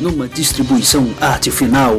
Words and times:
numa 0.00 0.26
distribuição 0.26 1.14
arte 1.20 1.50
final. 1.50 1.98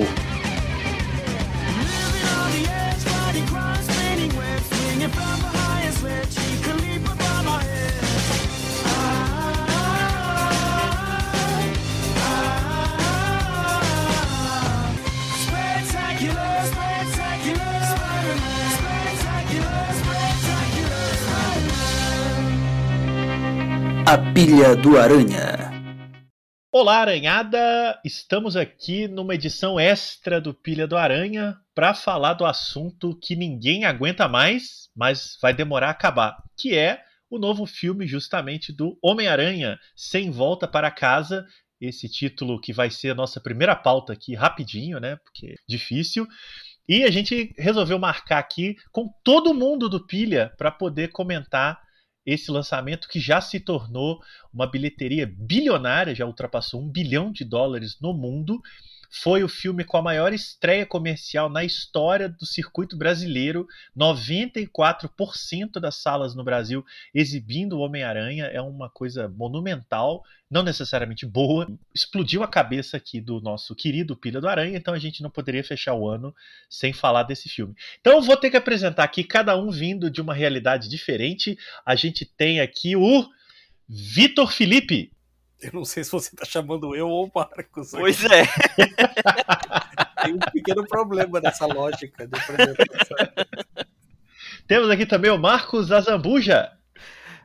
A 24.06 24.18
Pilha 24.34 24.76
do 24.76 24.98
Aranha. 25.00 25.51
Olá, 26.82 27.02
Aranhada! 27.02 28.02
Estamos 28.04 28.56
aqui 28.56 29.08
numa 29.08 29.36
edição 29.36 29.80
extra 29.80 30.42
do 30.42 30.52
Pilha 30.52 30.88
do 30.88 30.98
Aranha 30.98 31.56
para 31.76 31.94
falar 31.94 32.34
do 32.34 32.44
assunto 32.44 33.16
que 33.22 33.36
ninguém 33.36 33.86
aguenta 33.86 34.28
mais, 34.28 34.90
mas 34.96 35.38
vai 35.40 35.54
demorar 35.54 35.90
a 35.90 35.92
acabar, 35.92 36.36
que 36.58 36.76
é 36.76 37.04
o 37.30 37.38
novo 37.38 37.68
filme 37.68 38.08
justamente 38.08 38.74
do 38.74 38.98
Homem-Aranha, 39.00 39.78
Sem 39.96 40.32
Volta 40.32 40.68
para 40.68 40.90
Casa, 40.90 41.46
esse 41.80 42.10
título 42.10 42.60
que 42.60 42.74
vai 42.74 42.90
ser 42.90 43.12
a 43.12 43.16
nossa 43.16 43.40
primeira 43.40 43.76
pauta 43.76 44.14
aqui 44.14 44.34
rapidinho, 44.34 45.00
né? 45.00 45.18
Porque 45.18 45.52
é 45.52 45.56
difícil. 45.70 46.26
E 46.90 47.04
a 47.04 47.12
gente 47.12 47.54
resolveu 47.60 48.00
marcar 48.00 48.40
aqui 48.40 48.76
com 48.92 49.08
todo 49.24 49.54
mundo 49.54 49.88
do 49.88 50.04
Pilha 50.08 50.52
para 50.58 50.72
poder 50.72 51.10
comentar 51.10 51.80
esse 52.26 52.52
lançamento 52.52 53.08
que 53.08 53.20
já 53.20 53.42
se 53.42 53.60
tornou 53.60 54.22
uma 54.54 54.70
bilheteria 54.70 55.26
bilionária, 55.26 56.14
já 56.14 56.26
ultrapassou 56.26 56.82
um 56.82 56.90
bilhão 56.90 57.32
de 57.32 57.44
dólares 57.44 57.98
no 58.00 58.14
mundo. 58.14 58.62
Foi 59.14 59.44
o 59.44 59.50
filme 59.50 59.84
com 59.84 59.98
a 59.98 60.02
maior 60.02 60.32
estreia 60.32 60.86
comercial 60.86 61.50
na 61.50 61.66
história 61.66 62.30
do 62.30 62.46
circuito 62.46 62.96
brasileiro. 62.96 63.68
94% 63.96 65.82
das 65.82 65.96
salas 65.96 66.34
no 66.34 66.46
Brasil 66.46 66.86
exibindo 67.14 67.74
o 67.74 67.82
Homem-Aranha. 67.82 68.46
É 68.46 68.62
uma 68.62 68.90
coisa 68.90 69.28
monumental, 69.28 70.24
não 70.50 70.64
necessariamente 70.64 71.26
boa. 71.26 71.68
Explodiu 71.94 72.42
a 72.42 72.48
cabeça 72.48 72.96
aqui 72.96 73.20
do 73.20 73.42
nosso 73.42 73.76
querido 73.76 74.16
Pilha 74.16 74.40
do 74.40 74.48
Aranha, 74.48 74.78
então 74.78 74.94
a 74.94 75.00
gente 75.00 75.22
não 75.22 75.30
poderia 75.30 75.64
fechar 75.64 75.94
o 75.94 76.08
ano 76.08 76.34
sem 76.70 76.94
falar 76.94 77.24
desse 77.24 77.50
filme. 77.50 77.76
Então 78.00 78.22
vou 78.22 78.38
ter 78.38 78.50
que 78.50 78.58
apresentar 78.58 79.04
aqui 79.04 79.26
cada 79.26 79.58
um 79.58 79.70
vindo 79.70 80.10
de 80.10 80.22
uma 80.22 80.34
realidade 80.34 80.88
diferente. 80.88 81.58
A 81.86 81.96
gente 81.96 82.26
tem 82.26 82.62
aqui 82.62 82.96
o 82.96 83.30
Vitor 83.90 84.50
Felipe. 84.50 85.12
Eu 85.62 85.72
não 85.74 85.86
sei 85.86 86.04
se 86.04 86.12
você 86.12 86.36
tá 86.36 86.44
chamando 86.46 86.96
eu 86.96 87.08
ou 87.08 87.28
o 87.28 87.32
Marcos. 87.34 87.92
Pois 87.92 88.24
é. 88.26 88.44
Tem 90.24 90.34
um 90.34 90.40
pequeno 90.40 90.86
problema 90.88 91.40
nessa 91.40 91.66
lógica 91.68 92.28
de 92.28 92.36
apresentação. 92.36 93.18
Temos 94.68 94.90
aqui 94.90 95.06
também 95.06 95.30
o 95.32 95.38
Marcos 95.38 95.92
Azambuja. 95.92 96.72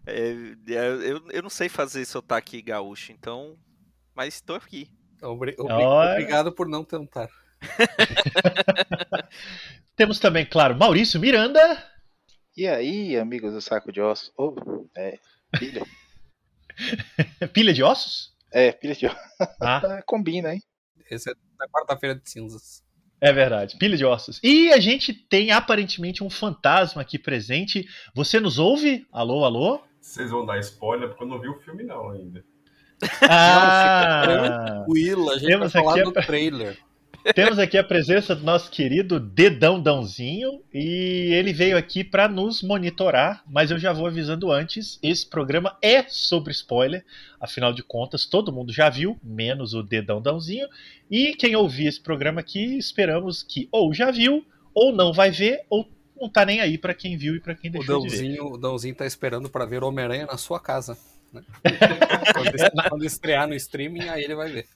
É, 0.07 0.33
eu, 0.67 1.29
eu 1.31 1.43
não 1.43 1.51
sei 1.51 1.69
fazer 1.69 2.05
sotaque 2.05 2.63
gaúcho, 2.63 3.13
então. 3.13 3.57
Mas 4.15 4.35
estou 4.37 4.57
aqui. 4.57 4.89
Obri- 5.23 5.55
obri- 5.59 5.75
Olha. 5.85 6.13
Obrigado 6.13 6.53
por 6.53 6.69
não 6.69 6.85
tentar. 6.85 7.29
Temos 9.97 10.19
também, 10.19 10.45
claro, 10.47 10.77
Maurício 10.77 11.21
Miranda. 11.21 11.83
E 12.57 12.67
aí, 12.67 13.17
amigos 13.19 13.53
do 13.53 13.61
Saco 13.61 13.93
de 13.93 14.01
Ossos? 14.01 14.33
Oh, 14.37 14.55
é, 14.97 15.19
pilha. 15.59 15.83
Pilha 17.53 17.73
de 17.73 17.83
ossos? 17.83 18.35
É, 18.53 18.73
pilha 18.73 18.95
de 18.95 19.07
ossos. 19.07 19.19
Ah, 19.61 20.03
Combina, 20.07 20.55
hein? 20.55 20.63
Esse 21.11 21.31
é 21.31 21.35
da 21.59 21.69
quarta-feira 21.69 22.15
de 22.15 22.29
cinzas. 22.29 22.83
é 23.21 23.33
verdade. 23.33 23.77
Pilha 23.79 23.97
de 23.97 24.05
ossos. 24.05 24.41
E 24.43 24.73
a 24.73 24.81
gente 24.81 25.13
tem 25.13 25.51
aparentemente 25.51 26.23
um 26.23 26.31
fantasma 26.31 27.03
aqui 27.03 27.19
presente. 27.19 27.87
Você 28.15 28.39
nos 28.41 28.59
ouve? 28.59 29.07
Alô, 29.13 29.45
alô? 29.45 29.81
Vocês 30.01 30.31
vão 30.31 30.45
dar 30.47 30.59
spoiler 30.61 31.09
porque 31.09 31.25
eu 31.25 31.29
não 31.29 31.41
vi 31.41 31.49
o 31.49 31.59
filme 31.61 31.83
não 31.83 32.11
ainda. 32.11 32.45
Ah, 33.23 34.23
Tranquilo, 34.25 35.31
a 35.31 35.39
gente 35.39 35.49
Temos 35.49 35.73
vai 35.73 35.83
falar 35.83 35.95
aqui 35.95 36.05
do 36.05 36.13
trailer. 36.13 36.79
Temos 37.35 37.59
aqui 37.59 37.77
a 37.77 37.85
presença 37.85 38.35
do 38.35 38.45
nosso 38.45 38.71
querido 38.71 39.19
Dedão 39.19 39.81
Dãozinho 39.81 40.63
e 40.73 41.31
ele 41.33 41.53
veio 41.53 41.77
aqui 41.77 42.05
para 42.05 42.29
nos 42.29 42.63
monitorar, 42.63 43.43
mas 43.47 43.71
eu 43.71 43.79
já 43.79 43.93
vou 43.93 44.07
avisando 44.07 44.51
antes, 44.51 44.99
esse 45.03 45.27
programa 45.27 45.77
é 45.83 46.05
sobre 46.09 46.53
spoiler, 46.53 47.05
afinal 47.41 47.73
de 47.73 47.83
contas 47.83 48.27
todo 48.27 48.53
mundo 48.53 48.73
já 48.73 48.89
viu, 48.89 49.19
menos 49.23 49.75
o 49.75 49.83
Dedão 49.83 50.21
Dãozinho, 50.21 50.69
e 51.11 51.35
quem 51.35 51.57
ouvir 51.57 51.87
esse 51.87 52.01
programa 52.01 52.41
aqui, 52.41 52.79
esperamos 52.79 53.43
que 53.43 53.69
ou 53.73 53.93
já 53.93 54.11
viu, 54.11 54.45
ou 54.75 54.95
não 54.95 55.13
vai 55.13 55.31
ver, 55.31 55.65
ou 55.69 55.89
não 56.21 56.29
tá 56.29 56.45
nem 56.45 56.61
aí 56.61 56.79
para 56.79 56.95
quem 56.95 57.17
viu 57.17 57.37
e 57.37 57.41
para 57.41 57.55
quem 57.55 57.71
O 57.71 57.73
deixou 57.73 58.01
de 58.01 58.09
ver. 58.09 58.17
Dãozinho, 58.17 58.45
o 58.47 58.59
Dãozinho 58.59 58.95
tá 58.95 59.07
esperando 59.07 59.49
pra 59.49 59.67
ver 59.67 59.85
Homem-Aranha 59.85 60.27
na 60.27 60.37
sua 60.37 60.61
casa. 60.61 60.97
né? 61.33 61.43
quando 62.89 63.05
estrear 63.05 63.47
no 63.47 63.55
streaming, 63.55 64.09
aí 64.09 64.25
ele 64.25 64.35
vai 64.35 64.51
ver. 64.51 64.67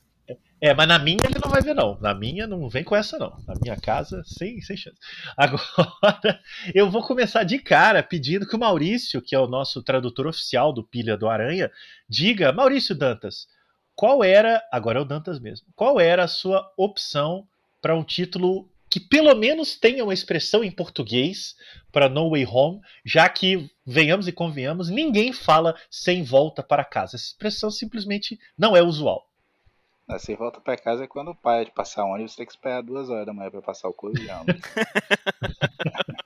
É, 0.60 0.74
mas 0.74 0.86
na 0.86 0.98
minha 0.98 1.18
ele 1.24 1.40
não 1.42 1.50
vai 1.50 1.62
ver, 1.62 1.74
não. 1.74 1.98
Na 2.00 2.14
minha 2.14 2.46
não 2.46 2.68
vem 2.68 2.84
com 2.84 2.94
essa, 2.94 3.18
não. 3.18 3.30
Na 3.46 3.54
minha 3.60 3.76
casa, 3.76 4.22
sem, 4.24 4.60
sem 4.60 4.76
chance. 4.76 4.96
Agora, 5.36 6.40
eu 6.74 6.90
vou 6.90 7.02
começar 7.02 7.44
de 7.44 7.58
cara 7.58 8.02
pedindo 8.02 8.46
que 8.46 8.56
o 8.56 8.58
Maurício, 8.58 9.22
que 9.22 9.34
é 9.34 9.38
o 9.38 9.46
nosso 9.46 9.82
tradutor 9.82 10.26
oficial 10.26 10.72
do 10.72 10.84
Pilha 10.84 11.16
do 11.16 11.28
Aranha, 11.28 11.70
diga, 12.08 12.52
Maurício 12.52 12.94
Dantas, 12.94 13.46
qual 13.94 14.24
era, 14.24 14.62
agora 14.72 14.98
é 14.98 15.02
o 15.02 15.04
Dantas 15.04 15.38
mesmo, 15.40 15.66
qual 15.74 16.00
era 16.00 16.24
a 16.24 16.28
sua 16.28 16.70
opção 16.76 17.46
para 17.80 17.96
um 17.96 18.04
título 18.04 18.70
que 18.90 18.98
pelo 18.98 19.32
menos 19.36 19.76
tenha 19.76 20.02
uma 20.02 20.12
expressão 20.12 20.64
em 20.64 20.70
português 20.70 21.54
para 21.92 22.08
No 22.08 22.30
Way 22.30 22.44
Home, 22.46 22.80
já 23.04 23.28
que, 23.28 23.70
venhamos 23.86 24.26
e 24.26 24.32
convenhamos, 24.32 24.90
ninguém 24.90 25.32
fala 25.32 25.76
sem 25.88 26.24
volta 26.24 26.60
para 26.60 26.84
casa. 26.84 27.16
Essa 27.16 27.26
expressão 27.26 27.70
simplesmente 27.70 28.38
não 28.58 28.76
é 28.76 28.82
usual. 28.82 29.29
Você 30.18 30.34
volta 30.34 30.60
pra 30.60 30.76
casa 30.76 31.04
é 31.04 31.06
quando 31.06 31.34
para 31.34 31.64
de 31.64 31.70
passar 31.70 32.04
ônibus, 32.04 32.32
você 32.32 32.38
tem 32.38 32.46
que 32.46 32.52
esperar 32.52 32.82
duas 32.82 33.08
horas 33.08 33.26
da 33.26 33.32
manhã 33.32 33.50
pra 33.50 33.62
passar 33.62 33.88
o 33.88 33.92
corujão. 33.92 34.44
né? 34.44 34.54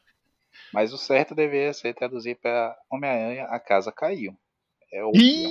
Mas 0.72 0.92
o 0.92 0.98
certo 0.98 1.34
deveria 1.34 1.72
ser 1.72 1.94
traduzir 1.94 2.36
pra 2.36 2.76
Homem-Aranha, 2.90 3.44
a 3.44 3.60
casa 3.60 3.92
caiu. 3.92 4.36
É 4.94 5.02
óbvio, 5.02 5.50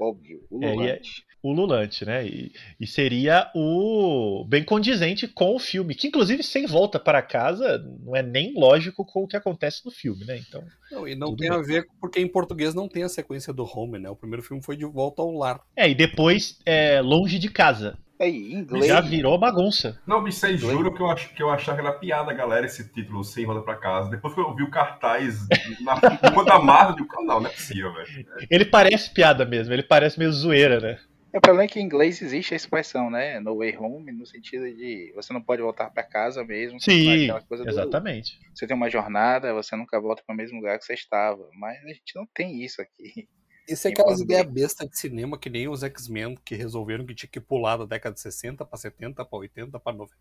óbvio. 0.00 0.40
O 0.50 0.62
É, 0.62 0.66
e 0.68 0.70
é- 0.70 0.74
Lulante. 0.76 1.24
o 1.42 1.52
Lulante, 1.52 2.04
né? 2.04 2.26
E, 2.26 2.52
e 2.80 2.86
seria 2.86 3.50
o 3.56 4.44
bem 4.48 4.64
condizente 4.64 5.26
com 5.26 5.54
o 5.54 5.58
filme, 5.58 5.94
que 5.96 6.06
inclusive 6.06 6.42
sem 6.44 6.64
volta 6.66 6.98
para 7.00 7.20
casa 7.20 7.78
não 8.04 8.14
é 8.14 8.22
nem 8.22 8.54
lógico 8.54 9.04
com 9.04 9.24
o 9.24 9.26
que 9.26 9.36
acontece 9.36 9.84
no 9.84 9.90
filme, 9.90 10.24
né? 10.24 10.38
Então, 10.38 10.62
Não, 10.92 11.08
e 11.08 11.14
não 11.16 11.34
tem 11.34 11.48
bem. 11.50 11.58
a 11.58 11.60
ver 11.60 11.84
porque 12.00 12.20
em 12.20 12.28
português 12.28 12.72
não 12.72 12.88
tem 12.88 13.02
a 13.02 13.08
sequência 13.08 13.52
do 13.52 13.64
Home, 13.64 13.98
né? 13.98 14.08
O 14.10 14.16
primeiro 14.16 14.42
filme 14.44 14.62
foi 14.62 14.76
de 14.76 14.84
volta 14.84 15.22
ao 15.22 15.32
lar. 15.32 15.60
é, 15.76 15.88
e 15.90 15.94
depois 15.94 16.58
é 16.64 17.00
longe 17.00 17.38
de 17.38 17.50
casa. 17.50 17.98
É, 18.18 18.28
em 18.28 18.52
inglês. 18.54 18.86
Já 18.86 19.00
virou 19.00 19.38
bagunça. 19.38 20.00
Não, 20.06 20.22
bicho, 20.22 20.38
vocês 20.38 20.60
juram 20.60 20.92
que 20.92 21.00
eu, 21.00 21.10
ach, 21.10 21.28
que 21.34 21.42
eu 21.42 21.50
achava 21.50 21.80
que 21.80 21.86
era 21.86 21.96
piada, 21.96 22.32
galera, 22.32 22.66
esse 22.66 22.92
título 22.92 23.22
Sem 23.22 23.44
Roda 23.44 23.62
Pra 23.62 23.76
Casa. 23.76 24.10
Depois 24.10 24.34
que 24.34 24.40
eu 24.40 24.54
vi 24.54 24.62
o 24.64 24.70
cartaz 24.70 25.46
na 25.80 25.94
rua 26.30 26.44
da 26.44 26.58
Marvel, 26.58 26.96
eu 26.96 27.02
digo, 27.02 27.22
não, 27.24 27.40
não 27.40 27.46
é 27.48 27.52
possível, 27.52 27.92
velho. 27.94 28.26
Ele 28.50 28.64
parece 28.64 29.12
piada 29.14 29.44
mesmo, 29.44 29.72
ele 29.72 29.82
parece 29.84 30.18
meio 30.18 30.32
zoeira, 30.32 30.80
né? 30.80 30.98
É, 31.32 31.38
o 31.38 31.40
problema 31.42 31.64
é 31.64 31.68
que 31.68 31.78
em 31.78 31.84
inglês 31.84 32.22
existe 32.22 32.54
a 32.54 32.56
expressão, 32.56 33.10
né? 33.10 33.38
No 33.38 33.58
way 33.58 33.76
home, 33.76 34.10
no 34.12 34.26
sentido 34.26 34.64
de 34.64 35.12
você 35.14 35.32
não 35.32 35.42
pode 35.42 35.60
voltar 35.60 35.90
pra 35.90 36.02
casa 36.02 36.42
mesmo. 36.42 36.80
Sim, 36.80 37.24
aquela 37.24 37.42
coisa 37.42 37.64
do- 37.64 37.70
exatamente. 37.70 38.38
Você 38.54 38.66
tem 38.66 38.74
uma 38.74 38.88
jornada, 38.88 39.52
você 39.52 39.76
nunca 39.76 40.00
volta 40.00 40.22
para 40.26 40.32
o 40.34 40.36
mesmo 40.36 40.56
lugar 40.56 40.78
que 40.78 40.84
você 40.86 40.94
estava. 40.94 41.46
Mas 41.60 41.76
a 41.84 41.88
gente 41.88 42.16
não 42.16 42.26
tem 42.34 42.64
isso 42.64 42.80
aqui. 42.80 43.28
Isso 43.68 43.86
é 43.86 43.90
aquelas 43.90 44.20
ideias 44.20 44.46
bestas 44.46 44.88
de 44.88 44.98
cinema 44.98 45.38
que 45.38 45.50
nem 45.50 45.68
os 45.68 45.82
X-Men 45.82 46.36
que 46.44 46.54
resolveram 46.54 47.04
que 47.04 47.14
tinha 47.14 47.28
que 47.30 47.40
pular 47.40 47.76
da 47.76 47.84
década 47.84 48.14
de 48.14 48.20
60 48.20 48.64
pra 48.64 48.78
70, 48.78 49.24
pra 49.24 49.38
80, 49.38 49.78
pra 49.78 49.92
90. 49.92 50.16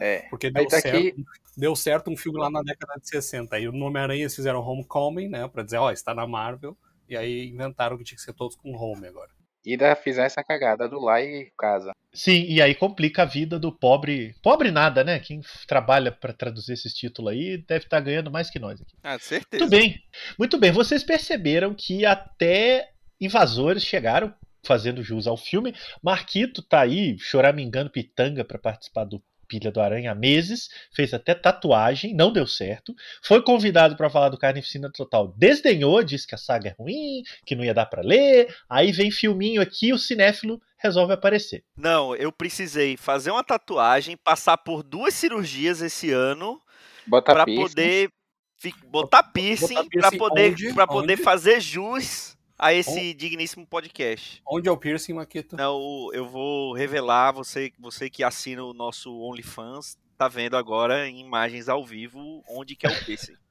É. 0.00 0.20
Porque 0.30 0.50
deu, 0.50 0.66
tá 0.66 0.80
certo, 0.80 0.96
aqui- 0.96 1.24
deu 1.56 1.76
certo 1.76 2.10
um 2.10 2.16
filme 2.16 2.38
lá 2.38 2.50
na 2.50 2.62
década 2.62 2.98
de 3.00 3.08
60. 3.08 3.56
Aí 3.56 3.66
no 3.66 3.84
Homem-Aranha 3.86 4.22
eles 4.22 4.34
fizeram 4.34 4.60
Homecoming, 4.60 5.28
né? 5.28 5.46
Pra 5.48 5.62
dizer, 5.62 5.76
ó, 5.78 5.90
está 5.90 6.14
na 6.14 6.26
Marvel. 6.26 6.76
E 7.08 7.16
aí 7.16 7.48
inventaram 7.48 7.98
que 7.98 8.04
tinha 8.04 8.16
que 8.16 8.22
ser 8.22 8.32
todos 8.32 8.56
com 8.56 8.72
Home 8.74 9.06
agora. 9.06 9.30
E 9.64 9.72
ainda 9.72 9.94
fizeram 9.94 10.26
essa 10.26 10.42
cagada 10.42 10.88
do 10.88 10.98
lá 10.98 11.20
e 11.20 11.52
casa. 11.56 11.92
Sim, 12.12 12.44
e 12.48 12.60
aí 12.60 12.74
complica 12.74 13.22
a 13.22 13.26
vida 13.26 13.58
do 13.60 13.70
pobre. 13.70 14.34
Pobre 14.42 14.72
nada, 14.72 15.04
né? 15.04 15.20
Quem 15.20 15.40
trabalha 15.68 16.10
para 16.10 16.32
traduzir 16.32 16.72
esses 16.72 16.92
títulos 16.92 17.32
aí 17.32 17.58
deve 17.58 17.84
estar 17.84 18.00
ganhando 18.00 18.30
mais 18.30 18.50
que 18.50 18.58
nós 18.58 18.80
aqui. 18.80 18.94
Ah, 19.04 19.18
certeza. 19.20 19.62
Muito 19.64 19.70
bem. 19.70 20.02
Muito 20.38 20.58
bem. 20.58 20.72
Vocês 20.72 21.04
perceberam 21.04 21.74
que 21.74 22.04
até 22.04 22.90
invasores 23.24 23.82
chegaram 23.82 24.34
fazendo 24.64 25.02
jus 25.02 25.26
ao 25.26 25.36
filme. 25.36 25.74
Marquito 26.02 26.62
tá 26.62 26.80
aí 26.80 27.16
choramingando 27.18 27.90
pitanga 27.90 28.44
para 28.44 28.58
participar 28.58 29.04
do 29.04 29.22
Pilha 29.48 29.70
do 29.70 29.82
Aranha 29.82 30.12
há 30.12 30.14
meses, 30.14 30.70
fez 30.94 31.12
até 31.12 31.34
tatuagem, 31.34 32.14
não 32.14 32.32
deu 32.32 32.46
certo. 32.46 32.94
Foi 33.22 33.42
convidado 33.42 33.94
para 33.96 34.08
falar 34.08 34.30
do 34.30 34.38
Carnificina 34.38 34.90
Total, 34.90 35.28
desdenhou, 35.36 36.02
disse 36.02 36.26
que 36.26 36.34
a 36.34 36.38
saga 36.38 36.70
é 36.70 36.74
ruim, 36.78 37.22
que 37.44 37.54
não 37.54 37.62
ia 37.62 37.74
dar 37.74 37.84
para 37.84 38.00
ler. 38.00 38.54
Aí 38.66 38.92
vem 38.92 39.10
filminho 39.10 39.60
aqui, 39.60 39.92
o 39.92 39.98
cinéfilo 39.98 40.58
resolve 40.78 41.12
aparecer. 41.12 41.62
Não, 41.76 42.16
eu 42.16 42.32
precisei 42.32 42.96
fazer 42.96 43.30
uma 43.30 43.44
tatuagem, 43.44 44.16
passar 44.16 44.56
por 44.56 44.82
duas 44.82 45.12
cirurgias 45.12 45.82
esse 45.82 46.10
ano 46.10 46.58
piercing. 47.44 47.60
poder 47.62 48.10
botar 48.86 49.22
piercing, 49.22 49.86
piercing 49.88 50.16
poder, 50.16 50.74
pra 50.74 50.86
poder 50.86 51.18
fazer 51.18 51.60
jus 51.60 52.38
a 52.62 52.72
esse 52.72 53.12
digníssimo 53.12 53.66
podcast. 53.66 54.40
Onde 54.46 54.68
é 54.68 54.72
o 54.72 54.76
piercing, 54.76 55.14
Maquito? 55.14 55.56
Não, 55.56 56.08
eu 56.12 56.28
vou 56.28 56.72
revelar, 56.72 57.32
você, 57.32 57.72
você 57.76 58.08
que 58.08 58.22
assina 58.22 58.62
o 58.62 58.72
nosso 58.72 59.12
OnlyFans, 59.20 59.98
tá 60.16 60.28
vendo 60.28 60.56
agora 60.56 61.08
em 61.08 61.18
imagens 61.18 61.68
ao 61.68 61.84
vivo 61.84 62.40
onde 62.48 62.76
que 62.76 62.86
é 62.86 62.90
o 62.90 63.04
piercing. 63.04 63.34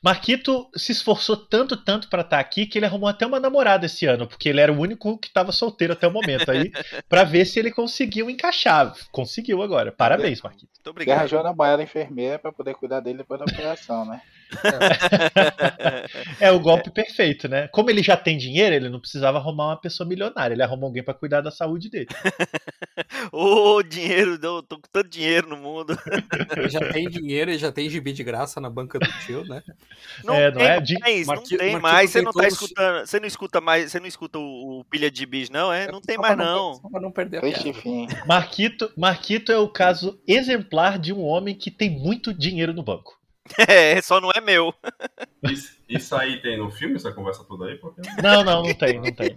Marquito 0.00 0.70
se 0.76 0.92
esforçou 0.92 1.36
tanto, 1.36 1.76
tanto 1.76 2.08
pra 2.08 2.20
estar 2.20 2.38
aqui 2.38 2.64
que 2.64 2.78
ele 2.78 2.86
arrumou 2.86 3.08
até 3.08 3.26
uma 3.26 3.40
namorada 3.40 3.86
esse 3.86 4.06
ano, 4.06 4.24
porque 4.24 4.48
ele 4.48 4.60
era 4.60 4.72
o 4.72 4.78
único 4.78 5.18
que 5.18 5.32
tava 5.32 5.50
solteiro 5.50 5.94
até 5.94 6.06
o 6.06 6.12
momento 6.12 6.48
aí, 6.48 6.70
pra 7.08 7.24
ver 7.24 7.44
se 7.44 7.58
ele 7.58 7.72
conseguiu 7.72 8.30
encaixar. 8.30 8.94
Conseguiu 9.10 9.62
agora. 9.62 9.90
Parabéns, 9.90 10.40
Marquito. 10.40 10.68
Muito 10.68 10.86
Ele 10.86 10.90
obrigado. 10.90 11.18
arranjou 11.18 11.40
a 11.40 11.42
namorada 11.42 11.82
enfermeira 11.82 12.38
pra 12.38 12.52
poder 12.52 12.74
cuidar 12.74 13.00
dele 13.00 13.18
depois 13.18 13.40
da 13.40 13.46
operação, 13.46 14.04
né? 14.04 14.22
É 16.40 16.50
o 16.50 16.60
golpe 16.60 16.90
perfeito, 16.90 17.48
né? 17.48 17.68
Como 17.68 17.90
ele 17.90 18.02
já 18.02 18.16
tem 18.16 18.36
dinheiro, 18.36 18.74
ele 18.74 18.88
não 18.88 19.00
precisava 19.00 19.38
arrumar 19.38 19.66
uma 19.68 19.80
pessoa 19.80 20.08
milionária, 20.08 20.54
ele 20.54 20.62
arrumou 20.62 20.86
alguém 20.88 21.02
pra 21.02 21.14
cuidar 21.14 21.40
da 21.40 21.50
saúde 21.50 21.88
dele. 21.90 22.08
Ô, 23.32 23.82
dinheiro, 23.82 24.38
eu 24.42 24.62
tô 24.62 24.76
com 24.76 24.88
tanto 24.92 25.08
dinheiro 25.08 25.48
no 25.48 25.56
mundo. 25.56 25.96
Ele 26.56 26.68
já 26.68 26.80
tem 26.92 27.08
dinheiro, 27.08 27.50
ele 27.50 27.58
já 27.58 27.72
tem 27.72 27.88
gibi 27.88 28.12
de 28.12 28.22
graça 28.22 28.60
na 28.60 28.70
banca 28.70 28.98
do 28.98 29.06
tio, 29.24 29.44
né? 29.44 29.62
Não 30.22 30.34
É, 30.34 30.50
não 30.50 30.58
tem 30.58 30.66
é? 30.66 30.76
Mais, 31.00 31.26
não 31.26 31.34
Marqui- 31.34 31.56
tem 31.56 31.72
Marquito 31.72 31.82
mais. 31.82 32.10
Você 32.10 32.18
tem 32.18 32.24
não 32.24 32.32
tá 32.32 32.40
todos- 32.40 32.54
escutando, 32.54 33.06
você 33.06 33.20
não 33.20 33.26
escuta 33.26 33.60
mais, 33.60 33.90
você 33.92 34.00
não 34.00 34.06
escuta 34.06 34.38
o, 34.38 34.80
o 34.80 34.84
pilha 34.84 35.10
de 35.10 35.26
bis, 35.26 35.50
não, 35.50 35.72
é? 35.72 35.90
Não 35.90 36.00
tem 36.00 36.16
Só 36.16 36.22
mais 36.22 36.36
não. 36.36 36.74
Só 36.74 36.88
pra 36.88 37.00
não 37.00 37.10
perder 37.10 37.38
a. 37.38 38.26
Marquito, 38.26 38.92
Marquito 38.96 39.52
é 39.52 39.58
o 39.58 39.68
caso 39.68 40.20
exemplar 40.26 40.98
de 40.98 41.12
um 41.12 41.22
homem 41.22 41.54
que 41.54 41.70
tem 41.70 41.90
muito 41.90 42.32
dinheiro 42.32 42.72
no 42.72 42.82
banco. 42.82 43.18
É, 43.68 44.00
só 44.00 44.20
não 44.20 44.30
é 44.34 44.40
meu. 44.40 44.72
Isso, 45.44 45.76
isso 45.86 46.16
aí 46.16 46.40
tem 46.40 46.56
no 46.56 46.70
filme, 46.70 46.96
essa 46.96 47.12
conversa 47.12 47.44
toda 47.44 47.66
aí? 47.66 47.76
Porque 47.76 48.00
Não, 48.22 48.42
não, 48.42 48.62
não 48.62 48.72
tem, 48.74 48.94
não 48.98 49.12
tem. 49.12 49.36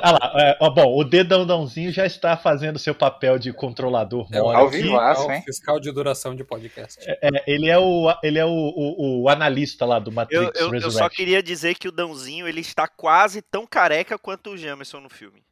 Ah 0.00 0.12
lá, 0.12 0.32
é, 0.40 0.56
ó, 0.58 0.70
bom, 0.70 0.96
o 0.98 1.04
dedãozãozinho 1.04 1.92
já 1.92 2.06
está 2.06 2.34
fazendo 2.34 2.78
seu 2.78 2.94
papel 2.94 3.38
de 3.38 3.52
controlador 3.52 4.26
É 4.32 4.38
Ao 4.38 4.68
aqui. 4.68 4.78
vivaço, 4.80 5.20
fiscal, 5.20 5.36
hein? 5.36 5.42
fiscal 5.44 5.80
de 5.80 5.92
duração 5.92 6.34
de 6.34 6.42
podcast. 6.42 6.98
É, 7.06 7.44
ele 7.46 7.68
é 7.68 7.78
o, 7.78 8.10
ele 8.22 8.38
é 8.38 8.46
o, 8.46 8.48
o- 8.48 9.22
o 9.24 9.28
analista 9.28 9.84
lá 9.84 9.98
do 9.98 10.10
Matrix 10.10 10.58
Eu, 10.58 10.68
eu, 10.72 10.74
eu 10.80 10.90
só 10.90 11.10
queria 11.10 11.42
dizer 11.42 11.74
que 11.74 11.86
o 11.88 11.92
Dãozinho 11.92 12.48
ele 12.48 12.60
está 12.62 12.88
quase 12.88 13.42
tão 13.42 13.66
careca 13.66 14.16
quanto 14.18 14.52
o 14.52 14.56
Jamerson 14.56 15.00
no 15.00 15.10
filme. 15.10 15.42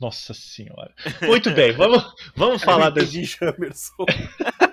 Nossa 0.00 0.32
senhora. 0.32 0.94
Muito 1.20 1.50
bem, 1.50 1.72
vamos, 1.72 2.02
vamos 2.34 2.62
falar 2.64 2.86
Eu 2.86 2.92
desse. 2.92 3.24
Jamerson. 3.24 4.06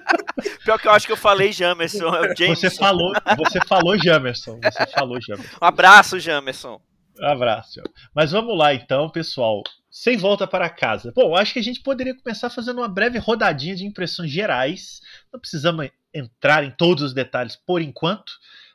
Pior 0.64 0.80
que 0.80 0.88
eu 0.88 0.92
acho 0.92 1.06
que 1.06 1.12
eu 1.14 1.18
falei 1.18 1.52
Jamerson, 1.52 2.14
é 2.16 2.36
Jameson. 2.36 2.56
Você 2.56 2.70
falou, 2.70 3.14
você 3.38 3.60
falou 3.68 3.98
Jamerson. 3.98 4.60
Você 4.62 4.88
falou 4.88 5.22
Jamerson. 5.22 5.58
Um 5.62 5.66
abraço, 5.66 6.20
Jamerson. 6.20 6.82
Abraço. 7.22 7.82
Mas 8.14 8.32
vamos 8.32 8.58
lá 8.58 8.74
então, 8.74 9.10
pessoal. 9.10 9.64
Sem 9.90 10.18
volta 10.18 10.46
para 10.46 10.70
casa. 10.70 11.14
Bom, 11.16 11.36
acho 11.36 11.54
que 11.54 11.60
a 11.60 11.64
gente 11.64 11.82
poderia 11.82 12.16
começar 12.16 12.50
fazendo 12.50 12.80
uma 12.80 12.88
breve 12.88 13.18
rodadinha 13.18 13.76
de 13.76 13.86
impressões 13.86 14.30
gerais. 14.30 15.00
Não 15.32 15.40
precisamos 15.40 15.90
entrar 16.14 16.64
em 16.64 16.72
todos 16.72 17.04
os 17.04 17.14
detalhes 17.14 17.56
por 17.56 17.82
enquanto, 17.82 18.34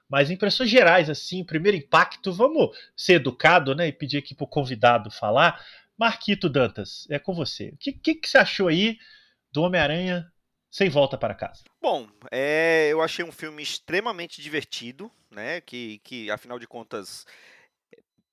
mas 0.08 0.30
impressões 0.30 0.70
gerais, 0.70 1.10
assim, 1.10 1.44
primeiro 1.44 1.76
impacto. 1.76 2.32
Vamos 2.32 2.70
ser 2.96 3.14
educado, 3.14 3.74
né? 3.74 3.88
E 3.88 3.92
pedir 3.92 4.18
aqui 4.18 4.34
para 4.34 4.44
o 4.44 4.48
convidado 4.48 5.10
falar. 5.10 5.62
Marquito 5.98 6.48
Dantas, 6.48 7.06
é 7.10 7.18
com 7.18 7.34
você. 7.34 7.68
O 7.68 7.76
que, 7.76 7.92
que, 7.92 8.14
que 8.14 8.28
você 8.28 8.38
achou 8.38 8.68
aí 8.68 8.96
do 9.52 9.62
Homem-Aranha 9.62 10.26
sem 10.70 10.88
volta 10.88 11.18
para 11.18 11.34
casa? 11.34 11.64
Bom, 11.80 12.08
é, 12.30 12.88
eu 12.90 13.02
achei 13.02 13.24
um 13.24 13.32
filme 13.32 13.62
extremamente 13.62 14.40
divertido, 14.40 15.10
né? 15.30 15.60
Que, 15.60 15.98
que 16.04 16.30
afinal 16.30 16.58
de 16.58 16.66
contas, 16.66 17.26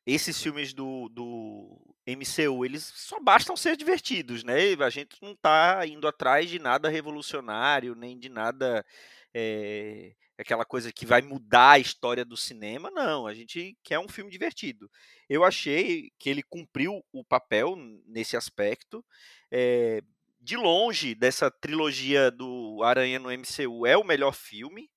esses 0.05 0.41
filmes 0.41 0.73
do, 0.73 1.09
do 1.09 1.95
MCU, 2.05 2.63
eles 2.63 2.83
só 2.83 3.19
bastam 3.19 3.57
ser 3.57 3.75
divertidos, 3.75 4.43
né? 4.43 4.73
A 4.79 4.89
gente 4.89 5.21
não 5.21 5.35
tá 5.35 5.85
indo 5.87 6.07
atrás 6.07 6.49
de 6.49 6.59
nada 6.59 6.89
revolucionário, 6.89 7.95
nem 7.95 8.17
de 8.17 8.29
nada. 8.29 8.85
é, 9.33 10.13
aquela 10.37 10.63
coisa 10.63 10.93
que 10.93 11.05
vai 11.05 11.21
mudar 11.21 11.71
a 11.71 11.79
história 11.79 12.23
do 12.23 12.37
cinema, 12.37 12.91
não. 12.91 13.25
A 13.25 13.33
gente 13.33 13.75
quer 13.83 13.99
um 13.99 14.07
filme 14.07 14.29
divertido. 14.29 14.89
Eu 15.27 15.43
achei 15.43 16.11
que 16.19 16.29
ele 16.29 16.43
cumpriu 16.43 17.03
o 17.11 17.23
papel 17.23 17.75
nesse 18.05 18.37
aspecto. 18.37 19.03
é, 19.51 20.01
de 20.39 20.55
longe 20.55 21.15
dessa 21.15 21.49
trilogia 21.51 22.31
do 22.31 22.81
Aranha 22.83 23.19
no 23.19 23.31
MCU 23.31 23.85
é 23.85 23.97
o 23.97 24.03
melhor 24.03 24.33
filme. 24.33 24.89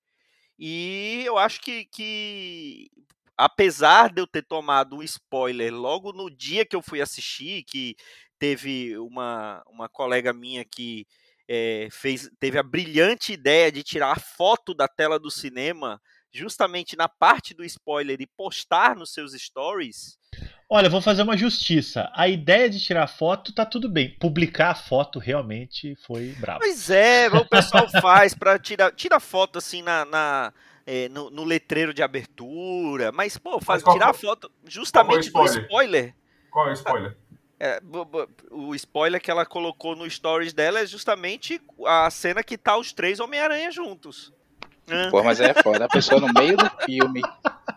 E 0.59 1.23
eu 1.27 1.39
acho 1.39 1.61
que, 1.61 1.87
que 1.87 2.91
apesar 3.37 4.13
de 4.13 4.21
eu 4.21 4.27
ter 4.27 4.43
tomado 4.43 4.97
um 4.97 5.03
spoiler 5.03 5.75
logo 5.75 6.13
no 6.13 6.31
dia 6.31 6.67
que 6.67 6.77
eu 6.77 6.83
fui 6.83 7.01
assistir, 7.01 7.65
que 7.65 7.97
teve 8.39 8.97
uma, 8.99 9.63
uma 9.67 9.89
colega 9.89 10.33
minha 10.33 10.65
que 10.65 11.07
eh, 11.49 11.89
fez, 11.91 12.31
teve 12.39 12.59
a 12.59 12.63
brilhante 12.63 13.33
ideia 13.33 13.73
de 13.73 13.83
tirar 13.83 14.13
a 14.13 14.21
foto 14.21 14.75
da 14.75 14.87
tela 14.87 15.19
do 15.19 15.31
cinema 15.31 16.01
justamente 16.33 16.97
na 16.97 17.09
parte 17.09 17.55
do 17.55 17.65
spoiler 17.65 18.21
e 18.21 18.27
postar 18.27 18.95
nos 18.95 19.13
seus 19.13 19.33
stories. 19.33 20.19
Olha, 20.73 20.89
vou 20.89 21.03
fazer 21.03 21.23
uma 21.23 21.37
justiça. 21.37 22.09
A 22.15 22.29
ideia 22.29 22.71
de 22.71 22.79
tirar 22.79 23.09
foto 23.09 23.53
tá 23.53 23.67
tudo 23.67 23.89
bem. 23.89 24.17
Publicar 24.21 24.71
a 24.71 24.75
foto 24.77 25.19
realmente 25.19 25.97
foi 25.97 26.29
bravo. 26.39 26.61
Pois 26.61 26.89
é, 26.89 27.27
o 27.29 27.45
pessoal 27.45 27.89
faz 28.01 28.35
para 28.35 28.57
tirar 28.57 28.93
tira 28.93 29.19
foto 29.19 29.59
assim 29.59 29.83
na, 29.83 30.05
na 30.05 30.53
eh, 30.87 31.09
no, 31.09 31.29
no 31.29 31.43
letreiro 31.43 31.93
de 31.93 32.05
abertura, 32.05 33.11
mas 33.11 33.37
pô, 33.37 33.61
faz 33.61 33.83
qual 33.83 33.97
tirar 33.97 34.11
a 34.11 34.15
foi- 34.15 34.29
foto 34.29 34.49
justamente 34.65 35.33
do 35.33 35.39
o 35.41 35.45
spoiler. 35.45 36.15
Qual 36.53 36.69
é 36.69 36.71
o 36.71 36.75
spoiler? 36.75 37.17
É, 37.59 37.83
o 38.51 38.75
spoiler 38.75 39.21
que 39.21 39.31
ela 39.31 39.45
colocou 39.45 39.95
no 39.97 40.09
stories 40.09 40.53
dela 40.53 40.79
é 40.81 40.87
justamente 40.87 41.61
a 41.85 42.09
cena 42.11 42.43
que 42.45 42.57
tá 42.57 42.79
os 42.79 42.93
três 42.93 43.19
Homem-Aranha 43.21 43.71
juntos. 43.73 44.33
Hã? 44.91 45.11
Pô, 45.11 45.23
mas 45.23 45.41
é 45.41 45.55
foda. 45.55 45.85
A 45.85 45.89
pessoa 45.89 46.21
no 46.21 46.33
meio 46.33 46.57
do 46.57 46.69
filme. 46.85 47.23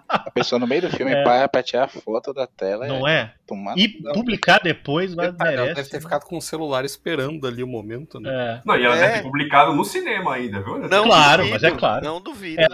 A 0.08 0.30
pessoa 0.32 0.60
no 0.60 0.68
meio 0.68 0.82
do 0.84 0.90
filme 0.92 1.12
É. 1.12 1.24
para 1.24 1.48
pra 1.48 1.64
tirar 1.64 1.88
foto 1.88 2.34
da 2.34 2.46
tela. 2.46 2.88
Não 2.88 3.08
é? 3.08 3.34
Tomar 3.48 3.78
E 3.78 3.88
publicar 4.14 4.60
depois 4.60 5.14
mas 5.16 5.28
Ela 5.28 5.38
merece. 5.40 5.74
deve 5.76 5.90
ter 5.90 6.02
ficado 6.02 6.26
com 6.26 6.38
o 6.38 6.42
celular 6.42 6.86
esperando 6.86 7.48
ali 7.48 7.64
o 7.64 7.68
momento, 7.68 8.20
né? 8.20 8.30
É, 8.32 8.62
Não, 8.66 8.76
e 8.78 8.84
ela 8.86 8.96
É. 8.96 9.00
deve 9.02 9.14
ter 9.18 9.24
publicado 9.24 9.74
no 9.74 9.84
cinema 9.84 10.36
ainda, 10.36 10.62
viu? 10.62 10.78
Não 10.80 11.04
Claro, 11.06 11.44
duvido, 11.44 11.54
mas 11.54 11.64
é 11.64 11.72
claro. 11.76 12.06
Não 12.06 12.22
duvido. 12.22 12.62
É. 12.62 12.68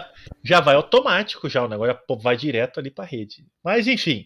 já 0.43 0.59
vai 0.59 0.75
automático 0.75 1.47
já 1.49 1.63
o 1.63 1.67
negócio, 1.69 1.97
vai 2.21 2.35
direto 2.35 2.79
ali 2.79 2.91
pra 2.91 3.05
rede. 3.05 3.45
Mas 3.63 3.87
enfim, 3.87 4.25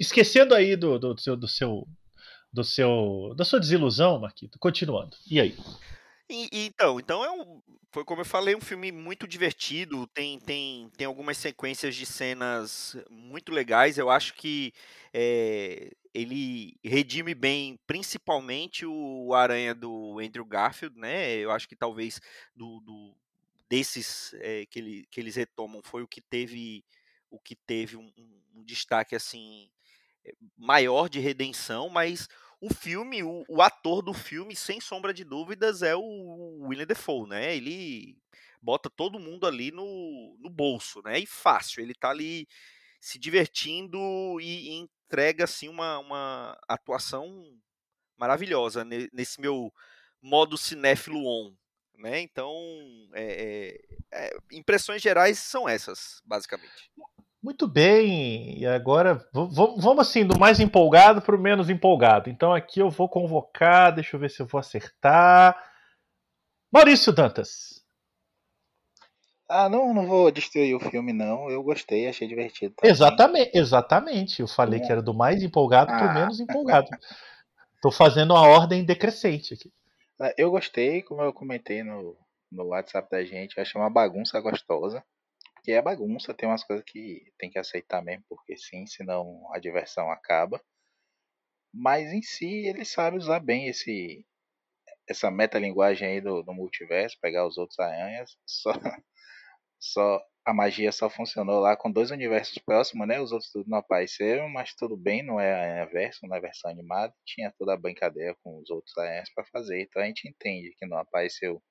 esquecendo 0.00 0.54
aí 0.54 0.74
do, 0.76 0.98
do 0.98 1.18
seu 1.20 1.36
do 1.36 1.46
seu 1.48 1.86
do 2.52 2.64
seu 2.64 3.34
da 3.36 3.44
sua 3.44 3.60
desilusão, 3.60 4.18
Marquito, 4.20 4.58
continuando. 4.58 5.16
E 5.30 5.40
aí? 5.40 5.54
E- 6.28 6.48
e 6.52 6.66
então, 6.66 6.98
então 6.98 7.22
é 7.24 7.30
um, 7.30 7.62
foi 7.92 8.04
como 8.04 8.22
eu 8.22 8.24
falei, 8.24 8.54
um 8.56 8.60
filme 8.60 8.90
muito 8.90 9.26
divertido. 9.28 10.06
Tem, 10.08 10.38
tem, 10.40 10.88
tem 10.96 11.06
algumas 11.06 11.36
sequências 11.36 11.94
de 11.94 12.06
cenas 12.06 12.96
muito 13.10 13.52
legais. 13.52 13.98
Eu 13.98 14.10
acho 14.10 14.34
que 14.34 14.72
é, 15.12 15.90
ele 16.14 16.76
redime 16.82 17.34
bem, 17.34 17.78
principalmente 17.86 18.86
o 18.86 19.34
Aranha 19.34 19.74
do 19.74 20.18
Andrew 20.18 20.44
Garfield, 20.46 20.98
né? 20.98 21.34
Eu 21.36 21.50
acho 21.50 21.68
que 21.68 21.76
talvez 21.76 22.20
do, 22.56 22.80
do- 22.80 23.14
desses 23.68 24.32
é, 24.40 24.64
que, 24.66 24.78
ele, 24.78 25.06
que 25.10 25.20
eles 25.20 25.36
retomam 25.36 25.82
foi 25.82 26.02
o 26.02 26.08
que 26.08 26.20
teve 26.20 26.84
o 27.30 27.38
que 27.40 27.56
teve 27.56 27.96
um, 27.96 28.12
um- 28.16 28.62
destaque 28.64 29.16
assim 29.16 29.68
é, 30.24 30.32
maior 30.56 31.08
de 31.08 31.20
redenção, 31.20 31.88
mas 31.88 32.28
o 32.60 32.72
filme, 32.72 33.22
o, 33.22 33.44
o 33.48 33.62
ator 33.62 34.02
do 34.02 34.12
filme, 34.14 34.56
sem 34.56 34.80
sombra 34.80 35.12
de 35.14 35.24
dúvidas, 35.24 35.82
é 35.82 35.94
o 35.96 36.66
William 36.68 36.86
Defoe, 36.86 37.28
né? 37.28 37.56
Ele 37.56 38.16
bota 38.62 38.88
todo 38.90 39.18
mundo 39.20 39.46
ali 39.46 39.70
no, 39.70 40.36
no 40.40 40.50
bolso, 40.50 41.02
né? 41.04 41.18
E 41.18 41.26
fácil, 41.26 41.82
ele 41.82 41.94
tá 41.94 42.10
ali 42.10 42.46
se 43.00 43.18
divertindo 43.18 43.98
e, 44.40 44.70
e 44.70 44.74
entrega, 44.74 45.44
assim, 45.44 45.68
uma, 45.68 45.98
uma 45.98 46.58
atuação 46.68 47.44
maravilhosa 48.16 48.84
ne- 48.84 49.08
nesse 49.12 49.40
meu 49.40 49.72
modo 50.22 50.56
cinéfilo 50.56 51.18
on, 51.26 51.54
né? 51.98 52.20
Então, 52.20 52.52
é- 53.14 53.78
é- 54.12 54.26
é, 54.28 54.36
impressões 54.52 55.02
gerais 55.02 55.38
são 55.38 55.68
essas, 55.68 56.20
basicamente. 56.24 56.90
Muito 57.44 57.68
bem, 57.68 58.58
e 58.58 58.66
agora 58.66 59.22
vamos 59.30 59.98
assim, 59.98 60.24
do 60.26 60.38
mais 60.38 60.60
empolgado 60.60 61.20
para 61.20 61.36
o 61.36 61.38
menos 61.38 61.68
empolgado. 61.68 62.30
Então 62.30 62.54
aqui 62.54 62.80
eu 62.80 62.88
vou 62.88 63.06
convocar, 63.06 63.94
deixa 63.94 64.16
eu 64.16 64.20
ver 64.20 64.30
se 64.30 64.40
eu 64.40 64.46
vou 64.46 64.58
acertar. 64.58 65.54
Maurício 66.72 67.12
Dantas. 67.12 67.84
Ah, 69.46 69.68
não, 69.68 69.92
não 69.92 70.06
vou 70.06 70.30
destruir 70.30 70.74
o 70.74 70.80
filme, 70.80 71.12
não. 71.12 71.50
Eu 71.50 71.62
gostei, 71.62 72.08
achei 72.08 72.26
divertido. 72.26 72.74
também. 72.76 72.90
Exatamente, 72.90 73.50
exatamente. 73.52 74.40
Eu 74.40 74.48
falei 74.48 74.80
que 74.80 74.90
era 74.90 75.02
do 75.02 75.12
mais 75.12 75.42
empolgado 75.42 75.88
para 75.92 76.06
o 76.06 76.08
Ah. 76.08 76.14
menos 76.14 76.40
empolgado. 76.40 76.88
Tô 77.82 77.92
fazendo 77.92 78.34
a 78.34 78.40
ordem 78.40 78.82
decrescente 78.86 79.52
aqui. 79.52 79.70
É, 80.18 80.34
Eu 80.38 80.50
gostei, 80.50 81.02
como 81.02 81.20
eu 81.20 81.30
comentei 81.30 81.82
no, 81.82 82.16
no 82.50 82.68
WhatsApp 82.68 83.06
da 83.10 83.22
gente, 83.22 83.58
eu 83.58 83.62
achei 83.62 83.78
uma 83.78 83.90
bagunça 83.90 84.40
gostosa. 84.40 85.04
Que 85.64 85.72
é 85.72 85.82
bagunça, 85.82 86.32
tem 86.34 86.48
umas 86.48 86.62
coisas 86.62 86.84
que 86.86 87.32
tem 87.38 87.50
que 87.50 87.58
aceitar 87.58 88.00
mesmo, 88.02 88.24
porque 88.28 88.56
sim, 88.56 88.86
senão 88.86 89.48
a 89.52 89.58
diversão 89.58 90.10
acaba. 90.10 90.62
Mas 91.72 92.12
em 92.12 92.22
si, 92.22 92.66
ele 92.66 92.84
sabe 92.84 93.16
usar 93.18 93.40
bem 93.40 93.68
esse 93.68 94.24
essa 95.08 95.30
metalinguagem 95.30 96.08
aí 96.08 96.20
do, 96.20 96.42
do 96.42 96.52
multiverso, 96.54 97.18
pegar 97.20 97.46
os 97.46 97.58
outros 97.58 97.78
aranhas. 97.78 98.36
Só, 98.46 98.72
só 99.80 100.22
a 100.46 100.54
magia 100.54 100.92
só 100.92 101.10
funcionou 101.10 101.60
lá 101.60 101.76
com 101.76 101.90
dois 101.90 102.10
universos 102.10 102.58
próximos, 102.58 103.06
né? 103.08 103.20
Os 103.20 103.32
outros 103.32 103.50
tudo 103.52 103.68
não 103.68 103.78
apareceram, 103.78 104.48
mas 104.48 104.74
tudo 104.74 104.96
bem, 104.96 105.22
não 105.22 105.40
é 105.40 105.52
aranha 105.52 105.86
verso, 105.86 106.26
não 106.26 106.36
é 106.36 106.40
versão 106.40 106.70
animada. 106.70 107.14
Tinha 107.26 107.52
toda 107.58 107.74
a 107.74 107.78
brincadeira 107.78 108.36
com 108.42 108.58
os 108.58 108.70
outros 108.70 108.96
aranhas 108.98 109.32
para 109.34 109.44
fazer. 109.46 109.82
Então 109.82 110.02
a 110.02 110.06
gente 110.06 110.28
entende 110.28 110.74
que 110.78 110.86
não 110.86 110.98
apareceu 110.98 111.62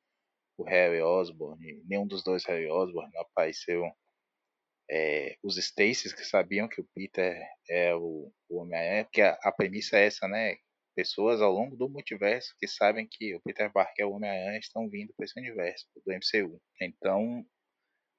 o 0.58 0.64
Harry 0.64 1.02
Osborn, 1.02 1.60
nenhum 1.86 2.06
dos 2.08 2.24
dois 2.24 2.46
Harry 2.46 2.70
Osborn, 2.70 3.10
não 3.14 3.22
apareceu 3.22 3.84
é, 4.90 5.38
os 5.42 5.58
Stacies 5.58 6.14
que 6.14 6.24
sabiam 6.26 6.68
que 6.68 6.82
o 6.82 6.88
Peter 6.94 7.42
é 7.70 7.96
o, 7.96 8.32
o 8.50 8.62
Homem-Aranha, 8.62 9.06
porque 9.06 9.22
a, 9.22 9.38
a 9.44 9.52
premissa 9.52 9.98
é 9.98 10.06
essa, 10.06 10.28
né? 10.28 10.56
Pessoas 10.96 11.42
ao 11.42 11.52
longo 11.52 11.76
do 11.76 11.90
multiverso 11.90 12.54
que 12.60 12.68
sabem 12.68 13.08
que 13.10 13.36
o 13.36 13.42
Peter 13.42 13.72
Parker 13.72 14.06
é 14.06 14.06
o 14.06 14.12
Homem-Aranha 14.12 14.60
estão 14.60 14.88
vindo 14.88 15.12
para 15.16 15.26
esse 15.26 15.40
universo 15.40 15.88
do 16.06 16.14
MCU. 16.14 16.62
Então, 16.80 17.44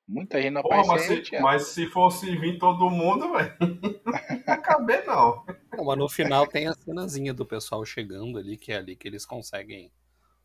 muita 0.09 0.43
gente 0.43 0.50
não 0.55 0.62
Porra, 0.62 0.79
mas, 0.79 0.88
apareceu. 0.88 1.17
se, 1.17 1.23
tinha- 1.23 1.41
mas 1.41 1.67
se 1.69 1.87
fosse 1.87 2.37
vir 2.37 2.59
todo 2.59 2.91
mundo, 2.91 3.33
velho, 3.33 3.55
não 4.45 4.61
caber, 4.61 5.07
não. 5.07 5.45
Não, 5.76 5.85
mas 5.85 5.99
no 5.99 6.09
final 6.09 6.49
tem 6.49 6.67
a 6.67 6.75
cenazinha 6.75 7.33
do 7.33 7.47
pessoal 7.47 7.85
chegando 7.85 8.38
ali, 8.38 8.57
que 8.57 8.73
é 8.73 8.76
ali 8.76 8.97
que 8.97 9.07
eles 9.07 9.25
conseguem 9.25 9.93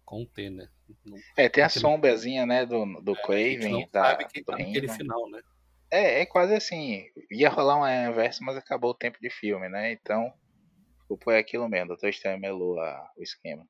conter, 0.10 0.50
né? 0.50 0.68
Não, 1.06 1.20
É, 1.38 1.48
tem 1.48 1.64
a 1.64 1.70
sombrazinha, 1.70 2.46
né, 2.46 2.66
do, 2.66 2.84
do 3.02 3.14
gente 3.14 3.26
Craven, 3.26 3.72
não 3.72 3.90
da, 3.92 4.02
sabe 4.12 4.26
quem 4.28 4.44
tá 4.44 4.58
naquele 4.58 4.88
final, 4.90 5.30
né? 5.30 5.40
É, 5.92 6.22
é 6.22 6.26
quase 6.26 6.54
assim. 6.56 7.06
Ia 7.32 7.50
rolar 7.50 7.78
um 7.78 7.84
Aranha 7.84 8.12
verso, 8.12 8.44
mas 8.44 8.58
acabou 8.58 8.92
o 8.92 8.96
tempo 8.96 9.18
de 9.22 9.30
filme, 9.30 9.70
né? 9.70 9.92
Então, 9.92 10.34
por 11.22 11.36
aquilo 11.36 11.70
mesmo. 11.70 11.90
Doutor 11.90 12.10
Estranho 12.10 12.40
melou 12.40 12.80
a- 12.80 13.12
o 13.18 13.24
esquema. 13.24 13.68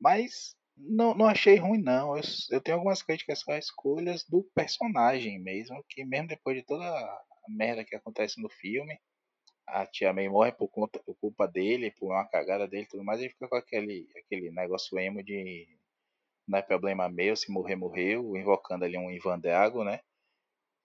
Mas 0.00 0.54
não, 0.76 1.14
não 1.14 1.26
achei 1.26 1.56
ruim, 1.56 1.80
não. 1.80 2.16
Eu, 2.16 2.22
eu 2.50 2.60
tenho 2.60 2.76
algumas 2.76 3.02
críticas 3.02 3.40
só 3.40 3.52
às 3.52 3.66
escolhas 3.66 4.24
do 4.28 4.42
personagem 4.54 5.38
mesmo, 5.38 5.84
que 5.88 6.04
mesmo 6.04 6.28
depois 6.28 6.56
de 6.56 6.64
toda 6.64 6.84
a 6.84 7.22
merda 7.48 7.84
que 7.84 7.94
acontece 7.96 8.40
no 8.40 8.48
filme, 8.50 8.98
a 9.66 9.86
tia 9.86 10.12
May 10.12 10.28
morre 10.28 10.52
por, 10.52 10.68
conta, 10.68 10.98
por 11.00 11.16
culpa 11.16 11.46
dele, 11.46 11.90
por 11.92 12.12
uma 12.12 12.26
cagada 12.28 12.68
dele 12.68 12.84
e 12.84 12.88
tudo 12.88 13.04
mais, 13.04 13.20
ele 13.20 13.30
fica 13.30 13.48
com 13.48 13.56
aquele, 13.56 14.08
aquele 14.16 14.50
negócio 14.50 14.98
emo 14.98 15.22
de 15.22 15.68
não 16.46 16.58
é 16.58 16.62
problema 16.62 17.08
meu, 17.08 17.36
se 17.36 17.50
morrer, 17.50 17.76
morreu, 17.76 18.36
invocando 18.36 18.84
ali 18.84 18.98
um 18.98 19.10
Ivan 19.10 19.40
né? 19.84 20.00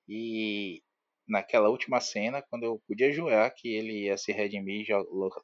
E 0.07 0.81
naquela 1.27 1.69
última 1.69 1.99
cena, 1.99 2.41
quando 2.41 2.63
eu 2.63 2.81
podia 2.87 3.11
jurar 3.11 3.51
que 3.51 3.67
ele 3.67 4.05
ia 4.05 4.17
se 4.17 4.31
redimir 4.31 4.87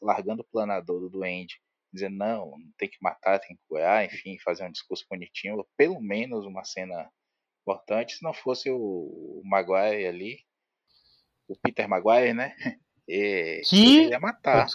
largando 0.02 0.42
o 0.42 0.48
planador 0.52 1.02
do 1.02 1.10
duende, 1.10 1.60
dizendo 1.92 2.18
não, 2.18 2.52
não 2.52 2.72
tem 2.78 2.90
que 2.90 2.98
matar, 3.02 3.40
tem 3.40 3.56
que 3.56 3.62
curar, 3.68 4.06
enfim, 4.06 4.38
fazer 4.40 4.66
um 4.66 4.72
discurso 4.72 5.06
bonitinho, 5.10 5.66
pelo 5.78 6.02
menos 6.02 6.46
uma 6.46 6.64
cena 6.64 7.12
importante, 7.62 8.16
se 8.16 8.24
não 8.24 8.34
fosse 8.34 8.70
o 8.72 9.42
Maguire 9.46 10.06
ali, 10.06 10.40
o 11.48 11.58
Peter 11.58 11.88
Maguire, 11.88 12.34
né? 12.34 12.56
E, 13.08 13.62
Que- 13.66 13.98
ele 14.04 14.10
ia 14.12 14.20
matar. 14.20 14.68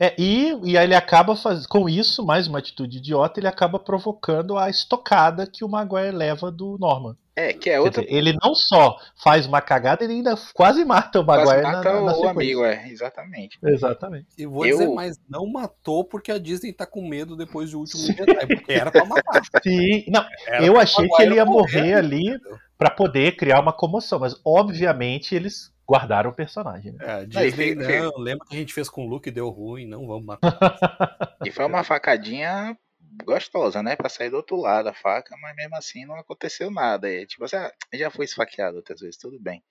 É, 0.00 0.12
e, 0.18 0.52
e 0.64 0.76
aí 0.76 0.84
ele 0.84 0.94
acaba 0.94 1.36
faz... 1.36 1.66
com 1.66 1.88
isso, 1.88 2.24
mais 2.26 2.48
uma 2.48 2.58
atitude 2.58 2.98
idiota, 2.98 3.38
ele 3.38 3.46
acaba 3.46 3.78
provocando 3.78 4.58
a 4.58 4.68
estocada 4.68 5.46
que 5.46 5.64
o 5.64 5.68
Maguire 5.68 6.10
leva 6.10 6.50
do 6.50 6.76
Norman. 6.80 7.16
É, 7.36 7.52
que 7.52 7.68
é 7.70 7.80
outra 7.80 8.02
dizer, 8.02 8.14
ele 8.14 8.36
não 8.42 8.54
só 8.54 8.96
faz 9.22 9.46
uma 9.46 9.60
cagada, 9.60 10.04
ele 10.04 10.14
ainda 10.14 10.34
quase 10.52 10.84
mata 10.84 11.20
o 11.20 11.24
quase 11.24 11.44
Maguire 11.46 11.62
na, 11.62 11.72
mata 11.72 11.92
na, 11.92 12.00
na 12.00 12.04
o 12.06 12.08
sequência. 12.14 12.30
amigo, 12.30 12.64
é, 12.64 12.88
exatamente. 12.88 13.58
Exatamente. 13.64 14.26
E 14.38 14.46
vou 14.46 14.66
Eu- 14.66 14.78
dizer, 14.78 14.88
mas 14.92 15.16
não 15.28 15.46
matou 15.46 16.04
porque 16.04 16.30
a 16.32 16.38
Disney 16.38 16.72
tá 16.72 16.86
com 16.86 17.06
medo 17.08 17.36
depois 17.36 17.70
do 17.70 17.78
último 17.78 18.02
Jedi, 18.02 18.46
porque 18.46 18.72
era 18.72 18.90
pra 18.90 19.04
matar. 19.04 19.42
Sim, 19.62 20.04
não, 20.08 20.24
Era 20.46 20.64
eu 20.66 20.78
achei 20.78 21.08
que 21.08 21.22
ele 21.22 21.36
ia 21.36 21.44
morrer 21.44 21.82
né? 21.92 21.94
ali 21.94 22.38
pra 22.76 22.90
poder 22.90 23.36
criar 23.36 23.60
uma 23.60 23.72
comoção, 23.72 24.18
mas 24.18 24.34
obviamente 24.44 25.34
eles 25.34 25.72
guardaram 25.86 26.30
o 26.30 26.34
personagem. 26.34 26.92
Né? 26.92 26.98
É, 27.00 27.20
Não, 27.20 27.26
Disney, 27.26 27.74
fe- 27.74 27.74
não, 27.74 28.18
lembra 28.18 28.46
que 28.46 28.56
a 28.56 28.58
gente 28.58 28.72
fez 28.74 28.88
com 28.88 29.04
o 29.04 29.08
Luke 29.08 29.28
e 29.28 29.32
deu 29.32 29.48
ruim, 29.50 29.86
não 29.86 30.06
vamos 30.06 30.24
matar. 30.24 30.58
E 31.44 31.50
foi 31.50 31.64
uma 31.66 31.84
facadinha 31.84 32.76
gostosa, 33.24 33.82
né? 33.82 33.94
Pra 33.96 34.08
sair 34.08 34.30
do 34.30 34.36
outro 34.36 34.56
lado 34.56 34.88
a 34.88 34.94
faca, 34.94 35.36
mas 35.40 35.54
mesmo 35.54 35.76
assim 35.76 36.04
não 36.04 36.16
aconteceu 36.16 36.70
nada. 36.70 37.08
E, 37.10 37.26
tipo 37.26 37.44
assim, 37.44 37.56
ah, 37.56 37.72
já 37.94 38.10
foi 38.10 38.24
esfaqueado 38.24 38.76
outras 38.76 39.00
vezes, 39.00 39.16
tudo 39.16 39.38
bem. 39.40 39.62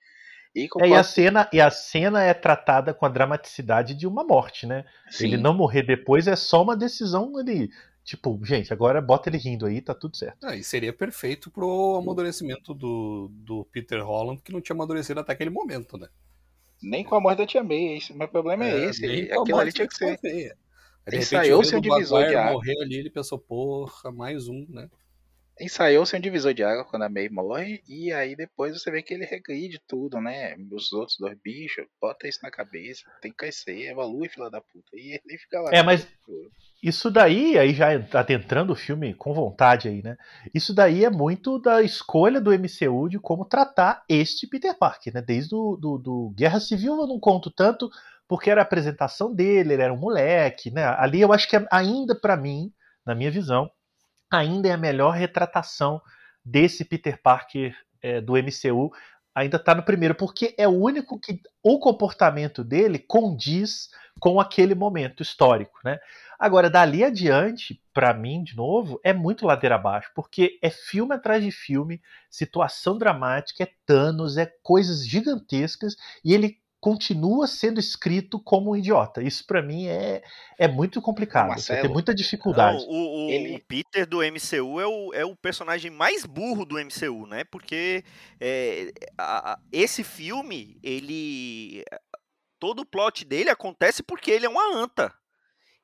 E 0.55 0.67
É, 0.79 0.89
e, 0.89 0.95
a 0.95 1.03
cena, 1.03 1.49
e 1.51 1.61
a 1.61 1.69
cena 1.71 2.23
é 2.23 2.33
tratada 2.33 2.93
com 2.93 3.05
a 3.05 3.09
dramaticidade 3.09 3.93
de 3.95 4.07
uma 4.07 4.23
morte, 4.23 4.65
né? 4.67 4.85
sim, 5.09 5.25
Ele 5.25 5.37
não 5.37 5.53
morrer 5.53 5.83
depois 5.83 6.27
é 6.27 6.35
só 6.35 6.61
uma 6.63 6.75
decisão 6.77 7.35
ali. 7.37 7.69
Tipo, 8.03 8.39
gente, 8.43 8.73
agora 8.73 9.01
bota 9.01 9.29
ele 9.29 9.37
rindo 9.37 9.65
aí, 9.65 9.81
tá 9.81 9.95
tudo 9.95 10.17
certo. 10.17 10.45
Ah, 10.45 10.55
e 10.55 10.63
seria 10.63 10.91
perfeito 10.91 11.49
pro 11.49 11.95
amadurecimento 11.95 12.73
do, 12.73 13.29
do 13.31 13.65
Peter 13.71 14.03
Holland, 14.05 14.41
que 14.41 14.51
não 14.51 14.59
tinha 14.59 14.75
amadurecido 14.75 15.19
até 15.19 15.31
aquele 15.31 15.49
momento, 15.49 15.97
né? 15.97 16.09
nem 16.83 17.03
com 17.03 17.15
a 17.15 17.21
morte 17.21 17.37
da 17.37 17.47
Tia 17.47 17.63
May. 17.63 17.97
Esse, 17.97 18.13
meu 18.13 18.27
problema 18.27 18.65
é, 18.65 18.85
esse. 18.85 19.01
com 19.27 19.39
a 19.39 19.41
Aquilo 19.41 19.59
ali 19.59 19.71
tinha 19.71 19.87
que 19.87 19.95
ser. 19.95 20.19
May. 20.21 20.51
Aí, 21.39 21.53
um 21.53 21.59
o 21.59 21.81
divisor 21.81 22.27
de 22.27 22.35
água. 22.35 22.53
morrer 22.53 22.81
ali, 22.81 22.95
ele 22.95 23.09
pensou, 23.09 23.37
porra, 23.37 24.11
mais 24.11 24.47
um, 24.47 24.65
né? 24.69 24.89
Ensaiou-se 25.59 26.15
um 26.15 26.19
divisor 26.19 26.53
de 26.53 26.63
água 26.63 26.85
quando 26.85 27.03
a 27.03 27.09
May 27.09 27.29
morre. 27.29 27.83
E 27.87 28.11
aí 28.11 28.35
depois 28.35 28.73
você 28.73 28.89
vê 28.89 29.03
que 29.03 29.13
ele 29.13 29.25
regride 29.25 29.79
tudo, 29.87 30.19
né? 30.19 30.55
Os 30.71 30.93
outros 30.93 31.17
dois 31.19 31.37
bichos, 31.43 31.85
bota 32.01 32.27
isso 32.27 32.39
na 32.41 32.49
cabeça. 32.49 33.03
Tem 33.21 33.31
que 33.31 33.37
crescer, 33.37 33.89
evolui, 33.89 34.29
filha 34.29 34.49
da 34.49 34.61
puta. 34.61 34.89
E 34.93 35.19
ele 35.23 35.37
fica 35.37 35.61
lá. 35.61 35.71
É, 35.73 35.83
mas 35.83 36.07
Isso 36.83 37.09
daí, 37.09 37.57
aí 37.57 37.73
já 37.73 37.91
adentrando 38.13 38.73
o 38.73 38.75
filme 38.75 39.13
com 39.13 39.33
vontade 39.33 39.87
aí, 39.87 40.03
né? 40.03 40.17
Isso 40.53 40.73
daí 40.75 41.05
é 41.05 41.09
muito 41.09 41.57
da 41.57 41.81
escolha 41.81 42.41
do 42.41 42.51
MCU 42.51 43.07
de 43.07 43.17
como 43.17 43.45
tratar 43.45 44.03
este 44.09 44.45
Peter 44.45 44.77
Parker, 44.77 45.13
né? 45.13 45.21
Desde 45.21 45.55
o 45.55 45.77
do, 45.77 45.97
do 45.97 46.33
Guerra 46.35 46.59
Civil 46.59 46.99
eu 46.99 47.07
não 47.07 47.21
conto 47.21 47.49
tanto, 47.49 47.89
porque 48.27 48.49
era 48.49 48.59
a 48.59 48.63
apresentação 48.65 49.33
dele, 49.33 49.71
ele 49.73 49.81
era 49.81 49.93
um 49.93 49.97
moleque, 49.97 50.71
né? 50.71 50.83
Ali 50.97 51.21
eu 51.21 51.31
acho 51.31 51.47
que 51.49 51.55
é 51.55 51.65
ainda 51.71 52.13
para 52.19 52.35
mim, 52.35 52.69
na 53.05 53.15
minha 53.15 53.31
visão, 53.31 53.71
ainda 54.29 54.67
é 54.67 54.73
a 54.73 54.77
melhor 54.77 55.11
retratação 55.11 56.01
desse 56.43 56.83
Peter 56.83 57.17
Parker 57.21 57.73
é, 58.01 58.19
do 58.19 58.33
MCU. 58.33 58.91
Ainda 59.33 59.57
tá 59.57 59.73
no 59.73 59.83
primeiro, 59.83 60.15
porque 60.15 60.53
é 60.57 60.67
o 60.67 60.71
único 60.71 61.17
que 61.17 61.39
o 61.63 61.79
comportamento 61.79 62.61
dele 62.61 62.99
condiz 62.99 63.89
com 64.19 64.37
aquele 64.39 64.75
momento 64.75 65.23
histórico, 65.23 65.79
né? 65.83 65.97
Agora, 66.39 66.69
dali 66.69 67.03
adiante, 67.03 67.81
para 67.93 68.13
mim, 68.13 68.43
de 68.43 68.55
novo, 68.55 68.99
é 69.03 69.13
muito 69.13 69.45
ladeira 69.45 69.75
abaixo, 69.75 70.11
porque 70.15 70.57
é 70.61 70.69
filme 70.69 71.13
atrás 71.15 71.43
de 71.43 71.51
filme, 71.51 72.01
situação 72.29 72.97
dramática, 72.97 73.63
é 73.63 73.71
Thanos, 73.85 74.37
é 74.37 74.45
coisas 74.61 75.05
gigantescas, 75.07 75.95
e 76.23 76.33
ele 76.33 76.61
continua 76.79 77.47
sendo 77.47 77.79
escrito 77.79 78.37
como 78.37 78.71
um 78.71 78.75
idiota. 78.75 79.23
Isso 79.23 79.45
para 79.47 79.61
mim 79.61 79.87
é, 79.87 80.21
é 80.59 80.67
muito 80.67 81.01
complicado. 81.01 81.47
Marcelo, 81.47 81.77
Você 81.77 81.81
tem 81.81 81.89
muita 81.93 82.13
dificuldade. 82.13 82.83
Não, 82.85 82.89
o, 82.91 83.27
o- 83.27 83.29
Ele- 83.29 83.55
o 83.55 83.59
Peter 83.65 84.05
do 84.05 84.21
MCU 84.21 84.81
é 84.81 84.85
o, 84.85 85.13
é 85.13 85.23
o 85.23 85.33
personagem 85.33 85.89
mais 85.89 86.25
burro 86.25 86.65
do 86.65 86.77
MCU, 86.77 87.25
né? 87.25 87.45
Porque 87.45 88.03
é, 88.37 88.91
a- 89.17 89.53
a- 89.53 89.59
esse 89.71 90.03
filme, 90.03 90.77
ele. 90.83 91.85
Todo 92.59 92.81
o 92.81 92.85
plot 92.85 93.23
dele 93.23 93.49
acontece 93.49 94.03
porque 94.03 94.29
ele 94.31 94.45
é 94.45 94.49
uma 94.49 94.75
anta. 94.75 95.13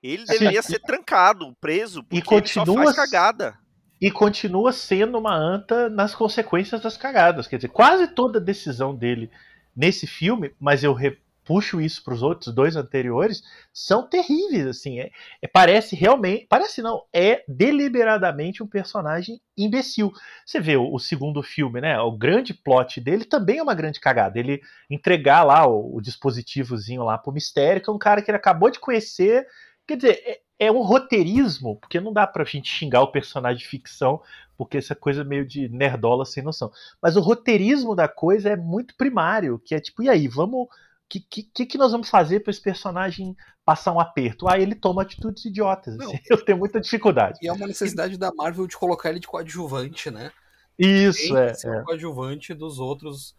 Ele 0.02 0.26
Sim. 0.26 0.34
deveria 0.34 0.62
ser 0.62 0.80
trancado, 0.80 1.56
preso, 1.60 2.04
porque 2.04 2.36
ele 2.36 2.48
só 2.48 2.66
continua 2.66 2.94
faz 2.94 2.96
cagada. 2.96 3.58
e 4.02 4.10
continua 4.12 4.72
sendo 4.72 5.18
uma 5.18 5.36
anta 5.36 5.90
nas 5.90 6.16
consequências 6.16 6.82
das 6.82 6.96
cagadas. 6.98 7.48
Quer 7.48 7.58
dizer, 7.58 7.70
quase 7.70 8.08
toda 8.08 8.40
decisão 8.40 8.96
dele 8.96 9.30
nesse 9.76 10.08
filme, 10.08 10.54
mas 10.60 10.84
eu 10.84 10.94
repuxo 10.94 11.82
isso 11.82 12.04
para 12.04 12.14
os 12.14 12.22
outros 12.22 12.54
dois 12.54 12.76
anteriores, 12.76 13.44
são 13.74 14.08
terríveis. 14.08 14.68
Assim, 14.68 15.00
é, 15.00 15.12
é- 15.42 15.48
parece 15.48 15.96
realmente, 15.96 16.46
parece 16.50 16.82
não, 16.82 17.04
é 17.14 17.44
deliberadamente 17.48 18.62
um 18.64 18.68
personagem 18.68 19.42
imbecil. 19.58 20.12
Você 20.46 20.60
vê 20.60 20.78
o, 20.78 20.94
o 20.94 21.00
segundo 21.00 21.42
filme, 21.44 21.82
né? 21.82 22.00
O 22.00 22.12
grande 22.12 22.54
plot 22.54 23.02
dele 23.02 23.26
também 23.26 23.58
é 23.58 23.64
uma 23.64 23.74
grande 23.76 24.00
cagada. 24.00 24.40
Ele 24.40 24.62
entregar 24.90 25.44
lá 25.44 25.68
o, 25.68 25.98
o 25.98 26.02
dispositivozinho 26.02 27.04
lá 27.04 27.18
pro 27.18 27.34
mistério, 27.34 27.82
que 27.82 27.90
é 27.90 27.94
um 27.94 27.98
cara 28.00 28.22
que 28.22 28.30
ele 28.32 28.38
acabou 28.38 28.70
de 28.70 28.80
conhecer. 28.80 29.46
Quer 29.90 29.96
dizer, 29.98 30.24
é, 30.24 30.42
é 30.68 30.72
um 30.72 30.82
roteirismo, 30.82 31.78
porque 31.78 32.00
não 32.00 32.14
dá 32.14 32.28
pra 32.28 32.44
gente 32.44 32.70
xingar 32.70 33.02
o 33.02 33.12
personagem 33.12 33.58
de 33.58 33.68
ficção, 33.68 34.22
porque 34.58 34.78
essa 34.78 34.94
coisa 34.94 35.24
meio 35.24 35.46
de 35.48 35.68
nerdola 35.70 36.26
sem 36.26 36.44
noção. 36.44 36.72
Mas 37.02 37.16
o 37.16 37.22
roteirismo 37.22 37.96
da 37.96 38.08
coisa 38.08 38.50
é 38.50 38.56
muito 38.56 38.96
primário, 38.96 39.58
que 39.58 39.74
é 39.74 39.80
tipo, 39.80 40.04
e 40.04 40.10
aí, 40.10 40.28
vamos 40.28 40.68
que, 41.10 41.44
que, 41.44 41.66
que 41.66 41.78
nós 41.78 41.92
vamos 41.92 42.08
fazer 42.08 42.42
para 42.42 42.52
esse 42.52 42.62
personagem 42.62 43.36
passar 43.66 43.92
um 43.92 44.00
aperto? 44.00 44.48
Ah, 44.48 44.60
ele 44.60 44.76
toma 44.76 45.02
atitudes 45.02 45.44
idiotas. 45.44 45.98
Não. 45.98 46.06
assim. 46.06 46.20
Eu 46.30 46.46
tenho 46.46 46.60
muita 46.60 46.80
dificuldade. 46.80 47.40
E 47.42 47.48
é 47.48 47.52
uma 47.52 47.66
necessidade 47.66 48.16
da 48.16 48.32
Marvel 48.32 48.68
de 48.68 48.78
colocar 48.78 49.10
ele 49.10 49.20
de 49.20 49.28
coadjuvante, 49.28 50.12
né? 50.12 50.32
Isso, 50.78 51.36
é. 51.36 51.54
é. 51.66 51.82
o 51.82 51.84
coadjuvante 51.84 52.54
dos 52.54 52.80
outros 52.80 53.36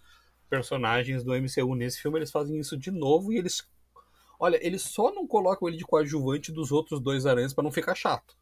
personagens 0.49 1.23
do 1.23 1.33
MCU. 1.33 1.77
Nesse 1.77 2.03
filme 2.03 2.19
eles 2.19 2.33
fazem 2.33 2.59
isso 2.59 2.77
de 2.77 2.91
novo 2.91 3.33
e 3.33 3.39
eles. 3.39 3.65
Olha, 4.41 4.59
eles 4.67 4.83
só 4.83 5.13
não 5.13 5.27
colocam 5.27 5.69
ele 5.69 5.77
de 5.77 5.85
coadjuvante 5.85 6.51
dos 6.51 6.73
outros 6.73 6.99
dois 7.01 7.27
aranhas 7.27 7.53
pra 7.53 7.63
não 7.63 7.71
ficar 7.71 7.95
chato. 7.95 8.35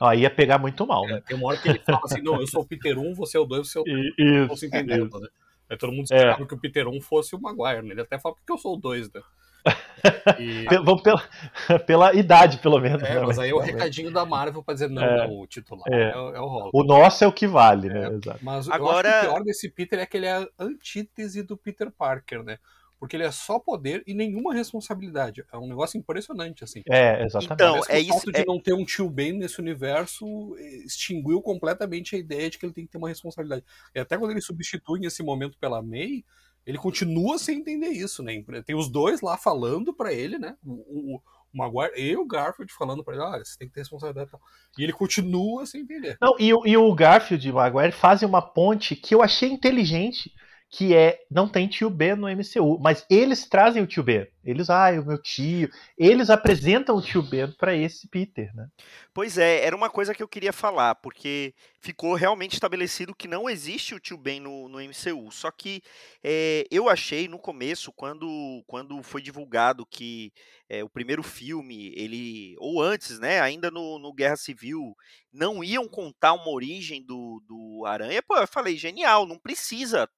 Ó, 0.00 0.12
ia 0.12 0.28
pegar 0.30 0.58
muito 0.58 0.86
mal, 0.86 1.06
né? 1.06 1.22
Tem 1.26 1.36
uma 1.36 1.48
hora 1.48 1.58
que 1.58 1.68
ele 1.68 1.78
fala 1.78 2.00
assim: 2.04 2.20
não, 2.22 2.40
eu 2.40 2.46
sou 2.46 2.62
o 2.62 2.66
Peter 2.66 2.98
1, 2.98 3.14
você 3.14 3.36
é 3.36 3.40
o 3.40 3.44
2, 3.44 3.68
você 3.70 3.78
é 3.78 3.80
o 3.80 3.84
3. 4.14 4.14
E- 4.18 4.46
Não 4.48 4.48
se 4.48 4.54
Isso. 4.54 4.66
entendendo, 4.66 5.20
né? 5.20 5.28
Aí 5.70 5.76
todo 5.76 5.92
mundo 5.92 6.06
É. 6.10 6.16
esperava 6.16 6.46
que 6.46 6.54
o 6.54 6.58
Peter 6.60 6.88
1 6.88 7.00
fosse 7.00 7.34
o 7.36 7.40
Maguire, 7.40 7.82
né? 7.86 7.92
Ele 7.92 8.00
até 8.00 8.18
fala, 8.18 8.34
por 8.34 8.44
que 8.44 8.52
eu 8.52 8.58
sou 8.58 8.74
o 8.74 8.80
2, 8.80 9.10
né? 9.12 9.20
E- 10.40 10.64
Vamos 10.84 11.02
pela, 11.02 11.22
pela 11.86 12.14
idade, 12.14 12.58
pelo 12.58 12.80
menos. 12.80 13.02
É, 13.02 13.14
né? 13.14 13.20
mas 13.26 13.38
aí 13.38 13.50
é 13.50 13.54
o 13.54 13.58
recadinho 13.60 14.10
da 14.10 14.24
Marvel 14.24 14.62
pra 14.62 14.74
dizer, 14.74 14.88
não, 14.90 15.02
É. 15.02 15.28
não, 15.28 15.40
o 15.40 15.46
titular 15.46 15.84
É. 15.92 16.10
é, 16.10 16.16
o- 16.16 16.34
é 16.34 16.40
o 16.40 16.46
Holland. 16.46 16.70
O 16.74 16.82
nosso 16.84 17.22
é 17.22 17.26
o 17.28 17.32
que 17.32 17.46
vale, 17.46 17.88
né? 17.88 18.08
Exato. 18.08 18.38
Mas 18.42 18.66
eu 18.66 18.72
Agora- 18.74 19.08
acho 19.08 19.20
que 19.20 19.26
o 19.26 19.30
pior 19.34 19.44
desse 19.44 19.68
Peter 19.70 19.98
é 20.00 20.06
que 20.06 20.16
ele 20.16 20.26
é 20.26 20.36
a 20.38 20.48
antítese 20.58 21.42
do 21.42 21.56
Peter 21.56 21.90
Parker, 21.92 22.42
né? 22.42 22.58
Porque 23.02 23.16
ele 23.16 23.24
é 23.24 23.32
só 23.32 23.58
poder 23.58 24.04
e 24.06 24.14
nenhuma 24.14 24.54
responsabilidade. 24.54 25.42
É 25.52 25.58
um 25.58 25.66
negócio 25.66 25.98
impressionante, 25.98 26.62
assim. 26.62 26.82
É, 26.88 27.24
exatamente. 27.24 27.52
Então, 27.54 27.76
é 27.76 27.78
o 27.80 27.82
fato 27.82 27.98
isso- 28.18 28.32
de 28.32 28.40
é- 28.42 28.44
não 28.46 28.60
ter 28.60 28.74
um 28.74 28.84
tio 28.84 29.10
Ben 29.10 29.32
nesse 29.32 29.60
universo 29.60 30.24
eh, 30.56 30.84
extinguiu 30.86 31.42
completamente 31.42 32.14
a 32.14 32.18
ideia 32.20 32.48
de 32.48 32.58
que 32.58 32.64
ele 32.64 32.72
tem 32.72 32.86
que 32.86 32.92
ter 32.92 32.98
uma 32.98 33.08
responsabilidade. 33.08 33.64
E 33.92 33.98
até 33.98 34.16
quando 34.16 34.30
ele 34.30 34.40
substitui 34.40 35.00
nesse 35.00 35.20
momento 35.20 35.58
pela 35.58 35.82
May, 35.82 36.24
ele 36.64 36.78
continua 36.78 37.38
sem 37.38 37.58
entender 37.58 37.88
isso, 37.88 38.22
né? 38.22 38.40
Tem 38.64 38.76
os 38.76 38.88
dois 38.88 39.20
lá 39.20 39.36
falando 39.36 39.92
pra 39.92 40.12
ele, 40.12 40.38
né? 40.38 40.56
O, 40.64 40.70
o, 40.70 41.16
o 41.16 41.22
Maguire 41.58 41.92
e 42.00 42.16
o 42.16 42.24
Garfield 42.24 42.72
falando 42.72 43.02
pra 43.02 43.14
ele, 43.14 43.22
olha, 43.24 43.44
você 43.44 43.58
tem 43.58 43.66
que 43.66 43.74
ter 43.74 43.80
responsabilidade 43.80 44.28
e 44.28 44.30
tal. 44.30 44.40
E 44.78 44.84
ele 44.84 44.92
continua 44.92 45.66
sem 45.66 45.80
entender. 45.80 46.16
Não, 46.20 46.36
e, 46.38 46.54
o- 46.54 46.64
e 46.64 46.76
o 46.76 46.94
Garfield 46.94 47.48
e 47.48 47.50
o 47.50 47.54
Maguire 47.56 47.90
fazem 47.90 48.28
uma 48.28 48.40
ponte 48.40 48.94
que 48.94 49.12
eu 49.12 49.20
achei 49.22 49.50
inteligente, 49.50 50.32
que 50.74 50.94
é, 50.96 51.20
não 51.30 51.46
tem 51.46 51.68
tio 51.68 51.90
Ben 51.90 52.16
no 52.16 52.26
MCU, 52.26 52.78
mas 52.80 53.04
eles 53.10 53.46
trazem 53.46 53.82
o 53.82 53.86
tio 53.86 54.02
Ben. 54.02 54.26
Eles, 54.42 54.70
ah, 54.70 54.90
é 54.90 54.98
o 54.98 55.04
meu 55.04 55.20
tio. 55.20 55.70
Eles 55.98 56.30
apresentam 56.30 56.96
o 56.96 57.02
tio 57.02 57.22
Ben 57.22 57.52
pra 57.52 57.76
esse 57.76 58.08
Peter, 58.08 58.50
né? 58.56 58.66
Pois 59.12 59.36
é, 59.36 59.62
era 59.66 59.76
uma 59.76 59.90
coisa 59.90 60.14
que 60.14 60.22
eu 60.22 60.26
queria 60.26 60.50
falar, 60.50 60.94
porque 60.94 61.54
ficou 61.78 62.14
realmente 62.14 62.54
estabelecido 62.54 63.14
que 63.14 63.28
não 63.28 63.50
existe 63.50 63.94
o 63.94 64.00
tio 64.00 64.16
Ben 64.16 64.40
no, 64.40 64.66
no 64.66 64.78
MCU. 64.80 65.30
Só 65.30 65.50
que 65.50 65.82
é, 66.24 66.64
eu 66.70 66.88
achei 66.88 67.28
no 67.28 67.38
começo, 67.38 67.92
quando, 67.92 68.64
quando 68.66 69.02
foi 69.02 69.20
divulgado 69.20 69.84
que 69.84 70.32
é, 70.70 70.82
o 70.82 70.88
primeiro 70.88 71.22
filme, 71.22 71.92
ele. 71.94 72.56
Ou 72.58 72.80
antes, 72.80 73.18
né? 73.18 73.42
Ainda 73.42 73.70
no, 73.70 73.98
no 73.98 74.10
Guerra 74.10 74.36
Civil, 74.36 74.96
não 75.30 75.62
iam 75.62 75.86
contar 75.86 76.32
uma 76.32 76.48
origem 76.48 77.04
do, 77.04 77.42
do 77.46 77.84
Aranha, 77.84 78.22
pô, 78.22 78.38
eu 78.38 78.48
falei, 78.48 78.74
genial, 78.78 79.26
não 79.26 79.38
precisa. 79.38 80.08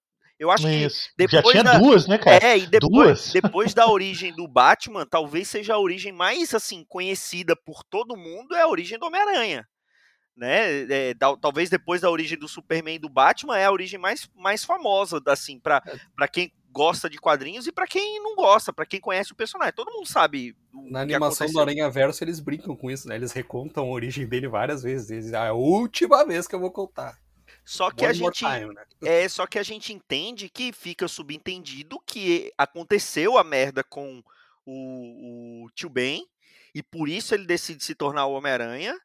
Eu 0.44 0.50
acho 0.50 0.64
que 0.66 0.84
Isso. 0.86 1.08
Já 1.18 1.26
depois 1.38 1.50
tinha 1.52 1.64
da- 1.64 1.78
duas, 1.78 2.06
né, 2.06 2.18
cara? 2.18 2.44
é, 2.44 2.58
e 2.58 2.66
depois, 2.66 2.92
Duas. 2.92 3.32
depois 3.32 3.74
da 3.74 3.88
origem 3.90 4.32
do 4.34 4.46
Batman, 4.46 5.06
talvez 5.06 5.48
seja 5.48 5.74
a 5.74 5.78
origem 5.78 6.12
mais 6.12 6.54
assim 6.54 6.84
conhecida 6.88 7.56
por 7.56 7.82
todo 7.82 8.16
mundo 8.16 8.54
é 8.54 8.62
a 8.62 8.68
origem 8.68 8.98
do 8.98 9.06
Homem-Aranha. 9.06 9.66
Né? 10.36 10.82
É, 10.90 11.14
tal- 11.14 11.36
talvez 11.36 11.70
depois 11.70 12.00
da 12.00 12.10
origem 12.10 12.36
do 12.38 12.48
Superman 12.48 12.96
e 12.96 12.98
do 12.98 13.08
Batman 13.08 13.56
é 13.56 13.66
a 13.66 13.70
origem 13.72 13.98
mais, 14.00 14.28
mais 14.34 14.64
famosa 14.64 15.20
assim 15.28 15.60
para 15.60 15.80
para 16.16 16.26
quem 16.26 16.52
gosta 16.72 17.08
de 17.08 17.18
quadrinhos 17.18 17.68
e 17.68 17.72
para 17.72 17.86
quem 17.86 18.20
não 18.20 18.34
gosta, 18.34 18.72
para 18.72 18.84
quem 18.84 19.00
conhece 19.00 19.30
o 19.30 19.36
personagem. 19.36 19.72
Todo 19.74 19.92
mundo 19.92 20.08
sabe 20.08 20.56
o 20.74 20.90
Na 20.90 21.06
que 21.06 21.14
animação 21.14 21.46
do. 21.46 21.60
Aranha 21.60 21.88
Verso, 21.88 22.24
eles 22.24 22.40
brincam 22.40 22.74
com 22.76 22.90
isso, 22.90 23.06
né? 23.08 23.14
Eles 23.14 23.30
recontam 23.30 23.84
a 23.84 23.92
origem 23.92 24.26
dele 24.26 24.48
várias 24.48 24.82
vezes. 24.82 25.08
Eles 25.08 25.24
dizem, 25.26 25.38
"Ah, 25.38 25.44
é 25.44 25.48
a 25.50 25.52
última 25.54 26.26
vez 26.26 26.48
que 26.48 26.54
eu 26.56 26.58
vou 26.58 26.72
contar. 26.72 27.16
Só 27.64 27.90
que 27.90 28.04
a 28.04 28.10
One 28.10 28.18
more 28.18 28.34
gente 28.36 28.50
time, 28.50 28.74
né? 28.74 28.84
É, 29.02 29.28
só 29.28 29.46
que 29.46 29.58
a 29.58 29.62
gente 29.62 29.92
entende 29.92 30.48
que 30.48 30.72
fica 30.72 31.08
subentendido 31.08 31.98
que 32.06 32.52
aconteceu 32.58 33.38
a 33.38 33.44
merda 33.44 33.82
com 33.82 34.22
o, 34.66 35.64
o 35.64 35.70
tio 35.70 35.88
Ben, 35.88 36.26
e 36.74 36.82
por 36.82 37.08
isso 37.08 37.34
ele 37.34 37.46
decide 37.46 37.82
se 37.82 37.94
tornar 37.94 38.26
o 38.26 38.32
Homem-Aranha. 38.32 38.98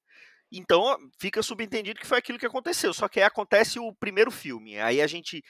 Então 0.52 0.98
fica 1.20 1.44
subentendido 1.44 2.00
que 2.00 2.08
foi 2.08 2.18
aquilo 2.18 2.40
que 2.40 2.46
aconteceu. 2.46 2.94
Só 2.94 3.08
que 3.08 3.20
aí 3.20 3.26
acontece 3.26 3.80
o 3.80 3.94
primeiro 3.94 4.32
filme. 4.32 4.80
Aí 4.80 5.02
a 5.02 5.08
gente 5.08 5.44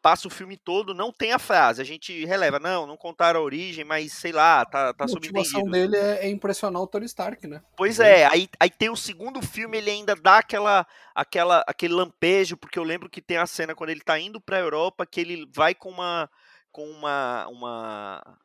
passa 0.00 0.26
o 0.26 0.30
filme 0.30 0.56
todo, 0.56 0.94
não 0.94 1.12
tem 1.12 1.32
a 1.32 1.38
frase. 1.38 1.82
A 1.82 1.84
gente 1.84 2.24
releva, 2.24 2.58
não, 2.58 2.86
não 2.86 2.96
contaram 2.96 3.40
a 3.40 3.42
origem, 3.42 3.84
mas 3.84 4.12
sei 4.12 4.32
lá, 4.32 4.64
tá, 4.64 4.94
tá 4.94 5.04
a 5.04 5.08
motivação 5.08 5.60
subentendido. 5.60 5.92
dele 5.92 5.96
é, 5.96 6.26
é 6.26 6.30
impressionar 6.30 6.80
o 6.80 6.86
Tony 6.86 7.06
Stark, 7.06 7.46
né? 7.46 7.62
Pois 7.76 8.00
é, 8.00 8.26
aí, 8.26 8.48
aí 8.58 8.70
tem 8.70 8.88
o 8.88 8.96
segundo 8.96 9.42
filme, 9.42 9.78
ele 9.78 9.90
ainda 9.90 10.16
dá 10.16 10.38
aquela, 10.38 10.86
aquela, 11.14 11.62
aquele 11.66 11.92
lampejo, 11.92 12.56
porque 12.56 12.78
eu 12.78 12.84
lembro 12.84 13.10
que 13.10 13.20
tem 13.20 13.36
a 13.36 13.46
cena 13.46 13.74
quando 13.74 13.90
ele 13.90 14.00
tá 14.00 14.18
indo 14.18 14.40
pra 14.40 14.58
Europa, 14.58 15.06
que 15.06 15.20
ele 15.20 15.46
vai 15.54 15.74
com 15.74 15.90
uma 15.90 16.30
com 16.72 16.88
uma, 16.88 17.48
uma, 17.48 18.38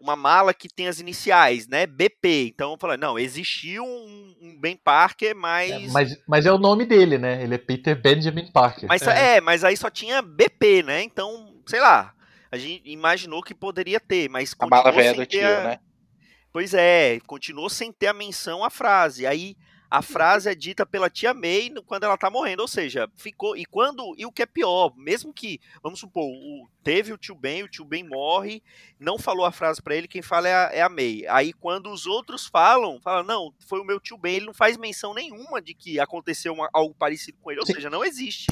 uma 0.00 0.16
mala 0.16 0.54
que 0.54 0.68
tem 0.68 0.88
as 0.88 0.98
iniciais, 0.98 1.68
né? 1.68 1.86
BP. 1.86 2.52
Então 2.54 2.72
eu 2.72 2.78
falei, 2.78 2.96
não, 2.96 3.18
existiu 3.18 3.84
um, 3.84 4.34
um 4.40 4.58
Ben 4.58 4.76
Parker, 4.76 5.36
mas. 5.36 5.70
É, 5.70 5.88
mas, 5.88 6.22
mas 6.26 6.46
é 6.46 6.52
o 6.52 6.58
nome 6.58 6.86
dele, 6.86 7.18
né? 7.18 7.42
Ele 7.42 7.54
é 7.54 7.58
Peter 7.58 8.00
Benjamin 8.00 8.50
Parker. 8.50 8.88
mas 8.88 9.02
é. 9.02 9.36
é. 9.36 9.40
mas 9.40 9.62
aí 9.62 9.76
só 9.76 9.90
tinha 9.90 10.22
BP, 10.22 10.82
né? 10.82 11.02
Então, 11.02 11.54
sei 11.66 11.80
lá. 11.80 12.14
A 12.52 12.56
gente 12.56 12.82
imaginou 12.90 13.42
que 13.42 13.54
poderia 13.54 14.00
ter, 14.00 14.28
mas 14.28 14.56
A 14.58 14.66
mala 14.66 14.90
velha 14.90 15.14
do 15.14 15.24
tio, 15.24 15.46
a- 15.46 15.64
né? 15.64 15.78
Pois 16.52 16.74
é, 16.74 17.20
continuou 17.28 17.70
sem 17.70 17.92
ter 17.92 18.08
a 18.08 18.12
menção 18.12 18.64
à 18.64 18.70
frase. 18.70 19.24
Aí 19.24 19.56
a 19.90 20.00
frase 20.02 20.48
é 20.48 20.54
dita 20.54 20.86
pela 20.86 21.10
tia 21.10 21.34
May 21.34 21.72
quando 21.84 22.04
ela 22.04 22.16
tá 22.16 22.30
morrendo, 22.30 22.60
ou 22.60 22.68
seja, 22.68 23.08
ficou. 23.16 23.56
E 23.56 23.64
quando. 23.64 24.14
E 24.16 24.24
o 24.24 24.30
que 24.30 24.42
é 24.42 24.46
pior, 24.46 24.92
mesmo 24.96 25.32
que, 25.32 25.60
vamos 25.82 25.98
supor, 25.98 26.24
o- 26.24 26.68
teve 26.84 27.12
o 27.12 27.18
tio 27.18 27.34
Ben, 27.34 27.62
o 27.64 27.68
tio 27.68 27.84
Ben 27.84 28.04
morre, 28.04 28.62
não 28.98 29.18
falou 29.18 29.44
a 29.44 29.50
frase 29.52 29.82
pra 29.82 29.96
ele, 29.96 30.06
quem 30.06 30.22
fala 30.22 30.48
é 30.48 30.54
a, 30.54 30.70
é 30.74 30.82
a 30.82 30.88
May. 30.88 31.24
Aí 31.28 31.52
quando 31.52 31.90
os 31.90 32.06
outros 32.06 32.46
falam, 32.46 33.00
fala, 33.02 33.22
não, 33.24 33.52
foi 33.66 33.80
o 33.80 33.84
meu 33.84 33.98
tio 33.98 34.16
Ben, 34.16 34.36
ele 34.36 34.46
não 34.46 34.54
faz 34.54 34.76
menção 34.76 35.12
nenhuma 35.12 35.60
de 35.60 35.74
que 35.74 35.98
aconteceu 35.98 36.52
uma- 36.52 36.70
algo 36.72 36.94
parecido 36.94 37.38
com 37.42 37.50
ele, 37.50 37.60
ou 37.60 37.66
Sim. 37.66 37.74
seja, 37.74 37.90
não 37.90 38.04
existe. 38.04 38.46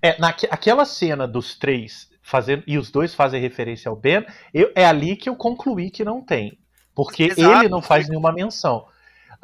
É, 0.00 0.18
naque- 0.20 0.48
aquela 0.50 0.84
cena 0.84 1.26
dos 1.26 1.56
três 1.58 2.08
fazendo 2.22 2.62
e 2.66 2.78
os 2.78 2.90
dois 2.90 3.14
fazem 3.14 3.40
referência 3.40 3.88
ao 3.88 3.96
Ben, 3.96 4.24
eu- 4.52 4.70
é 4.74 4.86
ali 4.86 5.16
que 5.16 5.28
eu 5.28 5.34
concluí 5.36 5.90
que 5.90 6.04
não 6.04 6.22
tem. 6.22 6.58
Porque 6.94 7.24
Exato, 7.24 7.58
ele 7.60 7.68
não 7.68 7.82
faz 7.82 8.08
nenhuma 8.08 8.32
menção. 8.32 8.86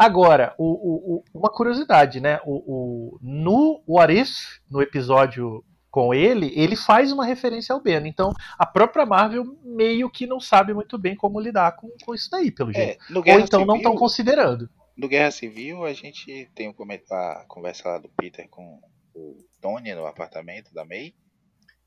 Agora, 0.03 0.55
o- 0.57 0.65
o- 0.65 1.15
o- 1.17 1.25
uma 1.35 1.51
curiosidade, 1.51 2.21
né? 2.21 2.41
O, 2.47 3.19
no 3.21 3.83
What 3.87 4.11
If, 4.15 4.31
no 4.71 4.81
episódio 4.81 5.63
com 5.91 6.15
ele, 6.15 6.51
ele 6.55 6.75
faz 6.75 7.13
uma 7.13 7.27
referência 7.27 7.75
ao 7.75 7.83
Ben. 7.83 8.07
Então, 8.07 8.33
a 8.59 8.65
própria 8.65 9.05
Marvel 9.05 9.45
meio 9.63 10.09
que 10.09 10.27
não 10.27 10.41
sabe 10.41 10.73
muito 10.73 10.97
bem 10.97 11.15
como 11.15 11.39
lidar 11.39 11.73
com, 11.77 11.91
com 12.03 12.15
isso 12.15 12.31
daí, 12.31 12.51
pelo 12.51 12.73
jeito. 12.73 13.03
É, 13.03 13.13
no 13.13 13.19
Ou 13.19 13.41
então 13.41 13.67
não 13.67 13.77
estão 13.77 13.93
Civil- 13.93 13.99
considerando. 14.01 14.71
No 14.97 15.07
Guerra 15.09 15.31
Civil, 15.31 15.85
a 15.85 15.93
gente 15.93 16.49
tem 16.55 16.69
um 16.69 16.75
a 17.11 17.45
conversa 17.47 17.89
lá 17.89 17.99
do 17.99 18.09
Peter 18.09 18.49
com 18.49 18.81
o 19.15 19.37
Tony 19.61 19.95
no 19.95 20.07
apartamento 20.07 20.73
da 20.73 20.85
May. 20.85 21.13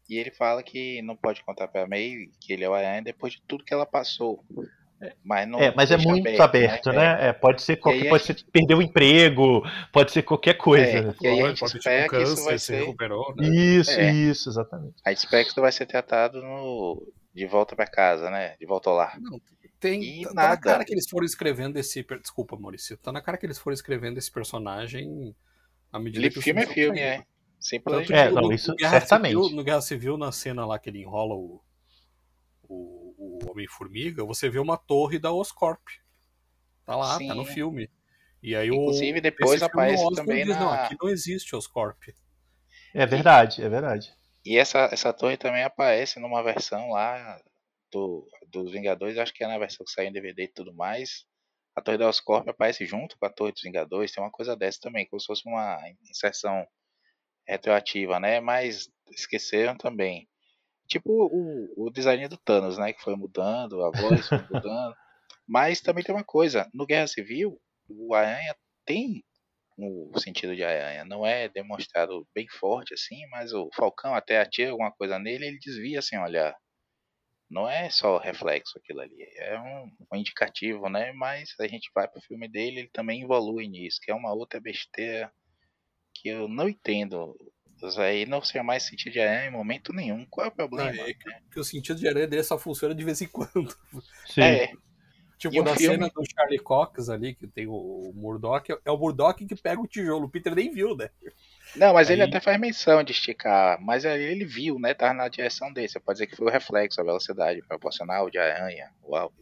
E 0.10 0.17
ele 0.17 0.32
fala 0.32 0.62
que 0.62 1.02
não 1.02 1.15
pode 1.15 1.43
contar 1.43 1.67
pra 1.67 1.88
May 1.88 2.28
que 2.39 2.54
ele 2.54 2.63
é 2.63 2.69
o 2.69 2.73
Aranha 2.73 3.02
depois 3.02 3.34
de 3.34 3.41
tudo 3.47 3.63
que 3.63 3.73
ela 3.73 3.86
passou. 3.86 4.43
Mas 5.24 5.48
não 5.48 5.60
É, 5.60 5.74
mas 5.76 5.92
é 5.92 5.98
muito 5.98 6.42
aberto, 6.42 6.92
né? 6.92 7.30
É, 7.30 7.34
pode 7.34 7.62
ser 7.62 7.78
qualquer, 7.78 8.10
pode 8.10 8.24
ser 8.24 8.44
perder 8.52 8.76
o 8.76 8.82
emprego, 8.82 9.62
pode 9.92 10.12
ser 10.12 10.24
qualquer 10.24 10.54
coisa. 10.56 10.86
É, 10.86 11.02
né? 11.02 11.16
E 11.22 11.28
aí 11.28 11.34
a 11.34 11.38
Pode, 11.44 11.50
gente 11.50 11.60
pode 11.60 11.78
espera 11.78 12.04
tipo 12.04 12.16
que 12.16 12.22
isso 12.24 12.36
câncer, 12.36 12.46
vai 12.50 12.60
se 12.60 12.66
ser. 12.66 12.80
recuperou, 12.80 13.36
né? 13.36 13.48
Isso, 13.48 13.92
É. 13.92 14.12
isso, 14.12 14.50
exatamente. 14.50 14.96
A 15.06 15.10
gente 15.10 15.20
espera 15.20 15.44
que 15.44 15.50
isso 15.50 15.62
vai 15.62 15.72
ser 15.72 15.86
tratado 15.86 16.42
no. 16.42 17.12
De 17.34 17.46
volta 17.48 17.76
pra 17.76 17.88
casa, 17.88 18.30
né? 18.30 18.56
De 18.60 18.66
volta 18.66 18.89
ao 18.92 18.96
lar. 18.96 19.20
Não, 19.20 19.42
tem, 19.80 20.04
E 20.04 20.22
tá, 20.24 20.30
tá 20.30 20.34
nada. 20.36 20.50
na 20.50 20.58
cara 20.58 20.86
que 20.86 20.94
eles 20.94 21.10
foram 21.10 21.26
escrevendo 21.26 21.78
esse. 21.78 22.04
per- 22.04 22.20
Desculpa, 22.22 22.56
Maurício. 22.56 22.96
Tá 22.98 23.12
na 23.12 23.22
cara 23.22 23.38
que 23.39 23.46
eles 23.46 23.58
foram 23.58 23.74
escrevendo 23.74 24.18
esse 24.20 24.32
personagem 24.32 25.36
à 25.92 26.00
medida 26.00 26.26
Ele 26.26 26.32
que 26.32 26.39
o 26.39 26.42
filme 26.44 26.62
é 26.62 26.68
filme, 26.68 27.00
é. 27.00 27.24
Sem 27.60 27.80
planejamento. 27.82 28.28
É, 28.28 28.32
não, 28.32 28.42
no- 28.44 28.54
isso 28.54 28.70
no 28.72 28.76
Guerra 28.78 29.00
certamente. 29.00 29.34
Civil, 29.36 29.56
no 29.56 29.63
Guerra 29.63 29.82
Civil, 29.82 30.18
na 30.18 30.32
cena 30.32 30.66
lá 30.66 30.78
que 30.78 30.89
ele 30.89 31.00
enrola 31.02 31.34
o, 31.34 31.60
o 32.70 33.03
Homem-Formiga, 33.54 34.24
você 34.26 34.50
vê 34.50 34.60
uma 34.60 34.78
torre 34.78 35.18
da 35.20 35.32
Oscorp. 35.32 35.82
Tá 36.86 36.96
lá, 36.96 37.18
tá 37.18 37.36
no 37.36 37.46
Sim. 37.46 37.54
filme. 37.54 37.89
E 38.42 38.56
aí 38.56 38.70
o. 38.70 38.76
Inclusive, 38.76 39.22
depois 39.22 39.62
esse 39.62 39.70
filme, 39.72 39.88
aparece 39.88 40.04
o 40.04 40.12
também 40.12 40.44
diz, 40.44 40.58
Não, 40.58 40.70
na- 40.70 40.86
aqui 40.86 40.98
não 41.02 41.10
existe 41.10 41.56
Oscorp. 41.56 42.04
É 42.94 43.06
verdade, 43.06 43.63
é 43.63 43.70
verdade. 43.70 44.13
E 44.46 44.58
essa, 44.58 44.89
essa 44.92 45.13
torre 45.13 45.38
também 45.38 45.63
aparece 45.63 46.20
numa 46.20 46.44
versão 46.44 46.89
lá 46.89 47.39
do, 47.92 48.28
dos 48.48 48.72
Vingadores, 48.72 49.18
acho 49.18 49.34
que 49.34 49.44
é 49.44 49.48
na 49.48 49.58
versão 49.58 49.86
que 49.86 49.92
saiu 49.92 50.10
em 50.10 50.12
DVD 50.12 50.44
e 50.44 50.48
tudo 50.48 50.74
mais. 50.74 51.26
A 51.76 51.82
torre 51.82 51.98
da 51.98 52.10
Oscorp 52.10 52.48
aparece 52.48 52.86
junto 52.86 53.18
com 53.18 53.26
a 53.26 53.30
torre 53.30 53.52
dos 53.52 53.62
Vingadores, 53.63 54.12
tem 54.12 54.24
uma 54.24 54.32
coisa 54.32 54.56
dessa 54.56 54.80
também, 54.82 55.08
como 55.08 55.20
se 55.20 55.26
fosse 55.28 55.48
uma 55.48 55.80
inserção 56.10 56.68
retroativa, 57.48 58.20
né? 58.20 58.39
Mas 58.39 58.89
esqueceram 59.12 59.78
também. 59.78 60.28
Tipo 60.88 61.12
o, 61.12 61.86
o 61.88 61.89
design 61.89 62.28
do 62.28 62.38
Thanos, 62.38 62.78
né? 62.78 62.93
Que 62.93 63.02
foi 63.02 63.15
mudando, 63.15 63.84
a 63.84 63.91
voz 63.91 64.28
foi 64.28 64.39
mudando. 64.52 64.96
Mas 65.48 65.82
também 65.82 66.04
tem 66.04 66.15
uma 66.15 66.24
coisa, 66.24 66.69
no 66.74 66.86
Guerra 66.86 67.08
Civil, 67.08 67.60
o 67.89 68.13
Aranha 68.13 68.56
tem 68.86 69.24
o 69.78 70.19
sentido 70.19 70.56
de 70.56 70.63
aranha. 70.63 71.04
Não 71.06 71.26
é 71.26 71.50
demonstrado 71.50 72.28
bem 72.34 72.48
forte 72.48 72.93
assim, 72.93 73.26
mas 73.32 73.54
o 73.54 73.69
Falcão 73.74 74.13
até 74.13 74.39
atira 74.39 74.72
alguma 74.72 74.91
coisa 74.91 75.17
nele 75.19 75.48
ele 75.48 75.60
desvia 75.60 76.02
sem 76.02 76.19
olhar. 76.19 76.56
Não 77.50 77.69
é 77.69 77.89
só 77.89 78.17
reflexo 78.17 78.78
aquilo 78.80 79.02
ali, 79.02 79.15
é 79.38 79.60
um, 79.60 79.91
um 80.12 80.17
indicativo, 80.17 80.89
né? 80.89 81.12
Mas 81.13 81.54
a 81.60 81.67
gente 81.67 81.91
vai 81.93 82.08
pro 82.08 82.22
filme 82.22 82.48
dele, 82.48 82.80
ele 82.80 82.89
também 82.89 83.22
evolui 83.22 83.67
nisso, 83.67 84.00
que 84.02 84.12
é 84.12 84.15
uma 84.15 84.34
outra 84.34 84.60
besteira 84.60 85.32
que 86.15 86.30
eu 86.30 86.48
não 86.48 86.69
entendo. 86.69 87.36
Aí 87.98 88.26
não 88.26 88.41
ser 88.41 88.62
mais 88.63 88.84
sentido 88.84 89.13
de 89.13 89.19
aranha 89.19 89.48
em 89.48 89.52
momento 89.52 89.91
nenhum. 89.93 90.26
Qual 90.30 90.46
é 90.46 90.50
o 90.50 90.52
problema? 90.52 90.89
Ah, 90.91 91.10
é 91.10 91.13
que, 91.13 91.30
que 91.52 91.60
o 91.60 91.63
sentido 91.63 92.00
de 92.00 92.08
aranha 92.08 92.28
dele 92.28 92.43
só 92.43 92.58
funciona 92.58 92.96
de 92.96 93.04
vez 93.04 93.22
em 93.22 93.28
quando. 93.28 93.76
Sim. 94.26 94.41
É, 94.41 94.72
Tipo, 95.38 95.56
E 95.56 95.60
o 95.60 95.63
na 95.63 95.76
filme? 95.76 95.96
cena 95.96 96.10
do 96.10 96.24
Charlie 96.34 96.60
Cox 96.60 97.10
ali, 97.10 97.36
que 97.36 97.46
tem 97.46 97.67
o, 97.67 98.13
Murdoch, 98.15 98.72
é 98.86 98.89
o 98.91 98.98
Murdoch 98.98 99.46
que 99.46 99.56
pega 99.58 99.82
o 99.82 99.88
tijolo. 99.88 100.26
O 100.26 100.30
Peter 100.30 100.56
nem 100.56 100.72
viu, 100.72 100.96
né? 100.96 101.10
Não, 101.76 101.93
mas 101.93 102.10
ele 102.10 102.22
Aí- 102.22 102.30
até 102.30 102.39
faz 102.39 102.58
menção 102.58 103.04
de 103.04 103.12
esticar, 103.12 103.78
mas 103.82 104.06
aí 104.06 104.22
ele 104.24 104.46
viu, 104.46 104.80
né? 104.80 104.93
Tava 104.93 105.13
na 105.13 105.28
direção 105.28 105.74
dele. 105.74 105.89
Você 105.89 106.00
pode 106.00 106.15
dizer 106.17 106.28
que 106.28 106.38
foi 106.38 106.48
o 106.48 106.50
reflexo, 106.50 107.02
a 107.02 107.04
velocidade 107.04 107.62
proporcional 107.67 108.30
de 108.30 108.38
aranha, 108.38 108.89
uau. 109.04 109.34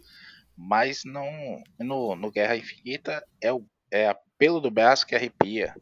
Mas 0.58 1.04
não, 1.06 1.62
no, 1.80 2.16
no 2.16 2.32
Guerra 2.32 2.56
Infinita 2.58 3.24
é 3.40 3.54
o 3.54 3.64
é 3.92 4.08
a 4.08 4.18
pelo 4.40 4.60
do 4.60 4.72
braço 4.72 5.06
que 5.06 5.14
arrepia. 5.14 5.76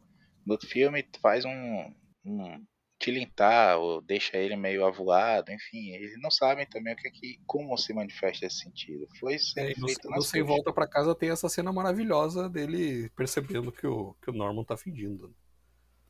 No 0.44 0.58
filme 0.60 1.06
faz 1.22 1.44
um, 1.46 1.94
um 2.24 2.64
tilintar 2.98 3.78
ou 3.78 4.02
deixa 4.02 4.36
ele 4.36 4.54
meio 4.56 4.84
avoado, 4.84 5.50
enfim, 5.50 5.90
eles 5.94 6.20
não 6.20 6.30
sabem 6.30 6.66
também 6.66 6.92
o 6.92 6.96
que 6.96 7.08
é 7.08 7.10
que 7.10 7.40
como 7.46 7.76
se 7.78 7.94
manifesta 7.94 8.44
esse 8.44 8.58
sentido. 8.58 9.06
Foi 9.18 9.34
É, 9.34 9.38
sendo 9.38 9.86
feito 9.86 10.10
no 10.10 10.20
Sem 10.22 10.42
coxas. 10.42 10.46
Volta 10.46 10.72
pra 10.72 10.86
Casa 10.86 11.14
tem 11.14 11.30
essa 11.30 11.48
cena 11.48 11.72
maravilhosa 11.72 12.48
dele 12.48 13.08
percebendo 13.16 13.72
que 13.72 13.86
o, 13.86 14.14
que 14.22 14.30
o 14.30 14.34
Norman 14.34 14.64
tá 14.64 14.76
fingindo. 14.76 15.34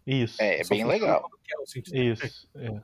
Isso. 0.05 0.43
É, 0.43 0.61
é 0.61 0.65
bem 0.65 0.85
legal. 0.85 1.31
sentido. 1.67 1.97
Isso. 1.97 2.49
é. 2.57 2.83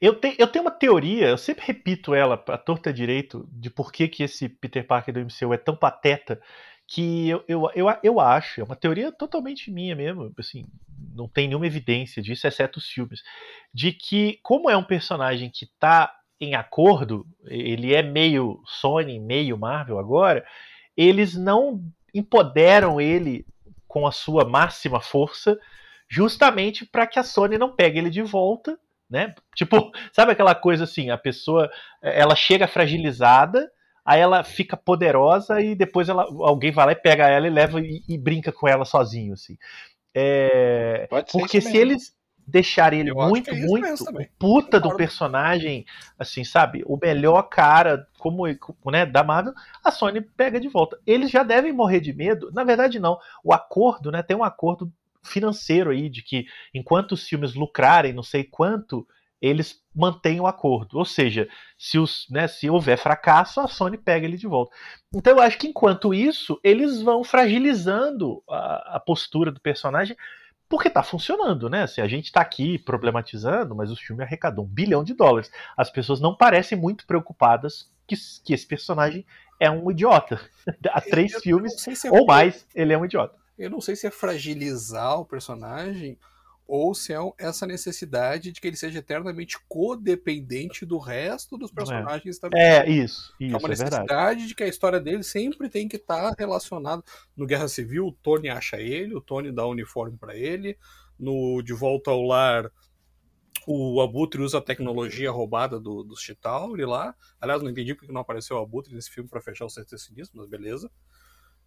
Eu, 0.00 0.14
tenho, 0.14 0.34
eu 0.38 0.46
tenho 0.46 0.64
uma 0.64 0.70
teoria, 0.70 1.28
eu 1.28 1.38
sempre 1.38 1.64
repito 1.64 2.14
ela 2.14 2.36
pra 2.36 2.58
torta 2.58 2.92
direito, 2.92 3.48
de 3.50 3.70
por 3.70 3.90
que, 3.90 4.08
que 4.08 4.22
esse 4.22 4.48
Peter 4.48 4.86
Parker 4.86 5.14
do 5.14 5.20
MCU 5.20 5.54
é 5.54 5.56
tão 5.56 5.74
pateta, 5.74 6.42
que 6.88 7.28
eu, 7.28 7.44
eu, 7.46 7.70
eu, 7.74 7.86
eu 8.02 8.18
acho, 8.18 8.62
é 8.62 8.64
uma 8.64 8.74
teoria 8.74 9.12
totalmente 9.12 9.70
minha 9.70 9.94
mesmo, 9.94 10.32
assim, 10.38 10.64
não 11.14 11.28
tem 11.28 11.46
nenhuma 11.46 11.66
evidência 11.66 12.22
disso, 12.22 12.46
exceto 12.46 12.78
os 12.78 12.86
filmes, 12.86 13.22
de 13.74 13.92
que, 13.92 14.40
como 14.42 14.70
é 14.70 14.76
um 14.76 14.82
personagem 14.82 15.50
que 15.50 15.66
tá 15.78 16.14
em 16.40 16.54
acordo, 16.54 17.26
ele 17.44 17.94
é 17.94 18.02
meio 18.02 18.62
Sony, 18.64 19.20
meio 19.20 19.58
Marvel 19.58 19.98
agora, 19.98 20.46
eles 20.96 21.34
não 21.36 21.84
empoderam 22.14 22.98
ele 22.98 23.44
com 23.86 24.06
a 24.06 24.12
sua 24.12 24.44
máxima 24.48 25.00
força, 25.00 25.58
justamente 26.08 26.86
para 26.86 27.06
que 27.06 27.18
a 27.18 27.22
Sony 27.22 27.58
não 27.58 27.74
pegue 27.74 27.98
ele 27.98 28.08
de 28.08 28.22
volta, 28.22 28.78
né? 29.10 29.34
Tipo, 29.54 29.92
sabe 30.12 30.32
aquela 30.32 30.54
coisa 30.54 30.84
assim, 30.84 31.10
a 31.10 31.18
pessoa 31.18 31.70
ela 32.00 32.34
chega 32.34 32.66
fragilizada, 32.66 33.70
aí 34.08 34.22
ela 34.22 34.42
fica 34.42 34.74
poderosa 34.74 35.60
e 35.60 35.74
depois 35.74 36.08
ela, 36.08 36.22
alguém 36.22 36.72
vai 36.72 36.86
lá 36.86 36.92
e 36.92 36.96
pega 36.96 37.28
ela 37.28 37.46
e 37.46 37.50
leva 37.50 37.78
e, 37.78 38.02
e 38.08 38.16
brinca 38.16 38.50
com 38.50 38.66
ela 38.66 38.86
sozinho, 38.86 39.34
assim. 39.34 39.58
É, 40.14 41.06
Pode 41.10 41.30
ser 41.30 41.38
porque 41.38 41.60
se 41.60 41.66
mesmo. 41.68 41.80
eles 41.82 42.16
deixarem 42.46 43.00
ele 43.00 43.10
Eu 43.10 43.16
muito, 43.16 43.50
é 43.50 43.54
muito 43.54 44.06
puta 44.38 44.80
do 44.80 44.96
personagem, 44.96 45.84
assim, 46.18 46.42
sabe? 46.42 46.82
O 46.86 46.96
melhor 46.96 47.42
cara, 47.42 48.08
como, 48.18 48.44
né, 48.86 49.04
da 49.04 49.22
Marvel, 49.22 49.52
a 49.84 49.90
Sony 49.90 50.22
pega 50.22 50.58
de 50.58 50.68
volta. 50.68 50.98
Eles 51.06 51.30
já 51.30 51.42
devem 51.42 51.74
morrer 51.74 52.00
de 52.00 52.14
medo. 52.14 52.50
Na 52.50 52.64
verdade, 52.64 52.98
não. 52.98 53.18
O 53.44 53.52
acordo, 53.52 54.10
né? 54.10 54.22
Tem 54.22 54.34
um 54.34 54.42
acordo 54.42 54.90
financeiro 55.22 55.90
aí 55.90 56.08
de 56.08 56.22
que 56.22 56.46
enquanto 56.72 57.12
os 57.12 57.28
filmes 57.28 57.54
lucrarem 57.54 58.14
não 58.14 58.22
sei 58.22 58.42
quanto, 58.42 59.06
eles 59.40 59.80
mantêm 59.94 60.40
o 60.40 60.46
acordo. 60.46 60.98
Ou 60.98 61.04
seja, 61.04 61.48
se, 61.76 61.98
os, 61.98 62.26
né, 62.30 62.48
se 62.48 62.68
houver 62.68 62.98
fracasso, 62.98 63.60
a 63.60 63.68
Sony 63.68 63.96
pega 63.98 64.26
ele 64.26 64.36
de 64.36 64.46
volta. 64.46 64.74
Então 65.14 65.34
eu 65.34 65.40
acho 65.40 65.58
que 65.58 65.68
enquanto 65.68 66.12
isso, 66.14 66.58
eles 66.62 67.00
vão 67.02 67.22
fragilizando 67.24 68.42
a, 68.48 68.96
a 68.96 69.00
postura 69.00 69.50
do 69.50 69.60
personagem, 69.60 70.16
porque 70.68 70.90
tá 70.90 71.02
funcionando, 71.02 71.68
né? 71.70 71.86
Se 71.86 72.00
a 72.00 72.06
gente 72.06 72.30
tá 72.30 72.40
aqui 72.42 72.78
problematizando, 72.78 73.74
mas 73.74 73.90
o 73.90 73.96
filme 73.96 74.22
arrecadou 74.22 74.64
um 74.64 74.68
bilhão 74.68 75.02
de 75.02 75.14
dólares. 75.14 75.50
As 75.76 75.90
pessoas 75.90 76.20
não 76.20 76.34
parecem 76.34 76.76
muito 76.76 77.06
preocupadas 77.06 77.90
que, 78.06 78.14
que 78.44 78.52
esse 78.52 78.66
personagem 78.66 79.24
é 79.58 79.70
um 79.70 79.90
idiota. 79.90 80.38
Há 80.90 81.00
três 81.00 81.32
Eu- 81.32 81.38
eu 81.38 81.42
filmes 81.42 81.80
sei 81.80 81.94
se 81.96 82.06
é 82.08 82.12
ou 82.12 82.26
mais, 82.26 82.66
ele 82.74 82.92
é 82.92 82.98
um 82.98 83.04
idiota. 83.04 83.34
Eu 83.58 83.70
não 83.70 83.80
sei 83.80 83.96
se 83.96 84.06
é 84.06 84.10
fragilizar 84.10 85.18
o 85.18 85.24
personagem 85.24 86.18
ou 86.68 86.94
se 86.94 87.14
é 87.14 87.18
essa 87.38 87.66
necessidade 87.66 88.52
de 88.52 88.60
que 88.60 88.68
ele 88.68 88.76
seja 88.76 88.98
eternamente 88.98 89.56
codependente 89.66 90.84
do 90.84 90.98
resto 90.98 91.56
dos 91.56 91.72
personagens 91.72 92.38
também. 92.38 92.60
É, 92.60 92.88
isso, 92.88 93.34
É 93.40 93.44
isso, 93.46 93.56
uma 93.56 93.56
é 93.56 93.68
verdade. 93.68 93.80
necessidade 93.80 94.46
de 94.46 94.54
que 94.54 94.62
a 94.62 94.68
história 94.68 95.00
dele 95.00 95.22
sempre 95.22 95.70
tem 95.70 95.88
que 95.88 95.96
estar 95.96 96.34
relacionada. 96.38 97.02
No 97.34 97.46
Guerra 97.46 97.68
Civil, 97.68 98.08
o 98.08 98.12
Tony 98.12 98.50
acha 98.50 98.76
ele, 98.76 99.14
o 99.14 99.20
Tony 99.20 99.50
dá 99.50 99.64
o 99.64 99.70
uniforme 99.70 100.18
pra 100.18 100.36
ele. 100.36 100.76
No 101.18 101.62
De 101.62 101.72
Volta 101.72 102.10
ao 102.10 102.22
Lar, 102.22 102.70
o 103.66 104.00
Abutre 104.02 104.42
usa 104.42 104.58
a 104.58 104.62
tecnologia 104.62 105.30
roubada 105.30 105.80
do, 105.80 106.02
do 106.02 106.16
Chitauri 106.16 106.84
lá. 106.84 107.14
Aliás, 107.40 107.62
não 107.62 107.70
entendi 107.70 107.94
porque 107.94 108.12
não 108.12 108.20
apareceu 108.20 108.56
o 108.56 108.60
Abutre 108.60 108.94
nesse 108.94 109.10
filme 109.10 109.28
pra 109.28 109.40
fechar 109.40 109.64
o 109.64 109.70
Sexto 109.70 109.98
Sinistro, 109.98 110.38
mas 110.38 110.48
beleza. 110.48 110.90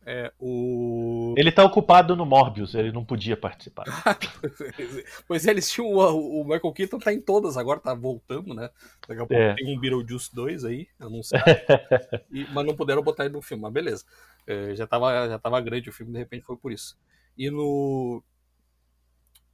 É, 0.03 0.31
o... 0.39 1.35
Ele 1.37 1.51
tá 1.51 1.63
ocupado 1.63 2.15
no 2.15 2.25
Morbius, 2.25 2.73
ele 2.73 2.91
não 2.91 3.05
podia 3.05 3.37
participar. 3.37 3.85
pois 5.27 5.45
é, 5.45 5.51
eles 5.51 5.69
tinham 5.69 5.89
o, 5.91 6.41
o 6.41 6.43
Michael 6.43 6.73
Keaton 6.73 6.97
tá 6.97 7.13
em 7.13 7.21
todas, 7.21 7.55
agora 7.55 7.79
tá 7.79 7.93
voltando, 7.93 8.53
né? 8.53 8.69
Daqui 9.07 9.21
a 9.21 9.25
pouco 9.27 9.33
É. 9.33 9.53
tem 9.53 9.75
um 9.75 9.79
Beetlejuice 9.79 10.33
2 10.33 10.65
aí, 10.65 10.87
anunciado. 10.99 11.45
E- 12.31 12.47
mas 12.51 12.65
não 12.65 12.75
puderam 12.75 13.03
botar 13.03 13.25
ele 13.25 13.33
no 13.33 13.41
filme, 13.41 13.61
mas 13.61 13.71
beleza. 13.73 14.05
É, 14.47 14.73
já, 14.75 14.87
tava, 14.87 15.27
já 15.27 15.37
tava 15.37 15.61
grande 15.61 15.89
o 15.89 15.93
filme, 15.93 16.11
de 16.11 16.17
repente 16.19 16.45
foi 16.45 16.57
por 16.57 16.71
isso. 16.71 16.97
E 17.37 17.49
no. 17.49 18.23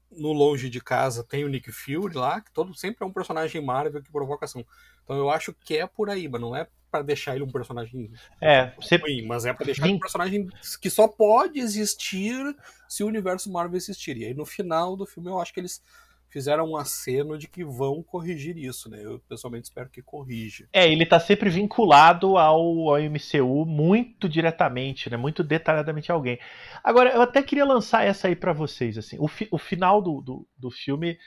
No 0.09 0.31
Longe 0.31 0.69
de 0.69 0.79
Casa 0.79 1.21
tem 1.21 1.43
o 1.43 1.49
Nick 1.49 1.69
Fury 1.69 2.15
lá, 2.15 2.39
que 2.39 2.49
todo, 2.53 2.73
sempre 2.73 3.03
é 3.03 3.05
um 3.05 3.11
personagem 3.11 3.61
Marvel 3.61 4.01
que 4.01 4.09
provoca 4.09 4.45
ação. 4.45 4.65
Então 5.03 5.17
eu 5.17 5.29
acho 5.29 5.53
que 5.53 5.75
é 5.75 5.85
por 5.85 6.09
aí, 6.09 6.29
mas 6.29 6.39
não 6.39 6.55
é 6.55 6.65
pra 6.97 7.05
deixar 7.05 7.35
ele 7.35 7.43
um 7.43 7.51
personagem 7.51 8.11
É, 8.41 8.71
você 8.79 8.97
ruim, 8.97 9.25
mas 9.25 9.45
é 9.45 9.53
pra 9.53 9.65
deixar 9.65 9.85
um 9.87 9.99
personagem 9.99 10.47
que 10.81 10.89
só 10.89 11.07
pode 11.07 11.59
existir 11.59 12.55
se 12.87 13.03
o 13.03 13.07
universo 13.07 13.51
Marvel 13.51 13.77
existir. 13.77 14.17
E 14.17 14.25
aí 14.25 14.33
no 14.33 14.45
final 14.45 14.95
do 14.95 15.05
filme 15.05 15.29
eu 15.29 15.39
acho 15.39 15.53
que 15.53 15.59
eles 15.59 15.81
fizeram 16.29 16.69
um 16.69 16.75
aceno 16.75 17.37
de 17.37 17.47
que 17.47 17.63
vão 17.63 18.03
corrigir 18.03 18.57
isso, 18.57 18.89
né? 18.89 18.99
Eu 19.01 19.17
pessoalmente 19.29 19.65
espero 19.69 19.89
que 19.89 20.01
corrija. 20.01 20.67
É, 20.73 20.91
ele 20.91 21.05
tá 21.05 21.19
sempre 21.21 21.49
vinculado 21.49 22.37
ao, 22.37 22.89
ao 22.89 22.99
MCU 22.99 23.65
muito 23.65 24.27
diretamente, 24.27 25.09
né? 25.09 25.15
Muito 25.15 25.41
detalhadamente 25.43 26.11
a 26.11 26.15
alguém. 26.15 26.37
Agora, 26.83 27.11
eu 27.11 27.21
até 27.21 27.41
queria 27.41 27.63
lançar 27.65 28.05
essa 28.05 28.27
aí 28.27 28.35
pra 28.35 28.51
vocês, 28.51 28.97
assim. 28.97 29.15
O, 29.19 29.27
fi- 29.27 29.47
o 29.51 29.57
final 29.57 30.01
do, 30.01 30.21
do, 30.21 30.47
do 30.57 30.69
filme, 30.69 31.17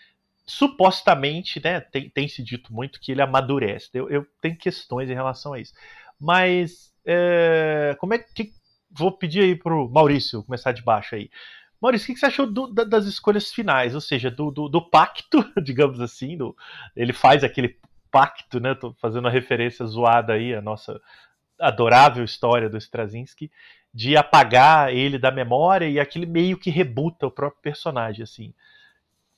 supostamente, 0.50 1.60
né? 1.62 1.80
Tem, 1.80 2.10
tem 2.10 2.28
se 2.28 2.42
dito 2.42 2.72
muito 2.72 3.00
que 3.00 3.12
ele 3.12 3.22
amadurece. 3.22 3.90
Eu, 3.94 4.08
eu 4.10 4.26
tenho 4.40 4.56
questões 4.56 5.08
em 5.10 5.14
relação 5.14 5.52
a 5.52 5.60
isso. 5.60 5.72
Mas, 6.18 6.92
é, 7.04 7.96
como 7.98 8.14
é 8.14 8.18
que... 8.18 8.52
Vou 8.90 9.12
pedir 9.16 9.42
aí 9.42 9.54
pro 9.54 9.88
Maurício 9.88 10.42
começar 10.42 10.72
de 10.72 10.82
baixo 10.82 11.14
aí. 11.14 11.30
Maurício, 11.80 12.10
o 12.10 12.14
que 12.14 12.20
você 12.20 12.26
achou 12.26 12.46
do- 12.46 12.66
da- 12.66 12.82
das 12.84 13.06
escolhas 13.06 13.52
finais? 13.52 13.94
Ou 13.94 14.00
seja, 14.00 14.30
do, 14.30 14.50
do, 14.50 14.68
do 14.68 14.82
pacto, 14.90 15.38
digamos 15.62 16.00
assim, 16.00 16.36
ele 16.96 17.12
faz 17.12 17.44
aquele 17.44 17.78
pacto, 18.10 18.58
né? 18.58 18.74
Tô 18.74 18.92
fazendo 19.00 19.24
uma 19.26 19.30
referência 19.30 19.86
zoada 19.86 20.32
aí 20.32 20.54
à 20.54 20.60
nossa 20.60 21.00
adorável 21.60 22.24
história 22.24 22.68
do 22.68 22.76
Straczynski, 22.78 23.50
de 23.94 24.16
apagar 24.16 24.92
ele 24.94 25.18
da 25.18 25.30
memória 25.30 25.88
e 25.88 26.00
aquele 26.00 26.26
meio 26.26 26.58
que 26.58 26.70
rebuta 26.70 27.26
o 27.26 27.30
próprio 27.30 27.62
personagem, 27.62 28.22
assim. 28.24 28.52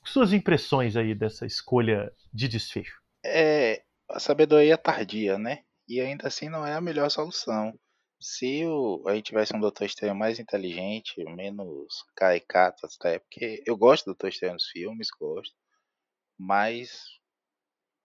Suas 0.04 0.32
impressões 0.32 0.96
aí 0.96 1.14
dessa 1.14 1.46
escolha 1.46 2.12
de 2.32 2.48
desfecho? 2.48 3.00
É 3.24 3.82
a 4.08 4.20
sabedoria 4.20 4.78
tardia, 4.78 5.38
né? 5.38 5.64
E 5.88 6.00
ainda 6.00 6.28
assim 6.28 6.48
não 6.48 6.66
é 6.66 6.74
a 6.74 6.80
melhor 6.80 7.10
solução. 7.10 7.78
Se 8.20 8.64
o, 8.66 9.02
a 9.08 9.14
gente 9.14 9.26
tivesse 9.26 9.54
um 9.54 9.60
Doutor 9.60 9.84
Estranho 9.84 10.14
mais 10.14 10.38
inteligente, 10.38 11.24
menos 11.24 12.04
caricato 12.14 12.86
até, 12.86 13.18
porque 13.18 13.62
eu 13.66 13.76
gosto 13.76 14.04
do 14.04 14.06
Doutor 14.08 14.28
Estranho 14.28 14.54
nos 14.54 14.68
filmes, 14.68 15.08
gosto, 15.18 15.54
mas 16.38 17.04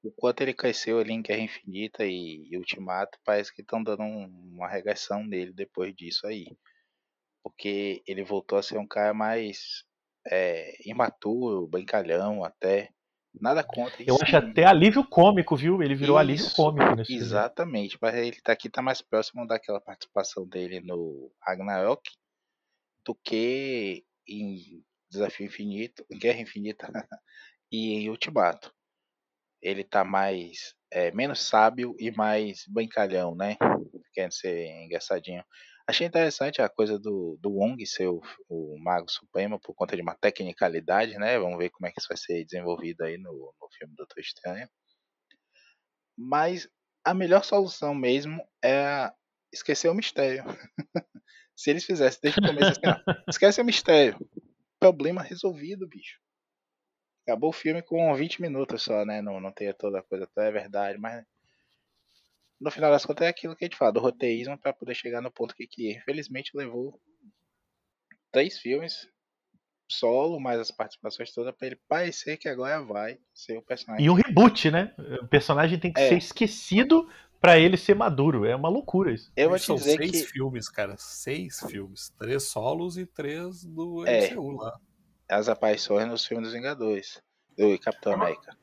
o 0.04 0.12
quanto 0.12 0.42
ele 0.42 0.54
cresceu 0.56 1.00
ali 1.00 1.14
em 1.14 1.22
Guerra 1.22 1.42
Infinita 1.42 2.06
e, 2.06 2.48
e 2.52 2.58
Ultimato, 2.58 3.20
parece 3.24 3.54
que 3.54 3.62
estão 3.62 3.84
dando 3.84 4.04
um- 4.04 4.54
uma 4.56 4.68
regressão 4.68 5.24
nele 5.24 5.54
depois 5.54 5.96
disso 5.96 6.26
aí. 6.28 6.48
Porque 7.44 8.04
ele 8.08 8.24
voltou 8.24 8.60
a 8.60 8.64
ser 8.64 8.78
um 8.80 8.88
cara 8.88 9.14
mais 9.14 9.86
é, 10.30 10.76
imaturo, 10.86 11.68
brincalhão 11.68 12.44
até. 12.44 12.90
Nada 13.40 13.64
contra. 13.64 14.02
Eu 14.02 14.16
isso 14.16 14.24
acho 14.24 14.38
até 14.38 14.66
alívio 14.66 15.04
cômico, 15.08 15.56
viu? 15.56 15.84
Ele 15.84 15.94
virou 15.94 16.18
alívio 16.18 16.46
Isso, 16.46 16.56
cômico 16.56 16.96
nesse 16.96 17.12
filme. 17.12 17.24
Exatamente, 17.24 17.98
mas 18.02 18.16
ele 18.16 18.42
tá 18.42 18.52
aqui 18.52 18.70
tá 18.70 18.82
mais 18.82 19.02
próximo 19.02 19.46
daquela 19.46 19.80
participação 19.80 20.48
dele 20.48 20.80
no 20.82 21.32
Ragnarok 21.42 22.02
do 23.06 23.14
que 23.14 24.04
em 24.28 24.84
Desafio 25.10 25.46
Infinito, 25.46 26.06
Guerra 26.12 26.42
Infinita 26.42 26.88
e 27.72 27.94
em 27.94 28.10
Ultimato. 28.10 28.74
Ele 29.62 29.84
tá 29.84 30.04
mais 30.04 30.76
é, 30.92 31.12
menos 31.12 31.42
sábio 31.42 31.96
e 32.00 32.12
mais 32.12 32.64
brincalhão, 32.68 33.36
né? 33.36 33.56
Querendo 34.14 34.34
ser 34.34 34.68
engraçadinho. 34.84 35.44
Achei 35.90 36.06
interessante 36.06 36.62
a 36.62 36.68
coisa 36.68 37.00
do, 37.00 37.38
do 37.42 37.50
Wong 37.50 37.86
ser 37.86 38.08
o, 38.08 38.22
o 38.50 38.78
Mago 38.78 39.10
Supremo 39.10 39.58
por 39.58 39.74
conta 39.74 39.96
de 39.96 40.02
uma 40.02 40.16
tecnicalidade, 40.16 41.18
né? 41.18 41.40
Vamos 41.40 41.58
ver 41.58 41.70
como 41.70 41.88
é 41.88 41.92
que 41.92 42.00
isso 42.00 42.10
vai 42.10 42.18
ser 42.18 42.44
desenvolvido 42.44 43.04
aí 43.04 43.18
no, 43.18 43.32
no 43.32 43.70
filme 43.78 43.96
Doutor 43.96 44.20
Estranho. 44.20 44.68
Mas 46.18 46.68
a 47.06 47.14
melhor 47.14 47.46
solução 47.46 47.96
mesmo 47.96 48.46
é 48.62 49.10
esquecer 49.54 49.88
o 49.88 49.94
mistério. 49.94 50.44
Se 51.56 51.70
eles 51.70 51.86
fizessem 51.86 52.20
desde 52.22 52.42
o 52.42 52.44
começo 52.44 52.72
assim, 52.72 52.82
ó, 52.86 53.14
esquece 53.30 53.62
o 53.62 53.66
mistério. 53.66 54.20
Problema 54.80 55.24
resolvido, 55.24 55.88
bicho. 55.88 56.20
Acabou 57.26 57.50
o 57.50 57.54
filme 57.54 57.82
com 57.82 58.14
20 58.14 58.42
minutos 58.42 58.84
só, 58.84 59.06
né? 59.06 59.22
Não, 59.22 59.40
não 59.40 59.54
tem 59.54 59.74
toda 59.74 60.00
a 60.00 60.04
coisa, 60.04 60.26
até 60.26 60.50
é 60.50 60.52
verdade, 60.52 61.00
mas 61.00 61.26
no 62.60 62.72
final 62.72 62.92
das 62.92 63.06
contas 63.06 63.28
é 63.28 63.30
aquilo 63.30 63.56
que 63.56 63.64
a 63.66 63.68
gente 63.68 63.78
fala, 63.78 63.92
do 63.94 64.00
roteirismo 64.00 64.58
para 64.58 64.74
poder 64.74 64.96
chegar 64.96 65.22
no 65.22 65.32
ponto 65.32 65.56
que, 65.56 65.68
que 65.68 65.92
infelizmente 65.92 66.52
levou 66.56 67.00
três 68.32 68.58
filmes 68.60 69.08
solo, 69.90 70.40
mais 70.40 70.60
as 70.60 70.70
participações 70.72 71.32
todas, 71.34 71.56
para 71.56 71.68
ele 71.68 71.80
parecer 71.88 72.36
que 72.38 72.50
agora 72.50 72.82
vai 72.84 73.18
ser 73.34 73.58
o 73.58 73.62
personagem. 73.62 74.06
E 74.06 74.10
um 74.10 74.14
reboot, 74.14 74.70
né? 74.70 74.94
O 75.22 75.28
personagem 75.28 75.80
tem 75.80 75.94
que 75.94 76.00
É. 76.02 76.10
ser 76.10 76.18
esquecido 76.18 77.10
pra 77.40 77.58
ele 77.58 77.78
ser 77.78 77.96
maduro. 77.96 78.44
É 78.46 78.54
uma 78.54 78.68
loucura 78.68 79.14
isso. 79.14 79.32
Eu 79.36 79.48
vou 79.50 79.58
te 79.58 79.64
São 79.66 79.76
dizer 79.78 79.96
seis 79.98 80.12
que 80.12 80.28
filmes, 80.32 80.68
cara. 80.68 80.96
Seis 80.98 81.62
filmes. 81.70 82.10
Três 82.20 82.44
solos 82.44 82.98
e 82.98 83.06
três 83.06 83.64
do 83.64 84.06
É. 84.06 84.28
MCU 84.28 84.52
lá. 84.58 84.78
as 85.30 85.48
aparições 85.48 86.08
nos 86.08 86.26
filmes 86.26 86.48
dos 86.48 86.54
Vingadores, 86.54 87.22
do 87.58 87.80
Capitão 87.80 88.14
América. 88.14 88.58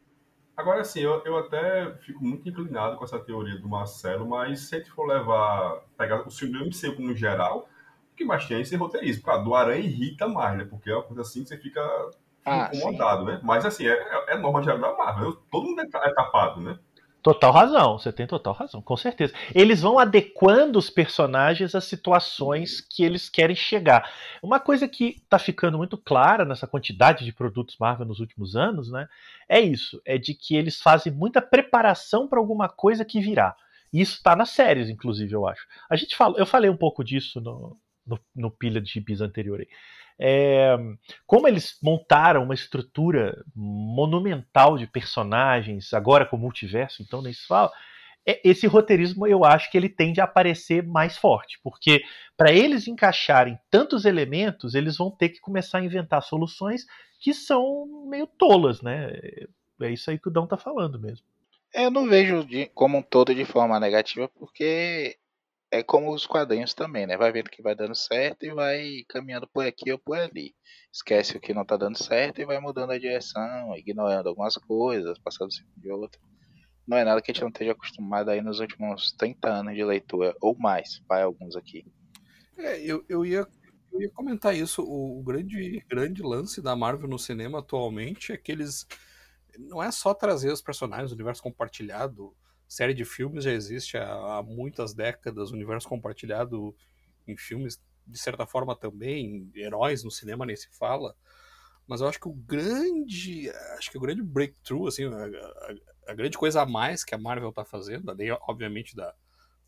Agora, 0.57 0.83
assim, 0.83 1.01
eu, 1.01 1.23
eu 1.25 1.37
até 1.37 1.95
fico 1.99 2.25
muito 2.25 2.49
inclinado 2.49 2.97
com 2.97 3.05
essa 3.05 3.19
teoria 3.19 3.59
do 3.59 3.69
Marcelo, 3.69 4.27
mas 4.29 4.61
se 4.69 4.77
a 4.77 4.79
gente 4.79 4.91
for 4.91 5.05
levar, 5.07 5.83
pegar 5.97 6.27
o 6.27 6.31
filme 6.31 6.59
do 6.59 6.65
MCU 6.65 7.03
no 7.03 7.15
geral, 7.17 7.69
o 8.13 8.17
que 8.17 8.25
mais 8.25 8.47
tem 8.47 8.59
é 8.59 8.61
esse 8.61 8.77
roteirismo. 8.77 9.25
Cara, 9.25 9.39
do 9.43 9.55
Aranha 9.55 9.81
irrita 9.85 10.29
mais, 10.29 10.57
né? 10.57 10.65
Porque 10.65 10.91
é 10.91 10.95
uma 10.95 11.03
coisa 11.03 11.23
assim 11.23 11.43
que 11.43 11.49
você 11.49 11.59
fica 11.59 11.81
Ah, 12.45 12.71
incomodado, 12.73 13.25
né? 13.25 13.41
Mas, 13.43 13.65
assim, 13.67 13.87
é, 13.87 14.25
é 14.29 14.39
norma 14.39 14.63
geral 14.63 14.81
da 14.81 14.97
Marvel. 14.97 15.35
Todo 15.51 15.65
mundo 15.67 15.81
é 15.81 15.85
é 15.85 16.15
tapado, 16.15 16.61
né? 16.61 16.79
Total 17.25 17.51
razão, 17.51 17.99
você 17.99 18.13
tem 18.13 18.27
total 18.27 18.53
razão, 18.53 18.83
com 18.83 18.99
certeza. 18.99 19.33
Eles 19.55 19.81
vão 19.81 19.99
adequando 19.99 20.79
os 20.79 20.91
personagens 20.91 21.75
às 21.75 21.85
situações 21.85 22.83
que 22.83 23.03
eles 23.03 23.31
querem 23.31 23.57
chegar. 23.57 24.13
Uma 24.43 24.61
coisa 24.61 24.87
que 24.87 25.23
tá 25.27 25.39
ficando 25.39 25.79
muito 25.79 25.97
clara 25.97 26.45
nessa 26.45 26.67
quantidade 26.67 27.25
de 27.25 27.33
produtos 27.33 27.79
Marvel 27.81 28.05
nos 28.07 28.21
últimos 28.21 28.55
anos, 28.55 28.93
né? 28.93 29.09
É 29.49 29.59
isso, 29.59 30.03
é 30.05 30.19
de 30.19 30.35
que 30.35 30.55
eles 30.55 30.83
fazem 30.83 31.11
muita 31.15 31.41
preparação 31.41 32.29
para 32.29 32.39
alguma 32.39 32.69
coisa 32.69 33.07
que 33.07 33.21
virá. 33.21 33.57
Isso 33.91 34.23
tá 34.23 34.37
nas 34.37 34.51
séries, 34.51 34.91
inclusive, 34.91 35.33
eu 35.33 35.49
acho. 35.49 35.67
A 35.89 35.97
gente 35.97 36.15
fala, 36.15 36.39
eu 36.39 36.45
falei 36.45 36.69
um 36.69 36.77
pouco 36.77 37.03
disso 37.03 37.41
no, 37.41 37.75
no, 38.07 38.19
no 38.35 38.51
pilha 38.51 38.81
de 38.81 38.91
gibis 38.91 39.21
anterior 39.21 39.61
aí. 39.61 39.69
É, 40.19 40.77
como 41.27 41.49
eles 41.49 41.77
montaram 41.83 42.45
uma 42.45 42.55
estrutura 42.55 43.45
monumental 43.55 44.79
de 44.79 44.87
personagens, 44.87 45.93
agora 45.93 46.25
com 46.25 46.37
o 46.37 46.41
multiverso, 46.41 47.03
então 47.03 47.21
nem 47.21 47.33
se 47.33 47.47
fala, 47.47 47.73
é- 48.27 48.41
esse 48.45 48.67
roteirismo 48.67 49.27
eu 49.27 49.45
acho 49.45 49.71
que 49.71 49.77
ele 49.77 49.89
tende 49.89 50.21
a 50.21 50.25
aparecer 50.25 50.83
mais 50.83 51.17
forte, 51.17 51.59
porque 51.63 52.03
para 52.37 52.53
eles 52.53 52.87
encaixarem 52.87 53.59
tantos 53.71 54.05
elementos, 54.05 54.75
eles 54.75 54.97
vão 54.97 55.11
ter 55.11 55.31
que 55.31 55.41
começar 55.41 55.79
a 55.79 55.85
inventar 55.85 56.23
soluções 56.23 56.87
que 57.21 57.35
são 57.35 58.07
meio 58.09 58.27
tolas, 58.27 58.81
né? 58.83 59.11
É 59.81 59.91
isso 59.91 60.11
aí 60.11 60.19
que 60.19 60.29
o 60.29 60.31
Dão 60.31 60.47
tá 60.47 60.57
falando 60.57 60.99
mesmo. 61.01 61.27
Eu 61.73 61.91
não 61.91 62.07
vejo 62.07 62.45
de- 62.45 62.67
como 62.67 62.99
um 62.99 63.03
todo 63.03 63.35
de 63.35 63.45
forma 63.45 63.81
negativa, 63.81 64.29
porque 64.29 65.17
é 65.75 65.83
como 65.83 66.15
os 66.15 66.25
quadrinhos 66.25 66.73
também, 66.73 67.05
né? 67.05 67.17
Vai 67.17 67.33
vendo 67.33 67.51
que 67.51 67.61
vai 67.61 67.75
dando 67.75 67.97
certo 67.97 68.47
e 68.47 68.55
vai 68.55 69.05
caminhando 69.09 69.49
por 69.49 69.67
aqui 69.67 69.91
ou 69.91 69.99
por 69.99 70.17
ali. 70.17 70.55
Esquece 70.93 71.37
o 71.37 71.41
que 71.41 71.53
não 71.53 71.65
tá 71.65 71.77
dando 71.77 71.99
certo 71.99 72.41
e 72.41 72.45
vai 72.45 72.61
mudando 72.61 72.93
a 72.93 72.99
direção, 72.99 73.77
ignorando 73.77 74.29
algumas 74.29 74.55
coisas, 74.55 75.19
passando 75.19 75.51
de 75.77 75.91
outra. 75.91 76.21
Não 76.87 76.97
é 76.97 77.05
nada 77.05 77.21
que 77.21 77.33
a 77.33 77.35
gente 77.35 77.43
não 77.43 77.49
esteja 77.49 77.73
acostumado 77.73 78.31
aí 78.31 78.41
nos 78.41 78.61
últimos 78.61 79.11
30 79.13 79.49
anos 79.49 79.75
de 79.75 79.83
leitura, 79.83 80.33
ou 80.41 80.57
mais, 80.57 81.01
para 81.09 81.25
alguns 81.25 81.57
aqui. 81.57 81.85
É, 82.57 82.81
eu, 82.81 83.05
eu, 83.09 83.27
ia, 83.27 83.45
eu 83.93 84.01
ia 84.01 84.11
comentar 84.11 84.55
isso. 84.55 84.81
O, 84.81 85.19
o 85.19 85.25
grande, 85.25 85.85
grande 85.89 86.23
lance 86.23 86.63
da 86.63 86.77
Marvel 86.77 87.09
no 87.09 87.19
cinema 87.19 87.59
atualmente 87.59 88.31
é 88.31 88.37
que 88.37 88.53
eles. 88.53 88.87
Não 89.59 89.83
é 89.83 89.91
só 89.91 90.15
trazer 90.15 90.53
os 90.53 90.63
personagens, 90.63 91.11
o 91.11 91.15
universo 91.15 91.43
compartilhado. 91.43 92.33
Série 92.69 92.95
de 92.95 93.05
filmes 93.05 93.45
já 93.45 93.53
existe 93.53 93.97
há, 93.97 94.39
há 94.39 94.43
muitas 94.43 94.95
décadas, 94.95 95.51
universo 95.53 95.89
compartilhado 95.89 96.75
em 97.27 97.37
filmes, 97.37 97.81
de 98.07 98.19
certa 98.19 98.47
forma 98.47 98.77
também, 98.77 99.51
heróis 99.55 100.03
no 100.05 100.11
cinema 100.11 100.47
nem 100.47 100.57
se 100.57 100.69
fala. 100.71 101.15
Mas 101.87 102.01
eu 102.01 102.09
acho 102.09 102.21
que 102.21 102.29
o 102.29 102.33
grande. 102.33 103.51
Acho 103.79 103.91
que 103.91 103.99
o 103.99 104.01
grande 104.01 104.23
breakthrough, 104.23 104.87
assim, 104.87 105.05
a, 105.05 105.25
a- 105.27 105.75
a 106.09 106.15
grande 106.15 106.37
coisa 106.37 106.63
a 106.63 106.67
mais 106.67 107.03
que 107.05 107.15
a 107.15 107.19
Marvel 107.19 107.53
tá 107.53 107.65
fazendo, 107.65 108.11
além, 108.11 108.31
obviamente, 108.43 108.95
da, 108.95 109.15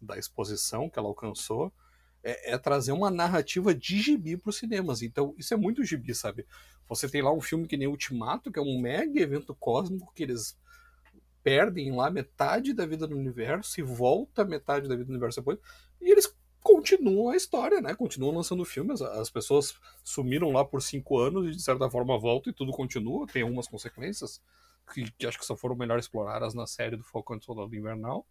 da 0.00 0.18
exposição 0.18 0.90
que 0.90 0.98
ela 0.98 1.08
alcançou, 1.08 1.72
é, 2.22 2.52
é 2.54 2.58
trazer 2.58 2.92
uma 2.92 3.10
narrativa 3.10 3.74
de 3.74 4.00
gibi 4.00 4.36
para 4.36 4.50
os 4.50 4.56
cinemas. 4.58 5.02
Então, 5.02 5.34
isso 5.38 5.54
é 5.54 5.56
muito 5.56 5.84
gibi, 5.84 6.14
sabe? 6.14 6.46
Você 6.88 7.08
tem 7.08 7.22
lá 7.22 7.32
um 7.32 7.40
filme 7.40 7.66
que 7.66 7.76
nem 7.76 7.88
Ultimato, 7.88 8.52
que 8.52 8.58
é 8.58 8.62
um 8.62 8.80
mega 8.80 9.20
evento 9.20 9.54
cósmico 9.54 10.12
que 10.14 10.22
eles 10.22 10.58
perdem 11.46 11.94
lá 11.94 12.10
metade 12.10 12.72
da 12.72 12.84
vida 12.84 13.06
do 13.06 13.16
universo 13.16 13.78
e 13.78 13.82
volta 13.84 14.44
metade 14.44 14.88
da 14.88 14.96
vida 14.96 15.06
do 15.06 15.12
universo 15.12 15.38
depois, 15.38 15.60
e 16.02 16.10
eles 16.10 16.36
continuam 16.60 17.30
a 17.30 17.36
história, 17.36 17.80
né? 17.80 17.94
Continuam 17.94 18.34
lançando 18.34 18.64
filmes. 18.64 19.00
As 19.00 19.30
pessoas 19.30 19.76
sumiram 20.02 20.50
lá 20.50 20.64
por 20.64 20.82
cinco 20.82 21.16
anos 21.20 21.46
e 21.46 21.52
de 21.52 21.62
certa 21.62 21.88
forma 21.88 22.18
voltam 22.18 22.50
e 22.50 22.52
tudo 22.52 22.72
continua. 22.72 23.28
Tem 23.28 23.42
algumas 23.42 23.68
consequências 23.68 24.42
que, 24.92 25.08
que 25.12 25.24
acho 25.24 25.38
que 25.38 25.46
só 25.46 25.54
foram 25.54 25.76
melhor 25.76 26.00
exploradas 26.00 26.52
na 26.52 26.66
série 26.66 26.96
do 26.96 27.04
Falcão 27.04 27.36
e 27.36 27.44
Soldado 27.44 27.76
Invernal. 27.76 28.26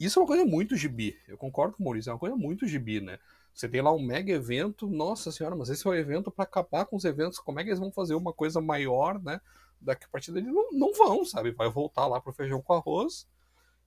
Isso 0.00 0.18
é 0.18 0.22
uma 0.22 0.26
coisa 0.26 0.46
muito 0.46 0.74
gibi. 0.74 1.14
Eu 1.28 1.36
concordo 1.36 1.76
com 1.76 1.82
o 1.82 1.84
Maurício, 1.84 2.08
é 2.08 2.14
uma 2.14 2.18
coisa 2.18 2.34
muito 2.34 2.66
gibi, 2.66 3.02
né? 3.02 3.18
Você 3.52 3.68
tem 3.68 3.82
lá 3.82 3.92
um 3.92 4.02
mega 4.02 4.32
evento, 4.32 4.88
nossa 4.88 5.30
senhora, 5.30 5.54
mas 5.54 5.68
esse 5.68 5.86
é 5.86 5.90
o 5.90 5.94
evento 5.94 6.30
para 6.30 6.44
acabar 6.44 6.86
com 6.86 6.96
os 6.96 7.04
eventos. 7.04 7.38
Como 7.38 7.60
é 7.60 7.62
que 7.62 7.68
eles 7.68 7.78
vão 7.78 7.92
fazer 7.92 8.14
uma 8.14 8.32
coisa 8.32 8.58
maior, 8.58 9.22
né? 9.22 9.38
Daqui 9.82 10.04
a 10.04 10.08
partir 10.08 10.32
dele 10.32 10.50
não, 10.50 10.70
não 10.72 10.92
vão, 10.94 11.24
sabe? 11.24 11.50
Vai 11.50 11.68
voltar 11.68 12.06
lá 12.06 12.20
pro 12.20 12.32
feijão 12.32 12.62
com 12.62 12.72
arroz 12.72 13.26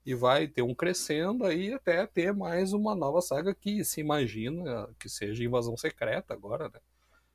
e 0.06 0.14
vai 0.14 0.48
ter 0.48 0.62
um 0.62 0.76
crescendo 0.76 1.46
aí 1.46 1.74
até 1.74 2.06
ter 2.06 2.32
mais 2.34 2.74
uma 2.74 2.94
nova 2.94 3.22
saga 3.22 3.56
que 3.56 3.84
se 3.84 4.02
imagina 4.02 4.88
que 5.00 5.10
seja 5.10 5.44
invasão 5.44 5.76
secreta 5.76 6.34
agora, 6.34 6.66
né? 6.66 6.80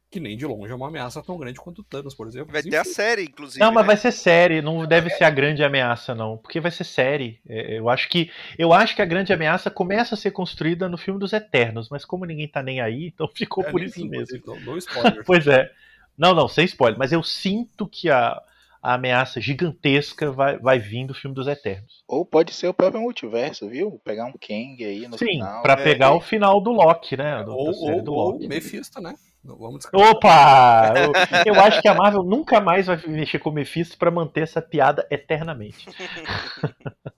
Que 0.09 0.19
nem 0.19 0.37
de 0.37 0.45
longe 0.45 0.73
é 0.73 0.75
uma 0.75 0.89
ameaça 0.89 1.23
tão 1.23 1.39
grande 1.39 1.61
quanto 1.61 1.81
o 1.81 1.85
Thanos, 1.85 2.15
por 2.15 2.27
exemplo. 2.27 2.53
Vai 2.53 2.65
ter 2.65 2.77
a 2.77 2.85
série, 2.85 3.23
inclusive. 3.23 3.61
Não, 3.61 3.71
mas 3.71 3.83
né? 3.83 3.87
vai 3.87 3.97
ser 3.97 4.11
série, 4.11 4.61
não 4.61 4.85
deve 4.85 5.09
ser 5.11 5.23
a 5.23 5.31
grande 5.31 5.63
ameaça, 5.63 6.17
não. 6.17 6.37
Porque 6.37 6.59
vai 6.59 6.73
ser 6.73 6.83
série. 6.83 7.41
É, 7.49 7.79
Eu 7.79 7.89
acho 7.89 8.09
que 8.09 8.29
eu 8.59 8.73
acho 8.73 8.97
que 8.97 9.03
a 9.03 9.05
grande 9.05 9.33
ameaça 9.33 9.71
começa 9.71 10.17
a 10.17 10.19
ser 10.19 10.33
construída 10.33 10.89
no 10.89 10.99
filme 10.99 11.21
dos 11.21 11.33
Eternos, 11.33 11.89
mas 11.89 12.05
como 12.05 12.25
ninguém 12.25 12.49
tá 12.49 12.61
nem 12.61 12.81
aí, 12.81 13.07
então 13.07 13.29
ficou 13.29 13.65
é, 13.65 13.71
por 13.71 13.81
isso 13.81 14.01
vi, 14.01 14.09
mesmo. 14.09 14.37
inclusive, 14.37 14.65
Não, 14.67 14.73
não 14.73 14.79
spoiler. 14.79 15.23
Pois 15.25 15.47
é. 15.47 15.71
Não, 16.19 16.35
não, 16.35 16.49
sem 16.49 16.65
spoiler, 16.65 16.99
mas 16.99 17.13
eu 17.13 17.23
sinto 17.23 17.87
que 17.87 18.11
a, 18.11 18.43
a 18.83 18.95
ameaça 18.95 19.41
gigantesca 19.41 20.31
vai, 20.33 20.59
vai 20.59 20.79
vir 20.79 21.07
do 21.07 21.15
filme 21.15 21.35
dos 21.35 21.47
Eternos. 21.47 22.03
Ou 22.09 22.25
pode 22.25 22.53
ser 22.55 22.69
o 22.69 22.75
próprio 22.75 23.03
multiverso, 23.03 23.69
viu? 23.69 24.01
Pegar 24.05 24.25
um 24.27 24.33
Kang 24.33 24.83
aí 24.85 25.07
no 25.07 25.19
Sim, 25.19 25.27
final. 25.27 25.63
pra 25.63 25.75
é, 25.75 25.85
pegar 25.85 26.07
é. 26.07 26.11
o 26.11 26.21
final 26.21 26.61
do 26.61 26.71
Loki, 26.73 27.17
né? 27.17 27.43
do- 27.45 27.53
ou, 27.53 27.75
ou, 27.75 28.03
do 28.03 28.13
ou 28.13 28.33
Loki. 28.33 28.49
Mephisto, 28.49 29.01
né? 29.01 29.15
Não 29.43 29.57
vamos 29.57 29.79
descartar. 29.79 30.11
Opa! 30.11 30.93
Eu, 31.47 31.55
eu 31.55 31.61
acho 31.63 31.81
que 31.81 31.89
a 31.89 31.95
Marvel 31.95 32.23
nunca 32.23 32.61
mais 32.61 32.87
vai 32.87 33.01
mexer 33.07 33.39
com 33.39 33.49
o 33.49 33.53
Mephisto 33.53 33.97
pra 33.97 34.11
manter 34.11 34.43
essa 34.43 34.61
piada 34.61 35.07
eternamente. 35.11 35.87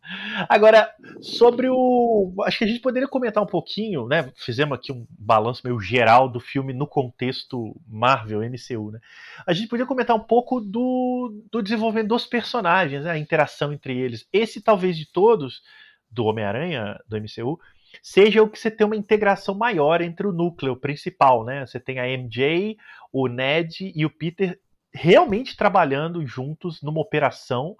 Agora, 0.48 0.90
sobre 1.20 1.68
o. 1.68 2.32
Acho 2.44 2.58
que 2.58 2.64
a 2.64 2.66
gente 2.66 2.80
poderia 2.80 3.08
comentar 3.08 3.42
um 3.42 3.46
pouquinho, 3.46 4.06
né? 4.06 4.30
Fizemos 4.36 4.78
aqui 4.78 4.92
um 4.92 5.06
balanço 5.10 5.62
meio 5.64 5.80
geral 5.80 6.28
do 6.28 6.40
filme 6.40 6.72
no 6.72 6.86
contexto 6.86 7.74
Marvel, 7.86 8.40
MCU, 8.40 8.92
né? 8.92 9.00
A 9.46 9.52
gente 9.52 9.68
podia 9.68 9.86
comentar 9.86 10.16
um 10.16 10.20
pouco 10.20 10.60
do, 10.60 11.42
do 11.50 11.62
desenvolvimento 11.62 12.08
dos 12.08 12.26
personagens, 12.26 13.04
né? 13.04 13.10
a 13.10 13.18
interação 13.18 13.72
entre 13.72 13.98
eles. 13.98 14.26
Esse, 14.32 14.60
talvez, 14.60 14.96
de 14.96 15.06
todos, 15.06 15.62
do 16.10 16.24
Homem-Aranha, 16.24 17.00
do 17.08 17.16
MCU, 17.16 17.58
seja 18.02 18.42
o 18.42 18.48
que 18.48 18.58
você 18.58 18.70
tem 18.70 18.86
uma 18.86 18.96
integração 18.96 19.54
maior 19.54 20.00
entre 20.00 20.26
o 20.26 20.32
núcleo 20.32 20.76
principal, 20.76 21.44
né? 21.44 21.66
Você 21.66 21.80
tem 21.80 21.98
a 21.98 22.06
MJ, 22.06 22.76
o 23.12 23.28
Ned 23.28 23.92
e 23.94 24.04
o 24.04 24.10
Peter 24.10 24.58
realmente 24.94 25.56
trabalhando 25.56 26.24
juntos 26.26 26.82
numa 26.82 27.00
operação 27.00 27.76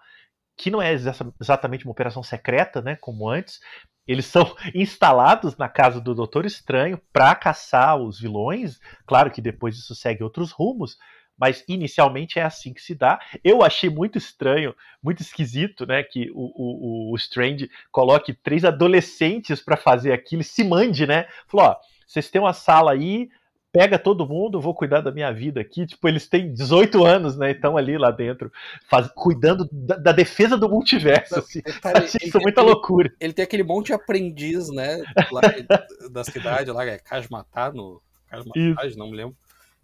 que 0.56 0.70
não 0.70 0.80
é 0.80 0.92
exatamente 0.92 1.84
uma 1.84 1.92
operação 1.92 2.22
secreta, 2.22 2.80
né, 2.80 2.96
como 2.96 3.28
antes. 3.28 3.60
Eles 4.06 4.26
são 4.26 4.54
instalados 4.74 5.56
na 5.56 5.68
casa 5.68 6.00
do 6.00 6.14
Doutor 6.14 6.44
Estranho 6.44 7.00
para 7.12 7.34
caçar 7.34 7.96
os 7.96 8.20
vilões. 8.20 8.78
Claro 9.06 9.30
que 9.30 9.40
depois 9.40 9.76
isso 9.76 9.94
segue 9.94 10.22
outros 10.22 10.50
rumos, 10.50 10.96
mas 11.38 11.64
inicialmente 11.66 12.38
é 12.38 12.42
assim 12.42 12.72
que 12.72 12.82
se 12.82 12.94
dá. 12.94 13.18
Eu 13.42 13.62
achei 13.62 13.88
muito 13.88 14.18
estranho, 14.18 14.74
muito 15.02 15.22
esquisito, 15.22 15.86
né, 15.86 16.02
que 16.02 16.30
o, 16.32 17.10
o, 17.10 17.12
o 17.12 17.16
Strange 17.16 17.70
coloque 17.90 18.32
três 18.32 18.64
adolescentes 18.64 19.60
para 19.60 19.76
fazer 19.76 20.12
aquilo, 20.12 20.42
se 20.42 20.62
mande, 20.62 21.06
né? 21.06 21.26
Falou, 21.48 21.66
ó, 21.66 21.76
vocês 22.06 22.30
têm 22.30 22.40
uma 22.40 22.52
sala 22.52 22.92
aí, 22.92 23.30
pega 23.72 23.98
todo 23.98 24.28
mundo, 24.28 24.60
vou 24.60 24.74
cuidar 24.74 25.00
da 25.00 25.10
minha 25.10 25.32
vida 25.32 25.60
aqui. 25.60 25.86
Tipo, 25.86 26.06
eles 26.06 26.28
têm 26.28 26.52
18 26.52 27.04
anos, 27.04 27.36
né? 27.36 27.52
Estão 27.52 27.76
ali 27.76 27.96
lá 27.96 28.10
dentro, 28.10 28.52
faz, 28.88 29.08
cuidando 29.14 29.66
da, 29.72 29.96
da, 29.96 30.12
defesa 30.12 30.56
do 30.56 30.68
multiverso. 30.68 31.38
Assim. 31.38 31.62
Cara, 31.62 32.04
isso 32.04 32.18
é 32.18 32.40
muita 32.40 32.60
ele, 32.60 32.70
loucura. 32.70 33.12
Ele 33.18 33.32
tem 33.32 33.42
aquele 33.42 33.62
monte 33.62 33.86
de 33.86 33.94
aprendiz, 33.94 34.68
né? 34.68 35.02
Lá, 35.32 35.40
da 36.12 36.22
cidade, 36.22 36.70
lá, 36.70 36.84
é 36.84 36.98
Kasmatá, 36.98 37.72
no. 37.72 38.02
Kasmatá, 38.28 38.88
não 38.96 39.10
me 39.10 39.16
lembro. 39.16 39.36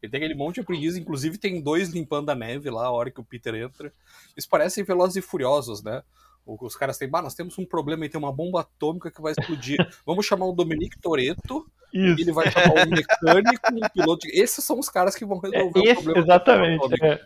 Ele 0.03 0.12
tem 0.12 0.18
aquele 0.18 0.35
monte 0.35 0.57
de 0.57 0.61
aprendiz, 0.61 0.96
inclusive 0.96 1.38
tem 1.38 1.61
dois 1.61 1.88
limpando 1.88 2.31
a 2.31 2.35
neve 2.35 2.70
lá, 2.70 2.85
a 2.87 2.90
hora 2.90 3.11
que 3.11 3.20
o 3.20 3.24
Peter 3.24 3.55
entra. 3.55 3.92
Eles 4.37 4.46
parecem 4.46 4.85
velozes 4.85 5.16
e 5.16 5.22
furiosos, 5.22 5.83
né? 5.83 6.03
Os 6.49 6.77
caras 6.77 6.97
têm, 6.97 7.09
bah, 7.09 7.23
nós 7.23 7.35
temos 7.35 7.59
um 7.59 7.65
problema 7.65 8.07
e 8.07 8.09
tem 8.09 8.19
uma 8.19 8.33
bomba 8.33 8.61
atômica 8.61 9.11
que 9.11 9.21
vai 9.21 9.33
explodir. 9.33 9.77
Vamos 10.07 10.25
chamar 10.25 10.47
o 10.47 10.53
Dominique 10.53 10.99
Toretto 10.99 11.67
isso. 11.93 12.21
Ele 12.21 12.33
vai 12.33 12.51
chamar 12.51 12.87
um 12.87 12.91
mecânico, 12.91 13.73
um 13.73 13.89
piloto. 13.89 14.27
Esses 14.31 14.63
são 14.63 14.79
os 14.79 14.89
caras 14.89 15.15
que 15.15 15.25
vão 15.25 15.39
resolver 15.39 15.81
Esse, 15.81 15.93
o 15.93 15.95
problema. 16.05 16.19
Exatamente. 16.19 17.05
É. 17.05 17.21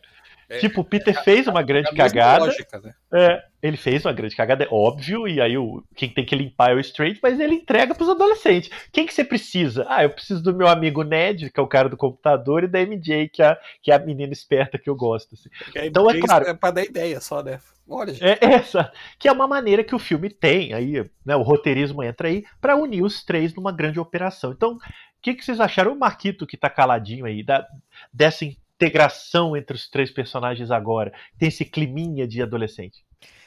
É, 0.52 0.58
tipo, 0.58 0.82
o 0.82 0.84
Peter 0.84 1.16
é, 1.16 1.22
fez 1.22 1.46
uma 1.46 1.62
grande 1.62 1.90
cagada. 1.94 2.44
Lógica, 2.44 2.78
né? 2.80 2.92
é, 3.12 3.42
ele 3.62 3.76
fez 3.76 4.04
uma 4.04 4.12
grande 4.12 4.36
cagada, 4.36 4.64
é 4.64 4.68
óbvio, 4.70 5.26
e 5.26 5.40
aí 5.40 5.56
o, 5.56 5.82
quem 5.94 6.08
tem 6.08 6.24
que 6.24 6.34
limpar 6.34 6.72
é 6.72 6.74
o 6.74 6.80
Strange, 6.80 7.20
mas 7.22 7.40
ele 7.40 7.54
entrega 7.54 7.94
pros 7.94 8.08
adolescentes. 8.08 8.70
Quem 8.92 9.06
que 9.06 9.14
você 9.14 9.24
precisa? 9.24 9.86
Ah, 9.88 10.02
eu 10.02 10.10
preciso 10.10 10.42
do 10.42 10.54
meu 10.54 10.68
amigo 10.68 11.02
Ned, 11.02 11.50
que 11.50 11.60
é 11.60 11.62
o 11.62 11.68
cara 11.68 11.88
do 11.88 11.96
computador, 11.96 12.64
e 12.64 12.68
da 12.68 12.80
MJ, 12.80 13.28
que 13.28 13.42
é, 13.42 13.56
que 13.82 13.90
é 13.90 13.94
a 13.94 13.98
menina 13.98 14.32
esperta 14.32 14.78
que 14.78 14.90
eu 14.90 14.96
gosto. 14.96 15.34
Assim. 15.34 15.48
Então 15.76 16.10
é 16.10 16.18
claro. 16.18 16.46
É 16.46 16.54
pra 16.54 16.70
dar 16.70 16.84
ideia 16.84 17.20
só, 17.20 17.42
né? 17.42 17.58
Olha, 17.88 18.12
gente. 18.12 18.24
É 18.24 18.38
essa, 18.40 18.92
que 19.18 19.28
é 19.28 19.32
uma 19.32 19.46
maneira 19.46 19.84
que 19.84 19.94
o 19.94 19.98
filme 19.98 20.30
tem, 20.30 20.72
aí, 20.72 21.08
né, 21.24 21.36
o 21.36 21.42
roteirismo 21.42 22.02
entra 22.02 22.28
aí, 22.28 22.44
para 22.60 22.76
unir 22.76 23.02
os 23.02 23.24
três 23.24 23.54
numa 23.54 23.72
grande 23.72 24.00
operação. 24.00 24.52
Então, 24.52 24.74
o 24.74 24.80
que, 25.20 25.34
que 25.34 25.44
vocês 25.44 25.60
acharam? 25.60 25.92
O 25.92 25.98
Marquito 25.98 26.46
que 26.46 26.56
tá 26.56 26.70
caladinho 26.70 27.24
aí, 27.26 27.42
da, 27.42 27.66
dessa 28.12 28.44
integração 28.82 29.56
entre 29.56 29.76
os 29.76 29.88
três 29.88 30.10
personagens 30.10 30.70
agora? 30.70 31.12
Tem 31.38 31.48
esse 31.48 31.64
climinha 31.64 32.26
de 32.26 32.42
adolescente. 32.42 33.04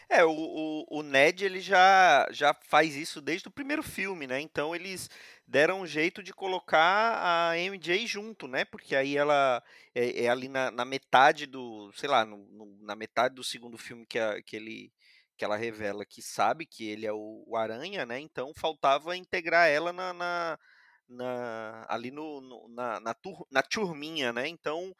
É, 0.07 0.23
o, 0.23 0.31
o, 0.31 0.99
o, 0.99 1.03
Ned 1.03 1.43
ele 1.43 1.59
já, 1.59 2.27
já 2.31 2.53
faz 2.53 2.95
isso 2.95 3.19
desde 3.19 3.47
o 3.47 3.51
primeiro 3.51 3.83
filme, 3.83 4.27
né? 4.27 4.39
Então 4.39 4.75
eles 4.75 5.09
deram 5.47 5.81
um 5.81 5.87
jeito 5.87 6.23
de 6.23 6.31
colocar 6.31 7.49
a 7.51 7.57
MJ 7.57 8.05
junto, 8.07 8.47
né? 8.47 8.63
Porque 8.63 8.95
aí 8.95 9.17
ela 9.17 9.61
é, 9.93 10.25
é 10.25 10.29
ali 10.29 10.47
na, 10.47 10.71
na, 10.71 10.85
metade 10.85 11.45
do, 11.45 11.91
sei 11.93 12.07
lá, 12.07 12.23
no, 12.23 12.37
no, 12.37 12.77
na 12.81 12.95
metade 12.95 13.35
do 13.35 13.43
segundo 13.43 13.77
filme 13.77 14.05
que, 14.05 14.19
a, 14.19 14.41
que 14.41 14.55
ele 14.55 14.91
que 15.37 15.43
ela 15.43 15.57
revela 15.57 16.05
que 16.05 16.21
sabe 16.21 16.65
que 16.65 16.87
ele 16.87 17.05
é 17.05 17.11
o, 17.11 17.43
o 17.45 17.57
Aranha, 17.57 18.05
né? 18.05 18.19
Então 18.19 18.53
faltava 18.55 19.17
integrar 19.17 19.67
ela 19.67 19.91
na, 19.91 20.13
na 20.13 20.59
na, 21.07 21.85
ali 21.89 22.11
no, 22.11 22.41
no 22.41 22.67
na, 22.69 22.99
na, 22.99 23.13
tur, 23.13 23.47
na 23.51 23.61
turminha, 23.61 24.33
né? 24.33 24.47
Então 24.47 24.95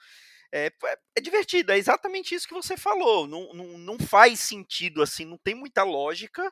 é, 0.51 0.67
é, 0.67 0.97
é, 1.17 1.21
divertido, 1.21 1.71
é 1.71 1.77
exatamente 1.77 2.33
isso 2.33 2.47
que 2.47 2.53
você 2.53 2.77
falou. 2.77 3.27
Não, 3.27 3.53
não, 3.53 3.77
não 3.77 3.99
faz 3.99 4.39
sentido 4.39 5.01
assim, 5.01 5.25
não 5.25 5.37
tem 5.37 5.55
muita 5.55 5.83
lógica. 5.83 6.51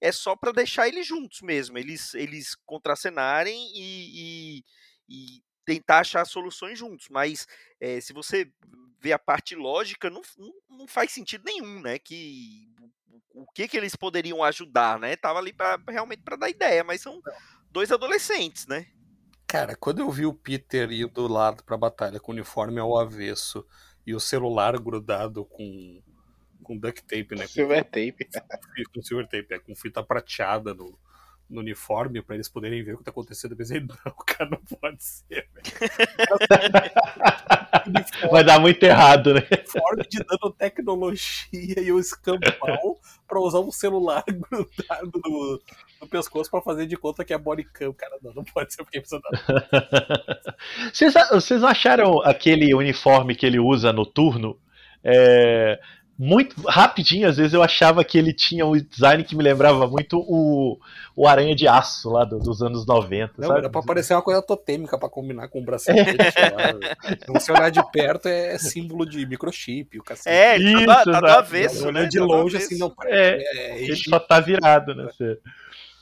É 0.00 0.10
só 0.10 0.34
para 0.36 0.52
deixar 0.52 0.88
eles 0.88 1.06
juntos 1.06 1.40
mesmo, 1.40 1.78
eles, 1.78 2.14
eles 2.14 2.56
contracenarem 2.66 3.70
e, 3.74 4.58
e, 4.58 4.64
e 5.08 5.42
tentar 5.64 6.00
achar 6.00 6.24
soluções 6.24 6.78
juntos. 6.78 7.06
Mas 7.08 7.46
é, 7.80 8.00
se 8.00 8.12
você 8.12 8.50
vê 9.00 9.12
a 9.12 9.18
parte 9.18 9.54
lógica, 9.54 10.10
não, 10.10 10.22
não, 10.36 10.52
não 10.78 10.86
faz 10.88 11.12
sentido 11.12 11.44
nenhum, 11.44 11.80
né? 11.80 11.98
Que 11.98 12.68
o 13.34 13.46
que 13.52 13.66
que 13.68 13.76
eles 13.76 13.96
poderiam 13.96 14.42
ajudar, 14.44 14.98
né? 14.98 15.16
Tava 15.16 15.38
ali 15.40 15.52
pra, 15.52 15.78
realmente 15.88 16.22
para 16.22 16.36
dar 16.36 16.48
ideia, 16.48 16.84
mas 16.84 17.00
são 17.00 17.20
dois 17.74 17.90
adolescentes, 17.90 18.68
né? 18.68 18.86
Cara, 19.48 19.74
quando 19.74 19.98
eu 19.98 20.08
vi 20.08 20.24
o 20.24 20.32
Peter 20.32 20.92
indo 20.92 21.08
do 21.08 21.26
lado 21.26 21.64
pra 21.64 21.76
batalha 21.76 22.20
com 22.20 22.30
o 22.30 22.34
uniforme 22.34 22.78
ao 22.78 22.96
avesso 22.96 23.66
e 24.06 24.14
o 24.14 24.20
celular 24.20 24.78
grudado 24.78 25.44
com, 25.44 26.00
com 26.62 26.78
duct 26.78 27.02
tape, 27.02 27.34
né? 27.34 27.48
Silver 27.48 27.84
tape. 27.84 28.28
Com, 28.94 29.02
silver 29.02 29.26
tape, 29.26 29.54
é, 29.54 29.58
com 29.58 29.74
fita 29.74 30.04
prateada 30.04 30.72
no, 30.72 30.96
no 31.50 31.60
uniforme 31.60 32.22
para 32.22 32.36
eles 32.36 32.48
poderem 32.48 32.84
ver 32.84 32.94
o 32.94 32.98
que 32.98 33.04
tá 33.04 33.10
acontecendo. 33.10 33.52
Eu 33.52 33.56
pensei, 33.56 33.80
não, 34.06 34.14
cara, 34.24 34.50
não 34.50 34.60
pode 34.78 35.02
ser. 35.02 35.48
Vai 38.30 38.44
dar 38.44 38.60
muito 38.60 38.84
errado, 38.84 39.34
né? 39.34 39.40
Uniforme 39.50 40.06
de 40.08 40.24
nanotecnologia 40.30 41.80
e 41.80 41.90
o 41.90 41.98
escampau 41.98 43.00
para 43.26 43.40
usar 43.40 43.58
um 43.60 43.72
celular 43.72 44.22
grudado 44.26 45.20
no, 45.24 45.60
no 46.04 46.10
pescoço 46.10 46.50
para 46.50 46.60
fazer 46.60 46.86
de 46.86 46.96
conta 46.96 47.24
que 47.24 47.32
é 47.32 47.38
body 47.38 47.64
cam. 47.64 47.92
Cara, 47.92 48.16
não, 48.22 48.32
não 48.32 48.44
pode 48.44 48.72
ser 48.72 48.84
porque 48.84 49.00
precisa 49.00 49.20
dar. 49.20 50.54
vocês, 50.92 51.14
vocês 51.30 51.64
acharam 51.64 52.20
aquele 52.22 52.74
uniforme 52.74 53.34
que 53.34 53.46
ele 53.46 53.58
usa 53.58 53.92
noturno? 53.92 54.58
É, 55.02 55.78
muito 56.16 56.60
rapidinho, 56.68 57.28
às 57.28 57.36
vezes 57.36 57.54
eu 57.54 57.62
achava 57.62 58.04
que 58.04 58.16
ele 58.16 58.32
tinha 58.32 58.64
um 58.64 58.72
design 58.72 59.24
que 59.24 59.34
me 59.34 59.42
lembrava 59.42 59.86
muito 59.88 60.18
o, 60.20 60.78
o 61.16 61.26
Aranha 61.26 61.56
de 61.56 61.66
Aço 61.66 62.08
lá 62.08 62.24
do, 62.24 62.38
dos 62.38 62.62
anos 62.62 62.86
90. 62.86 63.34
Não, 63.36 63.48
sabe? 63.48 63.60
era 63.60 63.68
pra 63.68 63.82
parecer 63.82 64.14
uma 64.14 64.22
coisa 64.22 64.40
totêmica 64.40 64.96
pra 64.96 65.08
combinar 65.08 65.48
com 65.48 65.60
o 65.60 65.64
bracelete. 65.64 66.16
É. 67.34 67.40
Se 67.40 67.50
olhar 67.50 67.70
de 67.70 67.82
perto 67.90 68.28
é 68.28 68.56
símbolo 68.58 69.04
de 69.04 69.26
microchip, 69.26 69.98
o 69.98 70.04
cacete. 70.04 70.28
É, 70.28 70.56
Isso, 70.56 70.86
tá, 70.86 71.04
tá 71.04 71.20
do 71.20 71.26
avesso, 71.26 71.90
né? 71.90 72.06
De 72.06 72.20
longe, 72.20 72.56
assim, 72.56 72.78
não 72.78 72.94
é, 73.06 73.42
é, 73.42 73.82
ele 73.82 73.96
só 73.96 74.20
tá 74.20 74.38
virado, 74.38 74.94
né? 74.94 75.08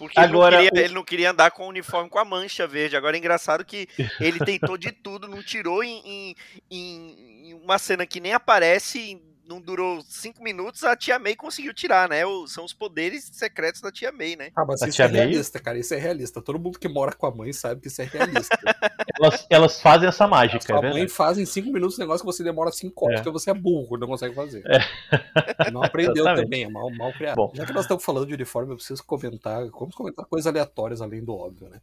Porque 0.03 0.19
agora, 0.19 0.57
ele 0.57 0.65
não, 0.65 0.71
queria, 0.71 0.85
ele 0.85 0.95
não, 0.95 1.05
queria, 1.05 1.31
andar 1.31 1.51
com 1.53 1.65
o 1.65 1.69
uniforme 1.69 2.11
com 2.11 2.19
a 2.19 2.25
mancha 2.25 2.67
verde. 2.67 2.97
Agora 2.97 3.17
é 3.17 3.21
engraçado 3.21 3.65
que 3.65 3.89
ele 4.19 4.41
tentou 4.41 4.77
de 4.77 4.91
tudo, 4.91 5.29
não 5.29 5.41
tirou 5.41 5.85
em, 5.85 6.35
em, 6.69 7.47
em 7.49 7.55
uma 7.55 7.79
cena 7.79 8.05
que 8.05 8.19
nem 8.19 8.33
aparece 8.33 9.23
não 9.53 9.61
durou 9.61 10.03
cinco 10.09 10.43
minutos, 10.43 10.83
a 10.83 10.97
Tia 10.97 11.19
May 11.19 11.37
conseguiu 11.37 11.75
tirar, 11.75 12.09
né? 12.09 12.25
O, 12.25 12.47
são 12.47 12.65
os 12.65 12.73
poderes 12.73 13.29
secretos 13.33 13.83
da 13.83 13.93
Tia 13.93 14.11
May, 14.11 14.35
né? 14.35 14.51
Ah, 14.57 14.65
mas 14.67 14.83
a 14.83 14.89
isso 14.89 15.03
é 15.03 15.07
realista, 15.07 15.61
cara. 15.61 15.79
Isso 15.79 15.93
é 15.93 15.99
realista. 15.99 16.41
Todo 16.41 16.59
mundo 16.59 16.79
que 16.79 16.89
mora 16.89 17.13
com 17.13 17.27
a 17.27 17.31
mãe 17.31 17.53
sabe 17.53 17.83
que 17.83 17.89
isso 17.89 18.01
é 18.01 18.07
realista. 18.07 18.59
elas, 19.21 19.47
elas 19.51 19.81
fazem 19.83 20.09
essa 20.09 20.27
mágica, 20.27 20.75
A 20.75 20.87
é 20.87 20.91
mãe 20.91 21.09
faz 21.09 21.37
em 21.37 21.45
cinco 21.45 21.71
minutos 21.71 21.99
um 21.99 22.01
negócio 22.01 22.25
que 22.25 22.33
você 22.33 22.43
demora 22.43 22.73
cinco 22.73 23.05
horas, 23.05 23.21
é. 23.21 23.23
porque 23.23 23.39
você 23.39 23.51
é 23.51 23.55
burro, 23.55 23.99
não 23.99 24.07
consegue 24.07 24.35
fazer. 24.35 24.63
É. 24.67 25.71
Não 25.71 25.83
aprendeu 25.83 26.25
também, 26.25 26.65
é 26.65 26.69
mal, 26.69 26.91
mal 26.91 27.13
criado. 27.13 27.37
Bom. 27.37 27.53
Já 27.55 27.67
que 27.67 27.73
nós 27.73 27.83
estamos 27.83 28.03
falando 28.03 28.27
de 28.27 28.35
uniforme, 28.35 28.73
eu 28.73 28.77
preciso 28.77 29.05
comentar, 29.05 29.69
vamos 29.69 29.95
comentar 29.95 30.25
coisas 30.25 30.47
aleatórias 30.47 31.03
além 31.03 31.23
do 31.23 31.35
óbvio, 31.35 31.69
né? 31.69 31.81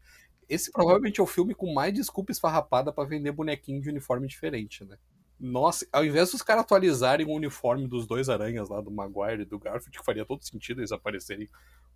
Esse 0.49 0.71
provavelmente 0.71 1.19
é 1.19 1.23
o 1.23 1.27
filme 1.27 1.53
com 1.53 1.71
mais 1.71 1.93
desculpa 1.93 2.31
esfarrapada 2.31 2.91
para 2.91 3.07
vender 3.07 3.31
bonequinho 3.31 3.79
de 3.79 3.89
uniforme 3.89 4.27
diferente, 4.27 4.83
né? 4.83 4.97
Nossa, 5.39 5.87
ao 5.91 6.03
invés 6.03 6.31
dos 6.31 6.41
caras 6.41 6.63
atualizarem 6.63 7.25
o 7.25 7.31
uniforme 7.31 7.87
dos 7.87 8.05
dois 8.05 8.27
aranhas 8.27 8.67
lá, 8.67 8.81
do 8.81 8.91
Maguire 8.91 9.43
e 9.43 9.45
do 9.45 9.57
Garfield, 9.57 9.97
que 9.97 10.03
faria 10.03 10.25
todo 10.25 10.43
sentido 10.43 10.81
eles 10.81 10.91
aparecerem 10.91 11.47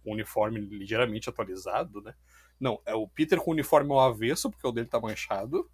com 0.01 0.11
o 0.11 0.13
uniforme 0.13 0.61
ligeiramente 0.61 1.29
atualizado, 1.29 2.01
né? 2.01 2.13
Não, 2.59 2.81
é 2.85 2.95
o 2.95 3.07
Peter 3.07 3.39
com 3.39 3.51
o 3.51 3.53
uniforme 3.53 3.91
ao 3.91 3.99
avesso, 3.99 4.49
porque 4.49 4.65
o 4.65 4.71
dele 4.71 4.87
tá 4.87 4.99
manchado. 4.99 5.69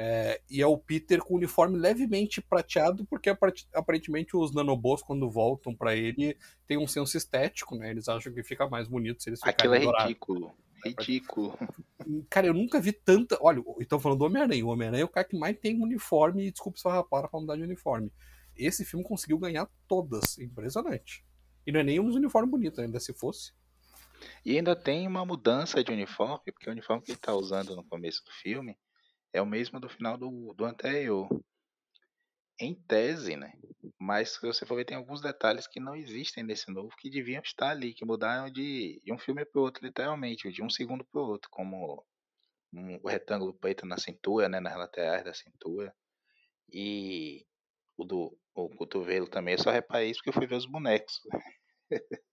É, 0.00 0.40
e 0.48 0.62
é 0.62 0.66
o 0.66 0.78
Peter 0.78 1.18
com 1.20 1.34
o 1.34 1.36
uniforme 1.36 1.76
levemente 1.76 2.40
prateado, 2.40 3.04
porque 3.04 3.36
aparentemente 3.74 4.36
os 4.36 4.54
nanobos, 4.54 5.02
quando 5.02 5.28
voltam 5.28 5.74
para 5.74 5.96
ele, 5.96 6.38
tem 6.68 6.78
um 6.78 6.86
senso 6.86 7.16
estético, 7.16 7.76
né? 7.76 7.90
Eles 7.90 8.08
acham 8.08 8.32
que 8.32 8.42
fica 8.44 8.68
mais 8.68 8.86
bonito 8.86 9.22
se 9.22 9.28
eles 9.28 9.40
ficarem 9.40 9.56
Aquilo 9.56 9.74
é 9.74 10.02
ridículo. 10.02 10.54
Ridículo. 10.84 11.58
Cara, 12.30 12.46
eu 12.46 12.54
nunca 12.54 12.80
vi 12.80 12.92
tanta. 12.92 13.38
Olha, 13.40 13.62
então 13.80 13.98
falando 13.98 14.20
do 14.20 14.24
Homem-Aranha. 14.24 14.64
O 14.64 14.68
Homem-Aranha 14.68 15.02
é 15.02 15.04
o 15.04 15.08
cara 15.08 15.26
que 15.26 15.36
mais 15.36 15.58
tem 15.58 15.80
uniforme 15.80 16.46
e 16.46 16.50
desculpa 16.50 16.78
só 16.78 16.88
rapara 16.90 17.28
pra 17.28 17.40
mudar 17.40 17.56
de 17.56 17.62
uniforme. 17.62 18.12
Esse 18.56 18.84
filme 18.84 19.04
conseguiu 19.04 19.38
ganhar 19.38 19.68
todas. 19.86 20.38
Impressionante. 20.38 21.24
E 21.66 21.72
não 21.72 21.80
é 21.80 21.84
nem 21.84 22.00
um 22.00 22.12
uniforme 22.12 22.50
bonito, 22.50 22.80
ainda 22.80 22.98
se 22.98 23.12
fosse. 23.12 23.52
E 24.44 24.56
ainda 24.56 24.74
tem 24.74 25.06
uma 25.06 25.24
mudança 25.24 25.82
de 25.82 25.92
uniforme, 25.92 26.52
porque 26.52 26.68
o 26.68 26.72
uniforme 26.72 27.02
que 27.02 27.12
ele 27.12 27.18
tá 27.18 27.34
usando 27.34 27.76
no 27.76 27.84
começo 27.84 28.24
do 28.24 28.30
filme 28.32 28.76
é 29.32 29.40
o 29.40 29.46
mesmo 29.46 29.78
do 29.78 29.88
final 29.88 30.16
do, 30.16 30.54
do 30.54 30.64
anterior 30.64 31.28
em 32.58 32.74
tese, 32.74 33.36
né? 33.36 33.52
Mas 33.98 34.30
se 34.34 34.40
você 34.40 34.66
for 34.66 34.76
ver, 34.76 34.84
tem 34.84 34.96
alguns 34.96 35.20
detalhes 35.20 35.66
que 35.66 35.80
não 35.80 35.94
existem 35.94 36.42
nesse 36.42 36.70
novo 36.70 36.94
que 36.96 37.10
deviam 37.10 37.42
estar 37.42 37.70
ali, 37.70 37.94
que 37.94 38.04
mudaram 38.04 38.50
de, 38.50 39.00
de 39.04 39.12
um 39.12 39.18
filme 39.18 39.44
para 39.44 39.60
outro, 39.60 39.84
literalmente, 39.84 40.50
de 40.50 40.62
um 40.62 40.70
segundo 40.70 41.04
para 41.04 41.20
o 41.20 41.26
outro, 41.26 41.48
como 41.50 42.04
um, 42.72 42.98
o 43.02 43.08
retângulo 43.08 43.54
preto 43.54 43.86
na 43.86 43.98
cintura, 43.98 44.48
né? 44.48 44.60
Nas 44.60 44.76
laterais 44.76 45.24
da 45.24 45.34
cintura. 45.34 45.94
E 46.72 47.44
o 47.96 48.04
do 48.04 48.36
o 48.54 48.68
cotovelo 48.70 49.28
também. 49.28 49.54
Eu 49.54 49.62
só 49.62 49.70
reparei 49.70 50.10
isso 50.10 50.18
porque 50.18 50.30
eu 50.30 50.34
fui 50.34 50.46
ver 50.46 50.56
os 50.56 50.66
bonecos. 50.66 51.20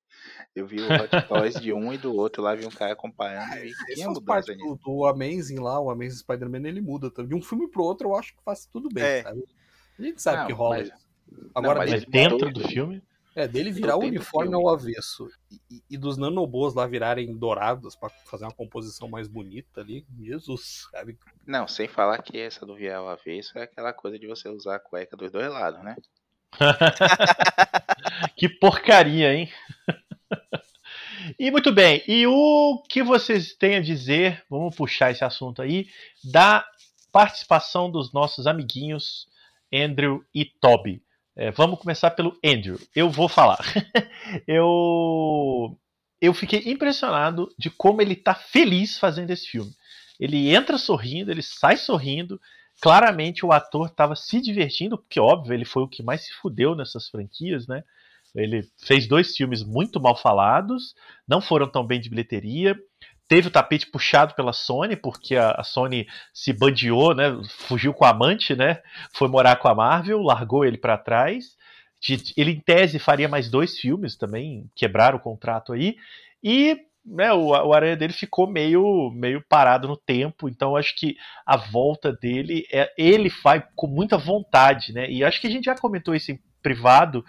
Eu 0.56 0.66
vi 0.66 0.78
o 0.80 0.86
Hot 0.86 1.28
Toys 1.28 1.56
de 1.56 1.74
um 1.74 1.94
e 1.94 1.98
do 1.98 2.16
outro 2.16 2.42
lá, 2.42 2.56
vi 2.56 2.66
um 2.66 2.70
cara 2.72 2.94
acompanhando 2.94 3.58
e 3.58 3.68
vi 3.68 3.74
que 3.96 4.56
do, 4.56 4.76
do 4.78 5.06
Amazing 5.06 5.60
lá, 5.60 5.80
o 5.80 5.90
Amazing 5.90 6.20
Spider-Man, 6.20 6.68
ele 6.68 6.82
muda. 6.82 7.12
também. 7.12 7.30
De 7.30 7.36
um 7.36 7.42
filme 7.42 7.70
pro 7.70 7.84
outro, 7.84 8.08
eu 8.10 8.16
acho 8.16 8.34
que 8.36 8.42
faz 8.44 8.66
tudo 8.66 8.88
bem, 8.90 9.04
É. 9.04 9.24
sabe? 9.24 9.44
A 9.98 10.02
gente 10.04 10.22
sabe 10.22 10.38
Não, 10.40 10.48
que 10.48 10.54
rola 10.54 10.78
mas- 10.78 10.88
isso. 10.90 11.06
Agora, 11.54 11.80
mas 11.80 11.92
Mas 11.92 12.06
dentro 12.06 12.46
mudou. 12.48 12.64
do 12.64 12.68
filme. 12.70 13.02
é, 13.36 13.48
dele 13.48 13.70
virar 13.72 13.98
o 13.98 14.00
uniforme 14.04 14.54
ao 14.56 14.70
avesso 14.70 15.28
e, 15.70 15.82
e- 15.90 15.98
dos 15.98 16.16
nanobos 16.18 16.74
lá 16.74 16.88
virarem 16.88 17.36
dourados 17.36 17.94
pra 17.96 18.08
fazer 18.10 18.46
uma 18.46 18.54
composição 18.54 19.10
mais 19.10 19.28
bonita 19.28 19.82
ali, 19.82 20.06
Jesus, 20.22 20.88
sabe? 20.92 21.18
Não, 21.46 21.68
sem 21.68 21.88
falar 21.88 22.22
que 22.22 22.38
essa 22.40 22.66
do 22.66 22.76
virar 22.76 23.00
ao 23.00 23.10
avesso 23.10 23.58
é 23.58 23.64
aquela 23.64 23.92
coisa 23.92 24.18
de 24.18 24.26
você 24.28 24.48
usar 24.48 24.76
a 24.76 24.80
cueca 24.80 25.18
dos 25.18 25.32
dois 25.32 25.50
lados, 25.52 25.84
né? 25.84 25.96
que 28.38 28.48
porcaria, 28.48 29.34
hein? 29.34 29.52
e 31.40 31.52
muito 31.52 31.74
bem, 31.74 32.04
e 32.08 32.26
o 32.28 32.82
que 32.88 33.04
vocês 33.04 33.54
têm 33.54 33.76
a 33.76 33.82
dizer, 33.82 34.44
vamos 34.50 34.76
puxar 34.76 35.12
esse 35.12 35.24
assunto 35.24 35.62
aí, 35.62 35.88
da 36.24 36.66
participação 37.12 37.90
dos 37.90 38.14
nossos 38.14 38.48
amiguinhos 38.48 39.28
Andrew 39.84 40.24
e 40.34 40.46
Toby. 40.46 41.02
É, 41.36 41.52
vamos 41.52 41.80
começar 41.80 42.12
pelo 42.12 42.38
Andrew. 42.44 42.80
Eu 42.96 43.10
vou 43.10 43.28
falar. 43.28 43.60
eu 44.48 45.78
eu 46.22 46.34
fiquei 46.34 46.64
impressionado 46.66 47.54
de 47.58 47.70
como 47.70 48.02
ele 48.02 48.16
tá 48.16 48.34
feliz 48.34 48.98
fazendo 48.98 49.32
esse 49.32 49.48
filme. 49.48 49.72
Ele 50.20 50.56
entra 50.56 50.78
sorrindo, 50.78 51.30
ele 51.30 51.42
sai 51.42 51.78
sorrindo. 51.78 52.40
Claramente 52.82 53.46
o 53.46 53.52
ator 53.52 53.88
estava 53.88 54.16
se 54.16 54.42
divertindo, 54.42 54.98
porque 54.98 55.20
óbvio, 55.20 55.54
ele 55.54 55.66
foi 55.66 55.84
o 55.84 55.88
que 55.88 56.04
mais 56.04 56.26
se 56.26 56.34
fudeu 56.34 56.76
nessas 56.76 57.10
franquias, 57.10 57.68
né? 57.68 57.84
Ele 58.34 58.68
fez 58.84 59.08
dois 59.08 59.36
filmes 59.36 59.64
muito 59.64 60.00
mal 60.00 60.16
falados, 60.16 60.94
não 61.28 61.40
foram 61.40 61.70
tão 61.70 61.86
bem 61.86 62.02
de 62.02 62.10
bilheteria. 62.10 62.78
Teve 63.28 63.48
o 63.48 63.52
tapete 63.52 63.88
puxado 63.88 64.36
pela 64.36 64.54
Sony, 64.54 64.96
porque 64.96 65.36
a, 65.36 65.52
a 65.52 65.64
Sony 65.64 66.06
se 66.34 66.54
bandiou, 66.54 67.16
né? 67.16 67.26
Fugiu 67.68 67.94
com 67.94 68.06
a 68.06 68.10
amante, 68.10 68.56
né? 68.56 68.82
Foi 69.14 69.28
morar 69.28 69.56
com 69.58 69.68
a 69.68 69.76
Marvel, 69.76 70.22
largou 70.22 70.64
ele 70.64 70.78
para 70.78 70.98
trás. 70.98 71.56
De- 72.02 72.34
Ele, 72.38 72.52
em 72.52 72.60
tese, 72.60 73.00
faria 73.00 73.28
mais 73.28 73.50
dois 73.50 73.78
filmes 73.80 74.16
também, 74.16 74.70
quebraram 74.76 75.18
o 75.18 75.22
contrato 75.22 75.74
aí. 75.74 75.96
E 76.44 76.78
né, 77.06 77.32
o, 77.34 77.48
o 77.50 77.74
Aranha 77.74 77.96
dele 77.96 78.14
ficou 78.14 78.48
meio, 78.48 79.12
meio 79.12 79.44
parado 79.48 79.88
no 79.88 79.96
tempo, 79.98 80.50
então 80.50 80.76
acho 80.76 80.96
que 80.96 81.16
a 81.46 81.56
volta 81.58 82.12
dele, 82.12 82.66
é, 82.72 82.92
ele 82.98 83.30
vai 83.44 83.64
com 83.76 83.88
muita 83.88 84.18
vontade, 84.18 84.92
né? 84.94 85.10
E 85.10 85.24
acho 85.24 85.40
que 85.40 85.48
a 85.48 85.50
gente 85.50 85.66
já 85.66 85.76
comentou 85.76 86.16
isso 86.16 86.32
em 86.32 86.40
privado, 86.64 87.24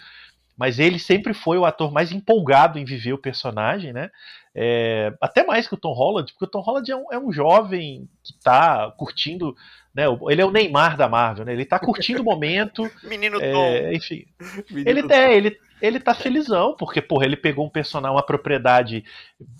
mas 0.57 0.79
ele 0.79 0.99
sempre 0.99 1.35
foi 1.35 1.59
o 1.59 1.65
ator 1.65 1.93
mais 1.93 2.13
empolgado 2.13 2.79
em 2.79 2.85
viver 2.85 3.13
o 3.13 3.19
personagem, 3.19 3.93
né? 3.93 4.11
É, 4.55 5.13
até 5.21 5.45
mais 5.45 5.69
que 5.69 5.75
o 5.75 5.79
Tom 5.79 5.93
Holland, 5.93 6.33
porque 6.33 6.47
o 6.47 6.49
Tom 6.49 6.61
Holland 6.61 6.91
é 6.91 6.97
um, 6.97 7.13
é 7.13 7.19
um 7.19 7.31
jovem 7.31 8.09
que 8.25 8.33
tá 8.43 8.91
curtindo, 8.97 9.55
né? 9.97 10.05
Ele 10.29 10.43
é 10.43 10.45
o 10.45 10.51
Neymar 10.51 10.95
da 10.95 11.09
Marvel, 11.09 11.47
né? 11.47 11.55
Ele 11.55 11.65
tá 11.65 11.79
curtindo 11.79 12.21
o 12.21 12.25
momento, 12.25 12.83
Menino 13.03 13.41
Tom. 13.41 13.47
é, 13.47 13.95
enfim. 13.95 14.27
Menino 14.71 14.91
Ele, 14.91 15.13
é, 15.13 15.35
ele, 15.35 15.59
ele 15.81 15.99
tá 15.99 16.15
felizão, 16.15 16.77
porque, 16.79 17.01
porra, 17.01 17.25
ele 17.25 17.37
pegou 17.37 17.65
um 17.65 17.71
personagem, 17.71 18.15
uma 18.15 18.23
propriedade 18.23 19.03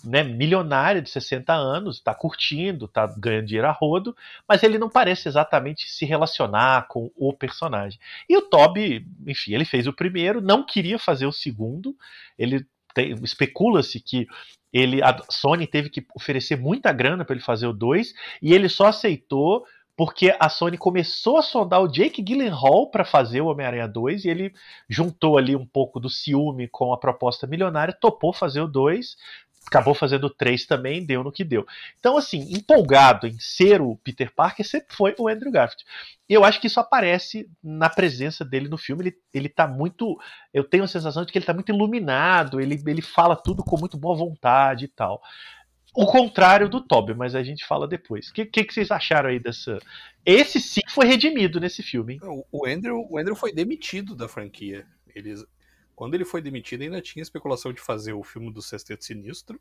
né, 0.05 0.21
milionária 0.21 1.01
de 1.01 1.09
60 1.09 1.51
anos, 1.51 1.99
tá 1.99 2.13
curtindo, 2.13 2.87
tá 2.87 3.11
ganhando 3.17 3.47
dinheiro 3.47 3.67
a 3.67 3.71
rodo, 3.71 4.15
mas 4.47 4.61
ele 4.61 4.77
não 4.77 4.91
parece 4.91 5.27
exatamente 5.27 5.89
se 5.89 6.05
relacionar 6.05 6.87
com 6.87 7.11
o 7.15 7.33
personagem. 7.33 7.99
E 8.29 8.37
o 8.37 8.43
Toby, 8.43 9.07
enfim, 9.25 9.55
ele 9.55 9.65
fez 9.65 9.87
o 9.87 9.93
primeiro, 9.93 10.39
não 10.39 10.63
queria 10.63 10.99
fazer 10.99 11.25
o 11.25 11.31
segundo, 11.31 11.95
ele 12.37 12.63
especula-se 13.23 13.99
que 13.99 14.27
ele, 14.71 15.01
a 15.01 15.17
Sony 15.29 15.65
teve 15.65 15.89
que 15.89 16.05
oferecer 16.15 16.57
muita 16.57 16.91
grana 16.91 17.25
para 17.25 17.35
ele 17.35 17.43
fazer 17.43 17.67
o 17.67 17.73
2 17.73 18.13
e 18.41 18.53
ele 18.53 18.69
só 18.69 18.87
aceitou 18.87 19.65
porque 19.97 20.33
a 20.39 20.47
Sony 20.47 20.77
começou 20.77 21.37
a 21.37 21.41
sondar 21.41 21.81
o 21.81 21.87
Jake 21.87 22.21
Gyllenhaal 22.21 22.91
para 22.91 23.03
fazer 23.03 23.41
o 23.41 23.47
Homem-Aranha 23.47 23.87
2 23.87 24.25
e 24.25 24.29
ele 24.29 24.53
juntou 24.87 25.39
ali 25.39 25.55
um 25.55 25.65
pouco 25.65 25.99
do 25.99 26.07
ciúme 26.07 26.67
com 26.67 26.93
a 26.93 26.97
proposta 26.99 27.47
milionária, 27.47 27.97
topou 27.99 28.31
fazer 28.31 28.61
o 28.61 28.67
2, 28.67 29.17
acabou 29.65 29.95
fazendo 29.95 30.25
o 30.25 30.29
3 30.29 30.67
também, 30.67 31.03
deu 31.03 31.23
no 31.23 31.31
que 31.31 31.43
deu. 31.43 31.65
Então, 31.99 32.15
assim, 32.15 32.47
empolgado 32.53 33.25
em 33.25 33.39
ser 33.39 33.81
o 33.81 33.97
Peter 33.97 34.31
Parker 34.33 34.65
sempre 34.65 34.95
foi 34.95 35.15
o 35.17 35.27
Andrew 35.27 35.51
Garfield. 35.51 35.83
Eu 36.29 36.45
acho 36.45 36.61
que 36.61 36.67
isso 36.67 36.79
aparece 36.79 37.49
na 37.63 37.89
presença 37.89 38.45
dele 38.45 38.69
no 38.69 38.77
filme. 38.77 39.03
Ele, 39.03 39.17
ele 39.33 39.49
tá 39.49 39.67
muito. 39.67 40.17
Eu 40.53 40.63
tenho 40.63 40.83
a 40.83 40.87
sensação 40.87 41.25
de 41.25 41.31
que 41.31 41.37
ele 41.37 41.45
tá 41.45 41.53
muito 41.53 41.71
iluminado, 41.71 42.61
ele, 42.61 42.81
ele 42.85 43.01
fala 43.01 43.35
tudo 43.35 43.63
com 43.63 43.79
muito 43.79 43.97
boa 43.97 44.15
vontade 44.15 44.85
e 44.85 44.89
tal. 44.89 45.21
O 45.99 46.05
contrário 46.05 46.69
do 46.69 46.79
Toby, 46.79 47.15
mas 47.15 47.33
a 47.33 47.41
gente 47.41 47.65
fala 47.65 47.87
depois. 47.87 48.29
O 48.29 48.33
que, 48.33 48.45
que, 48.45 48.63
que 48.63 48.71
vocês 48.73 48.91
acharam 48.91 49.29
aí 49.29 49.39
dessa. 49.39 49.79
Esse 50.23 50.59
sim 50.61 50.81
foi 50.89 51.07
redimido 51.07 51.59
nesse 51.59 51.81
filme? 51.81 52.19
O- 52.21 52.45
O 52.51 52.65
Andrew, 52.67 53.07
o 53.09 53.17
Andrew 53.17 53.35
foi 53.35 53.51
demitido 53.51 54.15
da 54.15 54.27
franquia. 54.27 54.85
Eles, 55.15 55.43
quando 55.95 56.13
ele 56.13 56.23
foi 56.23 56.39
demitido, 56.39 56.83
ainda 56.83 57.01
tinha 57.01 57.23
especulação 57.23 57.73
de 57.73 57.81
fazer 57.81 58.13
o 58.13 58.23
filme 58.23 58.51
do 58.53 58.61
Sexteto 58.61 59.03
Sinistro. 59.03 59.59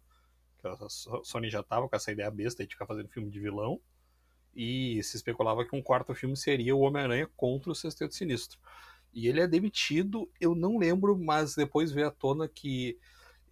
que 0.58 0.68
A 0.68 0.76
So- 0.90 1.22
Sony 1.24 1.48
já 1.48 1.62
tava 1.62 1.88
com 1.88 1.96
essa 1.96 2.12
ideia 2.12 2.30
besta 2.30 2.64
de 2.66 2.70
ficar 2.74 2.86
fazendo 2.86 3.08
filme 3.08 3.30
de 3.30 3.40
vilão. 3.40 3.80
E 4.54 5.02
se 5.02 5.16
especulava 5.16 5.64
que 5.64 5.74
um 5.74 5.82
quarto 5.82 6.14
filme 6.14 6.36
seria 6.36 6.76
o 6.76 6.80
Homem-Aranha 6.80 7.28
contra 7.34 7.70
o 7.70 7.74
Sexteto 7.74 8.14
Sinistro. 8.14 8.58
E 9.12 9.26
ele 9.26 9.40
é 9.40 9.46
demitido, 9.46 10.30
eu 10.38 10.54
não 10.54 10.76
lembro, 10.76 11.16
mas 11.16 11.54
depois 11.54 11.92
veio 11.92 12.08
à 12.08 12.10
tona 12.10 12.46
que 12.46 12.98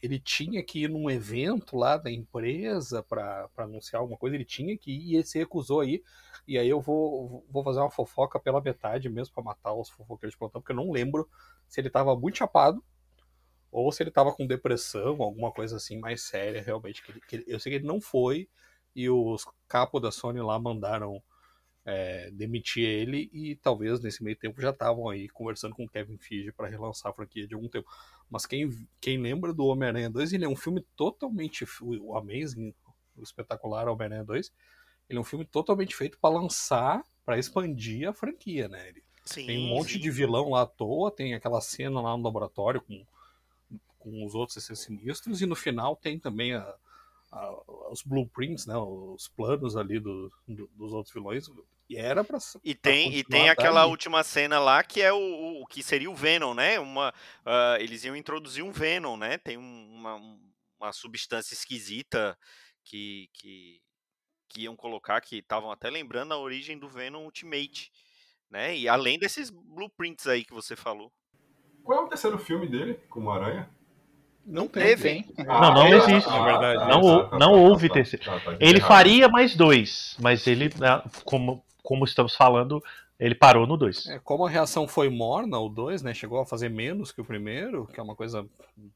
ele 0.05 0.19
tinha 0.21 0.63
que 0.63 0.83
ir 0.85 0.89
num 0.91 1.11
evento 1.11 1.77
lá 1.77 1.97
da 1.97 2.11
empresa 2.11 3.03
para 3.03 3.49
anunciar 3.57 4.01
alguma 4.01 4.19
coisa, 4.19 4.37
ele 4.37 4.45
tinha 4.45 4.77
que 4.77 4.91
ir 4.93 5.13
e 5.13 5.15
ele 5.17 5.25
se 5.25 5.39
recusou 5.39 5.81
aí. 5.81 6.03
E 6.47 6.59
aí 6.59 6.69
eu 6.69 6.81
vou, 6.81 7.45
vou 7.51 7.65
fazer 7.65 7.81
uma 7.81 7.91
fofoca 7.91 8.39
pela 8.39 8.61
metade 8.61 9.09
mesmo 9.09 9.35
para 9.35 9.45
matar 9.45 9.73
os 9.75 9.89
fofoqueiros 9.91 10.35
de 10.35 10.39
plantão, 10.39 10.61
porque 10.61 10.73
eu 10.73 10.77
não 10.77 10.91
lembro 10.91 11.29
se 11.69 11.81
ele 11.81 11.91
tava 11.91 12.15
muito 12.17 12.39
chapado 12.39 12.85
ou 13.71 13.91
se 13.93 14.03
ele 14.03 14.11
tava 14.11 14.33
com 14.33 14.47
depressão, 14.47 15.21
alguma 15.23 15.51
coisa 15.53 15.77
assim 15.77 15.99
mais 15.99 16.23
séria 16.23 16.63
realmente. 16.63 17.03
Que 17.03 17.11
ele- 17.13 17.21
que 17.23 17.37
ele- 17.37 17.45
eu 17.49 17.59
sei 17.61 17.73
que 17.73 17.77
ele 17.79 17.87
não 17.87 18.01
foi 18.01 18.49
e 18.95 19.11
os 19.11 19.45
capos 19.69 20.01
da 20.01 20.13
Sony 20.13 20.41
lá 20.41 20.59
mandaram 20.59 21.23
é, 21.85 22.31
demitir 22.31 22.85
ele 22.89 23.29
e 23.33 23.57
talvez 23.57 24.01
nesse 24.01 24.23
meio 24.25 24.37
tempo 24.37 24.61
já 24.61 24.71
estavam 24.71 25.09
aí 25.09 25.29
conversando 25.29 25.75
com 25.75 25.85
o 25.85 25.89
Kevin 25.89 26.17
Feige 26.19 26.53
para 26.53 26.69
relançar 26.69 27.13
a 27.13 27.15
franquia 27.15 27.47
de 27.47 27.55
algum 27.55 27.69
tempo. 27.69 27.89
Mas 28.31 28.47
quem, 28.47 28.71
quem 29.01 29.19
lembra 29.21 29.53
do 29.53 29.67
Homem-Aranha 29.67 30.09
2, 30.11 30.33
ele 30.33 30.45
é 30.45 30.49
um 30.49 30.57
filme 30.57 30.81
totalmente. 30.97 31.65
O 31.83 32.17
Amazing, 32.17 32.75
o 33.17 33.23
espetacular 33.23 33.89
Homem-Aranha 33.89 34.25
2, 34.25 34.53
ele 35.09 35.19
é 35.19 35.21
um 35.21 35.25
filme 35.25 35.45
totalmente 35.45 35.95
feito 35.95 36.19
para 36.19 36.35
lançar, 36.35 37.05
para 37.25 37.39
expandir 37.39 38.09
a 38.09 38.13
franquia, 38.15 38.69
né? 38.69 38.89
Ele 38.89 39.05
Sim, 39.25 39.47
tem 39.47 39.59
um 39.59 39.69
monte 39.69 39.93
sim. 39.93 40.01
de 40.01 40.11
vilão 40.11 40.51
lá 40.51 40.63
à 40.63 40.67
toa, 40.67 41.11
tem 41.11 41.35
aquela 41.35 41.61
cena 41.61 42.01
lá 42.01 42.17
no 42.17 42.23
laboratório 42.23 42.81
com, 42.81 43.05
com 43.99 44.25
os 44.25 44.35
outros 44.35 44.57
esses 44.59 44.79
sinistros, 44.81 45.41
e 45.41 45.47
no 45.47 45.57
final 45.57 45.97
tem 45.97 46.19
também 46.19 46.55
a- 46.55 46.77
os 47.91 48.03
blueprints, 48.03 48.67
né? 48.67 48.77
Os 48.77 49.29
planos 49.29 49.77
ali 49.77 49.99
do- 49.99 50.31
do- 50.47 50.71
dos 50.77 50.93
outros 50.93 51.13
vilões. 51.15 51.49
E 51.89 51.97
era 51.97 52.25
pra. 52.25 52.39
E 52.65 52.75
pra 52.75 52.91
tem, 52.91 53.09
e 53.15 53.23
continuar 53.23 53.41
tem 53.41 53.51
aquela 53.51 53.85
última 53.87 54.23
cena 54.23 54.59
lá 54.59 54.83
que 54.83 55.03
é 55.03 55.13
o, 55.13 55.63
o 55.63 55.67
que 55.67 55.83
seria 55.83 56.11
o 56.11 56.15
Venom, 56.15 56.55
né? 56.55 56.79
Uma, 56.81 57.13
ah, 57.45 57.77
eles 57.79 58.05
iam 58.05 58.17
introduzir 58.17 58.65
um 58.65 58.73
Venom, 58.73 59.17
né? 59.17 59.37
Tem 59.39 59.59
um- 59.59 59.91
uma, 59.93 60.17
uma 60.81 60.93
substância 60.93 61.53
esquisita 61.55 62.37
que, 62.85 63.29
que, 63.35 63.81
que 64.49 64.63
iam 64.63 64.75
colocar, 64.75 65.21
que 65.21 65.37
estavam 65.37 65.71
até 65.71 65.91
lembrando 65.91 66.33
a 66.33 66.39
origem 66.39 66.79
do 66.79 66.89
Venom 66.89 67.25
Ultimate, 67.25 67.91
né? 68.51 68.75
E 68.77 68.89
além 68.89 69.19
desses 69.19 69.51
blueprints 69.51 70.27
aí 70.27 70.43
que 70.45 70.55
você 70.55 70.75
falou. 70.75 71.13
Qual 71.83 71.99
é 72.01 72.03
o 72.05 72.09
terceiro 72.09 72.39
filme 72.39 72.67
dele, 72.67 72.95
como 73.11 73.31
Aranha? 73.31 73.69
Não 74.47 74.69
teve. 74.69 75.03
Tem. 75.03 75.35
Não, 75.45 75.75
não 75.75 75.87
é, 75.87 75.97
existe. 75.97 76.29
Na 76.31 76.45
verdade, 76.45 76.89
Não 76.89 77.01
hou- 77.01 77.39
não 77.39 77.53
houve 77.53 77.89
terceiro. 77.91 78.25
tá, 78.25 78.41
tá, 78.41 78.53
Ele 78.61 78.79
errado. 78.79 78.89
faria 78.89 79.29
mais 79.29 79.55
dois, 79.57 80.17
mas 80.21 80.47
ele, 80.47 80.67
né, 80.79 81.03
como, 81.25 81.65
como 81.85 82.07
estamos 82.07 82.35
falando, 82.35 82.83
ele 83.21 83.35
parou 83.35 83.67
no 83.67 83.77
dois. 83.77 84.07
É, 84.07 84.19
como 84.19 84.47
a 84.47 84.51
reação 84.51 84.89
foi 84.89 85.11
morna, 85.11 85.59
o 85.59 85.69
2, 85.69 86.03
né? 86.03 86.15
Chegou 86.15 86.41
a 86.41 86.47
fazer 86.47 86.71
menos 86.71 87.13
que 87.13 87.21
o 87.21 87.25
primeiro, 87.25 87.87
que 87.87 88.01
é 88.01 88.03
uma 88.03 88.17
coisa 88.17 88.49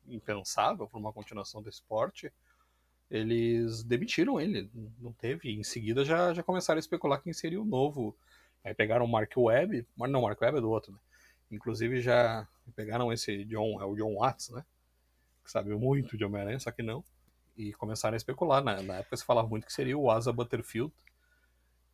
impensável 0.09 0.89
para 0.89 0.99
uma 0.99 1.13
continuação 1.13 1.63
do 1.63 1.69
esporte. 1.69 2.33
Eles 3.11 3.85
demitiram 3.85 4.41
ele, 4.41 4.71
não 4.99 5.13
teve. 5.13 5.51
Em 5.51 5.63
seguida 5.63 6.03
já, 6.03 6.33
já 6.33 6.43
começaram 6.43 6.79
a 6.79 6.81
especular 6.81 7.23
quem 7.23 7.33
seria 7.33 7.61
o 7.61 7.65
novo. 7.65 8.17
Aí 8.65 8.73
pegaram 8.73 9.05
o 9.05 9.09
Mark 9.09 9.33
Webb, 9.37 9.87
não, 9.97 10.21
o 10.21 10.23
Mark 10.25 10.41
Webb 10.41 10.59
é 10.59 10.61
do 10.61 10.71
outro, 10.71 10.93
né? 10.93 10.99
Inclusive 11.51 12.01
já 12.01 12.49
pegaram 12.75 13.13
esse 13.13 13.45
John, 13.45 13.81
é 13.81 13.85
o 13.85 13.95
John 13.95 14.17
Watts, 14.17 14.49
né? 14.49 14.65
Que 15.45 15.51
sabe 15.51 15.75
muito 15.75 16.17
de 16.17 16.25
Homem-Aranha, 16.25 16.59
só 16.59 16.71
que 16.71 16.83
não. 16.83 17.05
E 17.57 17.73
começaram 17.75 18.15
a 18.15 18.17
especular. 18.17 18.63
Na, 18.65 18.83
na 18.83 18.97
época 18.97 19.17
se 19.17 19.25
falava 19.25 19.49
muito 19.49 19.67
que 19.67 19.73
seria 19.73 19.97
o 19.97 20.11
Asa 20.11 20.33
Butterfield. 20.33 20.93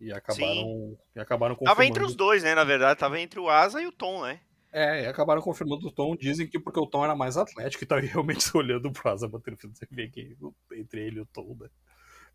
E 0.00 0.12
acabaram, 0.12 0.98
e 1.14 1.20
acabaram 1.20 1.54
Tava 1.56 1.82
entre 1.84 2.00
confirmando. 2.00 2.06
os 2.10 2.16
dois, 2.16 2.42
né? 2.42 2.54
Na 2.54 2.64
verdade, 2.64 2.98
tava 2.98 3.20
entre 3.20 3.38
o 3.40 3.48
Asa 3.48 3.80
e 3.80 3.86
o 3.86 3.92
Tom, 3.92 4.22
né? 4.24 4.40
É, 4.72 5.04
e 5.04 5.06
acabaram 5.06 5.40
confirmando 5.40 5.86
o 5.86 5.92
Tom. 5.92 6.16
Dizem 6.16 6.48
que 6.48 6.58
porque 6.58 6.80
o 6.80 6.86
Tom 6.86 7.04
era 7.04 7.14
mais 7.14 7.36
atlético 7.36 7.84
e 7.84 7.86
tava 7.86 8.00
realmente 8.24 8.44
olhando 8.56 8.90
pro 8.92 9.10
Asa 9.10 9.28
batendo 9.28 9.56
você 9.56 9.86
vê 9.90 10.08
que 10.08 10.36
entre 10.72 11.00
ele 11.06 11.18
e 11.18 11.20
o 11.20 11.26
Tom, 11.26 11.56
né? 11.60 11.68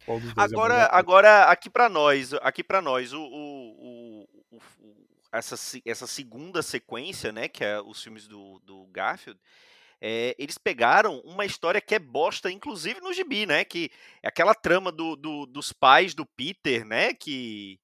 Dois 0.08 0.24
é 0.26 0.34
Agora, 0.38 0.90
agora 0.92 1.44
aqui 1.46 1.70
pra 1.70 1.90
nós, 1.90 2.34
aqui 2.36 2.64
para 2.64 2.82
nós, 2.82 3.12
o, 3.12 3.20
o- 3.22 4.24
o- 4.52 4.58
o- 4.58 5.08
essa, 5.32 5.56
essa 5.86 6.08
segunda 6.08 6.62
sequência, 6.64 7.32
né, 7.32 7.48
que 7.50 7.64
é 7.64 7.80
os 7.82 8.02
filmes 8.02 8.28
do, 8.28 8.60
do 8.66 8.88
Garfield, 8.88 9.40
é, 10.02 10.36
eles 10.40 10.58
pegaram 10.58 11.20
uma 11.26 11.46
história 11.46 11.82
que 11.82 11.96
é 11.96 12.00
bosta, 12.00 12.50
inclusive 12.52 13.02
no 13.02 13.14
gibi, 13.14 13.46
né, 13.46 13.64
que 13.66 13.92
é 14.24 14.28
aquela 14.28 14.54
trama 14.56 14.92
do, 14.92 15.16
do- 15.16 15.46
dos 15.46 15.74
pais 15.74 16.14
do 16.14 16.26
Peter, 16.26 16.86
né, 16.86 17.14
que 17.14 17.80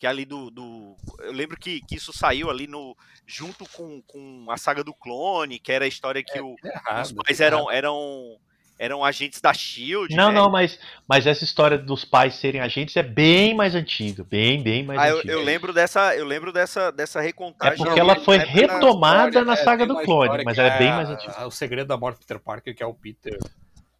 que 0.00 0.06
é 0.06 0.10
ali 0.10 0.24
do, 0.24 0.48
do 0.48 0.96
eu 1.18 1.32
lembro 1.32 1.58
que, 1.58 1.80
que 1.80 1.96
isso 1.96 2.12
saiu 2.12 2.48
ali 2.50 2.68
no 2.68 2.96
junto 3.26 3.68
com, 3.70 4.00
com 4.02 4.46
a 4.48 4.56
saga 4.56 4.84
do 4.84 4.94
clone, 4.94 5.58
que 5.58 5.72
era 5.72 5.84
a 5.84 5.88
história 5.88 6.22
que 6.22 6.40
o, 6.40 6.54
É 6.64 6.68
errado, 6.68 7.04
os 7.06 7.12
pais 7.12 7.40
eram 7.40 7.68
eram 7.68 8.38
eram 8.78 9.04
agentes 9.04 9.40
da 9.40 9.52
Shield, 9.52 10.14
Não, 10.14 10.28
né? 10.28 10.34
não, 10.34 10.48
mas, 10.50 10.78
mas 11.08 11.26
essa 11.26 11.42
história 11.42 11.76
dos 11.76 12.04
pais 12.04 12.34
serem 12.36 12.60
agentes 12.60 12.96
é 12.96 13.02
bem 13.02 13.54
mais 13.54 13.74
antiga. 13.74 14.22
Bem, 14.22 14.62
bem 14.62 14.84
mais 14.84 15.00
Ah, 15.00 15.08
eu, 15.08 15.18
antiga. 15.18 15.32
eu 15.32 15.42
lembro 15.42 15.72
dessa, 15.72 16.14
eu 16.16 16.24
lembro 16.24 16.52
dessa, 16.52 16.92
dessa 16.92 17.18
É 17.20 17.22
recontagem. 17.24 17.76
porque 17.84 17.98
ela 17.98 18.16
foi 18.16 18.38
na 18.38 18.44
retomada 18.44 19.26
história, 19.28 19.44
na 19.44 19.52
é, 19.54 19.56
saga 19.56 19.86
tem 19.86 19.96
do 19.96 20.02
clone, 20.02 20.44
mas 20.44 20.56
ela 20.58 20.68
é 20.68 20.78
bem 20.78 20.88
a- 20.90 20.96
mais 20.96 21.10
antiga. 21.10 21.46
O 21.46 21.50
segredo 21.50 21.88
da 21.88 21.96
morte 21.96 22.16
do 22.16 22.20
Peter 22.20 22.38
Parker, 22.38 22.74
que 22.74 22.82
é 22.82 22.86
o 22.86 22.94
Peter. 22.94 23.36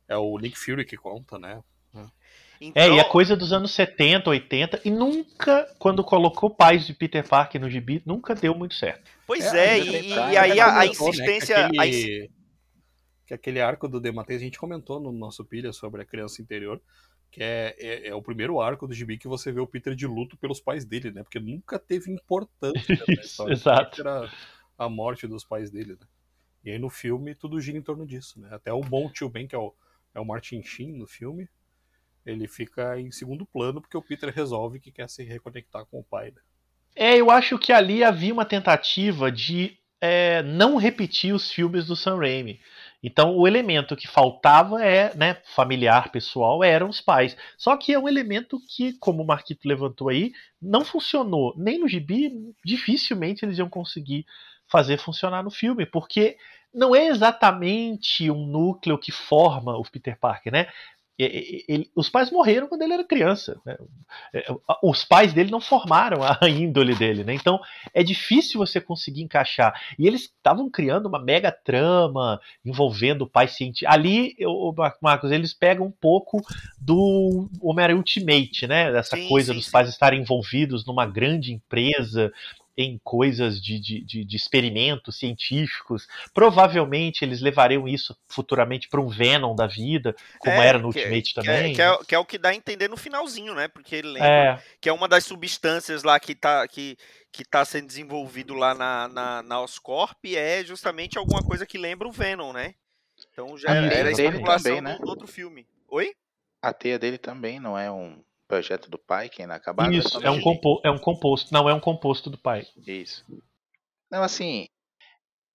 É 0.08 0.16
o 0.16 0.38
Nick 0.38 0.56
Fury 0.58 0.84
que 0.84 0.96
conta, 0.96 1.38
né? 1.38 1.60
Então, 2.60 2.82
É, 2.82 2.90
e 2.90 2.98
é 2.98 3.04
coisa 3.04 3.36
dos 3.36 3.52
anos 3.52 3.70
70, 3.70 4.30
80, 4.30 4.80
e 4.84 4.90
nunca, 4.90 5.64
quando 5.78 6.02
colocou 6.02 6.50
pais 6.50 6.84
de 6.86 6.92
Peter 6.92 7.26
Parker 7.26 7.60
no 7.60 7.70
gibi, 7.70 8.02
nunca 8.04 8.34
deu 8.34 8.52
muito 8.52 8.74
certo. 8.74 9.08
Pois 9.26 9.54
é, 9.54 9.74
a 9.74 9.78
e, 9.78 10.08
e- 10.08 10.36
aí 10.36 10.60
a, 10.60 10.66
a 10.80 10.80
né, 10.80 10.86
insistência. 10.86 11.70
que, 11.70 11.80
a 11.80 11.86
insi- 11.86 12.04
aquele, 12.04 12.30
que 13.28 13.34
aquele 13.34 13.60
arco 13.60 13.86
do 13.86 14.00
Demateus, 14.00 14.40
a 14.40 14.44
gente 14.44 14.58
comentou 14.58 14.98
no 14.98 15.12
nosso 15.12 15.44
pilha 15.44 15.70
sobre 15.70 16.00
a 16.00 16.04
criança 16.04 16.40
interior, 16.40 16.80
que 17.30 17.42
é, 17.42 17.76
é, 17.78 18.08
é 18.08 18.14
o 18.14 18.22
primeiro 18.22 18.58
arco 18.58 18.88
do 18.88 18.94
gibi 18.94 19.18
que 19.18 19.28
você 19.28 19.52
vê 19.52 19.60
o 19.60 19.66
Peter 19.66 19.94
de 19.94 20.06
luto 20.06 20.34
pelos 20.34 20.62
pais 20.62 20.86
dele, 20.86 21.10
né? 21.10 21.22
Porque 21.22 21.38
nunca 21.38 21.78
teve 21.78 22.10
importância 22.10 22.96
na 23.06 23.14
história 23.22 23.54
do 23.54 23.60
exato. 23.60 23.90
Peter 23.90 24.06
a, 24.06 24.32
a 24.78 24.88
morte 24.88 25.26
dos 25.26 25.44
pais 25.44 25.70
dele, 25.70 25.92
né? 26.00 26.06
E 26.64 26.70
aí 26.70 26.78
no 26.78 26.88
filme 26.88 27.34
tudo 27.34 27.60
gira 27.60 27.76
em 27.76 27.82
torno 27.82 28.06
disso, 28.06 28.40
né? 28.40 28.48
Até 28.50 28.72
o 28.72 28.80
bom 28.80 29.10
tio 29.10 29.28
Ben, 29.28 29.46
que 29.46 29.54
é 29.54 29.58
o, 29.58 29.74
é 30.14 30.20
o 30.20 30.24
Martin 30.24 30.62
Sheen 30.62 30.94
no 30.94 31.06
filme, 31.06 31.46
ele 32.24 32.48
fica 32.48 32.98
em 32.98 33.10
segundo 33.10 33.44
plano 33.44 33.82
porque 33.82 33.96
o 33.96 34.02
Peter 34.02 34.32
resolve 34.34 34.80
que 34.80 34.90
quer 34.90 35.10
se 35.10 35.22
reconectar 35.22 35.84
com 35.84 36.00
o 36.00 36.04
pai, 36.04 36.30
né? 36.30 36.40
É, 36.96 37.18
eu 37.18 37.30
acho 37.30 37.58
que 37.58 37.74
ali 37.74 38.02
havia 38.02 38.32
uma 38.32 38.46
tentativa 38.46 39.30
de 39.30 39.76
é, 40.00 40.42
não 40.42 40.76
repetir 40.76 41.34
os 41.34 41.52
filmes 41.52 41.86
do 41.86 41.94
Sam 41.94 42.16
Raimi. 42.16 42.58
Então, 43.02 43.36
o 43.36 43.46
elemento 43.46 43.96
que 43.96 44.08
faltava 44.08 44.84
é, 44.84 45.14
né, 45.14 45.40
familiar, 45.54 46.10
pessoal, 46.10 46.64
eram 46.64 46.88
os 46.88 47.00
pais. 47.00 47.36
Só 47.56 47.76
que 47.76 47.92
é 47.92 47.98
um 47.98 48.08
elemento 48.08 48.60
que, 48.68 48.92
como 48.94 49.22
o 49.22 49.26
Marquito 49.26 49.68
levantou 49.68 50.08
aí, 50.08 50.32
não 50.60 50.84
funcionou. 50.84 51.54
Nem 51.56 51.78
no 51.78 51.88
gibi, 51.88 52.32
dificilmente 52.64 53.44
eles 53.44 53.58
iam 53.58 53.68
conseguir 53.68 54.26
fazer 54.66 54.98
funcionar 54.98 55.42
no 55.42 55.50
filme, 55.50 55.86
porque 55.86 56.36
não 56.74 56.94
é 56.94 57.06
exatamente 57.06 58.30
um 58.30 58.46
núcleo 58.46 58.98
que 58.98 59.12
forma 59.12 59.76
o 59.76 59.82
Peter 59.82 60.18
Parker, 60.18 60.52
né? 60.52 60.66
Ele- 61.18 61.90
os 61.96 62.08
pais 62.08 62.30
morreram 62.30 62.68
quando 62.68 62.82
ele 62.82 62.92
era 62.92 63.02
criança. 63.04 63.60
né? 63.66 63.76
É, 64.32 64.46
Os 64.82 65.04
pais 65.04 65.32
dele 65.32 65.50
não 65.50 65.60
formaram 65.60 66.20
a 66.22 66.48
índole 66.48 66.94
dele, 66.94 67.24
né? 67.24 67.34
Então 67.34 67.58
é 67.92 68.04
difícil 68.04 68.58
você 68.58 68.80
conseguir 68.80 69.22
encaixar. 69.22 69.74
E 69.98 70.06
eles 70.06 70.22
estavam 70.22 70.70
criando 70.70 71.06
uma 71.06 71.18
mega 71.18 71.50
trama 71.50 72.40
envolvendo 72.64 73.22
o 73.22 73.26
pai 73.28 73.48
cientista. 73.48 73.92
Ali, 73.92 74.34
eu- 74.38 74.74
Marcos, 75.02 75.32
eles 75.32 75.52
pegam 75.52 75.86
um 75.86 75.90
pouco 75.90 76.40
do 76.80 77.48
Homem-Aranha 77.60 77.98
Ultimate, 77.98 78.66
né? 78.68 78.92
Dessa 78.92 79.16
Sim, 79.16 79.28
coisa 79.28 79.52
sim, 79.52 79.58
dos 79.58 79.66
sim. 79.66 79.72
pais 79.72 79.88
estarem 79.88 80.20
envolvidos 80.20 80.86
numa 80.86 81.04
grande 81.04 81.52
empresa 81.52 82.32
em 82.80 82.96
coisas 83.02 83.60
de, 83.60 83.80
de, 83.80 84.00
de, 84.00 84.24
de 84.24 84.36
experimentos 84.36 85.18
científicos. 85.18 86.06
Provavelmente 86.32 87.24
eles 87.24 87.40
levariam 87.40 87.88
isso 87.88 88.16
futuramente 88.28 88.88
para 88.88 89.00
um 89.00 89.08
Venom 89.08 89.52
da 89.52 89.66
vida, 89.66 90.14
como 90.38 90.54
é, 90.62 90.66
era 90.68 90.78
no 90.78 90.92
que- 90.92 91.00
Ultimate 91.00 91.34
que 91.34 91.40
é- 91.40 91.42
também. 91.42 91.74
Que 91.74 91.82
é, 91.82 91.98
que 92.04 92.14
é 92.14 92.18
o 92.20 92.24
que 92.24 92.38
dá 92.38 92.50
a 92.50 92.54
entender 92.54 92.86
no 92.88 92.96
finalzinho, 92.96 93.52
né? 93.52 93.66
Porque 93.66 93.96
ele 93.96 94.08
lembra 94.08 94.28
É, 94.28 94.62
que 94.80 94.88
é 94.88 94.92
uma 94.92 95.08
das 95.08 95.24
substâncias 95.24 96.04
lá 96.04 96.20
que 96.20 96.36
tá, 96.36 96.68
que, 96.68 96.96
que 97.32 97.44
tá 97.44 97.64
sendo 97.64 97.88
desenvolvido 97.88 98.54
lá 98.54 98.72
na, 98.74 99.08
na, 99.08 99.42
na 99.42 99.60
Oscorp 99.60 100.24
é 100.26 100.64
justamente 100.64 101.18
alguma 101.18 101.42
coisa 101.42 101.66
que 101.66 101.76
lembra 101.76 102.06
o 102.06 102.12
Venom, 102.12 102.52
né? 102.52 102.74
Então 103.32 103.58
já 103.58 103.72
Ah, 103.72 103.74
era, 103.74 103.94
e 103.94 103.98
era 103.98 104.08
a 104.08 104.12
especulação 104.12 104.76
também, 104.76 104.82
do, 104.94 104.98
né? 105.00 105.04
do 105.04 105.08
outro 105.10 105.26
filme. 105.26 105.66
Oi? 105.88 106.14
A 106.62 106.72
teia 106.72 106.96
dele 106.98 107.18
também 107.18 107.58
não 107.58 107.76
é 107.76 107.90
um 107.90 108.22
projeto 108.48 108.90
do 108.90 108.98
pai, 108.98 109.28
que 109.28 109.42
é 109.42 109.44
inacabado. 109.44 109.92
isso, 109.92 110.08
só 110.08 110.20
é 110.20 110.30
um, 110.30 110.40
compo 110.40 110.80
é 110.82 110.90
um 110.90 110.98
composto. 110.98 111.52
Não, 111.52 111.68
é 111.68 111.74
um 111.74 111.80
composto 111.80 112.30
do 112.30 112.38
pai. 112.38 112.66
Isso. 112.86 113.24
Não, 114.10 114.22
assim, 114.22 114.66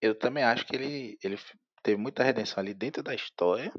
eu 0.00 0.16
também 0.16 0.44
acho 0.44 0.64
que 0.64 0.76
ele, 0.76 1.18
ele 1.22 1.36
teve 1.82 2.00
muita 2.00 2.22
redenção 2.22 2.62
ali 2.62 2.72
dentro 2.72 3.02
da 3.02 3.14
história, 3.14 3.72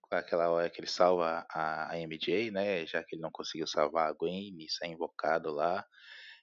com 0.00 0.14
aquela 0.14 0.48
hora 0.48 0.70
que 0.70 0.80
ele 0.80 0.86
salva 0.86 1.44
a, 1.50 1.92
a 1.92 1.98
MJ, 1.98 2.50
né? 2.52 2.86
Já 2.86 3.02
que 3.02 3.16
ele 3.16 3.22
não 3.22 3.30
conseguiu 3.30 3.66
salvar 3.66 4.08
a 4.08 4.12
Gwen, 4.12 4.56
isso 4.60 4.78
é 4.84 4.86
invocado 4.86 5.50
lá. 5.50 5.84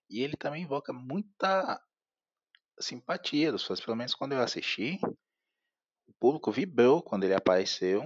E 0.10 0.22
ele 0.22 0.36
também 0.36 0.64
invoca 0.64 0.92
muita 0.92 1.80
simpatia 2.80 3.52
dos 3.52 3.66
fãs, 3.66 3.80
pelo 3.80 3.96
menos 3.96 4.14
quando 4.14 4.34
eu 4.34 4.42
assisti. 4.42 5.00
O 6.08 6.14
público 6.20 6.52
vibrou 6.52 7.02
quando 7.02 7.24
ele 7.24 7.36
apareceu, 7.36 8.04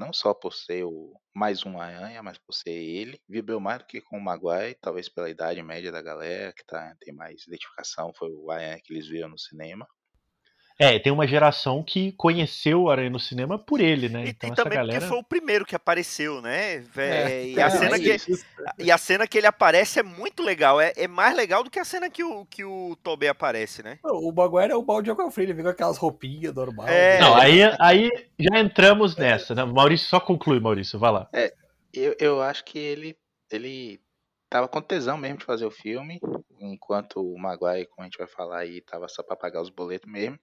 não 0.00 0.14
só 0.14 0.32
por 0.32 0.54
ser 0.54 0.84
o 0.84 1.12
mais 1.34 1.64
um 1.66 1.78
Aranha, 1.78 2.22
mas 2.22 2.38
por 2.38 2.54
ser 2.54 2.70
ele. 2.70 3.20
Vibrou 3.28 3.60
mais 3.60 3.80
do 3.80 3.84
que 3.84 4.00
com 4.00 4.16
o 4.16 4.20
Maguire, 4.20 4.78
talvez 4.80 5.10
pela 5.10 5.28
idade 5.28 5.62
média 5.62 5.92
da 5.92 6.00
galera, 6.00 6.54
que 6.54 6.64
tá, 6.64 6.96
tem 7.00 7.14
mais 7.14 7.46
identificação, 7.46 8.10
foi 8.16 8.32
o 8.32 8.50
Aranha 8.50 8.80
que 8.82 8.94
eles 8.94 9.06
viram 9.06 9.28
no 9.28 9.38
cinema. 9.38 9.86
É, 10.80 10.98
tem 10.98 11.12
uma 11.12 11.26
geração 11.26 11.82
que 11.82 12.12
conheceu 12.12 12.84
o 12.84 12.90
Aranha 12.90 13.10
no 13.10 13.20
cinema 13.20 13.58
por 13.58 13.82
ele, 13.82 14.08
né? 14.08 14.24
E, 14.24 14.30
então 14.30 14.48
e 14.48 14.52
essa 14.54 14.62
também 14.62 14.78
galera. 14.78 14.98
porque 14.98 15.08
foi 15.10 15.18
o 15.18 15.22
primeiro 15.22 15.66
que 15.66 15.76
apareceu, 15.76 16.40
né? 16.40 16.78
Vé- 16.78 17.44
e, 17.44 17.58
É, 17.58 17.62
a 17.62 17.66
é, 17.66 17.70
cena 17.70 17.96
é 17.96 17.98
que, 17.98 18.16
e 18.78 18.90
a 18.90 18.96
cena 18.96 19.26
que 19.26 19.36
ele 19.36 19.46
aparece 19.46 20.00
é 20.00 20.02
muito 20.02 20.42
legal. 20.42 20.80
É, 20.80 20.94
é 20.96 21.06
mais 21.06 21.36
legal 21.36 21.62
do 21.62 21.70
que 21.70 21.78
a 21.78 21.84
cena 21.84 22.08
que 22.08 22.24
o, 22.24 22.46
que 22.46 22.64
o 22.64 22.96
Tobey 23.02 23.28
aparece, 23.28 23.82
né? 23.82 23.98
O 24.02 24.32
Maguire 24.32 24.72
é 24.72 24.74
o 24.74 24.82
balde 24.82 25.04
de 25.04 25.10
água 25.10 25.30
fria, 25.30 25.44
ele 25.44 25.52
vem 25.52 25.64
com 25.64 25.70
aquelas 25.70 25.98
roupinhas 25.98 26.54
normais. 26.54 26.90
É. 26.90 27.18
né? 27.18 27.20
Não, 27.20 27.36
aí, 27.36 27.60
aí 27.78 28.10
já 28.38 28.58
entramos 28.58 29.14
nessa. 29.16 29.54
Né? 29.54 29.62
Maurício, 29.66 30.08
só 30.08 30.18
conclui, 30.18 30.60
Maurício, 30.60 30.98
vai 30.98 31.12
lá. 31.12 31.28
Eu, 31.92 32.16
eu 32.18 32.40
acho 32.40 32.64
que 32.64 32.78
ele, 32.78 33.18
ele 33.52 34.00
tava 34.48 34.66
com 34.66 34.80
tesão 34.80 35.18
mesmo 35.18 35.36
de 35.38 35.44
fazer 35.44 35.66
o 35.66 35.70
filme, 35.70 36.18
enquanto 36.58 37.20
o 37.20 37.38
Maguire, 37.38 37.86
como 37.86 38.00
a 38.00 38.04
gente 38.04 38.16
vai 38.16 38.26
falar 38.26 38.60
aí, 38.60 38.80
tava 38.80 39.08
só 39.08 39.22
pra 39.22 39.36
pagar 39.36 39.60
os 39.60 39.68
boletos 39.68 40.10
mesmo. 40.10 40.38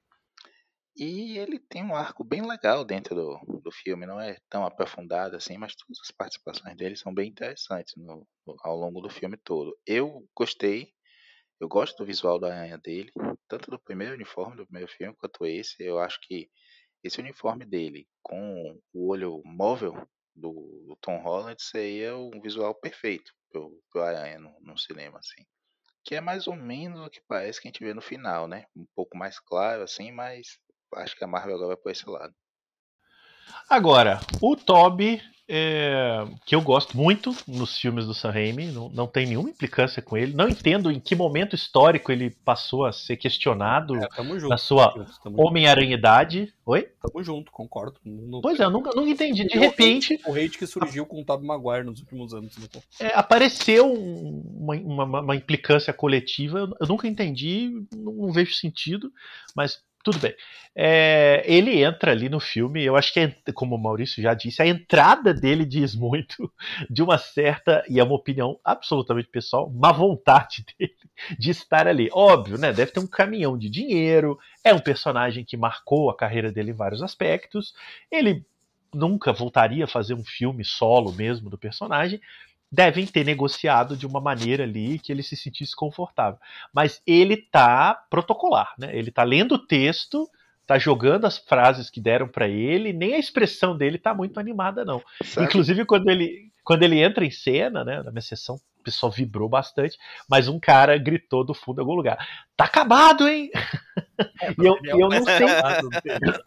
E 0.98 1.38
ele 1.38 1.60
tem 1.60 1.84
um 1.84 1.96
arco 1.96 2.24
bem 2.26 2.42
legal 2.46 2.84
dentro 2.84 3.16
do, 3.16 3.60
do 3.62 3.72
filme, 3.72 4.06
não 4.06 4.20
é 4.20 4.38
tão 4.50 4.66
aprofundado 4.66 5.36
assim, 5.36 5.58
mas 5.58 5.76
todas 5.76 6.00
as 6.02 6.12
participações 6.12 6.76
dele 6.76 6.96
são 6.98 7.14
bem 7.14 7.30
interessantes 7.30 7.94
no- 7.96 8.28
ao 8.64 8.76
longo 8.76 9.00
do 9.00 9.10
filme 9.10 9.38
todo. 9.38 9.78
Eu 9.86 10.28
gostei, 10.36 10.92
eu 11.60 11.68
gosto 11.70 11.98
do 11.98 12.06
visual 12.06 12.40
da 12.40 12.48
aranha 12.56 12.78
dele, 12.78 13.12
tanto 13.48 13.72
do 13.72 13.80
primeiro 13.80 14.16
uniforme 14.16 14.58
do 14.58 14.66
primeiro 14.66 14.92
filme 14.92 15.16
quanto 15.18 15.46
esse. 15.46 15.76
Eu 15.84 16.00
acho 16.00 16.20
que 16.22 16.50
esse 17.04 17.20
uniforme 17.22 17.66
dele 17.66 18.08
com 18.24 18.80
o 18.94 19.10
olho 19.10 19.42
móvel 19.46 19.94
do, 20.36 20.52
do 20.88 20.98
Tom 21.02 21.18
Holland 21.20 21.62
seria 21.62 22.18
um 22.18 22.42
visual 22.42 22.76
perfeito 22.76 23.32
pro, 23.52 23.82
pro 23.92 24.02
Aranha 24.04 24.40
no, 24.40 24.56
no 24.62 24.78
cinema, 24.78 25.20
assim. 25.20 25.44
Que 26.04 26.16
é 26.16 26.22
mais 26.22 26.48
ou 26.48 26.56
menos 26.56 27.06
o 27.06 27.10
que 27.10 27.22
parece 27.28 27.62
que 27.62 27.68
a 27.68 27.72
gente 27.72 27.84
vê 27.84 27.94
no 27.94 28.02
final, 28.02 28.48
né? 28.48 28.66
Um 28.76 28.86
pouco 28.96 29.18
mais 29.18 29.40
claro, 29.40 29.84
assim, 29.84 30.12
mas 30.12 30.58
acho 30.96 31.16
que 31.16 31.24
a 31.24 31.28
Marvel 31.28 31.56
agora 31.56 31.68
vai 31.70 31.78
por 31.78 31.92
esse 31.92 32.08
lado. 32.10 32.34
Agora, 33.70 34.20
o 34.42 34.56
Toby, 34.56 35.22
é, 35.50 36.26
que 36.46 36.54
eu 36.56 36.62
gosto 36.62 36.96
muito 36.98 37.34
nos 37.48 37.78
filmes 37.78 38.06
do 38.06 38.14
Sam 38.14 38.32
Raimi, 38.32 38.68
não, 38.68 38.90
não 38.90 39.08
tem 39.08 39.26
nenhuma 39.26 39.50
implicância 39.50 40.02
com 40.02 40.18
ele. 40.18 40.34
Não 40.34 40.48
entendo 40.50 40.92
em 40.92 41.00
que 41.00 41.16
momento 41.16 41.56
histórico 41.56 42.12
ele 42.12 42.30
passou 42.46 42.86
a 42.86 42.92
ser 42.94 43.16
questionado 43.18 43.96
É, 43.98 44.08
tamo 44.10 44.38
junto. 44.40 44.50
na 44.50 44.58
sua 44.58 44.94
Homem-Aranhidade. 45.36 46.54
Oi? 46.66 46.90
tamo 47.02 47.24
junto, 47.24 47.52
concordo. 47.52 48.00
Não- 48.04 48.42
Pois 48.42 48.60
é, 48.60 48.64
eu 48.66 48.70
nunca, 48.72 48.92
nunca 48.96 49.10
entendi. 49.10 49.46
De 49.46 49.58
repente, 49.58 50.20
O 50.26 50.34
hate 50.34 50.58
que 50.58 50.68
surgiu 50.68 51.06
com 51.06 51.22
o 51.22 51.26
Tobey 51.26 51.48
Maguire 51.48 51.86
nos 51.86 52.00
últimos 52.02 52.34
anos. 52.34 52.58
Né? 52.58 52.68
é, 53.02 53.08
apareceu 53.18 53.92
um- 53.92 54.42
uma, 54.60 54.76
uma- 55.06 55.22
uma 55.22 55.36
implicância 55.36 55.94
coletiva. 55.94 56.60
Eu, 56.60 56.74
eu 56.82 56.88
nunca 56.88 57.08
entendi, 57.08 57.70
não, 57.96 58.14
não 58.14 58.32
vejo 58.32 58.54
sentido, 58.54 59.12
mas 59.56 59.82
tudo 60.08 60.20
bem. 60.20 60.34
É, 60.74 61.44
ele 61.46 61.84
entra 61.84 62.12
ali 62.12 62.30
no 62.30 62.40
filme, 62.40 62.82
eu 62.82 62.96
acho 62.96 63.12
que, 63.12 63.20
é, 63.20 63.36
como 63.54 63.76
o 63.76 63.78
Maurício 63.78 64.24
já 64.24 64.34
disse, 64.34 64.62
a 64.62 64.68
entrada 64.68 65.34
dele 65.34 65.66
diz 65.66 65.94
muito 65.94 66.50
de 66.90 67.04
uma 67.04 67.18
certa, 67.18 67.84
e 67.90 68.00
é 68.00 68.04
uma 68.04 68.16
opinião 68.16 68.58
absolutamente 68.64 69.28
pessoal, 69.28 69.70
má 69.70 69.92
vontade 69.92 70.64
dele 70.80 70.94
de 71.38 71.52
estar 71.52 71.88
ali. 71.88 72.10
Óbvio, 72.14 72.58
né? 72.58 72.72
Deve 72.72 72.92
ter 72.92 73.02
um 73.02 73.08
caminhão 73.08 73.58
de 73.58 73.70
dinheiro, 73.70 74.40
é 74.64 74.74
um 74.74 74.80
personagem 74.80 75.44
que 75.44 75.58
marcou 75.58 76.10
a 76.10 76.16
carreira 76.16 76.52
dele 76.52 76.72
em 76.72 76.76
vários 76.76 77.02
aspectos. 77.04 77.74
Ele 78.10 78.46
nunca 78.94 79.34
voltaria 79.34 79.84
a 79.84 79.90
fazer 79.90 80.14
um 80.14 80.24
filme 80.24 80.64
solo 80.64 81.12
mesmo 81.12 81.50
do 81.50 81.58
personagem, 81.58 82.22
devem 82.72 83.06
ter 83.06 83.26
negociado 83.26 83.96
de 83.96 84.06
uma 84.06 84.20
maneira 84.20 84.64
ali 84.64 85.00
que 85.00 85.12
ele 85.12 85.24
se 85.24 85.36
sentisse 85.36 85.76
confortável. 85.76 86.40
Mas 86.74 87.02
ele 87.06 87.38
tá 87.38 87.94
protocolar, 88.10 88.74
né? 88.78 88.96
Ele 88.96 89.12
tá 89.12 89.24
lendo 89.24 89.56
o 89.56 89.66
texto, 89.66 90.30
tá 90.66 90.78
jogando 90.78 91.26
as 91.26 91.38
frases 91.38 91.90
que 91.90 92.02
deram 92.02 92.28
para 92.28 92.48
ele, 92.48 92.92
nem 92.92 93.16
a 93.16 93.20
expressão 93.20 93.76
dele 93.78 93.98
tá 93.98 94.14
muito 94.14 94.40
animada 94.40 94.84
não. 94.84 95.02
Sabe? 95.24 95.48
Inclusive 95.48 95.86
quando 95.86 96.10
ele 96.10 96.52
quando 96.64 96.84
ele 96.84 97.02
entra 97.02 97.24
em 97.24 97.32
cena, 97.32 97.86
né, 97.86 98.04
na 98.04 98.12
minha 98.12 98.22
sessão, 98.22 98.56
o 98.56 98.84
pessoal 98.84 99.10
vibrou 99.10 99.48
bastante, 99.48 99.98
mas 100.30 100.50
um 100.50 100.60
cara 100.60 100.98
gritou 100.98 101.46
do 101.46 101.54
fundo 101.54 101.76
de 101.76 101.80
algum 101.80 101.94
lugar: 101.94 102.18
"Tá 102.58 102.66
acabado, 102.66 103.26
hein?" 103.26 103.50
É, 104.42 104.52
e 104.60 104.66
eu, 104.66 104.74
é 104.74 104.92
eu 104.92 105.08
não 105.08 105.24
sei. 105.24 105.48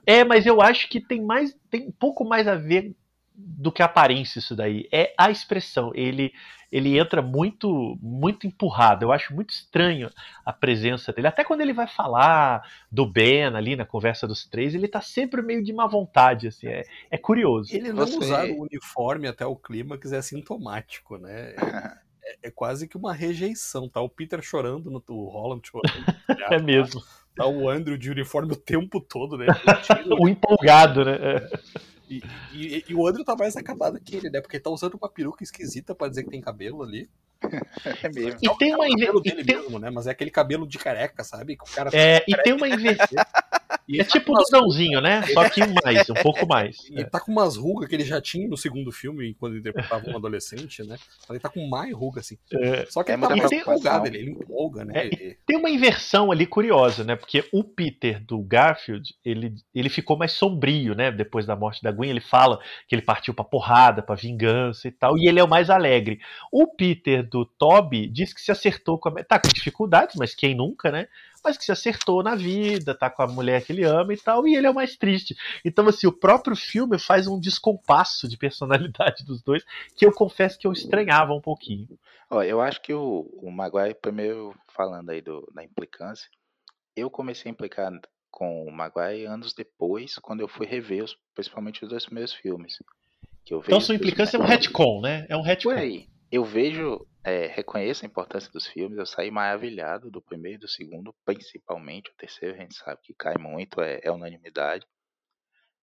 É, 0.05 0.23
mas 0.23 0.45
eu 0.45 0.61
acho 0.61 0.91
que 0.91 1.01
tem 1.01 1.23
mais 1.23 1.57
tem 1.71 1.89
um 1.89 1.93
pouco 1.93 2.23
mais 2.23 2.47
a 2.47 2.55
ver 2.55 2.95
do 3.43 3.73
que 3.73 3.83
a 3.83 3.87
aparência 3.87 4.39
isso 4.39 4.55
daí. 4.55 4.89
É 4.93 5.15
a 5.17 5.31
expressão. 5.31 5.93
Ele 5.95 6.33
ele 6.71 6.99
entra 6.99 7.21
muito 7.21 7.99
muito 8.01 8.47
empurrado. 8.47 9.05
Eu 9.05 9.13
acho 9.13 9.35
muito 9.35 9.51
estranho 9.51 10.11
a 10.45 10.53
presença 10.53 11.13
dele. 11.13 11.27
Até 11.27 11.45
quando 11.45 11.63
ele 11.63 11.73
vai 11.73 11.89
falar 11.89 12.63
do 12.91 13.05
Ben 13.05 13.47
ali 13.47 13.75
na 13.75 13.85
conversa 13.85 14.27
dos 14.27 14.47
três, 14.47 14.75
ele 14.75 14.87
tá 14.87 15.01
sempre 15.01 15.43
meio 15.43 15.65
de 15.65 15.73
má 15.73 15.87
vontade, 15.87 16.49
assim. 16.49 16.69
É, 16.69 16.85
é 17.11 17.19
curioso. 17.19 17.75
Ele 17.75 17.93
não 17.93 18.07
Você... 18.07 18.19
usar 18.19 18.47
o 18.47 18.63
uniforme 18.63 19.27
até 19.27 19.45
o 19.45 19.57
clímax 19.57 20.13
é 20.13 20.23
sintomático, 20.23 21.17
né? 21.19 21.55
É, 22.23 22.49
é, 22.49 22.51
quase 22.51 22.87
que 22.87 22.99
uma 22.99 23.15
rejeição. 23.15 23.89
Tá 23.89 24.01
o 24.01 24.09
Peter 24.09 24.43
chorando, 24.43 24.91
no, 24.91 25.03
o 25.09 25.29
Holland 25.29 25.67
chorando. 25.67 26.05
é 26.53 26.61
mesmo. 26.61 27.03
Tá 27.35 27.47
o 27.47 27.69
Andrew 27.69 27.97
de 27.97 28.11
uniforme 28.11 28.53
o 28.53 28.57
tempo 28.57 29.01
todo, 29.01 29.39
né? 29.39 29.47
o 30.21 30.29
empolgado, 30.29 31.05
né? 31.05 31.19
E, 32.11 32.21
e, 32.53 32.85
e, 32.89 32.95
o 32.95 33.07
Andrew 33.07 33.25
tá 33.25 33.37
mais 33.37 33.57
acabado 33.57 34.01
que 34.01 34.17
ele, 34.17 34.31
né? 34.31 34.41
Porque 34.41 34.57
ele 34.57 34.65
tá 34.65 34.71
usando 34.71 34.95
uma 34.95 35.09
peruca 35.09 35.45
esquisita 35.45 35.95
pra 35.95 36.09
dizer 36.09 36.25
que 36.25 36.31
tem 36.31 36.41
cabelo 36.41 36.83
ali. 36.83 37.09
É 38.03 38.09
mesmo. 38.09 38.39
E 38.43 38.59
tem 38.59 38.75
uma 38.75 38.89
cabelo 38.89 39.21
dele 39.21 39.45
tem... 39.45 39.57
mesmo, 39.57 39.79
né? 39.79 39.91
Mas 39.91 40.07
é 40.09 40.11
aquele 40.11 40.31
cabelo 40.31 40.67
de 40.67 40.77
careca, 40.77 41.23
sabe? 41.23 41.55
o 41.55 41.73
cara 41.73 41.89
é, 41.93 42.25
e 42.27 42.37
tem 42.43 42.53
uma 42.53 42.69
inversão. 42.69 43.07
é 43.99 44.05
tipo 44.05 44.33
o 44.33 44.39
Dudãozinho, 44.39 45.01
né? 45.01 45.23
Só 45.33 45.49
que 45.49 45.61
mais, 45.85 46.09
um 46.11 46.15
pouco 46.15 46.47
mais. 46.47 46.77
E 46.91 47.01
é. 47.01 47.05
tá 47.05 47.21
com 47.21 47.31
umas 47.31 47.57
rugas 47.57 47.89
que 47.89 47.95
ele 47.95 48.05
já 48.05 48.21
tinha 48.21 48.49
no 48.49 48.57
segundo 48.57 48.91
filme, 48.91 49.35
quando 49.35 49.53
ele 49.53 49.61
interpretava 49.61 50.11
um 50.11 50.17
adolescente, 50.17 50.83
né? 50.83 50.97
Ele 51.29 51.39
tá 51.39 51.49
com 51.49 51.67
mais 51.69 51.93
ruga, 51.95 52.21
assim. 52.21 52.37
É, 52.53 52.85
Só 52.87 53.05
que 53.05 53.13
é 53.13 53.15
ele 53.15 53.23
tá 53.23 53.37
mais 53.37 53.53
empolgado, 53.53 54.07
ele, 54.09 54.19
ele 54.19 54.31
empolga, 54.33 54.85
né? 54.85 55.07
É, 55.07 55.37
tem 55.47 55.57
uma 55.57 55.71
inversão 55.71 56.33
ali 56.33 56.47
curiosa, 56.47 57.05
né? 57.05 57.15
Porque 57.15 57.45
o 57.53 57.63
Peter 57.63 58.21
do 58.25 58.41
Garfield, 58.41 59.15
ele, 59.25 59.55
ele 59.73 59.89
ficou 59.89 60.17
mais 60.17 60.33
sombrio, 60.33 60.95
né? 60.95 61.13
Depois 61.13 61.47
da 61.47 61.55
morte 61.55 61.83
da 61.83 61.93
Gwen, 61.93 62.11
ele 62.11 62.21
fala 62.21 62.59
que 62.89 62.95
ele 62.95 63.03
partiu 63.03 63.33
pra 63.33 63.45
porrada, 63.45 64.03
pra 64.03 64.17
vingança 64.17 64.89
e 64.89 64.91
tal, 64.91 65.17
e 65.17 65.29
ele 65.29 65.39
é 65.39 65.45
o 65.45 65.49
mais 65.49 65.71
alegre. 65.71 66.21
O 66.51 66.67
Peter 66.67 67.23
do 67.23 67.45
Toby 67.45 68.09
diz 68.09 68.33
que 68.33 68.41
se 68.41 68.51
acertou 68.51 68.99
com 68.99 69.09
a. 69.09 69.25
Tá 69.25 69.39
com 69.39 69.49
dificuldades, 69.49 70.17
mas 70.17 70.35
quem 70.35 70.55
nunca, 70.55 70.91
né? 70.91 71.07
Mas 71.43 71.57
que 71.57 71.65
se 71.65 71.73
acertou 71.73 72.23
na 72.23 72.35
vida, 72.35 72.95
tá 72.95 73.09
com 73.09 73.23
a 73.23 73.27
mulher 73.27 73.65
que 73.65 73.73
ele 73.73 73.85
ama 73.85 74.13
e 74.13 74.17
tal, 74.17 74.47
e 74.47 74.55
ele 74.55 74.67
é 74.67 74.71
o 74.71 74.75
mais 74.75 74.97
triste. 74.97 75.35
Então, 75.65 75.87
assim, 75.89 76.07
o 76.07 76.13
próprio 76.13 76.55
filme 76.55 76.99
faz 76.99 77.27
um 77.27 77.41
descompasso 77.41 78.29
de 78.29 78.37
personalidade 78.37 79.25
dos 79.25 79.43
dois, 79.43 79.65
que 79.97 80.05
eu 80.05 80.13
confesso 80.13 80.59
que 80.59 80.67
eu 80.67 80.73
estranhava 80.73 81.33
um 81.33 81.41
pouquinho. 81.41 81.89
Ó, 82.29 82.43
eu 82.43 82.61
acho 82.61 82.81
que 82.83 82.93
o, 82.93 83.29
o 83.43 83.51
Maguire, 83.51 83.95
primeiro 83.95 84.55
falando 84.69 85.11
aí 85.11 85.21
do, 85.21 85.51
da 85.55 85.65
implicância, 85.65 86.29
eu 86.95 87.11
comecei 87.11 87.51
a 87.51 87.53
implicar 87.53 87.93
com 88.31 88.65
o 88.65 88.71
Maguire 88.71 89.27
anos 89.27 89.53
depois, 89.53 90.17
quando 90.17 90.41
eu 90.41 90.49
fui 90.49 90.67
rever 90.67 91.03
os, 91.05 91.17
principalmente 91.35 91.83
os 91.83 91.91
dois 91.91 92.05
primeiros 92.05 92.33
filmes. 92.33 92.79
então 93.45 93.81
sua 93.81 93.95
implicância 93.95 94.37
é 94.37 94.41
um 94.41 94.45
retcon, 94.45 95.01
né? 95.01 95.27
É 95.29 95.37
um 95.37 95.43
retcon. 95.43 95.71
Por 95.71 95.79
aí. 95.79 96.09
Eu 96.31 96.45
vejo 96.45 97.07
é, 97.25 97.47
reconheço 97.47 98.05
a 98.05 98.09
importância 98.09 98.51
dos 98.53 98.67
filmes, 98.67 98.99
eu 98.99 99.07
saí 99.07 99.31
maravilhado 99.31 100.11
do 100.11 100.23
primeiro 100.23 100.61
do 100.61 100.69
segundo, 100.69 101.15
principalmente 101.25 102.11
o 102.11 102.15
terceiro, 102.15 102.55
a 102.55 102.59
gente 102.61 102.77
sabe 102.77 103.01
que 103.03 103.15
cai 103.15 103.35
muito, 103.39 103.81
é, 103.81 104.01
é 104.03 104.11
unanimidade. 104.11 104.87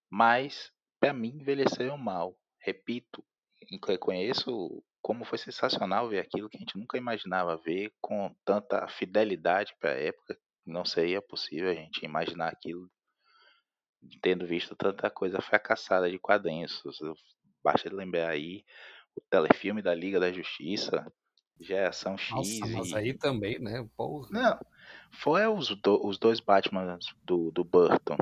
Mas, 0.09 0.71
para 0.99 1.13
mim, 1.13 1.37
envelheceram 1.39 1.97
mal. 1.97 2.35
Repito, 2.59 3.23
reconheço 3.85 4.83
como 5.01 5.25
foi 5.25 5.37
sensacional 5.37 6.09
ver 6.09 6.19
aquilo 6.19 6.49
que 6.49 6.57
a 6.57 6.59
gente 6.59 6.77
nunca 6.77 6.97
imaginava 6.97 7.57
ver 7.57 7.93
com 8.01 8.33
tanta 8.43 8.87
fidelidade 8.87 9.75
para 9.79 9.91
a 9.91 9.99
época. 9.99 10.37
Não 10.65 10.85
seria 10.85 11.21
possível 11.21 11.69
a 11.69 11.73
gente 11.73 12.03
imaginar 12.03 12.49
aquilo 12.49 12.89
tendo 14.21 14.45
visto 14.45 14.75
tanta 14.75 15.09
coisa 15.09 15.41
fracassada 15.41 16.09
de 16.09 16.19
quadrinhos. 16.19 16.81
Basta 17.63 17.93
lembrar 17.93 18.29
aí 18.29 18.63
o 19.17 19.21
telefilme 19.29 19.81
da 19.81 19.93
Liga 19.93 20.19
da 20.19 20.31
Justiça, 20.31 21.11
Geração 21.59 22.17
X. 22.17 22.31
Nossa, 22.31 22.67
e... 22.67 22.73
mas 22.73 22.93
aí 22.93 23.13
também, 23.13 23.59
né? 23.59 23.87
Porra. 23.97 24.27
Não, 24.31 24.59
foi 25.11 25.45
os, 25.47 25.75
do, 25.81 26.05
os 26.05 26.17
dois 26.17 26.39
Batman 26.39 26.99
do, 27.23 27.51
do 27.51 27.63
Burton 27.63 28.17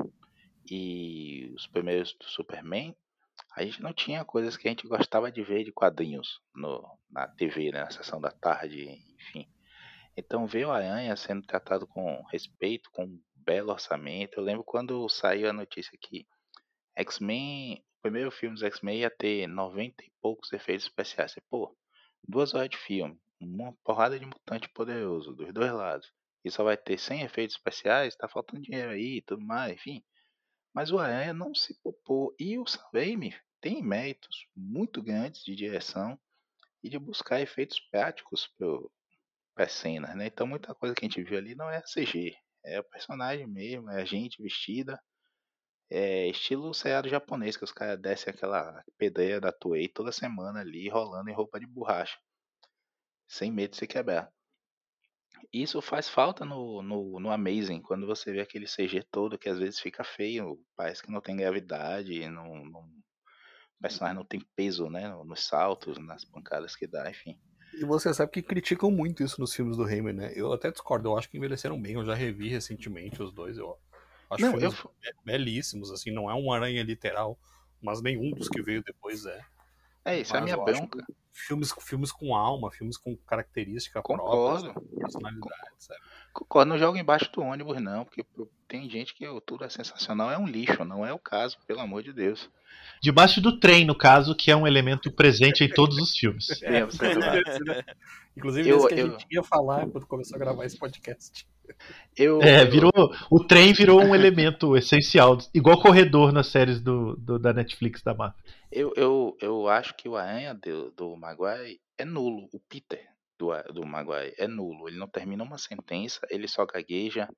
e 0.70 1.52
os 1.54 1.66
primeiros 1.66 2.14
do 2.14 2.24
Superman, 2.24 2.96
a 3.54 3.62
gente 3.62 3.82
não 3.82 3.92
tinha 3.92 4.24
coisas 4.24 4.56
que 4.56 4.66
a 4.68 4.70
gente 4.70 4.86
gostava 4.86 5.30
de 5.30 5.42
ver 5.42 5.64
de 5.64 5.72
quadrinhos 5.72 6.40
no, 6.54 6.98
na 7.10 7.26
TV, 7.26 7.70
né, 7.70 7.80
na 7.80 7.90
sessão 7.90 8.20
da 8.20 8.30
tarde, 8.30 8.86
enfim. 9.14 9.48
Então 10.16 10.46
ver 10.46 10.66
o 10.66 10.72
Aranha 10.72 11.14
sendo 11.16 11.46
tratado 11.46 11.86
com 11.86 12.22
respeito, 12.30 12.90
com 12.90 13.04
um 13.04 13.20
belo 13.34 13.70
orçamento. 13.70 14.38
Eu 14.38 14.44
lembro 14.44 14.64
quando 14.64 15.08
saiu 15.08 15.48
a 15.48 15.52
notícia 15.52 15.96
que 16.00 16.26
X-Men, 16.96 17.84
primeiro 18.06 18.30
filme 18.30 18.54
dos 18.54 18.62
X-Men 18.62 19.00
ia 19.00 19.10
ter 19.10 19.48
90 19.48 20.04
e 20.04 20.12
poucos 20.22 20.52
efeitos 20.52 20.86
especiais. 20.86 21.34
Pô, 21.50 21.76
duas 22.22 22.54
horas 22.54 22.70
de 22.70 22.76
filme 22.76 23.20
uma 23.40 23.72
porrada 23.84 24.18
de 24.18 24.24
mutante 24.24 24.68
poderoso 24.68 25.34
dos 25.34 25.52
dois 25.52 25.72
lados 25.72 26.10
e 26.44 26.50
só 26.50 26.62
vai 26.62 26.76
ter 26.76 26.98
100 26.98 27.22
efeitos 27.22 27.56
especiais, 27.56 28.14
tá 28.14 28.28
faltando 28.28 28.62
dinheiro 28.62 28.92
aí 28.92 29.16
e 29.16 29.22
tudo 29.22 29.42
mais, 29.42 29.74
enfim. 29.74 30.04
Mas 30.72 30.92
o 30.92 30.98
Aranha 30.98 31.34
não 31.34 31.52
se 31.52 31.74
popou 31.82 32.32
e 32.38 32.56
o 32.58 32.66
Sam 32.66 32.80
Raimi 32.94 33.34
tem 33.60 33.82
méritos 33.82 34.46
muito 34.54 35.02
grandes 35.02 35.42
de 35.44 35.56
direção 35.56 36.16
e 36.84 36.88
de 36.88 37.00
buscar 37.00 37.40
efeitos 37.40 37.80
práticos 37.90 38.48
para 39.52 39.68
cenas, 39.68 40.14
né? 40.14 40.26
Então 40.28 40.46
muita 40.46 40.74
coisa 40.76 40.94
que 40.94 41.04
a 41.04 41.08
gente 41.08 41.22
viu 41.24 41.36
ali 41.36 41.56
não 41.56 41.68
é 41.68 41.82
CG, 41.82 42.36
é 42.64 42.78
o 42.78 42.84
personagem 42.84 43.48
mesmo, 43.48 43.90
é 43.90 44.00
a 44.00 44.04
gente 44.04 44.40
vestida, 44.40 45.02
é 45.90 46.28
estilo 46.28 46.72
seriado 46.74 47.08
japonês, 47.08 47.56
que 47.56 47.64
os 47.64 47.72
caras 47.72 48.00
descem 48.00 48.32
aquela 48.32 48.84
pedreira 48.98 49.40
da 49.40 49.52
Toei 49.52 49.88
toda 49.88 50.12
semana 50.12 50.60
ali, 50.60 50.88
rolando 50.88 51.30
em 51.30 51.34
roupa 51.34 51.60
de 51.60 51.66
borracha 51.66 52.16
sem 53.26 53.50
medo 53.50 53.72
de 53.72 53.78
se 53.78 53.86
quebrar. 53.86 54.30
Isso 55.52 55.80
faz 55.82 56.08
falta 56.08 56.44
no, 56.44 56.82
no, 56.82 57.20
no 57.20 57.30
Amazing, 57.30 57.82
quando 57.82 58.06
você 58.06 58.32
vê 58.32 58.40
aquele 58.40 58.66
CG 58.66 59.02
todo 59.10 59.38
que 59.38 59.48
às 59.48 59.58
vezes 59.58 59.80
fica 59.80 60.02
feio, 60.02 60.58
parece 60.76 61.02
que 61.02 61.10
não 61.10 61.20
tem 61.20 61.36
gravidade, 61.36 62.28
não, 62.28 62.64
não, 62.64 62.80
o 62.80 63.82
personagem 63.82 64.16
não 64.16 64.24
tem 64.24 64.40
peso 64.54 64.88
né, 64.88 65.08
nos 65.24 65.44
saltos, 65.44 65.98
nas 65.98 66.24
pancadas 66.24 66.74
que 66.74 66.86
dá, 66.86 67.08
enfim. 67.10 67.38
E 67.74 67.84
você 67.84 68.12
sabe 68.14 68.32
que 68.32 68.42
criticam 68.42 68.90
muito 68.90 69.22
isso 69.22 69.40
nos 69.40 69.54
filmes 69.54 69.76
do 69.76 69.84
Raimi, 69.84 70.12
né? 70.12 70.32
Eu 70.34 70.52
até 70.52 70.70
discordo, 70.70 71.08
eu 71.08 71.18
acho 71.18 71.28
que 71.28 71.36
envelheceram 71.36 71.80
bem, 71.80 71.92
eu 71.92 72.04
já 72.04 72.14
revi 72.14 72.48
recentemente 72.48 73.22
os 73.22 73.32
dois, 73.32 73.58
eu 73.58 73.78
acho 74.30 74.42
não, 74.42 74.58
eu... 74.58 74.72
belíssimos, 75.24 75.90
assim, 75.90 76.10
não 76.10 76.30
é 76.30 76.34
um 76.34 76.52
aranha 76.52 76.82
literal, 76.82 77.38
mas 77.80 78.02
nenhum 78.02 78.30
dos 78.30 78.48
que 78.48 78.62
veio 78.62 78.82
depois 78.82 79.24
é. 79.26 79.44
É 80.04 80.20
isso, 80.20 80.36
é 80.36 80.38
a 80.38 80.42
minha 80.42 80.56
bronca. 80.56 81.04
Filmes, 81.32 81.74
filmes 81.80 82.12
com 82.12 82.34
alma, 82.34 82.70
filmes 82.70 82.96
com 82.96 83.14
característica 83.16 84.00
Concordo. 84.00 84.72
própria, 84.72 85.00
personalidade, 85.00 85.70
sabe? 85.78 86.00
Concordo, 86.32 86.70
não 86.70 86.78
joga 86.78 86.98
embaixo 86.98 87.30
do 87.32 87.42
ônibus, 87.42 87.80
não, 87.80 88.04
porque 88.04 88.24
tem 88.68 88.88
gente 88.88 89.14
que 89.14 89.26
tudo 89.44 89.64
é 89.64 89.68
sensacional, 89.68 90.30
é 90.30 90.38
um 90.38 90.46
lixo, 90.46 90.84
não 90.84 91.04
é 91.04 91.12
o 91.12 91.18
caso, 91.18 91.58
pelo 91.66 91.80
amor 91.80 92.02
de 92.02 92.12
Deus. 92.12 92.48
Debaixo 93.02 93.40
do 93.40 93.58
trem, 93.58 93.84
no 93.84 93.96
caso, 93.96 94.34
que 94.34 94.50
é 94.50 94.56
um 94.56 94.66
elemento 94.66 95.10
presente 95.10 95.64
em 95.64 95.68
todos 95.68 95.98
os 95.98 96.16
filmes. 96.16 96.46
É, 96.62 96.84
você 96.84 97.12
Inclusive, 98.36 98.68
eu, 98.68 98.86
que 98.86 98.94
a 98.94 98.98
eu... 98.98 99.10
gente 99.10 99.26
ia 99.30 99.42
falar 99.42 99.86
quando 99.88 100.06
começou 100.06 100.36
a 100.36 100.38
gravar 100.38 100.64
esse 100.64 100.78
podcast. 100.78 101.46
Eu, 102.16 102.40
é, 102.40 102.64
virou. 102.64 102.92
O 103.30 103.44
trem 103.44 103.72
virou 103.72 104.02
um 104.02 104.14
elemento 104.14 104.76
essencial, 104.78 105.38
igual 105.54 105.80
corredor 105.80 106.32
nas 106.32 106.46
séries 106.48 106.80
do, 106.80 107.16
do 107.16 107.38
da 107.38 107.52
Netflix 107.52 108.02
da 108.02 108.14
Marvel. 108.14 108.42
Eu, 108.72 108.92
eu, 108.96 109.36
eu 109.40 109.68
acho 109.68 109.94
que 109.96 110.08
o 110.08 110.16
Aranha 110.16 110.54
do, 110.54 110.90
do 110.92 111.16
Maguire 111.16 111.80
é 111.98 112.04
nulo. 112.04 112.48
O 112.52 112.60
Peter 112.60 113.04
do, 113.38 113.50
do 113.72 113.86
Maguire 113.86 114.34
é 114.38 114.48
nulo. 114.48 114.88
Ele 114.88 114.98
não 114.98 115.08
termina 115.08 115.44
uma 115.44 115.58
sentença, 115.58 116.20
ele 116.30 116.48
só 116.48 116.64
gagueja. 116.64 117.28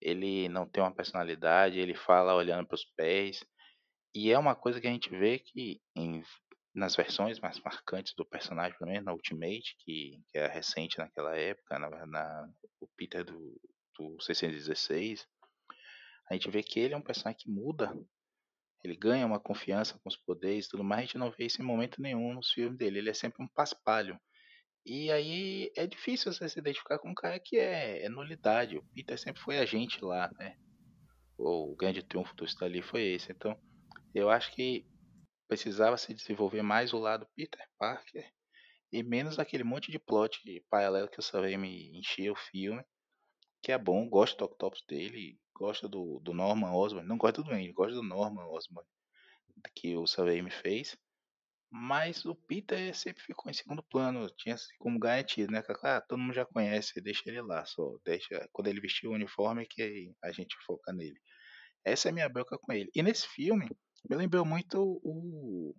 ele 0.00 0.48
não 0.48 0.66
tem 0.66 0.82
uma 0.82 0.94
personalidade, 0.94 1.78
ele 1.78 1.94
fala 1.94 2.34
olhando 2.34 2.66
para 2.66 2.74
os 2.74 2.84
pés. 2.96 3.44
E 4.14 4.32
é 4.32 4.38
uma 4.38 4.54
coisa 4.54 4.80
que 4.80 4.86
a 4.86 4.90
gente 4.90 5.10
vê 5.10 5.38
que 5.38 5.80
em, 5.94 6.22
nas 6.76 6.94
versões 6.94 7.40
mais 7.40 7.58
marcantes 7.60 8.14
do 8.14 8.24
personagem, 8.24 8.76
pelo 8.78 8.90
menos 8.90 9.06
na 9.06 9.12
Ultimate, 9.14 9.74
que, 9.78 10.20
que 10.30 10.38
é 10.38 10.46
recente 10.46 10.98
naquela 10.98 11.34
época, 11.34 11.78
na, 11.78 12.06
na 12.06 12.48
o 12.78 12.86
Peter 12.88 13.24
do, 13.24 13.58
do 13.98 14.20
616, 14.20 15.26
a 16.30 16.34
gente 16.34 16.50
vê 16.50 16.62
que 16.62 16.78
ele 16.78 16.92
é 16.92 16.96
um 16.96 17.02
personagem 17.02 17.38
que 17.38 17.50
muda. 17.50 17.96
Ele 18.84 18.94
ganha 18.94 19.26
uma 19.26 19.40
confiança 19.40 19.98
com 19.98 20.08
os 20.08 20.16
poderes 20.16 20.66
e 20.66 20.68
tudo 20.68 20.84
mais. 20.84 20.98
A 20.98 21.02
gente 21.06 21.18
não 21.18 21.30
vê 21.30 21.46
isso 21.46 21.62
em 21.62 21.64
momento 21.64 22.00
nenhum 22.00 22.34
nos 22.34 22.50
filmes 22.50 22.76
dele. 22.76 22.98
Ele 22.98 23.10
é 23.10 23.14
sempre 23.14 23.42
um 23.42 23.48
paspalho. 23.48 24.20
E 24.84 25.10
aí 25.10 25.72
é 25.76 25.86
difícil 25.86 26.32
você 26.32 26.48
se 26.48 26.58
identificar 26.58 26.98
com 26.98 27.10
um 27.10 27.14
cara 27.14 27.40
que 27.40 27.56
é, 27.56 28.04
é 28.04 28.08
nulidade. 28.08 28.76
O 28.76 28.84
Peter 28.92 29.18
sempre 29.18 29.40
foi 29.40 29.58
agente 29.58 30.04
lá, 30.04 30.30
né? 30.38 30.56
O 31.38 31.74
grande 31.74 32.02
triunfo 32.02 32.34
do 32.36 32.44
Stanley 32.44 32.82
foi 32.82 33.02
esse. 33.02 33.32
Então, 33.32 33.58
eu 34.14 34.28
acho 34.28 34.52
que 34.54 34.86
precisava 35.48 35.96
se 35.96 36.12
desenvolver 36.14 36.62
mais 36.62 36.92
o 36.92 36.98
lado 36.98 37.26
Peter 37.34 37.66
Parker 37.78 38.30
e 38.92 39.02
menos 39.02 39.38
aquele 39.38 39.64
monte 39.64 39.90
de 39.90 39.98
plot 39.98 40.40
paralelo 40.70 41.08
que 41.08 41.18
o 41.20 41.22
Sam 41.22 41.42
me 41.58 41.98
enchia 41.98 42.32
o 42.32 42.36
filme, 42.36 42.84
que 43.62 43.72
é 43.72 43.78
bom, 43.78 44.08
gosto 44.08 44.38
do 44.38 44.44
Octopus 44.44 44.82
dele, 44.88 45.38
gosto 45.54 45.88
do, 45.88 46.20
do 46.20 46.32
Norman 46.32 46.72
Osborn, 46.72 47.06
não 47.06 47.18
gosto 47.18 47.42
do 47.42 47.48
Duane, 47.48 47.72
gosto 47.72 47.94
do 47.94 48.02
Norman 48.02 48.46
Osborn 48.46 48.86
que 49.74 49.96
o 49.96 50.06
Sam 50.06 50.26
me 50.42 50.50
fez, 50.50 50.96
mas 51.70 52.24
o 52.24 52.34
Peter 52.34 52.94
sempre 52.94 53.22
ficou 53.22 53.50
em 53.50 53.54
segundo 53.54 53.82
plano, 53.82 54.28
tinha 54.30 54.56
como 54.78 54.98
garantido, 54.98 55.52
né? 55.52 55.62
Ah, 55.82 56.00
todo 56.00 56.18
mundo 56.18 56.34
já 56.34 56.44
conhece, 56.46 57.00
deixa 57.00 57.22
ele 57.26 57.42
lá, 57.42 57.64
só 57.66 57.98
deixa 58.04 58.48
quando 58.52 58.68
ele 58.68 58.80
vestir 58.80 59.08
o 59.08 59.12
uniforme 59.12 59.66
que 59.66 60.12
a 60.22 60.32
gente 60.32 60.56
foca 60.64 60.92
nele. 60.92 61.20
Essa 61.84 62.08
é 62.08 62.10
a 62.10 62.14
minha 62.14 62.28
bronca 62.28 62.58
com 62.58 62.72
ele. 62.72 62.90
E 62.94 63.02
nesse 63.02 63.28
filme, 63.28 63.68
me 64.08 64.16
lembrou 64.16 64.44
muito 64.44 65.00
o, 65.02 65.74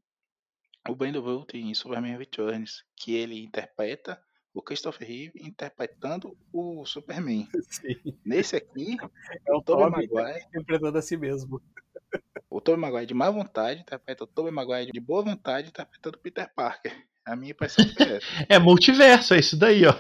o 0.88 0.95
Brandon 0.95 1.21
Bolt 1.21 1.53
em 1.53 1.73
Superman 1.73 2.17
Returns, 2.17 2.84
que 2.95 3.13
ele 3.15 3.43
interpreta 3.43 4.19
o 4.53 4.61
Christopher 4.61 5.07
Reeve 5.07 5.34
interpretando 5.41 6.36
o 6.51 6.86
Superman. 6.86 7.47
Sim. 7.69 7.95
Nesse 8.25 8.55
aqui, 8.55 8.97
É 9.47 9.53
o 9.53 9.61
Tobey 9.61 9.86
Tobey 9.91 10.07
Maguire, 10.13 10.45
interpretando 10.47 10.97
a 10.97 11.01
si 11.01 11.15
mesmo. 11.17 11.61
o 12.49 12.59
Tobey 12.59 12.80
Maguire 12.82 13.05
de 13.05 13.13
má 13.13 13.30
vontade 13.30 13.82
interpreta 13.82 14.23
o 14.23 14.28
Tobey 14.28 14.51
Maguire 14.51 14.91
de 14.91 14.99
boa 14.99 15.21
vontade 15.23 15.69
interpretando 15.69 16.15
o 16.15 16.19
Peter 16.19 16.51
Parker. 16.53 17.05
A 17.25 17.36
minha 17.36 17.51
impressão 17.51 17.86
foi 17.89 18.17
essa. 18.17 18.25
É 18.49 18.57
multiverso, 18.57 19.34
é 19.34 19.39
isso 19.39 19.57
daí, 19.57 19.84
ó. 19.86 19.93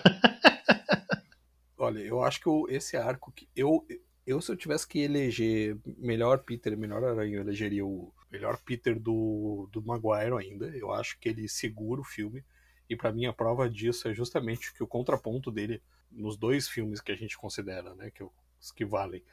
Olha, 1.77 1.99
eu 1.99 2.23
acho 2.23 2.39
que 2.39 2.49
o- 2.49 2.67
esse 2.69 2.97
arco 2.97 3.31
que 3.31 3.47
eu 3.55 3.85
eu 4.25 4.41
se 4.41 4.51
eu 4.51 4.57
tivesse 4.57 4.85
que 4.87 4.99
eleger 4.99 5.77
melhor 5.97 6.39
Peter 6.39 6.73
e 6.73 6.75
melhor 6.75 7.03
Aranha, 7.03 7.35
eu 7.37 7.41
elegeria 7.41 7.85
o 7.85 8.11
melhor 8.37 8.57
Peter 8.63 8.99
do 8.99 9.67
do 9.71 9.81
Maguire 9.81 10.33
ainda. 10.37 10.67
Eu 10.67 10.91
acho 10.91 11.19
que 11.19 11.27
ele 11.27 11.49
segura 11.49 11.99
o 11.99 12.05
filme 12.05 12.43
e 12.89 12.95
pra 12.95 13.11
mim 13.11 13.25
a 13.25 13.33
prova 13.33 13.69
disso 13.69 14.07
é 14.07 14.13
justamente 14.13 14.73
que 14.73 14.83
o 14.83 14.87
contraponto 14.87 15.51
dele 15.51 15.81
nos 16.11 16.37
dois 16.37 16.69
filmes 16.69 17.01
que 17.01 17.11
a 17.11 17.15
gente 17.15 17.37
considera, 17.37 17.93
né, 17.95 18.09
que 18.11 18.23
os 18.23 18.71
que 18.71 18.85
valem, 18.85 19.23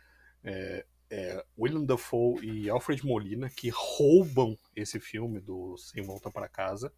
é, 0.42 0.84
é 1.08 1.44
William 1.56 1.84
Dafoe 1.84 2.44
e 2.44 2.68
Alfred 2.68 3.06
Molina 3.06 3.48
que 3.48 3.70
roubam 3.72 4.58
esse 4.74 4.98
filme 4.98 5.40
do 5.40 5.76
Sem 5.76 6.02
Volta 6.02 6.30
para 6.30 6.48
Casa. 6.48 6.92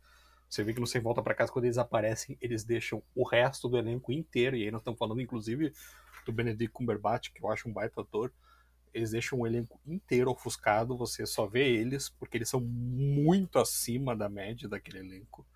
Você 0.48 0.62
vê 0.62 0.72
que 0.72 0.80
no 0.80 0.86
Sem 0.86 1.00
Volta 1.00 1.22
para 1.22 1.34
Casa, 1.34 1.52
quando 1.52 1.64
eles 1.64 1.76
aparecem, 1.76 2.38
eles 2.40 2.64
deixam 2.64 3.02
o 3.14 3.24
resto 3.24 3.68
do 3.68 3.76
elenco 3.76 4.12
inteiro, 4.12 4.56
e 4.56 4.62
aí 4.64 4.70
nós 4.70 4.80
estamos 4.80 4.98
falando 4.98 5.20
inclusive 5.20 5.72
do 6.24 6.32
Benedict 6.32 6.72
Cumberbatch, 6.72 7.30
que 7.32 7.44
eu 7.44 7.50
acho 7.50 7.68
um 7.68 7.72
baita 7.72 8.00
ator. 8.00 8.32
Eles 8.96 9.10
deixam 9.10 9.40
o 9.40 9.46
elenco 9.46 9.80
inteiro 9.86 10.30
ofuscado, 10.30 10.96
você 10.96 11.26
só 11.26 11.46
vê 11.46 11.68
eles, 11.68 12.08
porque 12.08 12.38
eles 12.38 12.48
são 12.48 12.60
muito 12.60 13.58
acima 13.58 14.16
da 14.16 14.28
média 14.28 14.68
daquele 14.68 14.98
elenco. 15.00 15.46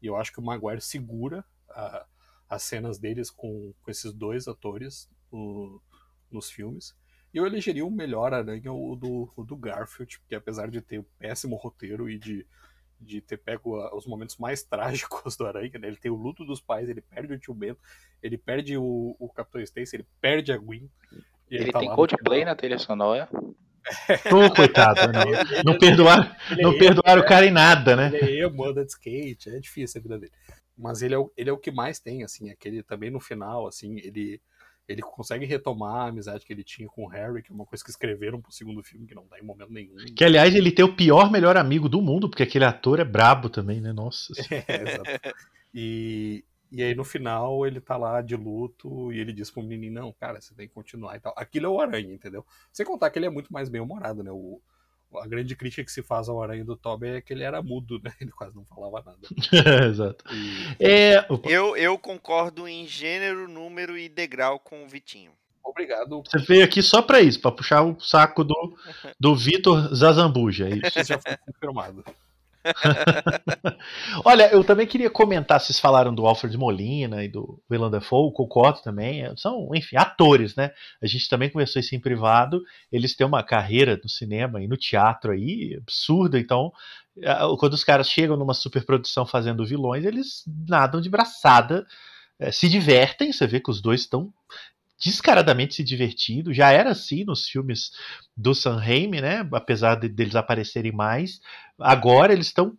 E 0.00 0.06
eu 0.06 0.16
acho 0.16 0.32
que 0.32 0.40
o 0.40 0.42
Maguire 0.42 0.80
segura 0.80 1.44
a- 1.70 2.06
as 2.48 2.62
cenas 2.62 2.98
deles 2.98 3.30
com, 3.30 3.72
com 3.80 3.90
esses 3.90 4.12
dois 4.12 4.46
atores 4.46 5.08
no- 5.30 5.80
nos 6.30 6.50
filmes. 6.50 6.94
E 7.32 7.38
eu 7.38 7.46
elegeria 7.46 7.84
o 7.86 7.90
melhor 7.90 8.34
Aranha, 8.34 8.72
o 8.72 8.94
do, 8.94 9.30
o 9.36 9.44
do 9.44 9.56
Garfield, 9.56 10.18
porque 10.20 10.34
apesar 10.34 10.70
de 10.70 10.82
ter 10.82 10.98
um 11.00 11.04
péssimo 11.18 11.56
roteiro 11.56 12.10
e 12.10 12.18
de, 12.18 12.46
de 13.00 13.20
ter 13.20 13.38
pego 13.38 13.76
a- 13.80 13.94
os 13.96 14.06
momentos 14.06 14.36
mais 14.36 14.62
trágicos 15.30 15.36
do 15.36 15.46
Aranha, 15.46 15.78
né? 15.78 15.88
ele 15.88 15.96
tem 15.96 16.10
o 16.10 16.16
luto 16.16 16.44
dos 16.44 16.60
pais, 16.60 16.88
ele 16.88 17.00
perde 17.00 17.32
o 17.34 17.38
tio 17.38 17.54
Bento, 17.54 17.80
ele 18.22 18.36
perde 18.38 18.76
o, 18.76 19.16
o 19.18 19.28
Capitão 19.30 19.60
Stacy, 19.62 19.96
ele 19.96 20.06
perde 20.20 20.52
a 20.52 20.58
Gwen. 20.58 20.90
E 21.52 21.56
Ele 21.56 21.70
tá 21.70 21.80
tem 21.80 21.94
Coldplay 21.94 22.46
na 22.46 22.56
trilha 22.56 22.78
sonora. 22.78 23.28
Ô, 24.32 24.54
coitado, 24.54 25.00
não, 25.12 25.72
não 25.72 25.78
perdoaram, 25.78 26.34
Ele 26.50 26.62
não 26.62 26.72
é 26.72 26.78
perdoaram 26.78 27.20
o 27.20 27.26
cara 27.26 27.44
em 27.44 27.50
nada, 27.50 27.94
né? 27.94 28.10
Ele 28.14 28.40
é 28.40 28.44
emo, 28.44 28.64
anda 28.64 28.82
de 28.82 28.90
skate, 28.90 29.50
é 29.50 29.60
difícil 29.60 30.00
a 30.00 30.02
vida 30.02 30.18
dele. 30.18 30.32
Mas 30.78 31.02
ele 31.02 31.14
é, 31.14 31.18
o, 31.18 31.30
ele 31.36 31.50
é 31.50 31.52
o 31.52 31.58
que 31.58 31.70
mais 31.70 31.98
tem, 31.98 32.24
assim, 32.24 32.48
aquele 32.48 32.82
também 32.82 33.10
no 33.10 33.20
final, 33.20 33.66
assim, 33.66 33.98
ele, 33.98 34.40
ele 34.88 35.02
consegue 35.02 35.44
retomar 35.44 36.06
a 36.06 36.08
amizade 36.08 36.46
que 36.46 36.52
ele 36.54 36.64
tinha 36.64 36.88
com 36.88 37.04
o 37.04 37.08
Harry, 37.08 37.42
que 37.42 37.52
é 37.52 37.54
uma 37.54 37.66
coisa 37.66 37.84
que 37.84 37.90
escreveram 37.90 38.40
pro 38.40 38.50
segundo 38.50 38.82
filme, 38.82 39.06
que 39.06 39.14
não 39.14 39.26
dá 39.28 39.38
em 39.38 39.44
momento 39.44 39.70
nenhum. 39.70 39.96
Que 40.16 40.24
aliás 40.24 40.54
ele 40.54 40.72
tem 40.72 40.86
o 40.86 40.96
pior 40.96 41.30
melhor 41.30 41.58
amigo 41.58 41.86
do 41.86 42.00
mundo, 42.00 42.30
porque 42.30 42.44
aquele 42.44 42.64
ator 42.64 42.98
é 42.98 43.04
brabo 43.04 43.50
também, 43.50 43.78
né? 43.78 43.92
Nossa. 43.92 44.32
senhora. 44.32 44.64
É, 44.72 44.82
exato. 44.82 45.36
E, 45.74 46.44
e 46.72 46.82
aí 46.82 46.94
no 46.94 47.04
final 47.04 47.66
ele 47.66 47.80
tá 47.80 47.98
lá 47.98 48.22
de 48.22 48.34
luto 48.34 49.12
e 49.12 49.18
ele 49.18 49.32
diz 49.32 49.50
pro 49.50 49.62
menino, 49.62 50.00
não, 50.00 50.12
cara, 50.12 50.40
você 50.40 50.54
tem 50.54 50.66
que 50.66 50.72
continuar 50.72 51.16
e 51.16 51.20
tal. 51.20 51.34
Aquilo 51.36 51.66
é 51.66 51.68
o 51.68 51.80
Aranha, 51.80 52.14
entendeu? 52.14 52.46
Sem 52.72 52.86
contar 52.86 53.10
que 53.10 53.18
ele 53.18 53.26
é 53.26 53.30
muito 53.30 53.52
mais 53.52 53.68
bem-humorado, 53.68 54.22
né? 54.22 54.30
O, 54.30 54.58
a 55.20 55.26
grande 55.26 55.54
crítica 55.54 55.84
que 55.84 55.92
se 55.92 56.02
faz 56.02 56.30
ao 56.30 56.42
Aranha 56.42 56.64
do 56.64 56.74
Toby 56.74 57.08
é 57.08 57.20
que 57.20 57.30
ele 57.30 57.44
era 57.44 57.62
mudo, 57.62 58.00
né? 58.02 58.10
Ele 58.18 58.30
quase 58.30 58.56
não 58.56 58.64
falava 58.64 59.04
nada. 59.04 59.20
Exato. 59.86 60.24
E, 60.32 60.76
É, 60.80 61.26
Eu, 61.44 61.76
eu 61.76 61.98
concordo 61.98 62.66
em 62.66 62.86
gênero, 62.86 63.46
número 63.46 63.98
e 63.98 64.08
degrau 64.08 64.58
com 64.58 64.82
o 64.82 64.88
Vitinho. 64.88 65.32
obrigado 65.62 66.22
você 66.26 66.38
veio 66.38 66.64
aqui 66.64 66.82
só 66.82 67.02
pra 67.02 67.20
isso, 67.20 67.38
pra 67.38 67.52
puxar 67.52 67.82
o 67.82 68.00
saco 68.00 68.42
do, 68.42 68.76
do 69.20 69.36
Vitor 69.36 69.94
Zazambuja, 69.94 70.70
é 70.70 70.76
isso. 70.76 70.98
Isso 70.98 71.04
já 71.04 71.18
foi 71.18 71.36
confirmado. 71.36 72.02
Olha, 74.24 74.50
eu 74.52 74.62
também 74.62 74.86
queria 74.86 75.10
comentar, 75.10 75.60
vocês 75.60 75.78
falaram 75.78 76.14
do 76.14 76.26
Alfred 76.26 76.56
Molina 76.56 77.24
e 77.24 77.28
do 77.28 77.60
Willem 77.70 77.90
Dafoe, 77.90 78.32
concordo 78.32 78.80
também, 78.82 79.24
são, 79.36 79.68
enfim, 79.74 79.96
atores, 79.96 80.54
né? 80.54 80.70
A 81.02 81.06
gente 81.06 81.28
também 81.28 81.50
conversou 81.50 81.80
isso 81.80 81.94
em 81.94 82.00
privado, 82.00 82.62
eles 82.90 83.14
têm 83.14 83.26
uma 83.26 83.42
carreira 83.42 84.00
no 84.02 84.08
cinema 84.08 84.62
e 84.62 84.68
no 84.68 84.76
teatro 84.76 85.32
aí 85.32 85.76
absurda, 85.80 86.38
então 86.38 86.72
ah, 87.24 87.48
quando 87.58 87.74
os 87.74 87.84
caras 87.84 88.08
chegam 88.08 88.36
numa 88.36 88.54
superprodução 88.54 89.26
fazendo 89.26 89.66
vilões, 89.66 90.04
eles 90.04 90.44
nadam 90.68 91.00
de 91.00 91.10
braçada, 91.10 91.84
eh, 92.38 92.52
se 92.52 92.68
divertem, 92.68 93.32
você 93.32 93.46
vê 93.46 93.60
que 93.60 93.70
os 93.70 93.80
dois 93.80 94.02
estão 94.02 94.32
descaradamente 95.04 95.74
se 95.74 95.82
divertindo, 95.82 96.54
já 96.54 96.70
era 96.70 96.90
assim 96.90 97.24
nos 97.24 97.48
filmes 97.48 97.90
do 98.36 98.54
Sam 98.54 98.76
Raimi, 98.76 99.20
né? 99.20 99.46
Apesar 99.52 99.96
de, 99.96 100.08
deles 100.08 100.36
aparecerem 100.36 100.92
mais, 100.92 101.40
agora 101.78 102.32
eles 102.32 102.46
estão 102.46 102.76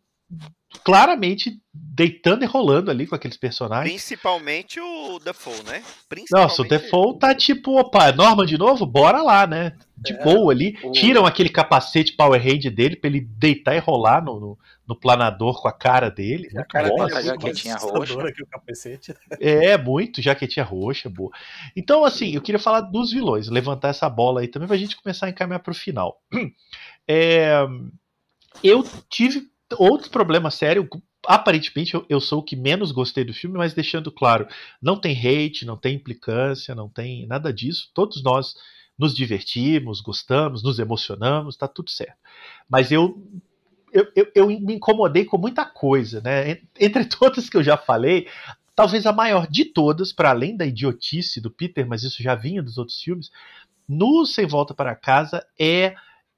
claramente 0.84 1.60
deitando 1.74 2.44
e 2.44 2.48
rolando 2.48 2.90
ali 2.90 3.06
com 3.06 3.16
aqueles 3.16 3.38
personagens. 3.38 3.94
Principalmente 3.94 4.80
o 4.80 5.20
Dafoe, 5.20 5.62
né? 5.64 5.84
Principalmente 6.10 6.32
Nossa, 6.32 6.62
o 6.62 6.68
Default 6.68 7.20
tá 7.20 7.36
tipo, 7.36 7.80
opa, 7.80 8.12
Norman 8.12 8.46
de 8.46 8.58
novo? 8.58 8.86
Bora 8.86 9.22
lá, 9.22 9.46
né? 9.46 9.74
De 10.04 10.14
É, 10.14 10.24
boa 10.24 10.52
ali. 10.52 10.78
o- 10.84 10.92
Tiram 10.92 11.26
aquele 11.26 11.50
capacete 11.50 12.14
Power 12.14 12.42
Hand 12.42 12.70
dele 12.72 12.96
pra 12.96 13.10
ele 13.10 13.22
deitar 13.22 13.76
e 13.76 13.80
rolar 13.80 14.24
no, 14.24 14.40
no, 14.40 14.60
no 14.88 14.96
planador 15.00 15.62
com 15.62 15.68
a 15.68 15.72
cara 15.74 16.10
dele. 16.10 16.50
A 16.52 16.56
Muito 16.56 16.68
cara 16.68 16.90
bom, 16.90 17.06
dele 17.06 17.18
é 17.20 17.24
jaquetinha 17.24 17.76
roxa. 17.78 18.32
que 18.34 18.44
o 18.44 18.48
capacete. 18.48 19.16
É, 19.40 19.78
muito, 19.78 20.22
jaquetinha 20.22 20.66
roxa, 20.66 21.10
boa. 21.10 21.32
Então, 21.76 22.04
assim, 22.04 22.34
eu 22.36 22.42
queria 22.42 22.60
falar 22.60 22.82
dos 22.82 23.12
vilões, 23.12 23.48
levantar 23.50 23.90
essa 23.90 24.10
bola 24.10 24.42
aí 24.42 24.48
também 24.48 24.68
pra 24.68 24.78
gente 24.78 24.96
começar 24.96 25.28
a 25.28 25.30
encaminhar 25.30 25.60
pro 25.62 25.74
final. 25.74 26.22
É, 27.06 27.58
eu 28.64 28.84
tive 29.10 29.48
outro 29.78 30.10
problema 30.10 30.50
sério. 30.52 30.88
Aparentemente, 31.26 31.94
eu, 31.94 32.06
eu 32.10 32.20
sou 32.20 32.40
o 32.40 32.44
que 32.44 32.56
menos 32.56 32.92
gostei 32.92 33.24
do 33.24 33.34
filme, 33.34 33.58
mas 33.58 33.74
deixando 33.74 34.12
claro, 34.12 34.46
não 34.82 35.00
tem 35.00 35.16
hate, 35.18 35.66
não 35.66 35.78
tem 35.78 35.96
implicância, 35.96 36.76
não 36.76 36.90
tem 36.90 37.26
nada 37.28 37.52
disso. 37.54 37.90
Todos 37.94 38.22
nós 38.24 38.54
nos 39.04 39.14
divertimos, 39.14 40.00
gostamos, 40.00 40.64
nos 40.64 40.80
emocionamos, 40.80 41.58
tá 41.58 41.68
tudo 41.68 41.92
certo. 41.92 42.18
Mas 42.70 42.92
eu 42.92 43.22
eu, 43.92 44.08
eu, 44.16 44.32
eu 44.34 44.48
me 44.48 44.74
incomodei 44.74 45.24
com 45.24 45.38
muita 45.38 45.64
coisa, 45.64 46.20
né? 46.22 46.62
Entre 46.80 47.06
todas 47.06 47.48
que 47.48 47.56
eu 47.56 47.62
já 47.62 47.78
falei, 47.78 48.28
talvez 48.76 49.06
a 49.06 49.14
maior 49.14 49.46
de 49.46 49.66
todas, 49.66 50.12
para 50.12 50.32
além 50.32 50.58
da 50.58 50.66
idiotice 50.66 51.40
do 51.40 51.52
Peter, 51.52 51.86
mas 51.88 52.02
isso 52.02 52.24
já 52.24 52.34
vinha 52.34 52.64
dos 52.64 52.80
outros 52.80 53.00
filmes, 53.00 53.30
no 53.88 54.26
Sem 54.26 54.48
Volta 54.48 54.74
para 54.74 54.96
Casa 54.96 55.46
é 55.60 55.94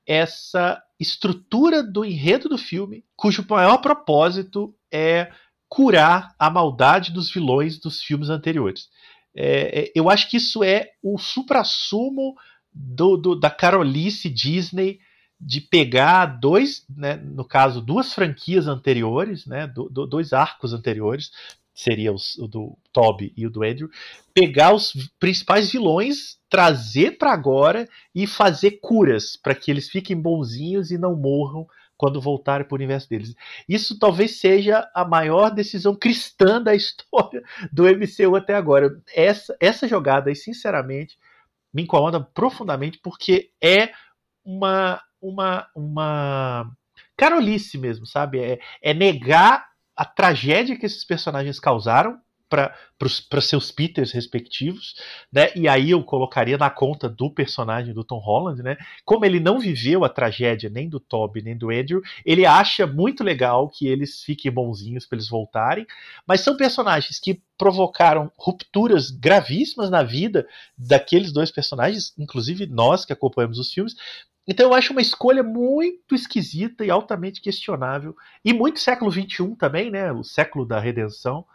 essa 0.05 0.83
estrutura 0.99 1.81
do 1.81 2.03
enredo 2.03 2.49
do 2.49 2.57
filme, 2.57 3.05
cujo 3.15 3.45
maior 3.49 3.77
propósito 3.77 4.75
é 4.91 5.31
curar 5.69 6.35
a 6.37 6.49
maldade 6.49 7.11
dos 7.11 7.31
vilões 7.31 7.79
dos 7.79 8.01
filmes 8.01 8.29
anteriores. 8.29 8.89
É, 9.35 9.81
é, 9.81 9.91
eu 9.93 10.09
acho 10.09 10.29
que 10.29 10.37
isso 10.37 10.63
é 10.63 10.91
o 11.03 11.17
suprassumo 11.17 12.35
do, 12.75 13.15
do, 13.15 13.39
da 13.39 13.49
Carolice 13.49 14.29
Disney 14.29 14.99
de 15.39 15.61
pegar 15.61 16.25
dois, 16.25 16.85
né, 16.89 17.15
no 17.15 17.45
caso, 17.45 17.81
duas 17.81 18.13
franquias 18.13 18.67
anteriores, 18.67 19.45
né, 19.45 19.67
do, 19.67 19.89
do, 19.89 20.05
dois 20.05 20.33
arcos 20.33 20.73
anteriores, 20.73 21.31
seria 21.73 22.11
os, 22.11 22.35
o 22.37 22.47
do 22.47 22.77
Toby 22.91 23.33
e 23.35 23.45
o 23.45 23.49
do 23.49 23.63
Andrew, 23.63 23.89
pegar 24.33 24.73
os 24.73 24.93
principais 25.19 25.71
vilões, 25.71 26.37
trazer 26.49 27.17
para 27.17 27.31
agora 27.31 27.87
e 28.13 28.25
fazer 28.25 28.79
curas 28.81 29.35
para 29.35 29.53
que 29.53 29.69
eles 29.69 29.89
fiquem 29.89 30.19
bonzinhos 30.19 30.89
e 30.91 30.97
não 30.97 31.15
morram 31.15 31.67
quando 31.97 32.21
voltarem 32.21 32.65
para 32.65 32.75
o 32.75 32.77
universo 32.77 33.09
deles. 33.09 33.35
Isso 33.67 33.97
talvez 33.99 34.39
seja 34.39 34.89
a 34.93 35.05
maior 35.05 35.49
decisão 35.49 35.95
cristã 35.95 36.61
da 36.61 36.75
história 36.75 37.43
do 37.71 37.83
MCU 37.83 38.35
até 38.35 38.55
agora. 38.55 39.01
Essa, 39.13 39.55
essa 39.59 39.87
jogada 39.87 40.29
aí, 40.29 40.35
sinceramente, 40.35 41.17
me 41.75 41.83
incomoda 41.83 42.21
profundamente 42.21 42.97
porque 43.03 43.51
é 43.61 43.91
uma 44.45 45.03
uma 45.21 45.67
uma 45.75 46.71
carolice 47.17 47.77
mesmo, 47.77 48.05
sabe? 48.05 48.39
É, 48.39 48.59
é 48.81 48.93
negar 48.93 49.67
a 49.95 50.05
tragédia 50.05 50.77
que 50.79 50.85
esses 50.85 51.03
personagens 51.03 51.59
causaram 51.59 52.17
para 52.49 53.41
seus 53.41 53.71
Peters 53.71 54.11
respectivos, 54.11 54.95
né? 55.31 55.49
E 55.55 55.67
aí 55.67 55.91
eu 55.91 56.03
colocaria 56.03 56.57
na 56.57 56.69
conta 56.69 57.09
do 57.09 57.29
personagem 57.29 57.93
do 57.93 58.03
Tom 58.03 58.19
Holland, 58.19 58.61
né? 58.61 58.77
Como 59.03 59.25
ele 59.25 59.39
não 59.39 59.59
viveu 59.59 60.03
a 60.03 60.09
tragédia 60.09 60.69
nem 60.69 60.87
do 60.87 60.99
Toby 60.99 61.41
nem 61.41 61.57
do 61.57 61.69
Andrew, 61.69 62.01
ele 62.25 62.45
acha 62.45 62.85
muito 62.85 63.23
legal 63.23 63.69
que 63.69 63.87
eles 63.87 64.21
fiquem 64.21 64.51
bonzinhos 64.51 65.05
para 65.05 65.17
eles 65.17 65.29
voltarem, 65.29 65.85
mas 66.27 66.41
são 66.41 66.55
personagens 66.55 67.19
que 67.19 67.41
provocaram 67.57 68.31
rupturas 68.37 69.09
gravíssimas 69.09 69.89
na 69.89 70.03
vida 70.03 70.47
daqueles 70.77 71.31
dois 71.31 71.51
personagens, 71.51 72.13
inclusive 72.17 72.65
nós 72.65 73.05
que 73.05 73.13
acompanhamos 73.13 73.57
os 73.57 73.71
filmes, 73.71 73.95
então 74.47 74.67
eu 74.67 74.73
acho 74.75 74.91
uma 74.91 75.01
escolha 75.01 75.41
muito 75.41 76.13
esquisita 76.13 76.85
e 76.85 76.91
altamente 76.91 77.41
questionável. 77.41 78.15
E 78.43 78.53
muito 78.53 78.79
século 78.79 79.11
XXI 79.11 79.55
também, 79.57 79.89
né? 79.89 80.11
O 80.11 80.23
século 80.23 80.65
da 80.65 80.79
redenção 80.79 81.45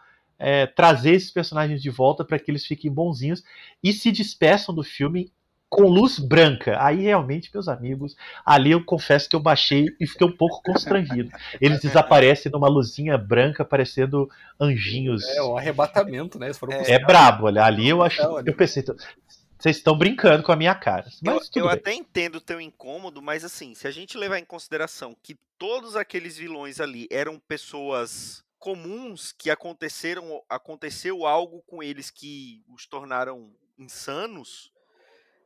é, 0.40 0.66
trazer 0.66 1.12
esses 1.12 1.30
personagens 1.30 1.82
de 1.82 1.90
volta 1.90 2.24
para 2.24 2.38
que 2.38 2.50
eles 2.50 2.64
fiquem 2.64 2.90
bonzinhos 2.90 3.44
e 3.84 3.92
se 3.92 4.10
despeçam 4.10 4.74
do 4.74 4.82
filme 4.82 5.30
com 5.68 5.82
luz 5.82 6.18
branca. 6.18 6.82
Aí 6.82 7.02
realmente, 7.02 7.50
meus 7.54 7.68
amigos, 7.68 8.16
ali 8.44 8.72
eu 8.72 8.84
confesso 8.84 9.28
que 9.28 9.36
eu 9.36 9.40
baixei 9.40 9.86
e 10.00 10.06
fiquei 10.06 10.26
um 10.26 10.36
pouco 10.36 10.60
constrangido. 10.64 11.30
Eles 11.60 11.80
desaparecem 11.80 12.50
numa 12.50 12.68
luzinha 12.68 13.16
branca, 13.16 13.64
parecendo 13.64 14.28
anjinhos. 14.58 15.22
É 15.28 15.42
o 15.42 15.56
arrebatamento, 15.56 16.38
né? 16.38 16.50
É, 16.86 16.94
é 16.94 16.98
brabo, 16.98 17.46
olha. 17.46 17.62
Ali 17.62 17.88
eu 17.88 18.02
acho. 18.02 18.20
Eu 18.44 18.54
pensei, 18.54 18.82
vocês 18.82 19.76
estão 19.76 19.96
brincando 19.96 20.42
com 20.42 20.50
a 20.50 20.56
minha 20.56 20.74
cara. 20.74 21.06
Mas 21.22 21.50
eu, 21.54 21.64
eu 21.64 21.68
até 21.68 21.92
entendo 21.92 22.36
o 22.36 22.40
teu 22.40 22.60
incômodo, 22.60 23.20
mas 23.20 23.44
assim, 23.44 23.74
se 23.74 23.86
a 23.86 23.90
gente 23.90 24.16
levar 24.16 24.38
em 24.38 24.44
consideração 24.44 25.14
que 25.22 25.36
todos 25.58 25.94
aqueles 25.94 26.36
vilões 26.36 26.80
ali 26.80 27.06
eram 27.10 27.38
pessoas 27.38 28.42
comuns 28.60 29.32
que 29.32 29.50
aconteceram, 29.50 30.44
aconteceu 30.48 31.26
algo 31.26 31.62
com 31.62 31.82
eles 31.82 32.10
que 32.10 32.62
os 32.68 32.86
tornaram 32.86 33.52
insanos, 33.78 34.70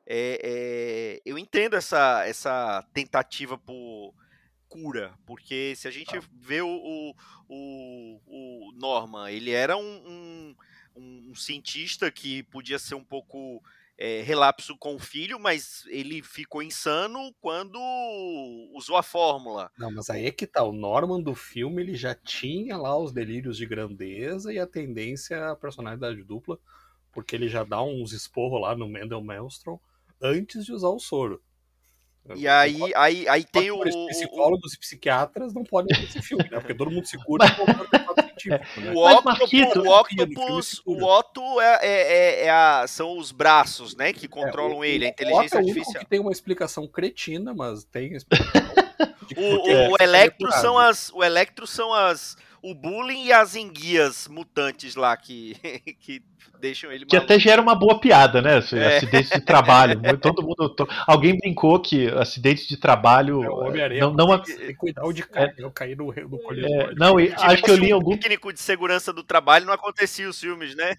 é, 0.04 0.40
é, 0.42 1.22
eu 1.24 1.38
entendo 1.38 1.76
essa, 1.76 2.26
essa 2.26 2.82
tentativa 2.92 3.56
por 3.56 4.12
cura, 4.68 5.16
porque 5.24 5.74
se 5.76 5.86
a 5.86 5.90
gente 5.90 6.20
tá. 6.20 6.26
vê 6.32 6.60
o, 6.60 6.68
o, 6.68 7.14
o, 7.48 8.20
o 8.26 8.72
Norman, 8.72 9.30
ele 9.30 9.52
era 9.52 9.76
um, 9.76 10.56
um, 10.96 11.30
um 11.30 11.34
cientista 11.36 12.10
que 12.10 12.42
podia 12.42 12.78
ser 12.78 12.96
um 12.96 13.04
pouco 13.04 13.62
é, 13.97 14.22
relapso 14.22 14.76
com 14.76 14.97
o 14.97 14.99
filho, 14.99 15.38
mas 15.38 15.84
ele 15.86 16.22
ficou 16.22 16.62
insano 16.62 17.32
quando 17.40 17.78
usou 18.74 18.97
a 18.97 19.03
fórmula. 19.03 19.70
Não, 19.78 19.90
mas 19.92 20.11
aí 20.11 20.26
é 20.26 20.30
que 20.30 20.47
tá. 20.47 20.62
O 20.62 20.72
Norman 20.72 21.20
do 21.20 21.34
filme 21.34 21.82
ele 21.82 21.95
já 21.95 22.14
tinha 22.14 22.76
lá 22.76 22.97
os 22.97 23.12
delírios 23.12 23.57
de 23.57 23.66
grandeza 23.66 24.53
e 24.53 24.59
a 24.59 24.66
tendência 24.66 25.51
à 25.51 25.57
personalidade 25.57 26.22
dupla, 26.22 26.59
porque 27.12 27.36
ele 27.36 27.49
já 27.49 27.62
dá 27.62 27.82
uns 27.82 28.12
esporros 28.12 28.61
lá 28.61 28.76
no 28.76 28.88
Mendel 28.88 29.22
Maelstrom 29.22 29.78
antes 30.20 30.64
de 30.64 30.72
usar 30.72 30.88
o 30.88 30.99
soro. 30.99 31.42
E 32.36 32.48
aí, 32.48 32.80
aí, 32.94 33.28
aí 33.28 33.44
tem 33.44 33.70
o. 33.70 33.80
Os 33.80 34.06
psicólogos 34.06 34.72
e 34.72 34.78
psiquiatras 34.78 35.52
não 35.52 35.62
podem 35.62 35.94
ver 35.96 36.04
esse 36.04 36.22
filme, 36.22 36.44
né? 36.44 36.58
Porque 36.58 36.74
todo 36.74 36.90
mundo 36.90 37.06
se 37.06 37.18
cura 37.18 37.44
com 37.54 37.66
científico. 38.34 38.80
Né? 38.80 38.92
O, 38.92 39.06
Octopus, 39.06 39.76
o 39.76 39.88
Octopus, 39.88 40.82
o 40.84 41.04
Otto 41.04 41.60
é, 41.60 41.78
é, 41.82 41.88
é, 41.88 42.44
é, 42.46 42.50
a, 42.50 42.84
são 42.86 43.16
os 43.18 43.32
braços, 43.32 43.96
né? 43.96 44.12
Que 44.12 44.26
é, 44.26 44.28
controlam 44.28 44.78
o, 44.78 44.84
ele, 44.84 45.06
a 45.06 45.08
inteligência 45.08 45.58
artificial. 45.58 46.02
que 46.02 46.10
tem 46.10 46.20
uma 46.20 46.32
explicação 46.32 46.86
cretina, 46.86 47.54
mas 47.54 47.84
tem 47.84 48.14
explicação. 48.14 48.62
o, 49.36 49.92
o, 49.92 49.96
Electro 50.00 50.52
são 50.52 50.78
as, 50.78 51.10
o 51.12 51.22
Electro 51.22 51.66
são 51.66 51.92
as 51.92 52.36
o 52.64 52.74
bullying 52.74 53.26
e 53.26 53.32
as 53.32 53.54
enguias 53.54 54.26
mutantes 54.26 54.96
lá 54.96 55.14
que, 55.18 55.54
que 56.00 56.22
deixam 56.58 56.90
ele 56.90 57.04
Que 57.04 57.14
até 57.14 57.38
gera 57.38 57.60
uma 57.60 57.74
boa 57.74 58.00
piada, 58.00 58.40
né? 58.40 58.54
É. 58.54 58.96
Acidentes 58.96 59.30
de 59.30 59.40
trabalho. 59.42 60.00
Todo 60.18 60.42
mundo. 60.42 60.70
To... 60.70 60.88
Alguém 61.06 61.36
brincou 61.36 61.78
que 61.78 62.08
acidentes 62.08 62.66
de 62.66 62.78
trabalho. 62.78 63.42
É, 63.76 64.00
não, 64.00 64.14
não... 64.14 64.38
Tem 64.38 64.56
que 64.56 64.74
cuidar 64.74 65.02
de 65.12 65.22
cair, 65.26 65.54
é. 65.58 65.70
cair 65.74 65.94
no, 65.94 66.06
no 66.06 66.38
colírio. 66.38 66.66
É, 66.66 66.94
não, 66.94 67.20
e, 67.20 67.34
acho 67.36 67.62
que 67.62 67.70
eu 67.70 67.76
li 67.76 67.92
algum. 67.92 68.16
técnico 68.16 68.50
de 68.50 68.60
segurança 68.60 69.12
do 69.12 69.22
trabalho 69.22 69.66
não 69.66 69.74
acontecia 69.74 70.26
os 70.26 70.40
filmes, 70.40 70.74
né? 70.74 70.94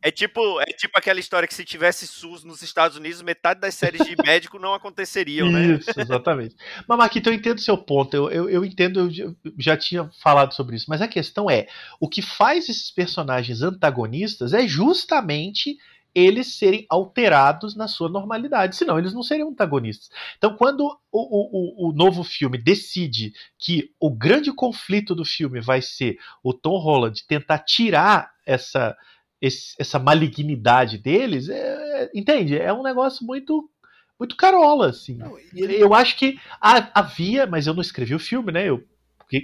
É 0.00 0.10
tipo, 0.10 0.60
é 0.60 0.66
tipo 0.66 0.96
aquela 0.96 1.18
história 1.18 1.48
que 1.48 1.54
se 1.54 1.64
tivesse 1.64 2.06
SUS 2.06 2.44
nos 2.44 2.62
Estados 2.62 2.96
Unidos, 2.96 3.20
metade 3.20 3.60
das 3.60 3.74
séries 3.74 4.06
de 4.06 4.14
médico 4.24 4.58
não 4.58 4.72
aconteceriam, 4.72 5.50
né? 5.50 5.76
Isso, 5.76 6.00
exatamente. 6.00 6.54
Mas, 6.86 6.98
Marquito, 6.98 7.28
eu 7.28 7.34
entendo 7.34 7.58
o 7.58 7.62
seu 7.62 7.76
ponto, 7.76 8.16
eu, 8.16 8.30
eu, 8.30 8.48
eu 8.48 8.64
entendo, 8.64 9.10
eu 9.10 9.36
já 9.58 9.76
tinha 9.76 10.08
falado 10.22 10.54
sobre 10.54 10.76
isso, 10.76 10.86
mas 10.88 11.02
a 11.02 11.08
questão 11.08 11.50
é, 11.50 11.66
o 11.98 12.08
que 12.08 12.22
faz 12.22 12.68
esses 12.68 12.90
personagens 12.90 13.60
antagonistas 13.60 14.52
é 14.52 14.68
justamente 14.68 15.76
eles 16.14 16.54
serem 16.54 16.86
alterados 16.88 17.76
na 17.76 17.86
sua 17.86 18.08
normalidade, 18.08 18.76
senão 18.76 18.98
eles 18.98 19.12
não 19.12 19.22
seriam 19.22 19.50
antagonistas. 19.50 20.10
Então, 20.36 20.56
quando 20.56 20.80
o, 21.12 21.86
o, 21.86 21.90
o 21.90 21.92
novo 21.92 22.24
filme 22.24 22.58
decide 22.58 23.32
que 23.58 23.90
o 24.00 24.10
grande 24.10 24.52
conflito 24.52 25.14
do 25.14 25.24
filme 25.24 25.60
vai 25.60 25.82
ser 25.82 26.18
o 26.42 26.52
Tom 26.52 26.78
Holland 26.78 27.24
tentar 27.26 27.58
tirar 27.58 28.32
essa 28.46 28.96
esse, 29.40 29.74
essa 29.78 29.98
malignidade 29.98 30.98
deles, 30.98 31.48
é, 31.48 32.10
entende? 32.14 32.58
É 32.58 32.72
um 32.72 32.82
negócio 32.82 33.26
muito 33.26 33.68
muito 34.18 34.36
carola, 34.36 34.88
assim. 34.88 35.14
Não, 35.14 35.38
ele... 35.54 35.80
Eu 35.80 35.94
acho 35.94 36.16
que 36.16 36.40
havia, 36.60 37.46
mas 37.46 37.68
eu 37.68 37.74
não 37.74 37.80
escrevi 37.80 38.16
o 38.16 38.18
filme, 38.18 38.50
né? 38.50 38.68
Eu, 38.68 38.84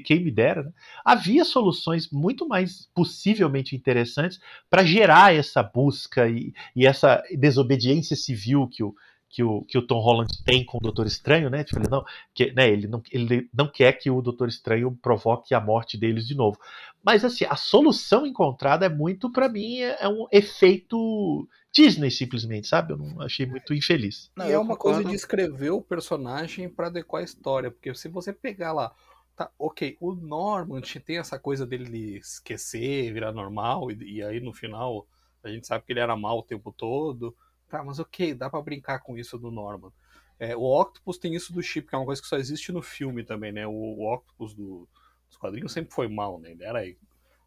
quem 0.05 0.24
me 0.24 0.30
dera, 0.30 0.62
né? 0.62 0.72
havia 1.05 1.45
soluções 1.45 2.11
muito 2.11 2.49
mais 2.49 2.88
possivelmente 2.95 3.76
interessantes 3.76 4.40
para 4.70 4.84
gerar 4.84 5.34
essa 5.34 5.62
busca 5.62 6.28
e, 6.28 6.55
e, 6.74 6.86
essa 6.86 7.22
desobediência 7.38 8.16
civil 8.16 8.66
que 8.66 8.82
o, 8.82 8.95
que 9.35 9.43
o, 9.43 9.62
que 9.62 9.76
o 9.76 9.85
Tom 9.85 9.99
Holland 9.99 10.30
tem 10.45 10.64
com 10.64 10.78
o 10.78 10.80
Doutor 10.80 11.09
Estranho, 11.09 11.51
né? 11.51 11.64
Tipo, 11.64 11.80
ele, 11.80 11.89
não, 11.91 12.05
que, 12.32 12.53
né, 12.53 12.70
ele, 12.70 12.87
não, 12.87 13.03
ele 13.11 13.51
não 13.53 13.66
quer 13.66 13.93
que 13.95 14.09
o 14.09 14.22
Doutor 14.22 14.47
Estranho 14.47 14.97
provoque 15.03 15.53
a 15.53 15.61
morte 15.61 15.99
deles 15.99 16.24
de 16.24 16.37
novo. 16.37 16.57
Mas 17.03 17.24
assim, 17.24 17.45
a 17.45 17.57
solução 17.57 18.24
encontrada 18.24 18.87
é 18.87 18.89
muito, 18.89 19.32
para 19.32 19.49
mim, 19.49 19.80
é, 19.80 20.05
é, 20.05 20.09
um 20.09 20.28
efeito 20.30 21.49
Disney, 21.72 22.12
simplesmente, 22.12 22.68
sabe? 22.68 22.93
Eu 22.93 22.97
não 22.97 23.20
achei 23.20 23.45
muito 23.45 23.74
infeliz. 23.74 24.30
Não, 24.37 24.49
e 24.49 24.53
é 24.53 24.59
uma 24.59 24.76
coisa 24.76 25.03
de 25.03 25.12
escrever 25.12 25.70
o 25.70 25.82
personagem 25.82 26.68
para 26.68 26.87
adequar 26.87 27.20
a 27.20 27.24
história, 27.24 27.72
porque 27.72 27.93
se 27.93 28.09
você 28.09 28.32
pegar 28.32 28.72
lá. 28.72 28.95
Tá, 29.37 29.51
ok, 29.59 29.97
o 30.01 30.14
Norman 30.14 30.80
tem 31.05 31.18
essa 31.18 31.41
coisa 31.41 31.66
dele 31.66 32.18
esquecer, 32.18 33.12
virar 33.12 33.32
normal, 33.32 33.91
e, 33.91 34.18
e 34.18 34.22
aí 34.22 34.39
no 34.39 34.53
final 34.53 35.09
a 35.43 35.49
gente 35.49 35.66
sabe 35.66 35.85
que 35.85 35.93
ele 35.93 35.99
era 35.99 36.16
mal 36.16 36.39
o 36.39 36.43
tempo 36.45 36.72
todo. 36.72 37.35
Tá, 37.69 37.83
mas 37.83 37.99
ok, 37.99 38.35
dá 38.35 38.49
para 38.49 38.62
brincar 38.62 39.01
com 39.01 39.17
isso 39.17 39.39
do 39.39 39.51
Norman. 39.51 39.93
É, 40.39 40.57
o 40.57 40.62
Octopus 40.62 41.19
tem 41.19 41.35
isso 41.35 41.53
do 41.53 41.62
chip, 41.62 41.89
que 41.89 41.95
é 41.95 41.99
uma 41.99 42.07
coisa 42.07 42.21
que 42.21 42.29
só 42.29 42.37
existe 42.37 42.73
no 42.73 42.83
filme 42.83 43.25
também, 43.25 43.53
né? 43.53 43.67
O, 43.67 43.73
o 43.73 44.12
Octopus 44.12 44.55
do, 44.55 44.89
dos 45.29 45.37
quadrinhos 45.37 45.73
sempre 45.73 45.95
foi 45.95 46.09
mal, 46.09 46.39
né? 46.39 46.51
Ele 46.53 46.65
era 46.65 46.81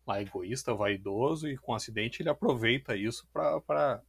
lá 0.08 0.22
egoísta, 0.22 0.74
vaidoso, 0.74 1.50
e 1.50 1.58
com 1.58 1.74
acidente 1.74 2.22
ele 2.22 2.30
aproveita 2.30 2.96
isso 2.96 3.28
para 3.32 4.02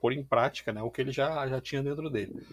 pôr 0.00 0.12
em 0.12 0.24
prática 0.24 0.72
né, 0.72 0.82
o 0.82 0.90
que 0.90 1.00
ele 1.00 1.12
já, 1.12 1.46
já 1.46 1.60
tinha 1.60 1.82
dentro 1.82 2.10
dele. 2.10 2.44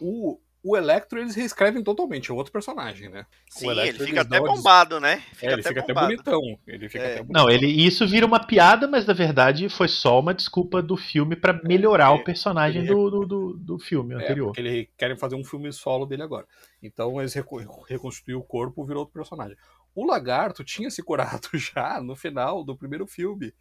O, 0.00 0.40
o 0.64 0.78
Electro 0.78 1.18
eles 1.18 1.34
reescrevem 1.34 1.84
totalmente, 1.84 2.30
é 2.30 2.34
outro 2.34 2.50
personagem, 2.50 3.10
né? 3.10 3.26
Sim, 3.50 3.68
ele 3.68 3.92
fica 3.92 4.22
até 4.22 4.40
bombado, 4.40 4.98
né? 4.98 5.22
Fica 5.34 5.46
é, 5.46 5.52
ele 5.52 5.60
até 5.60 5.68
fica 5.68 5.82
bombado. 5.82 6.06
até 6.06 6.30
bonitão. 6.30 6.58
Ele 6.66 6.88
fica 6.88 7.04
é. 7.04 7.12
até 7.12 7.22
bonitão. 7.22 7.42
Não, 7.42 7.50
ele, 7.50 7.66
isso 7.66 8.08
vira 8.08 8.24
uma 8.24 8.44
piada, 8.44 8.88
mas 8.88 9.04
na 9.04 9.12
verdade 9.12 9.68
foi 9.68 9.88
só 9.88 10.18
uma 10.18 10.32
desculpa 10.32 10.80
do 10.80 10.96
filme 10.96 11.36
para 11.36 11.60
melhorar 11.62 12.12
é, 12.12 12.14
o 12.14 12.24
personagem 12.24 12.80
ele, 12.80 12.90
do, 12.90 13.26
do, 13.26 13.52
do, 13.58 13.78
filme 13.78 14.14
é, 14.14 14.16
anterior. 14.16 14.46
Porque 14.46 14.60
eles 14.62 14.88
querem 14.96 15.18
fazer 15.18 15.36
um 15.36 15.44
filme 15.44 15.70
solo 15.70 16.06
dele 16.06 16.22
agora. 16.22 16.46
Então 16.82 17.20
eles 17.20 17.34
reconstruíram 17.34 18.40
o 18.40 18.44
corpo 18.44 18.82
e 18.82 18.86
virou 18.86 19.00
outro 19.00 19.12
personagem. 19.12 19.58
O 19.94 20.06
Lagarto 20.06 20.64
tinha 20.64 20.90
se 20.90 21.02
curado 21.02 21.48
já 21.58 22.00
no 22.00 22.16
final 22.16 22.64
do 22.64 22.74
primeiro 22.74 23.06
filme. 23.06 23.52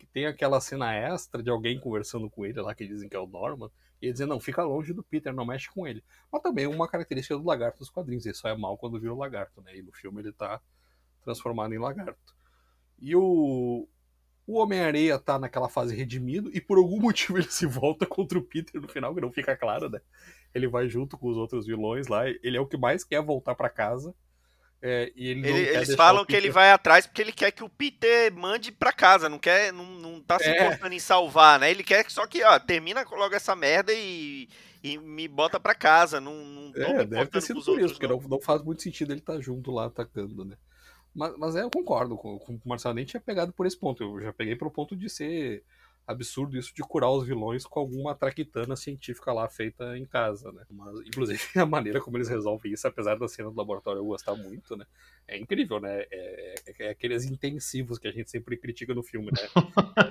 Que 0.00 0.06
tem 0.06 0.24
aquela 0.24 0.60
cena 0.62 0.94
extra 0.94 1.42
de 1.42 1.50
alguém 1.50 1.78
conversando 1.78 2.30
com 2.30 2.46
ele 2.46 2.58
lá, 2.62 2.74
que 2.74 2.86
dizem 2.86 3.06
que 3.06 3.14
é 3.14 3.18
o 3.18 3.26
Norman, 3.26 3.70
e 4.00 4.06
ele 4.06 4.12
dizendo, 4.14 4.30
não, 4.30 4.40
fica 4.40 4.64
longe 4.64 4.94
do 4.94 5.02
Peter, 5.02 5.30
não 5.30 5.44
mexe 5.44 5.68
com 5.68 5.86
ele. 5.86 6.02
Mas 6.32 6.40
também 6.40 6.66
uma 6.66 6.88
característica 6.88 7.36
do 7.36 7.44
lagarto 7.44 7.80
dos 7.80 7.90
quadrinhos, 7.90 8.24
ele 8.24 8.34
só 8.34 8.48
é 8.48 8.56
mal 8.56 8.78
quando 8.78 8.98
vira 8.98 9.12
o 9.12 9.18
lagarto, 9.18 9.60
né? 9.60 9.76
E 9.76 9.82
no 9.82 9.92
filme 9.92 10.22
ele 10.22 10.32
tá 10.32 10.58
transformado 11.22 11.74
em 11.74 11.78
lagarto. 11.78 12.34
E 12.98 13.14
o, 13.14 13.86
o 14.46 14.54
Homem-Areia 14.54 15.18
tá 15.18 15.38
naquela 15.38 15.68
fase 15.68 15.94
redimido 15.94 16.50
e 16.54 16.62
por 16.62 16.78
algum 16.78 16.98
motivo 16.98 17.36
ele 17.36 17.50
se 17.50 17.66
volta 17.66 18.06
contra 18.06 18.38
o 18.38 18.42
Peter 18.42 18.80
no 18.80 18.88
final, 18.88 19.14
que 19.14 19.20
não 19.20 19.30
fica 19.30 19.54
claro, 19.54 19.90
né? 19.90 20.00
Ele 20.54 20.66
vai 20.66 20.88
junto 20.88 21.18
com 21.18 21.28
os 21.28 21.36
outros 21.36 21.66
vilões 21.66 22.08
lá, 22.08 22.26
ele 22.26 22.56
é 22.56 22.60
o 22.60 22.66
que 22.66 22.78
mais 22.78 23.04
quer 23.04 23.22
voltar 23.22 23.54
para 23.54 23.68
casa. 23.68 24.14
É, 24.82 25.12
e 25.14 25.28
ele 25.28 25.46
ele, 25.46 25.68
eles 25.76 25.94
falam 25.94 26.24
que 26.24 26.34
ele 26.34 26.50
vai 26.50 26.70
atrás 26.70 27.06
porque 27.06 27.20
ele 27.20 27.32
quer 27.32 27.50
que 27.50 27.62
o 27.62 27.68
Peter 27.68 28.32
mande 28.32 28.72
para 28.72 28.92
casa, 28.92 29.28
não 29.28 29.38
quer, 29.38 29.72
não, 29.74 29.84
não 29.84 30.20
tá 30.22 30.38
se 30.38 30.48
é. 30.48 30.56
importando 30.56 30.94
em 30.94 30.98
salvar, 30.98 31.60
né? 31.60 31.70
Ele 31.70 31.84
quer 31.84 32.10
só 32.10 32.26
que, 32.26 32.42
ó, 32.42 32.58
termina 32.58 33.04
logo 33.10 33.34
essa 33.34 33.54
merda 33.54 33.92
e, 33.92 34.48
e 34.82 34.96
me 34.96 35.28
bota 35.28 35.60
para 35.60 35.74
casa, 35.74 36.18
não, 36.18 36.34
não 36.34 36.82
é, 36.82 37.04
deve 37.04 37.26
ter 37.26 37.42
sido 37.42 37.62
por 37.62 37.78
isso, 37.78 37.94
porque 37.94 38.06
não, 38.06 38.18
não 38.20 38.40
faz 38.40 38.62
muito 38.62 38.82
sentido 38.82 39.12
ele 39.12 39.20
estar 39.20 39.34
tá 39.34 39.40
junto 39.40 39.70
lá 39.70 39.84
atacando, 39.84 40.46
né? 40.46 40.56
Mas, 41.14 41.36
mas 41.36 41.56
é, 41.56 41.62
eu 41.62 41.70
concordo 41.70 42.16
com, 42.16 42.38
com 42.38 42.54
o 42.54 42.60
Marcelo, 42.64 42.94
nem 42.94 43.04
tinha 43.04 43.20
pegado 43.20 43.52
por 43.52 43.66
esse 43.66 43.76
ponto. 43.76 44.02
Eu 44.02 44.20
já 44.20 44.32
peguei 44.32 44.56
pro 44.56 44.70
ponto 44.70 44.96
de 44.96 45.10
ser 45.10 45.62
absurdo 46.10 46.56
isso 46.56 46.74
de 46.74 46.82
curar 46.82 47.10
os 47.10 47.26
vilões 47.26 47.64
com 47.64 47.80
alguma 47.80 48.14
traquitana 48.14 48.76
científica 48.76 49.32
lá 49.32 49.48
feita 49.48 49.96
em 49.96 50.04
casa, 50.04 50.50
né? 50.52 50.62
Mas, 50.70 51.00
inclusive, 51.06 51.40
a 51.56 51.66
maneira 51.66 52.00
como 52.00 52.16
eles 52.16 52.28
resolvem 52.28 52.72
isso, 52.72 52.86
apesar 52.86 53.16
da 53.16 53.28
cena 53.28 53.50
do 53.50 53.56
laboratório 53.56 54.00
eu 54.00 54.04
gostar 54.04 54.34
muito, 54.34 54.76
né? 54.76 54.84
É 55.26 55.38
incrível, 55.38 55.80
né? 55.80 56.04
É, 56.10 56.54
é, 56.66 56.86
é 56.86 56.90
aqueles 56.90 57.24
intensivos 57.24 57.98
que 57.98 58.08
a 58.08 58.12
gente 58.12 58.30
sempre 58.30 58.56
critica 58.56 58.94
no 58.94 59.02
filme, 59.02 59.30
né? 59.30 59.48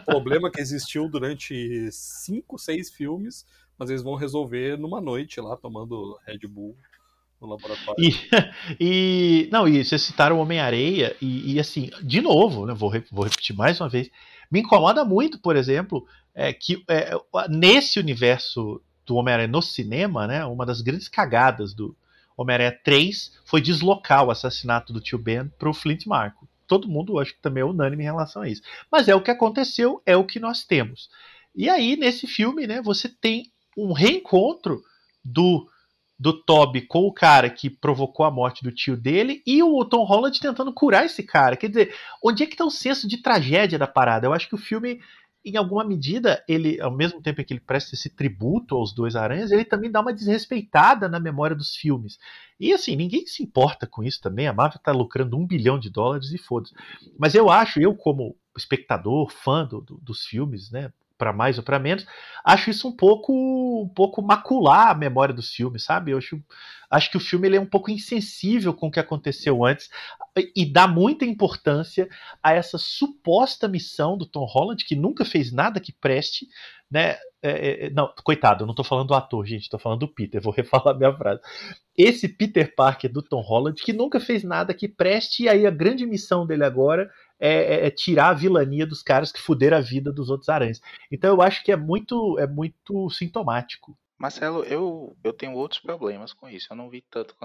o 0.02 0.06
problema 0.06 0.50
que 0.50 0.62
existiu 0.62 1.10
durante 1.10 1.89
cinco, 1.91 2.58
seis 2.58 2.89
filmes, 2.89 3.45
mas 3.78 3.89
eles 3.89 4.02
vão 4.02 4.16
resolver 4.16 4.78
numa 4.78 5.02
noite 5.02 5.39
lá, 5.39 5.56
tomando 5.58 6.18
Red 6.26 6.47
Bull 6.47 6.78
no 7.41 7.47
laboratório. 7.47 8.04
E, 8.04 8.14
e 8.80 9.50
não, 9.52 9.68
e 9.68 9.84
vocês 9.84 10.02
citaram 10.02 10.39
Homem-Areia, 10.39 11.16
e, 11.22 11.54
e, 11.54 11.60
assim, 11.60 11.89
de 12.04 12.22
novo, 12.22 12.66
né, 12.66 12.74
vou, 12.74 12.91
vou 13.12 13.24
repetir 13.24 13.56
mais 13.56 13.80
uma 13.80 13.89
vez, 13.89 14.10
me 14.52 14.62
incomoda 14.62 15.06
muito, 15.06 15.39
por 15.39 15.56
exemplo, 15.56 16.06
é, 16.34 16.52
que 16.54 16.84
é, 16.88 17.12
nesse 17.50 18.00
universo 18.00 18.82
do 19.06 19.16
Homem-Aranha 19.16 19.47
no 19.47 19.62
cinema, 19.62 20.28
né, 20.28 20.45
uma 20.45 20.66
das 20.66 20.82
grandes 20.82 21.08
cagadas 21.08 21.74
do 21.74 21.95
Homem-Aranha 22.38 22.78
3 22.84 23.34
foi 23.43 23.62
deslocar 23.62 24.24
o 24.24 24.32
assassinato 24.32 24.93
do 24.93 25.02
tio 25.02 25.18
Ben 25.18 25.47
para 25.58 25.70
o 25.70 25.74
Flint 25.74 26.06
Marco. 26.06 26.47
Todo 26.68 26.88
mundo 26.88 27.20
acho 27.20 27.34
que 27.34 27.41
também 27.41 27.62
é 27.62 27.66
unânime 27.66 28.04
em 28.04 28.06
relação 28.06 28.43
a 28.43 28.47
isso. 28.47 28.62
Mas 28.91 29.08
é 29.08 29.16
o 29.16 29.22
que 29.22 29.32
aconteceu, 29.32 30.02
é 30.06 30.16
o 30.16 30.24
que 30.24 30.39
nós 30.39 30.64
temos. 30.64 31.10
E 31.56 31.68
aí, 31.68 31.97
nesse 31.97 32.28
filme, 32.28 32.68
né, 32.68 32.82
você 32.82 33.10
tem 33.10 33.52
um 33.76 33.91
reencontro 33.91 34.82
do 35.26 35.68
do 36.20 36.34
Toby 36.34 36.82
com 36.82 37.05
o 37.05 37.13
cara 37.13 37.49
que 37.49 37.70
provocou 37.70 38.26
a 38.26 38.32
morte 38.32 38.61
do 38.61 38.72
tio 38.72 38.97
dele 38.97 39.41
e 39.47 39.63
o 39.63 39.86
Tom 39.86 40.03
Holland 40.03 40.38
tentando 40.38 40.74
curar 40.74 41.05
esse 41.05 41.24
cara. 41.24 41.55
Quer 41.55 41.70
dizer, 41.70 41.95
onde 42.22 42.43
é 42.43 42.45
que 42.45 42.57
tá 42.57 42.65
o 42.65 42.70
senso 42.70 43.07
de 43.07 43.22
tragédia 43.22 43.80
da 43.80 43.88
parada? 43.88 44.28
Eu 44.28 44.34
acho 44.34 44.49
que 44.49 44.55
o 44.55 44.57
filme, 44.57 44.99
em 45.45 45.55
alguma 45.55 45.86
medida, 45.86 46.43
ele, 46.45 46.80
ao 46.82 46.91
mesmo 46.91 47.22
tempo 47.22 47.41
que 47.41 47.53
ele 47.53 47.61
presta 47.61 47.95
esse 47.95 48.09
tributo 48.09 48.76
aos 48.76 48.93
dois 48.93 49.15
aranhas, 49.15 49.49
ele 49.49 49.63
também 49.63 49.89
dá 49.89 50.01
uma 50.01 50.13
desrespeitada 50.13 51.07
na 51.07 51.22
memória 51.22 51.55
dos 51.55 51.74
filmes. 51.74 52.20
E 52.59 52.74
assim, 52.74 52.97
ninguém 52.97 53.26
se 53.26 53.41
importa 53.41 53.88
com 53.88 54.03
isso 54.03 54.20
também. 54.20 54.45
A 54.45 54.53
Marvel 54.53 54.82
tá 54.84 54.91
lucrando 54.91 55.38
um 55.38 55.47
bilhão 55.47 55.80
de 55.80 55.89
dólares 55.89 56.34
e 56.34 56.38
foda-se. 56.38 56.74
Mas 57.17 57.34
eu 57.34 57.49
acho, 57.49 57.80
eu 57.80 57.95
como 57.95 58.36
espectador, 58.57 59.32
fã 59.32 59.65
do, 59.65 59.80
do, 59.80 59.97
dos 59.99 60.26
filmes, 60.26 60.70
né? 60.70 60.91
Para 61.20 61.34
mais 61.34 61.57
ou 61.57 61.63
para 61.63 61.78
menos, 61.78 62.07
acho 62.43 62.70
isso 62.70 62.88
um 62.88 62.95
pouco 62.95 63.84
um 63.84 63.89
pouco 63.89 64.22
macular 64.22 64.89
a 64.89 64.95
memória 64.95 65.36
dos 65.36 65.51
filmes, 65.51 65.84
sabe? 65.84 66.11
Eu 66.11 66.17
acho, 66.17 66.41
acho 66.89 67.11
que 67.11 67.17
o 67.17 67.20
filme 67.20 67.47
ele 67.47 67.57
é 67.57 67.61
um 67.61 67.65
pouco 67.65 67.91
insensível 67.91 68.74
com 68.74 68.88
o 68.88 68.91
que 68.91 69.01
aconteceu 69.01 69.65
antes 69.65 69.89
e 70.55 70.65
dá 70.65 70.88
muita 70.88 71.26
importância 71.26 72.07
a 72.41 72.53
essa 72.53 72.78
suposta 72.78 73.67
missão 73.67 74.17
do 74.17 74.26
Tom 74.26 74.45
Holland, 74.45 74.86
que 74.86 74.95
nunca 74.95 75.26
fez 75.26 75.51
nada 75.51 75.82
que 75.82 75.91
preste, 75.91 76.47
né? 76.89 77.17
É, 77.41 77.51
é, 77.51 77.86
é 77.86 77.89
não, 77.89 78.13
coitado, 78.24 78.63
eu 78.63 78.67
não 78.67 78.76
tô 78.76 78.84
falando 78.84 79.07
do 79.07 79.13
ator, 79.13 79.45
gente, 79.45 79.70
tô 79.70 79.78
falando 79.78 79.99
do 79.99 80.13
Peter, 80.13 80.41
vou 80.41 80.51
refalar 80.55 80.97
minha 80.97 81.13
frase. 81.13 81.41
Esse 81.97 82.30
Peter 82.30 82.74
Parker 82.74 83.11
do 83.11 83.22
Tom 83.22 83.41
Holland, 83.41 83.82
que 83.82 83.91
nunca 83.91 84.22
fez 84.22 84.41
nada 84.43 84.74
que 84.74 84.88
preste, 84.88 85.43
e 85.43 85.49
aí 85.49 85.65
a 85.65 85.72
grande 85.72 86.05
missão 86.05 86.47
dele 86.47 86.63
agora 86.63 87.09
é, 87.40 87.52
é, 87.52 87.88
é, 87.88 87.92
tirar 87.92 88.30
a 88.30 88.34
vilania 88.34 88.86
dos 88.86 89.02
caras 89.02 89.32
que 89.32 89.42
fuderam 89.42 89.78
a 89.78 89.82
vida 89.82 90.12
dos 90.12 90.30
outros 90.30 90.50
aranhas. 90.50 90.82
Então 91.12 91.30
eu 91.34 91.42
acho 91.42 91.64
que 91.64 91.72
é 91.72 91.76
muito, 91.78 92.38
é 92.38 92.46
muito 92.46 93.10
sintomático. 93.10 93.98
Marcelo, 94.18 94.64
eu, 94.66 95.16
eu 95.24 95.32
tenho 95.32 95.54
outros 95.54 95.80
problemas 95.80 96.34
com 96.34 96.50
isso. 96.50 96.68
Eu 96.70 96.76
não 96.76 96.90
vi 96.90 97.02
tanto 97.10 97.36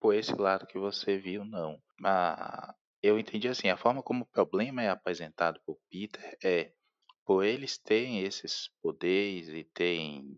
por 0.00 0.14
esse 0.14 0.34
lado 0.34 0.66
que 0.66 0.78
você 0.78 1.16
viu, 1.16 1.44
não. 1.44 1.78
Mas 2.00 2.74
eu 3.02 3.18
entendi 3.18 3.46
assim, 3.46 3.68
a 3.68 3.76
forma 3.76 4.02
como 4.02 4.24
o 4.24 4.26
problema 4.26 4.82
é 4.82 4.90
apresentado 4.90 5.60
por 5.64 5.78
Peter 5.88 6.36
é 6.42 6.72
por 7.24 7.44
eles 7.44 7.78
terem 7.78 8.22
esses 8.22 8.70
poderes 8.82 9.48
e 9.48 9.62
terem 9.62 10.36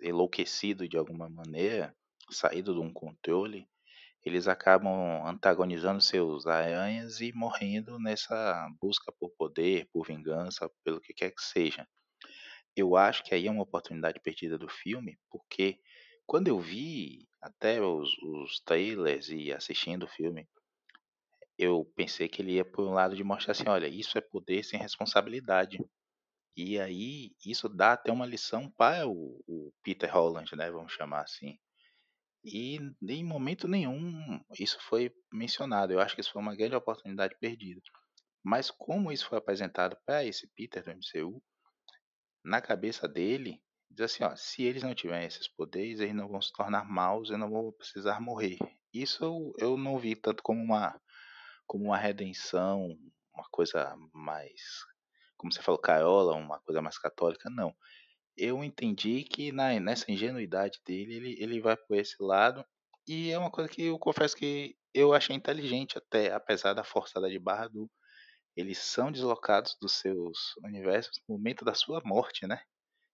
enlouquecido 0.00 0.88
de 0.88 0.96
alguma 0.96 1.28
maneira, 1.28 1.92
saído 2.30 2.72
de 2.72 2.78
um 2.78 2.92
controle, 2.92 3.66
eles 4.24 4.48
acabam 4.48 5.26
antagonizando 5.26 6.00
seus 6.00 6.46
aranhas 6.46 7.20
e 7.20 7.32
morrendo 7.32 7.98
nessa 7.98 8.68
busca 8.80 9.12
por 9.12 9.30
poder, 9.30 9.88
por 9.92 10.06
vingança, 10.06 10.70
pelo 10.82 11.00
que 11.00 11.12
quer 11.12 11.30
que 11.30 11.42
seja. 11.42 11.86
Eu 12.76 12.96
acho 12.96 13.22
que 13.22 13.34
aí 13.34 13.46
é 13.46 13.50
uma 13.50 13.62
oportunidade 13.62 14.20
perdida 14.20 14.58
do 14.58 14.68
filme, 14.68 15.18
porque 15.30 15.78
quando 16.26 16.48
eu 16.48 16.58
vi 16.58 17.28
até 17.40 17.80
os, 17.82 18.10
os 18.22 18.60
trailers 18.60 19.28
e 19.28 19.52
assistindo 19.52 20.04
o 20.04 20.08
filme, 20.08 20.48
eu 21.58 21.84
pensei 21.94 22.28
que 22.28 22.42
ele 22.42 22.54
ia 22.54 22.64
por 22.64 22.86
um 22.86 22.92
lado 22.92 23.14
de 23.14 23.22
mostrar 23.22 23.52
assim, 23.52 23.68
olha, 23.68 23.86
isso 23.86 24.18
é 24.18 24.20
poder 24.20 24.64
sem 24.64 24.78
responsabilidade. 24.78 25.78
E 26.56 26.80
aí 26.80 27.32
isso 27.44 27.68
dá 27.68 27.92
até 27.92 28.10
uma 28.12 28.26
lição 28.26 28.70
para 28.70 29.06
o, 29.06 29.42
o 29.46 29.72
Peter 29.82 30.12
Holland, 30.12 30.56
né, 30.56 30.70
vamos 30.70 30.92
chamar 30.92 31.22
assim. 31.22 31.58
E 32.44 32.78
em 33.02 33.24
momento 33.24 33.66
nenhum 33.66 34.38
isso 34.58 34.78
foi 34.82 35.10
mencionado. 35.32 35.92
Eu 35.92 36.00
acho 36.00 36.14
que 36.14 36.20
isso 36.20 36.32
foi 36.32 36.42
uma 36.42 36.54
grande 36.54 36.76
oportunidade 36.76 37.34
perdida. 37.40 37.80
Mas 38.44 38.70
como 38.70 39.10
isso 39.10 39.26
foi 39.26 39.38
apresentado 39.38 39.96
para 40.04 40.24
esse 40.24 40.46
Peter 40.54 40.84
do 40.84 40.90
MCU, 40.90 41.42
na 42.44 42.60
cabeça 42.60 43.08
dele, 43.08 43.62
diz 43.90 44.04
assim, 44.04 44.24
ó, 44.24 44.36
se 44.36 44.62
eles 44.62 44.82
não 44.82 44.94
tiverem 44.94 45.26
esses 45.26 45.48
poderes, 45.48 46.00
eles 46.00 46.14
não 46.14 46.28
vão 46.28 46.42
se 46.42 46.52
tornar 46.52 46.84
maus 46.84 47.30
e 47.30 47.36
não 47.38 47.50
vão 47.50 47.72
precisar 47.72 48.20
morrer. 48.20 48.58
Isso 48.92 49.24
eu, 49.24 49.52
eu 49.58 49.76
não 49.78 49.98
vi 49.98 50.14
tanto 50.14 50.42
como 50.42 50.62
uma 50.62 51.00
como 51.66 51.84
uma 51.84 51.96
redenção, 51.96 52.94
uma 53.32 53.48
coisa 53.50 53.96
mais, 54.12 54.60
como 55.34 55.50
você 55.50 55.62
falou, 55.62 55.80
carola, 55.80 56.34
uma 56.34 56.60
coisa 56.60 56.82
mais 56.82 56.98
católica, 56.98 57.48
não 57.48 57.74
eu 58.36 58.62
entendi 58.64 59.24
que 59.24 59.52
na, 59.52 59.78
nessa 59.80 60.10
ingenuidade 60.10 60.80
dele, 60.86 61.14
ele, 61.14 61.36
ele 61.42 61.60
vai 61.60 61.76
por 61.76 61.96
esse 61.96 62.16
lado. 62.20 62.64
E 63.06 63.30
é 63.30 63.38
uma 63.38 63.50
coisa 63.50 63.68
que 63.68 63.84
eu 63.84 63.98
confesso 63.98 64.36
que 64.36 64.76
eu 64.92 65.12
achei 65.12 65.36
inteligente 65.36 65.98
até, 65.98 66.32
apesar 66.32 66.72
da 66.74 66.84
forçada 66.84 67.28
de 67.28 67.38
barra 67.38 67.68
do. 67.68 67.90
Eles 68.56 68.78
são 68.78 69.10
deslocados 69.10 69.76
dos 69.80 69.94
seus 69.94 70.56
universos 70.64 71.20
no 71.28 71.36
momento 71.36 71.64
da 71.64 71.74
sua 71.74 72.00
morte, 72.04 72.46
né? 72.46 72.60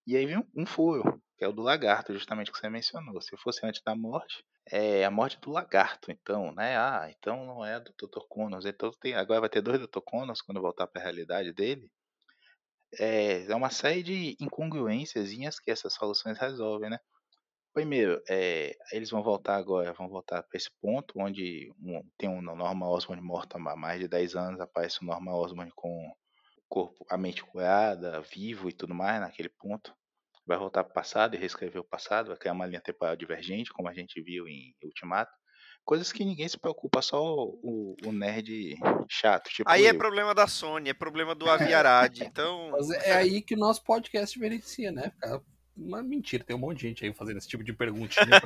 E 0.06 0.16
aí 0.16 0.26
vem 0.26 0.38
um, 0.38 0.46
um 0.54 0.66
furo, 0.66 1.22
que 1.36 1.44
é 1.44 1.48
o 1.48 1.52
do 1.52 1.62
lagarto, 1.62 2.12
justamente 2.12 2.52
que 2.52 2.58
você 2.58 2.68
mencionou. 2.68 3.20
Se 3.22 3.36
fosse 3.38 3.64
antes 3.64 3.82
da 3.82 3.94
morte, 3.96 4.44
é 4.70 5.04
a 5.04 5.10
morte 5.10 5.40
do 5.40 5.50
lagarto, 5.50 6.10
então, 6.10 6.52
né? 6.52 6.76
Ah, 6.76 7.08
então 7.10 7.46
não 7.46 7.64
é 7.64 7.80
do 7.80 7.92
Dr. 7.92 8.20
Conos. 8.28 8.66
Então 8.66 8.90
tem, 9.00 9.14
agora 9.14 9.40
vai 9.40 9.48
ter 9.48 9.62
dois 9.62 9.80
Dr. 9.80 10.00
Conos 10.04 10.42
quando 10.42 10.60
voltar 10.60 10.86
para 10.86 11.00
a 11.00 11.04
realidade 11.04 11.52
dele 11.52 11.90
é, 12.98 13.44
é 13.44 13.54
uma 13.54 13.70
série 13.70 14.02
de 14.02 14.36
incongruências 14.40 15.30
que 15.60 15.70
essas 15.70 15.94
soluções 15.94 16.38
resolvem, 16.38 16.90
né? 16.90 16.98
Primeiro, 17.72 18.20
é, 18.28 18.76
eles 18.92 19.10
vão 19.10 19.22
voltar 19.22 19.56
agora, 19.56 19.92
vão 19.92 20.08
voltar 20.08 20.42
para 20.42 20.56
esse 20.56 20.70
ponto 20.80 21.14
onde 21.16 21.72
um, 21.80 22.02
tem 22.18 22.28
um 22.28 22.42
Norma 22.42 22.88
Osborn 22.88 23.22
morto 23.22 23.56
há 23.56 23.76
mais 23.76 24.00
de 24.00 24.08
10 24.08 24.34
anos, 24.34 24.60
aparece 24.60 25.02
o 25.02 25.06
Norma 25.06 25.34
Osborn 25.36 25.70
com 25.76 25.88
o 25.88 26.12
corpo, 26.68 27.04
a 27.08 27.16
mente 27.16 27.44
curada, 27.44 28.20
vivo 28.22 28.68
e 28.68 28.72
tudo 28.72 28.94
mais 28.94 29.20
naquele 29.20 29.48
ponto. 29.48 29.94
Vai 30.44 30.58
voltar 30.58 30.82
para 30.82 30.90
o 30.90 30.94
passado 30.94 31.34
e 31.36 31.38
reescrever 31.38 31.80
o 31.80 31.84
passado, 31.88 32.28
vai 32.28 32.36
criar 32.36 32.54
uma 32.54 32.66
linha 32.66 32.80
temporal 32.80 33.14
divergente, 33.14 33.72
como 33.72 33.88
a 33.88 33.94
gente 33.94 34.20
viu 34.20 34.48
em 34.48 34.74
Ultimato 34.82 35.32
coisas 35.90 36.12
que 36.12 36.24
ninguém 36.24 36.46
se 36.46 36.56
preocupa, 36.56 37.02
só 37.02 37.20
o, 37.20 37.96
o 38.06 38.12
nerd 38.12 38.78
chato. 39.08 39.50
Tipo 39.50 39.68
aí 39.68 39.86
é 39.86 39.86
eu. 39.86 39.90
é 39.90 39.98
problema 39.98 40.32
da 40.32 40.46
Sony, 40.46 40.90
é 40.90 40.94
problema 40.94 41.34
do 41.34 41.50
Aviarad, 41.50 42.20
então... 42.20 42.70
Mas 42.78 42.90
é 42.90 43.12
aí 43.12 43.42
que 43.42 43.56
o 43.56 43.58
nosso 43.58 43.82
podcast 43.82 44.38
diferencia, 44.38 44.92
né? 44.92 45.10
Mas 45.76 46.04
mentira, 46.04 46.44
tem 46.44 46.54
um 46.54 46.60
monte 46.60 46.78
de 46.78 46.86
gente 46.86 47.04
aí 47.04 47.12
fazendo 47.12 47.38
esse 47.38 47.48
tipo 47.48 47.64
de 47.64 47.72
perguntinha 47.72 48.40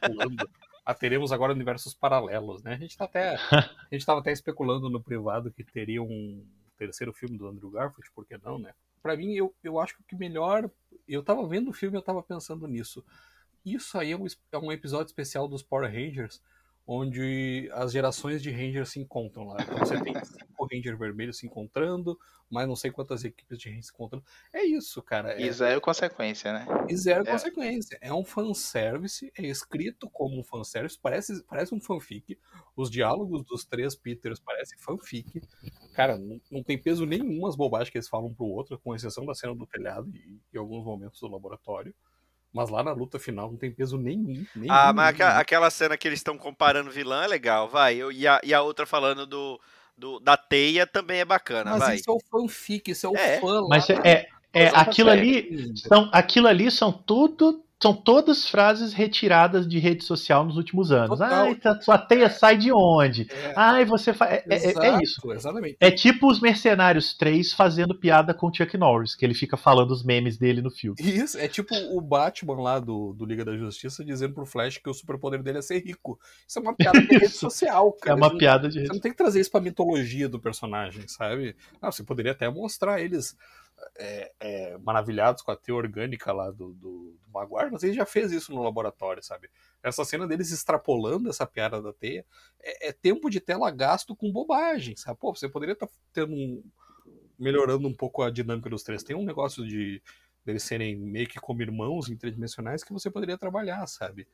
pulando. 0.00 0.48
Ah, 0.82 0.94
teremos 0.94 1.32
agora 1.32 1.52
universos 1.52 1.92
paralelos, 1.92 2.62
né? 2.62 2.72
A 2.72 2.78
gente 2.78 2.96
tá 2.96 3.04
até. 3.04 3.34
A 3.34 3.88
gente 3.92 4.06
tava 4.06 4.20
até 4.20 4.32
especulando 4.32 4.88
no 4.88 5.02
privado 5.02 5.52
que 5.52 5.62
teria 5.62 6.02
um 6.02 6.42
terceiro 6.78 7.12
filme 7.12 7.36
do 7.36 7.46
Andrew 7.46 7.70
Garfield, 7.70 8.10
por 8.14 8.24
que 8.24 8.38
não, 8.38 8.58
né? 8.58 8.72
Pra 9.02 9.14
mim, 9.14 9.34
eu, 9.34 9.54
eu 9.62 9.78
acho 9.78 9.94
que 9.94 10.00
o 10.00 10.04
que 10.06 10.16
melhor. 10.16 10.70
Eu 11.06 11.22
tava 11.22 11.46
vendo 11.46 11.68
o 11.68 11.74
filme 11.74 11.94
e 11.94 11.98
eu 11.98 12.02
tava 12.02 12.22
pensando 12.22 12.66
nisso. 12.66 13.04
Isso 13.62 13.98
aí 13.98 14.12
é 14.12 14.16
um, 14.16 14.24
é 14.50 14.56
um 14.56 14.72
episódio 14.72 15.08
especial 15.08 15.46
dos 15.46 15.62
Power 15.62 15.92
Rangers, 15.92 16.40
onde 16.90 17.68
as 17.74 17.92
gerações 17.92 18.42
de 18.42 18.50
Rangers 18.50 18.88
se 18.92 18.98
encontram 18.98 19.44
lá. 19.46 19.58
Então 19.60 19.76
você 19.76 20.00
tem 20.00 20.14
cinco 20.24 20.66
Rangers 20.72 20.98
vermelhos 20.98 21.36
se 21.36 21.46
encontrando, 21.46 22.18
mas 22.50 22.66
não 22.66 22.74
sei 22.74 22.90
quantas 22.90 23.22
equipes 23.24 23.58
de 23.58 23.68
Rangers 23.68 23.88
se 23.88 23.92
encontrando. 23.92 24.24
É 24.54 24.64
isso, 24.64 25.02
cara. 25.02 25.34
É, 25.34 25.42
E 25.42 25.52
zero 25.52 25.82
consequência, 25.82 26.50
né? 26.50 26.66
e 26.88 26.96
zero 26.96 27.28
É. 27.28 27.30
consequência. 27.30 27.98
É 28.00 28.10
um 28.10 28.24
fanservice, 28.24 29.30
é 29.36 29.42
escrito 29.46 30.08
como 30.08 30.40
um 30.40 30.42
fanservice, 30.42 30.98
parece, 30.98 31.44
parece 31.44 31.74
um 31.74 31.80
fanfic. 31.80 32.38
Os 32.74 32.90
diálogos 32.90 33.44
dos 33.44 33.66
três 33.66 33.94
Peters 33.94 34.40
parecem 34.40 34.78
fanfic. 34.78 35.42
Cara, 35.92 36.16
não, 36.16 36.40
não 36.50 36.62
tem 36.62 36.80
peso 36.80 37.04
nenhum 37.04 37.46
as 37.46 37.54
bobagens 37.54 37.90
que 37.90 37.98
eles 37.98 38.08
falam 38.08 38.32
pro 38.32 38.46
outro, 38.46 38.78
com 38.78 38.94
exceção 38.94 39.26
da 39.26 39.34
cena 39.34 39.54
do 39.54 39.66
telhado 39.66 40.08
e, 40.16 40.40
e 40.54 40.56
alguns 40.56 40.84
momentos 40.86 41.20
do 41.20 41.28
laboratório. 41.28 41.94
Mas 42.52 42.70
lá 42.70 42.82
na 42.82 42.92
luta 42.92 43.18
final 43.18 43.50
não 43.50 43.56
tem 43.58 43.70
peso 43.70 43.98
nenhum. 43.98 44.44
nenhum 44.56 44.72
Ah, 44.72 44.92
mas 44.92 45.16
nenhum. 45.16 45.30
aquela 45.32 45.70
cena 45.70 45.96
que 45.96 46.08
eles 46.08 46.18
estão 46.18 46.36
comparando 46.38 46.90
vilã 46.90 47.22
é 47.24 47.26
legal, 47.26 47.68
vai. 47.68 47.96
Eu- 47.96 48.10
E 48.10 48.26
a, 48.26 48.40
e 48.42 48.54
a 48.54 48.62
outra 48.62 48.86
falando 48.86 49.26
do, 49.26 49.60
do- 49.96 50.18
da 50.20 50.36
teia 50.36 50.86
também 50.86 51.20
é 51.20 51.24
bacana, 51.24 51.72
Mas 51.72 51.78
vai. 51.80 51.96
isso 51.96 52.10
é 52.10 52.12
o 52.12 52.20
fanfic, 52.30 52.90
isso 52.90 53.06
é 53.06 53.10
o 53.10 53.16
É, 53.16 53.38
fã 53.40 53.60
lá. 53.60 53.68
Mas 53.68 53.90
é, 53.90 53.94
é, 54.04 54.28
é, 54.52 54.68
aquilo 54.68 55.10
ali 55.10 55.72
são, 55.76 56.08
aquilo 56.12 56.48
ali 56.48 56.70
são 56.70 56.90
tudo. 56.92 57.62
São 57.80 57.94
todas 57.94 58.48
frases 58.48 58.92
retiradas 58.92 59.66
de 59.68 59.78
rede 59.78 60.02
social 60.04 60.44
nos 60.44 60.56
últimos 60.56 60.90
anos. 60.90 61.10
Total. 61.18 61.44
Ai, 61.46 61.54
tá- 61.54 61.80
sua 61.80 61.96
teia 61.96 62.28
sai 62.28 62.56
de 62.56 62.72
onde? 62.72 63.28
É, 63.30 63.52
Ai, 63.56 63.84
você 63.84 64.12
faz. 64.12 64.32
É, 64.32 64.44
é- 64.48 64.86
é 64.96 65.02
isso. 65.02 65.20
Exatamente. 65.32 65.76
É 65.78 65.88
tipo 65.88 66.28
os 66.28 66.40
Mercenários 66.40 67.14
3 67.16 67.52
fazendo 67.52 67.94
piada 67.94 68.34
com 68.34 68.48
o 68.48 68.52
Chuck 68.54 68.76
Norris, 68.76 69.14
que 69.14 69.24
ele 69.24 69.32
fica 69.34 69.56
falando 69.56 69.92
os 69.92 70.02
memes 70.02 70.36
dele 70.36 70.60
no 70.60 70.72
filme. 70.72 70.96
Isso, 71.00 71.38
é 71.38 71.46
tipo 71.46 71.72
o 71.92 72.00
Batman 72.00 72.60
lá 72.60 72.80
do, 72.80 73.12
do 73.12 73.24
Liga 73.24 73.44
da 73.44 73.56
Justiça 73.56 74.04
dizendo 74.04 74.34
pro 74.34 74.44
Flash 74.44 74.78
que 74.78 74.90
o 74.90 74.94
superpoder 74.94 75.40
dele 75.40 75.58
é 75.58 75.62
ser 75.62 75.78
rico. 75.78 76.18
Isso 76.48 76.58
é 76.58 76.62
uma 76.62 76.74
piada 76.74 77.00
de 77.00 77.06
rede 77.14 77.26
Isso. 77.26 77.38
social, 77.38 77.94
É 78.02 78.06
cara. 78.06 78.16
uma 78.16 78.28
Você 78.30 78.38
piada 78.38 78.68
de 78.68 78.80
Você 78.86 78.92
não 78.92 78.98
tem 79.00 79.12
que 79.12 79.16
trazer 79.18 79.38
isso 79.40 79.52
pra 79.52 79.60
mitologia 79.60 80.28
do 80.28 80.40
personagem, 80.40 81.06
sabe? 81.06 81.54
Ah, 81.80 81.92
você 81.92 82.02
poderia 82.02 82.32
até 82.32 82.50
mostrar 82.50 83.00
eles 83.00 83.36
é, 83.96 84.32
é, 84.40 84.78
maravilhados 84.78 85.42
com 85.42 85.50
a 85.50 85.56
teia 85.56 85.74
orgânica 85.74 86.32
lá 86.32 86.50
do, 86.50 86.72
do, 86.74 87.18
do 87.22 87.30
Maguire, 87.32 87.70
mas 87.70 87.82
ele 87.82 87.94
já 87.94 88.06
fez 88.06 88.32
isso 88.32 88.52
no 88.52 88.62
laboratório, 88.62 89.22
sabe? 89.22 89.48
Essa 89.82 90.04
cena 90.04 90.26
deles 90.26 90.50
extrapolando 90.50 91.28
essa 91.28 91.46
piada 91.46 91.80
da 91.82 91.92
teia 91.92 92.24
é, 92.60 92.88
é 92.88 92.92
tempo 92.92 93.28
de 93.30 93.40
tela 93.40 93.70
gasto 93.70 94.14
com 94.14 94.32
bobagem, 94.32 94.96
sabe? 94.96 95.18
Pô, 95.18 95.34
você 95.34 95.48
poderia 95.48 95.72
estar 95.72 95.88
tendo 96.12 96.32
um, 96.32 96.62
melhorando 97.38 97.86
um 97.86 97.94
pouco 97.94 98.22
a 98.22 98.30
dinâmica 98.30 98.70
dos 98.70 98.82
três. 98.82 99.02
Tem 99.02 99.16
um 99.16 99.24
negócio 99.24 99.66
de 99.66 100.02
eles 100.46 100.62
serem 100.62 100.96
meio 100.96 101.28
que 101.28 101.38
como 101.38 101.60
irmãos 101.60 102.08
interdimensionais 102.08 102.82
que 102.82 102.92
você 102.92 103.10
poderia 103.10 103.36
trabalhar, 103.36 103.86
sabe? 103.86 104.26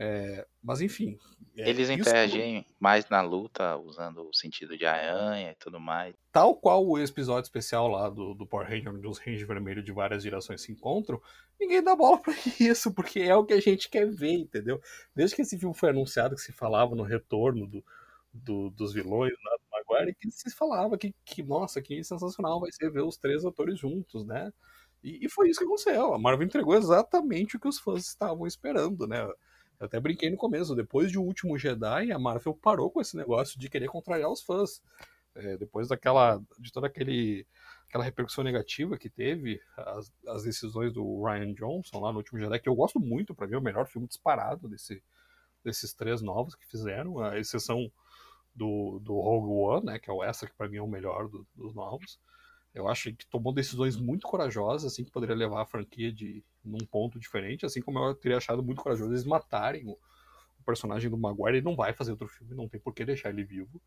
É, 0.00 0.46
mas 0.62 0.80
enfim. 0.80 1.18
é, 1.56 1.68
Eles 1.68 1.88
isso- 1.88 2.00
interagem 2.00 2.64
mais 2.78 3.08
na 3.10 3.20
luta, 3.20 3.76
usando 3.78 4.28
o 4.28 4.32
sentido 4.32 4.78
de 4.78 4.86
aranha 4.86 5.50
e 5.50 5.54
tudo 5.56 5.80
mais. 5.80 6.14
tal 6.30 6.54
qual 6.54 6.86
o 6.86 6.96
episódio 6.98 7.46
especial 7.48 7.88
lá 7.88 8.08
do, 8.08 8.32
do 8.32 8.46
Power 8.46 8.68
Ranger, 8.68 8.94
onde 8.94 9.08
os 9.08 9.18
Rangers 9.18 9.42
vermelhos 9.48 9.84
de 9.84 9.90
várias 9.90 10.22
gerações 10.22 10.62
se 10.62 10.70
encontram, 10.70 11.20
ninguém 11.58 11.82
dá 11.82 11.96
bola 11.96 12.16
pra 12.22 12.32
isso, 12.60 12.94
porque 12.94 13.18
é 13.20 13.34
o 13.34 13.44
que 13.44 13.54
a 13.54 13.60
gente 13.60 13.88
quer 13.90 14.06
ver, 14.08 14.34
entendeu? 14.34 14.80
Desde 15.16 15.34
que 15.34 15.42
esse 15.42 15.58
filme 15.58 15.74
foi 15.74 15.90
anunciado, 15.90 16.36
que 16.36 16.42
se 16.42 16.52
falava 16.52 16.94
no 16.94 17.02
retorno 17.02 17.66
do, 17.66 17.84
do- 18.32 18.70
dos 18.70 18.92
vilões 18.92 19.32
lá 19.44 19.56
do 19.56 19.94
Maguire, 19.96 20.14
que 20.14 20.30
se 20.30 20.54
falava 20.54 20.96
que, 20.96 21.12
que, 21.24 21.42
nossa, 21.42 21.82
que 21.82 22.04
sensacional 22.04 22.60
vai 22.60 22.70
ser 22.70 22.88
ver 22.88 23.02
os 23.02 23.16
três 23.16 23.44
atores 23.44 23.76
juntos, 23.80 24.24
né? 24.24 24.52
E, 25.02 25.26
e 25.26 25.28
foi 25.28 25.48
isso 25.48 25.58
que 25.58 25.64
aconteceu. 25.66 26.14
A 26.14 26.18
Marvel 26.18 26.46
entregou 26.46 26.74
exatamente 26.76 27.56
o 27.56 27.60
que 27.60 27.66
os 27.68 27.80
fãs 27.80 28.06
estavam 28.06 28.46
esperando, 28.46 29.06
né? 29.08 29.28
Eu 29.80 29.86
até 29.86 30.00
brinquei 30.00 30.30
no 30.30 30.36
começo, 30.36 30.74
depois 30.74 31.10
de 31.10 31.18
O 31.18 31.22
Último 31.22 31.56
Jedi, 31.58 32.10
a 32.10 32.18
Marvel 32.18 32.54
parou 32.54 32.90
com 32.90 33.00
esse 33.00 33.16
negócio 33.16 33.58
de 33.58 33.68
querer 33.68 33.88
contrariar 33.88 34.30
os 34.30 34.42
fãs. 34.42 34.82
É, 35.34 35.56
depois 35.56 35.86
daquela 35.88 36.42
de 36.58 36.72
toda 36.72 36.88
aquele, 36.88 37.46
aquela 37.88 38.02
repercussão 38.02 38.42
negativa 38.42 38.98
que 38.98 39.08
teve 39.08 39.60
as, 39.76 40.12
as 40.26 40.42
decisões 40.42 40.92
do 40.92 41.22
Ryan 41.24 41.54
Johnson 41.54 42.00
lá 42.00 42.10
no 42.10 42.18
último 42.18 42.40
Jedi, 42.40 42.58
que 42.58 42.68
eu 42.68 42.74
gosto 42.74 42.98
muito, 42.98 43.34
para 43.34 43.46
mim 43.46 43.54
é 43.54 43.58
o 43.58 43.62
melhor 43.62 43.86
filme 43.86 44.08
disparado 44.08 44.68
desse, 44.68 45.00
desses 45.64 45.92
três 45.94 46.20
novos 46.22 46.54
que 46.56 46.66
fizeram, 46.66 47.20
a 47.20 47.38
exceção 47.38 47.90
do, 48.54 48.98
do 49.00 49.14
Rogue 49.14 49.52
One, 49.52 49.86
né, 49.86 49.98
que 49.98 50.10
é 50.10 50.12
o 50.12 50.24
extra, 50.24 50.48
que 50.48 50.56
para 50.56 50.68
mim 50.68 50.78
é 50.78 50.82
o 50.82 50.88
melhor 50.88 51.28
do- 51.28 51.46
dos 51.54 51.74
novos. 51.74 52.18
Eu 52.78 52.88
acho 52.88 53.12
que 53.12 53.26
tomou 53.26 53.52
decisões 53.52 53.96
muito 53.96 54.26
corajosas, 54.26 54.92
assim, 54.92 55.04
que 55.04 55.10
poderia 55.10 55.34
levar 55.36 55.62
a 55.62 55.66
franquia 55.66 56.12
de 56.12 56.42
num 56.64 56.78
ponto 56.78 57.18
diferente, 57.18 57.64
assim 57.66 57.80
como 57.80 57.98
eu 57.98 58.14
teria 58.14 58.36
achado 58.36 58.62
muito 58.62 58.82
corajoso 58.82 59.10
eles 59.10 59.24
matarem 59.24 59.86
o, 59.86 59.92
o 59.92 60.62
personagem 60.64 61.08
do 61.10 61.16
Maguire, 61.16 61.58
ele 61.58 61.64
não 61.64 61.74
vai 61.76 61.92
fazer 61.92 62.10
outro 62.10 62.28
filme, 62.28 62.54
não 62.54 62.68
tem 62.68 62.80
por 62.80 62.94
que 62.94 63.04
deixar 63.04 63.30
ele 63.30 63.44
vivo 63.44 63.80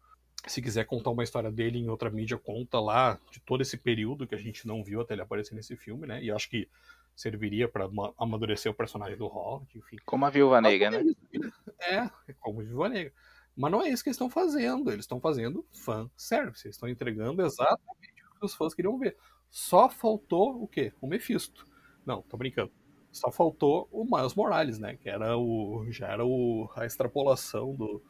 se 0.48 0.62
quiser 0.62 0.86
contar 0.86 1.12
uma 1.12 1.24
história 1.24 1.52
dele 1.52 1.78
em 1.78 1.90
outra 1.90 2.10
mídia, 2.10 2.38
conta 2.38 2.80
lá 2.80 3.20
de 3.32 3.40
todo 3.40 3.62
esse 3.62 3.78
período 3.78 4.26
que 4.26 4.34
a 4.36 4.38
gente 4.40 4.68
não 4.68 4.84
viu 4.84 5.02
até 5.02 5.14
ele 5.14 5.22
aparecer 5.22 5.54
nesse 5.54 5.76
filme, 5.76 6.08
né? 6.08 6.24
E 6.24 6.32
acho 6.32 6.50
que 6.50 6.68
serviria 7.16 7.68
pra 7.68 7.88
ma- 7.88 8.14
amadurecer 8.18 8.72
o 8.72 8.76
personagem 8.76 9.18
do 9.18 9.28
Hobbit, 9.28 9.78
enfim. 9.78 9.98
Como 10.06 10.26
a 10.26 10.30
Viúva 10.30 10.60
Negra, 10.60 10.88
é 10.88 11.04
né? 11.04 11.12
isso. 11.32 11.54
É, 11.80 12.10
é 12.28 12.34
como 12.40 12.62
Viva 12.62 12.90
Negra. 12.90 13.14
Mas 13.56 13.72
não 13.72 13.82
é 13.82 13.90
isso 13.90 14.02
que 14.04 14.10
eles 14.10 14.16
estão 14.16 14.30
fazendo. 14.30 14.90
Eles 14.92 15.04
estão 15.04 15.20
fazendo 15.20 15.66
fan 15.72 16.10
service. 16.16 16.66
Eles 16.66 16.76
estão 16.76 16.90
entregando 16.90 17.42
exatamente 17.46 18.11
que 18.42 18.46
os 18.48 18.56
fãs 18.56 18.74
queriam 18.74 18.98
ver. 18.98 19.16
Só 19.50 19.90
faltou 19.90 20.62
o 20.64 20.68
quê? 20.68 20.94
O 21.02 21.08
Mephisto. 21.08 21.66
Não, 22.06 22.22
tô 22.24 22.38
brincando. 22.38 22.72
Só 23.12 23.32
faltou 23.32 23.88
o 23.92 24.04
Miles 24.06 24.34
Morales, 24.36 24.80
né? 24.80 24.98
Que 24.98 25.10
era 25.10 25.38
o. 25.38 25.86
Já 25.92 26.08
era 26.10 26.26
o, 26.26 26.70
a 26.76 26.86
extrapolação 26.86 27.76
do. 27.76 28.02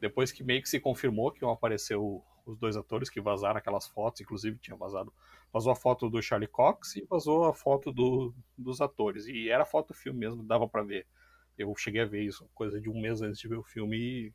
Depois 0.00 0.32
que 0.32 0.42
meio 0.42 0.62
que 0.62 0.68
se 0.68 0.80
confirmou 0.80 1.30
que 1.32 1.44
iam 1.44 1.50
aparecer 1.50 1.96
o- 1.96 2.22
os 2.46 2.58
dois 2.58 2.76
atores 2.76 3.10
que 3.10 3.20
vazaram 3.20 3.58
aquelas 3.58 3.86
fotos, 3.88 4.20
inclusive 4.20 4.58
tinha 4.58 4.76
vazado. 4.76 5.12
Vazou 5.52 5.72
a 5.72 5.76
foto 5.76 6.08
do 6.10 6.22
Charlie 6.22 6.48
Cox 6.48 6.96
e 6.96 7.04
vazou 7.08 7.44
a 7.46 7.54
foto 7.54 7.92
do- 7.92 8.34
dos 8.56 8.80
atores. 8.80 9.26
E 9.26 9.50
era 9.50 9.64
foto 9.64 9.94
filme 9.94 10.18
mesmo, 10.20 10.42
dava 10.42 10.68
pra 10.68 10.82
ver. 10.82 11.06
Eu 11.58 11.74
cheguei 11.76 12.00
a 12.02 12.06
ver 12.06 12.22
isso, 12.22 12.48
coisa 12.54 12.80
de 12.80 12.88
um 12.90 13.00
mês 13.00 13.20
antes 13.22 13.38
de 13.40 13.48
ver 13.48 13.56
o 13.56 13.62
filme 13.62 13.96
e, 13.98 14.32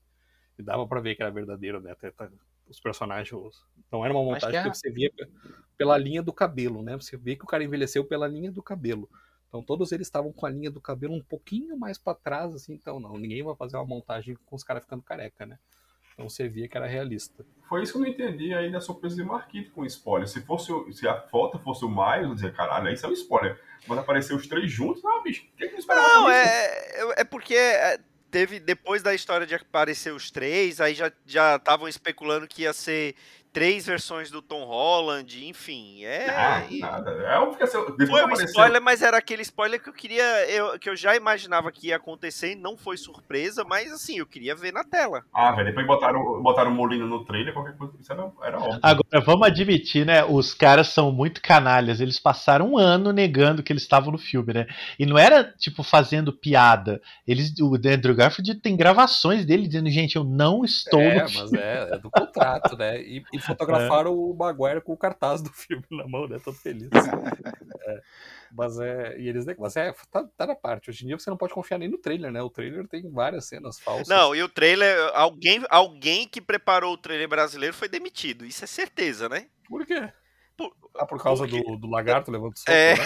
e 0.59 0.63
dava 0.63 0.87
pra 0.87 1.01
ver 1.01 1.15
que 1.15 1.23
era 1.23 1.31
verdadeiro, 1.31 1.81
né? 1.81 1.91
Até, 1.91 2.11
tá- 2.11 2.29
os 2.69 2.79
personagens. 2.79 3.31
os- 3.33 3.65
Não 3.91 4.03
era 4.03 4.13
uma 4.13 4.23
montagem 4.23 4.49
que 4.57 4.63
que 4.63 4.69
a- 4.69 4.73
você 4.73 4.89
via 4.89 5.11
pe- 5.11 5.29
pela 5.77 5.97
linha 5.97 6.21
do 6.23 6.33
cabelo, 6.33 6.81
né? 6.81 6.95
Você 6.95 7.15
vê 7.17 7.35
que 7.35 7.43
o 7.43 7.47
cara 7.47 7.63
envelheceu 7.63 8.03
pela 8.05 8.27
linha 8.27 8.51
do 8.51 8.63
cabelo. 8.63 9.09
Então 9.47 9.61
todos 9.63 9.91
eles 9.91 10.07
estavam 10.07 10.33
com 10.33 10.45
a 10.45 10.49
linha 10.49 10.69
do 10.71 10.81
cabelo 10.81 11.13
um 11.13 11.21
pouquinho 11.23 11.77
mais 11.77 11.97
pra 11.97 12.13
trás, 12.13 12.53
assim, 12.53 12.73
então 12.73 12.99
não, 12.99 13.17
ninguém 13.17 13.43
vai 13.43 13.55
fazer 13.55 13.77
uma 13.77 13.85
montagem 13.85 14.35
com 14.45 14.55
os 14.55 14.63
caras 14.63 14.83
ficando 14.83 15.01
careca, 15.03 15.45
né? 15.45 15.57
Então 16.13 16.29
você 16.29 16.47
via 16.47 16.67
que 16.67 16.77
era 16.77 16.87
realista. 16.87 17.45
Foi 17.67 17.83
isso 17.83 17.91
que 17.93 17.97
eu 17.97 18.01
não 18.03 18.07
entendi 18.07 18.53
aí 18.53 18.71
da 18.71 18.79
surpresa 18.79 19.15
de 19.17 19.23
Marquito 19.23 19.71
com 19.71 19.81
o 19.81 19.85
spoiler. 19.85 20.27
Se 20.29 20.41
fosse 20.41 20.71
se 20.93 21.05
a 21.07 21.21
foto 21.27 21.59
fosse 21.59 21.83
o 21.83 21.89
Miles, 21.89 22.29
eu 22.29 22.35
dizia, 22.35 22.51
caralho, 22.53 22.89
isso 22.89 23.05
é 23.05 23.09
um 23.09 23.13
spoiler. 23.13 23.61
Mas 23.87 23.97
apareceu 23.99 24.35
os 24.37 24.47
três 24.47 24.71
juntos, 24.71 25.03
ah, 25.05 25.21
bicho, 25.23 25.43
o 25.43 25.57
que, 25.57 25.67
que 25.67 25.75
eu 25.75 25.79
esperava 25.79 26.07
Não, 26.07 26.25
disso? 26.27 26.37
é, 26.37 27.21
é 27.21 27.23
porque 27.25 27.53
é, 27.55 27.99
teve, 28.35 28.59
depois 28.59 29.01
da 29.01 29.15
história 29.15 29.47
de 29.47 29.55
aparecer 29.55 30.11
os 30.11 30.29
três, 30.29 30.81
aí 30.81 30.93
já 30.93 31.09
já 31.25 31.55
estavam 31.55 31.87
especulando 31.87 32.45
que 32.45 32.63
ia 32.63 32.73
ser 32.73 33.15
três 33.55 33.85
versões 33.85 34.29
do 34.29 34.41
Tom 34.41 34.65
Holland, 34.65 35.47
enfim. 35.47 36.03
É. 36.03 36.29
Ah, 36.29 36.65
e- 36.69 36.79
nada. 36.79 37.09
É 37.11 37.37
óbvio 37.39 37.57
que 37.57 37.63
essa- 37.63 37.79
depois 37.79 38.09
Foi 38.09 38.19
um 38.21 38.25
apareceu. 38.25 38.45
spoiler, 38.47 38.81
mas 38.81 39.01
era 39.01 39.17
aquele 39.17 39.41
spoiler 39.43 39.81
que 39.81 39.87
eu 39.87 39.93
queria. 39.93 40.23
Eu, 40.51 40.77
que 40.77 40.89
eu 40.89 40.95
já 40.95 41.15
imaginava 41.15 41.71
que 41.71 41.87
ia 41.87 41.95
acontecer 41.95 42.51
e 42.51 42.55
não 42.55 42.75
foi 42.75 42.97
surpresa, 42.97 43.63
mas 43.63 43.93
assim, 43.93 44.19
eu 44.19 44.25
queria 44.25 44.53
ver 44.53 44.73
na 44.73 44.83
tela. 44.83 45.23
Ah, 45.33 45.53
velho, 45.53 45.67
depois 45.69 45.87
botaram, 45.87 46.43
botaram 46.43 46.69
o 46.69 46.73
Molino 46.75 47.07
no 47.07 47.23
trailer, 47.23 47.53
qualquer 47.53 47.77
coisa. 47.77 47.93
Isso 47.97 48.11
era, 48.11 48.29
era 48.43 48.57
óbvio. 48.59 48.79
Agora, 48.83 49.21
vamos 49.25 49.47
admitir, 49.47 50.05
né? 50.05 50.25
Os 50.25 50.53
caras 50.53 50.89
são 50.89 51.09
muito 51.13 51.41
canalhas. 51.41 52.01
Eles 52.01 52.19
passaram 52.19 52.73
um 52.73 52.77
ano 52.77 53.13
negando 53.13 53.63
que 53.63 53.71
eles 53.71 53.83
estavam 53.83 54.11
no 54.11 54.17
filme, 54.17 54.53
né? 54.53 54.67
E 54.99 55.05
não 55.05 55.17
era, 55.17 55.45
tipo, 55.45 55.81
fazendo 55.81 56.33
piada. 56.33 57.01
Eles, 57.25 57.53
o 57.61 57.73
Andrew 57.75 58.13
Garfield 58.15 58.55
tem 58.55 58.75
gravações 58.75 59.45
dele 59.45 59.65
dizendo, 59.65 59.89
gente, 59.89 60.17
eu 60.17 60.25
não 60.25 60.65
estou 60.65 60.99
é, 60.99 61.23
no 61.23 61.29
filme. 61.29 61.49
mas 61.51 61.53
é, 61.53 61.89
é 61.93 61.97
do 61.97 62.11
contrato, 62.11 62.75
né? 62.75 63.01
E, 63.01 63.23
e 63.31 63.44
fotografaram 63.45 64.13
o 64.17 64.33
Maguire 64.35 64.81
com 64.81 64.93
o 64.93 64.97
cartaz 64.97 65.41
do 65.41 65.49
filme 65.53 65.85
na 65.91 66.07
mão, 66.07 66.27
né? 66.27 66.39
Todo 66.43 66.55
feliz. 66.57 66.89
É, 67.87 68.01
mas 68.51 68.79
é. 68.79 69.17
E 69.19 69.27
eles. 69.27 69.45
Mas 69.57 69.75
é, 69.75 69.93
tá, 70.11 70.27
tá 70.37 70.47
na 70.47 70.55
parte. 70.55 70.89
Hoje 70.89 71.03
em 71.03 71.07
dia 71.07 71.17
você 71.19 71.29
não 71.29 71.37
pode 71.37 71.53
confiar 71.53 71.77
nem 71.77 71.89
no 71.89 71.97
trailer, 71.97 72.31
né? 72.31 72.41
O 72.41 72.49
trailer 72.49 72.87
tem 72.87 73.09
várias 73.11 73.45
cenas 73.45 73.79
falsas. 73.79 74.07
Não, 74.07 74.35
e 74.35 74.41
o 74.43 74.49
trailer. 74.49 74.97
Alguém, 75.13 75.63
alguém 75.69 76.27
que 76.27 76.41
preparou 76.41 76.93
o 76.93 76.97
trailer 76.97 77.27
brasileiro 77.27 77.75
foi 77.75 77.87
demitido. 77.87 78.45
Isso 78.45 78.63
é 78.63 78.67
certeza, 78.67 79.29
né? 79.29 79.47
Por 79.67 79.85
quê? 79.85 80.11
Por- 80.57 80.73
ah, 80.97 81.05
por 81.05 81.21
causa 81.21 81.43
porque- 81.45 81.61
do, 81.61 81.75
do 81.77 81.87
lagarto 81.89 82.31
levando 82.31 82.57
soco, 82.57 82.71
É. 82.71 82.95
né? 82.95 83.05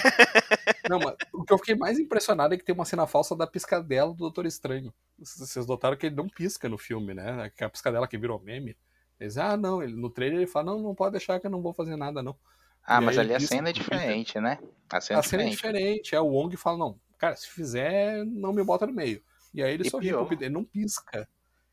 Não, 0.87 0.99
mas 0.99 1.15
o 1.33 1.43
que 1.43 1.51
eu 1.51 1.57
fiquei 1.57 1.75
mais 1.75 1.97
impressionado 1.99 2.53
é 2.53 2.57
que 2.57 2.63
tem 2.63 2.75
uma 2.75 2.85
cena 2.85 3.07
falsa 3.07 3.35
da 3.35 3.47
piscadela 3.47 4.11
do 4.11 4.17
Doutor 4.17 4.45
Estranho. 4.45 4.93
Vocês 5.17 5.65
notaram 5.65 5.97
que 5.97 6.05
ele 6.05 6.15
não 6.15 6.27
pisca 6.29 6.69
no 6.69 6.77
filme, 6.77 7.13
né? 7.15 7.51
Que 7.55 7.63
é 7.63 7.67
a 7.67 7.69
piscadela 7.69 8.07
que 8.07 8.17
virou 8.19 8.39
meme. 8.39 8.77
Eles, 9.19 9.37
ah, 9.37 9.57
não, 9.57 9.83
ele, 9.83 9.93
no 9.95 10.09
trailer 10.09 10.37
ele 10.39 10.47
fala, 10.47 10.67
não, 10.71 10.79
não 10.81 10.95
pode 10.95 11.11
deixar 11.11 11.39
que 11.39 11.47
eu 11.47 11.51
não 11.51 11.61
vou 11.61 11.73
fazer 11.73 11.95
nada, 11.95 12.23
não. 12.23 12.35
Ah, 12.85 13.01
E 13.01 13.05
mas 13.05 13.17
ali 13.17 13.33
a 13.33 13.37
diz 13.37 13.49
cena 13.49 13.69
é 13.69 13.73
pro 13.73 13.83
Peter- 13.83 13.97
diferente, 13.99 14.39
né? 14.39 14.59
A 14.89 15.01
cena, 15.01 15.19
A 15.19 15.23
cena 15.23 15.43
é 15.43 15.47
é 15.47 15.49
diferente. 15.49 16.15
É 16.15 16.21
o 16.21 16.27
Wong 16.27 16.55
fala, 16.57 16.77
não, 16.77 16.99
cara, 17.17 17.35
se 17.35 17.49
fizer, 17.49 18.23
não 18.25 18.53
me 18.53 18.63
bota 18.63 18.87
no 18.87 18.93
meio. 18.93 19.21
E 19.53 19.61
aí 19.61 19.73
ele 19.73 19.85
E 19.85 19.89
só 19.89 19.99
pior. 19.99 20.27
ele 20.31 20.49
não 20.49 20.63
pisca. 20.63 21.27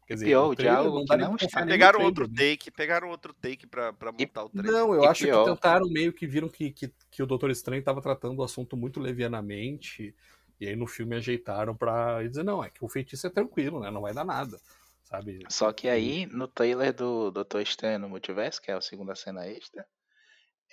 Quer 0.06 0.14
dizer, 0.14 0.26
pior, 0.26 0.48
o 0.50 0.54
diálogo 0.54 1.04
não 1.08 1.16
não 1.18 1.36
está- 1.36 1.66
Pegaram 1.66 2.00
outro 2.04 2.28
né? 2.28 2.34
take, 2.36 2.70
pegaram 2.70 3.08
outro 3.08 3.34
take 3.34 3.66
pra, 3.66 3.92
pra 3.92 4.12
montar 4.12 4.44
o 4.44 4.48
trailer. 4.48 4.72
Não, 4.72 4.94
eu 4.94 5.02
E 5.02 5.06
acho 5.06 5.24
pior- 5.24 5.44
que 5.44 5.50
tentaram 5.50 5.88
meio 5.88 6.12
que 6.12 6.26
viram 6.26 6.48
que, 6.48 6.70
que, 6.70 6.92
que 7.10 7.22
o 7.22 7.26
Doutor 7.26 7.50
Estranho 7.50 7.80
estava 7.80 8.00
tratando 8.00 8.38
o 8.38 8.44
assunto 8.44 8.76
muito 8.76 9.00
levianamente. 9.00 10.14
E 10.60 10.66
aí 10.68 10.76
no 10.76 10.86
filme 10.86 11.16
ajeitaram 11.16 11.74
pra 11.76 12.22
dizer, 12.26 12.42
não, 12.44 12.62
é 12.64 12.70
que 12.70 12.84
o 12.84 12.88
feitiço 12.88 13.26
é 13.26 13.30
tranquilo, 13.30 13.80
né? 13.80 13.90
Não 13.90 14.00
vai 14.00 14.14
dar 14.14 14.24
nada. 14.24 14.58
Sabe? 15.06 15.44
Só 15.48 15.72
que 15.72 15.88
aí, 15.88 16.26
no 16.26 16.48
trailer 16.48 16.92
do 16.92 17.30
Doutor 17.30 17.62
Estranho 17.62 17.98
no 17.98 18.08
Multiverso, 18.08 18.60
que 18.60 18.70
é 18.70 18.74
a 18.74 18.80
segunda 18.80 19.14
cena 19.14 19.46
extra, 19.46 19.86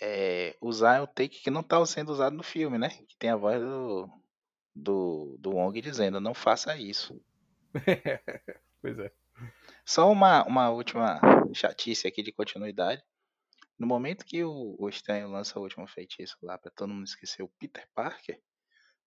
é, 0.02 0.58
usar 0.60 1.04
o 1.04 1.08
take 1.08 1.42
que 1.42 1.52
não 1.52 1.62
tá 1.62 1.84
sendo 1.86 2.12
usado 2.12 2.36
no 2.36 2.44
filme, 2.44 2.80
né? 2.80 2.90
Que 3.08 3.16
tem 3.18 3.30
a 3.30 3.36
voz 3.36 3.62
do, 3.62 4.10
do, 4.76 5.38
do 5.40 5.52
Wong 5.52 5.80
dizendo, 5.80 6.20
não 6.20 6.34
faça 6.34 6.76
isso. 6.78 7.22
Pois 8.82 9.00
é. 9.00 9.10
Só 9.86 10.12
uma, 10.12 10.44
uma 10.44 10.70
última 10.70 11.22
chatice 11.54 12.06
aqui 12.06 12.22
de 12.22 12.34
continuidade. 12.34 13.02
No 13.80 13.88
momento 13.88 14.26
que 14.26 14.44
o, 14.44 14.76
o 14.78 14.90
Estranho 14.90 15.32
lança 15.32 15.58
o 15.58 15.62
último 15.64 15.88
feitiço 15.88 16.38
lá 16.42 16.58
pra 16.58 16.70
todo 16.70 16.94
mundo 16.94 17.06
esquecer 17.06 17.44
o 17.44 17.52
Peter 17.58 17.88
Parker, 17.96 18.42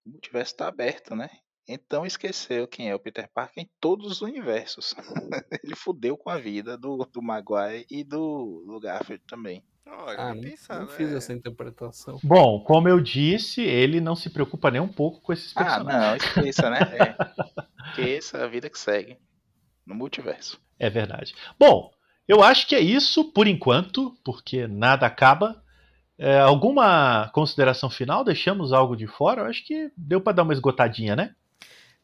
o 0.06 0.12
multiverso 0.12 0.56
tá 0.56 0.66
aberto, 0.66 1.14
né? 1.14 1.28
Então 1.68 2.06
esqueceu 2.06 2.68
quem 2.68 2.88
é 2.90 2.94
o 2.94 2.98
Peter 2.98 3.28
Parker 3.34 3.62
em 3.64 3.68
todos 3.80 4.06
os 4.10 4.20
universos. 4.22 4.94
Ele 5.64 5.74
fudeu 5.74 6.16
com 6.16 6.30
a 6.30 6.38
vida 6.38 6.76
do, 6.78 6.98
do 7.12 7.20
Maguire 7.22 7.86
e 7.90 8.04
do, 8.04 8.64
do 8.66 8.78
Garfield 8.80 9.22
também. 9.26 9.64
Olha, 9.88 10.18
Ah, 10.18 10.34
não, 10.34 10.42
pensar, 10.42 10.80
não 10.80 10.86
né? 10.86 10.92
fiz 10.92 11.12
essa 11.12 11.32
interpretação. 11.32 12.18
Bom, 12.22 12.60
como 12.60 12.88
eu 12.88 13.00
disse, 13.00 13.62
ele 13.62 14.00
não 14.00 14.14
se 14.16 14.30
preocupa 14.30 14.70
nem 14.70 14.80
um 14.80 14.88
pouco 14.88 15.20
com 15.20 15.32
esses 15.32 15.52
Ah, 15.56 15.64
personagens. 15.64 16.02
não, 16.02 16.16
esqueça, 16.44 16.70
né? 16.70 16.78
É. 16.92 17.90
Esqueça 17.90 18.44
a 18.44 18.48
vida 18.48 18.68
que 18.68 18.78
segue 18.78 19.16
no 19.86 19.94
multiverso. 19.94 20.60
É 20.78 20.90
verdade. 20.90 21.34
Bom, 21.58 21.90
eu 22.28 22.42
acho 22.42 22.66
que 22.66 22.74
é 22.74 22.80
isso 22.80 23.32
por 23.32 23.46
enquanto, 23.46 24.16
porque 24.24 24.66
nada 24.66 25.06
acaba. 25.06 25.62
É, 26.18 26.38
alguma 26.40 27.30
consideração 27.32 27.88
final? 27.88 28.24
Deixamos 28.24 28.72
algo 28.72 28.96
de 28.96 29.06
fora? 29.06 29.42
Eu 29.42 29.46
acho 29.46 29.64
que 29.64 29.90
deu 29.96 30.20
para 30.20 30.32
dar 30.34 30.42
uma 30.42 30.52
esgotadinha, 30.52 31.14
né? 31.14 31.34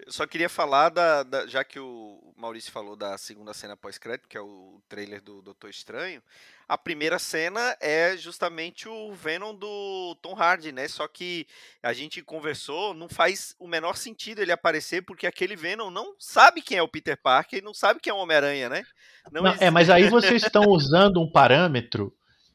Eu 0.04 0.12
só 0.12 0.26
queria 0.26 0.48
falar 0.48 0.88
da, 0.88 1.22
da- 1.22 1.46
Já 1.46 1.62
que 1.62 1.78
o 1.78 2.32
Maurício 2.36 2.72
falou 2.72 2.96
da 2.96 3.16
segunda 3.16 3.54
cena 3.54 3.76
pós-crédito, 3.76 4.28
que 4.28 4.36
é 4.36 4.40
o 4.40 4.80
trailer 4.88 5.22
do 5.22 5.40
Doutor 5.42 5.70
Estranho. 5.70 6.20
A 6.68 6.76
primeira 6.78 7.18
cena 7.18 7.76
é 7.80 8.16
justamente 8.16 8.88
o 8.88 9.12
Venom 9.12 9.54
do 9.54 10.16
Tom 10.22 10.34
Hardy, 10.34 10.72
né? 10.72 10.88
Só 10.88 11.06
que 11.06 11.46
a 11.82 11.92
gente 11.92 12.22
conversou, 12.22 12.94
não 12.94 13.08
faz 13.08 13.54
o 13.58 13.68
menor 13.68 13.96
sentido 13.96 14.40
ele 14.40 14.50
aparecer, 14.52 15.02
porque 15.02 15.26
aquele 15.26 15.54
Venom 15.54 15.90
não 15.90 16.14
sabe 16.18 16.62
quem 16.62 16.78
é 16.78 16.82
o 16.82 16.88
Peter 16.88 17.16
Parker 17.20 17.58
e 17.58 17.62
não 17.62 17.74
sabe 17.74 18.00
quem 18.00 18.10
é 18.10 18.14
o 18.14 18.18
Homem-Aranha, 18.18 18.68
né? 18.68 18.82
Não 19.30 19.42
Não, 19.42 19.50
existe- 19.50 19.64
é, 19.64 19.70
mas 19.70 19.90
aí 19.90 20.08
vocês 20.08 20.42
estão 20.42 20.64
usando 20.68 21.20
um 21.20 21.30
parâmetro 21.30 22.12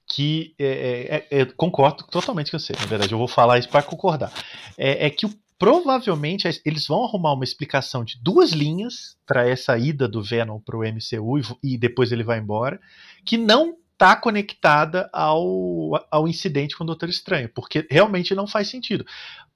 que 0.10 0.56
é, 0.57 1.26
é, 1.32 1.41
é, 1.41 1.45
concordo 1.45 2.06
totalmente 2.07 2.49
com 2.49 2.57
você, 2.57 2.74
na 2.80 2.86
verdade, 2.86 3.14
eu 3.14 3.18
vou 3.18 3.28
falar 3.28 3.60
isso 3.60 3.69
para 3.69 3.84
concordar. 3.84 4.32
É, 4.78 5.06
é 5.06 5.10
que 5.10 5.26
o- 5.26 5.34
provavelmente 5.58 6.48
eles 6.66 6.88
vão 6.88 7.04
arrumar 7.04 7.34
uma 7.34 7.44
explicação 7.44 8.04
de 8.04 8.18
duas 8.22 8.52
linhas 8.52 9.18
para 9.26 9.48
essa 9.48 9.78
ida 9.78 10.08
do 10.08 10.22
Venom 10.24 10.60
pro 10.60 10.80
MCU 10.82 11.40
e, 11.64 11.74
e 11.74 11.78
depois 11.78 12.12
ele 12.12 12.24
vai 12.24 12.40
embora, 12.40 12.80
que 13.26 13.38
não 13.38 13.76
tá 13.98 14.16
conectada 14.16 15.10
ao, 15.12 16.06
ao 16.12 16.28
incidente 16.28 16.78
com 16.78 16.84
o 16.84 16.88
Doutor 16.88 17.10
Estranho, 17.10 17.50
porque 17.50 17.88
realmente 17.90 18.36
não 18.36 18.46
faz 18.46 18.70
sentido. 18.70 19.04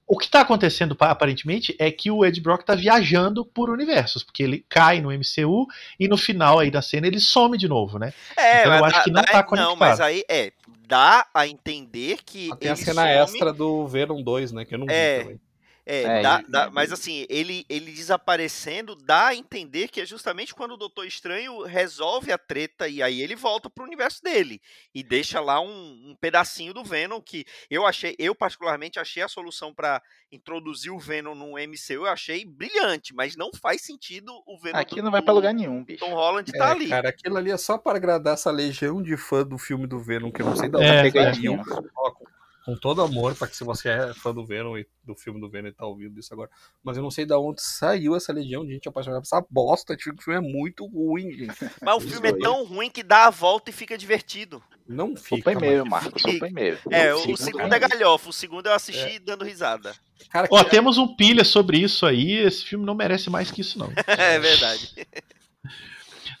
O 0.04 0.18
que 0.18 0.24
está 0.26 0.40
acontecendo 0.40 0.96
pa- 0.96 1.10
aparentemente 1.10 1.74
é 1.78 1.90
que 1.90 2.10
o 2.10 2.24
Ed 2.24 2.38
Brock 2.40 2.62
está 2.62 2.74
viajando 2.74 3.46
por 3.46 3.70
universos, 3.70 4.24
porque 4.24 4.42
ele 4.42 4.66
cai 4.68 5.00
no 5.00 5.10
MCU 5.12 5.66
e 5.98 6.08
no 6.08 6.16
final 6.18 6.58
aí 6.58 6.70
da 6.70 6.82
cena 6.82 7.06
ele 7.06 7.20
some 7.20 7.56
de 7.56 7.68
novo, 7.68 7.98
né? 8.00 8.12
É, 8.36 8.60
Então 8.62 8.74
eu 8.74 8.84
acho 8.84 9.04
que 9.04 9.10
não 9.10 9.22
dá- 9.22 9.28
tá 9.28 9.46
Não, 9.56 9.76
mas 9.76 9.98
conectado. 9.98 10.02
aí 10.02 10.24
é. 10.28 10.52
Dá 10.88 11.24
a 11.32 11.46
entender 11.46 12.18
que. 12.26 12.50
Tem 12.58 12.70
a 12.70 12.76
cena 12.76 13.02
some- 13.02 13.10
extra 13.14 13.52
do 13.52 13.86
Venom 13.86 14.20
2, 14.22 14.52
né? 14.52 14.64
Que 14.66 14.74
eu 14.74 14.78
não 14.80 14.86
vi 14.86 14.92
É. 14.92 15.20
também. 15.22 15.40
É, 15.84 16.02
É, 16.02 16.22
dá- 16.22 16.40
e- 16.46 16.50
dá- 16.50 16.70
mas 16.70 16.92
assim, 16.92 17.26
ele, 17.28 17.66
ele 17.68 17.90
desaparecendo 17.90 18.94
dá 18.94 19.28
a 19.28 19.34
entender 19.34 19.88
que 19.88 20.00
é 20.00 20.06
justamente 20.06 20.54
quando 20.54 20.74
o 20.74 20.76
Doutor 20.76 21.04
Estranho 21.06 21.62
resolve 21.64 22.30
a 22.30 22.38
treta 22.38 22.86
e 22.86 23.02
aí 23.02 23.20
ele 23.20 23.34
volta 23.34 23.68
pro 23.68 23.82
universo 23.84 24.22
dele 24.22 24.60
e 24.94 25.02
deixa 25.02 25.40
lá 25.40 25.60
um, 25.60 25.66
um 26.10 26.16
pedacinho 26.20 26.72
do 26.72 26.84
Venom 26.84 27.20
que 27.20 27.44
eu 27.68 27.84
achei, 27.84 28.14
eu 28.16 28.32
particularmente 28.32 29.00
achei 29.00 29.24
a 29.24 29.28
solução 29.28 29.74
pra 29.74 30.00
introduzir 30.30 30.92
o 30.92 31.00
Venom 31.00 31.34
no 31.34 31.58
MCU, 31.58 31.94
eu 31.94 32.06
achei 32.06 32.44
brilhante, 32.44 33.12
mas 33.12 33.34
não 33.36 33.50
faz 33.52 33.82
sentido 33.82 34.32
o 34.46 34.56
Venom 34.60 34.78
Aqui 34.78 34.96
do, 34.96 35.02
não 35.02 35.10
vai 35.10 35.20
pra 35.20 35.34
lugar 35.34 35.52
nenhum, 35.52 35.82
bicho. 35.84 35.98
Tom 36.04 36.14
Holland 36.14 36.50
tá 36.52 36.68
É, 36.68 36.70
ali. 36.70 36.88
cara, 36.88 37.08
aquilo 37.08 37.36
ali 37.36 37.50
é 37.50 37.56
só 37.56 37.76
para 37.76 37.96
agradar 37.98 38.34
essa 38.34 38.50
legião 38.52 39.02
de 39.02 39.16
fã 39.16 39.44
do 39.44 39.58
filme 39.58 39.86
do 39.88 39.98
Venom, 39.98 40.30
que 40.30 40.42
eu 40.42 40.46
não 40.46 40.56
sei 40.56 40.68
da 40.68 40.78
onde 40.78 40.86
É, 40.86 41.02
pegadinha. 41.02 41.60
é. 41.60 42.32
Com, 42.64 42.76
todo 42.76 43.02
amor, 43.02 43.34
para 43.34 43.48
que 43.48 43.56
se 43.56 43.64
você 43.64 43.88
é 43.88 44.14
fã 44.14 44.32
do 44.32 44.44
Venom 44.46 44.76
e 44.78 44.86
do 45.02 45.16
filme 45.16 45.40
do 45.40 45.50
Venom 45.50 45.68
e 45.68 45.72
tá 45.72 45.84
ouvindo 45.84 46.18
isso 46.20 46.32
agora. 46.32 46.48
Mas 46.82 46.96
eu 46.96 47.02
não 47.02 47.10
sei 47.10 47.26
da 47.26 47.38
onde 47.38 47.60
saiu 47.60 48.14
essa 48.14 48.32
legião 48.32 48.64
de 48.64 48.72
gente 48.74 48.88
apaixonada 48.88 49.20
por 49.20 49.26
essa 49.26 49.44
bosta. 49.50 49.96
Tipo, 49.96 50.20
o 50.20 50.22
filme 50.22 50.38
é 50.38 50.52
muito 50.52 50.86
ruim, 50.86 51.32
gente. 51.32 51.56
Mas 51.82 51.94
o 51.96 51.98
Isso 51.98 52.08
filme 52.10 52.28
é 52.28 52.32
tão 52.38 52.64
ruim 52.64 52.88
que 52.88 53.02
dá 53.02 53.26
a 53.26 53.30
volta 53.30 53.70
e 53.70 53.72
fica 53.72 53.98
divertido. 53.98 54.62
Não 54.86 55.12
O 55.12 55.16
fica. 55.16 55.50
primeiro, 55.50 55.84
mas- 55.86 56.04
Marcos, 56.04 56.24
o 56.24 56.38
primeiro. 56.38 56.78
É, 56.90 57.14
o, 57.14 57.18
Segundo 57.18 57.34
o 57.34 57.36
segundo 57.38 57.72
é 57.74 57.78
galhofa, 57.78 58.28
o 58.30 58.32
segundo 58.32 58.66
eu 58.66 58.72
assisti 58.74 59.18
dando 59.18 59.44
risada. 59.44 59.94
Cara, 60.30 60.48
Ó, 60.50 60.62
que- 60.62 60.70
temos 60.70 60.98
um 60.98 61.14
pilha 61.16 61.44
sobre 61.44 61.78
isso 61.78 62.04
aí, 62.06 62.32
esse 62.32 62.64
filme 62.64 62.84
não 62.84 62.94
merece 62.94 63.30
mais 63.30 63.50
que 63.50 63.60
isso 63.60 63.78
não. 63.78 63.90
é 64.06 64.38
verdade. 64.38 65.06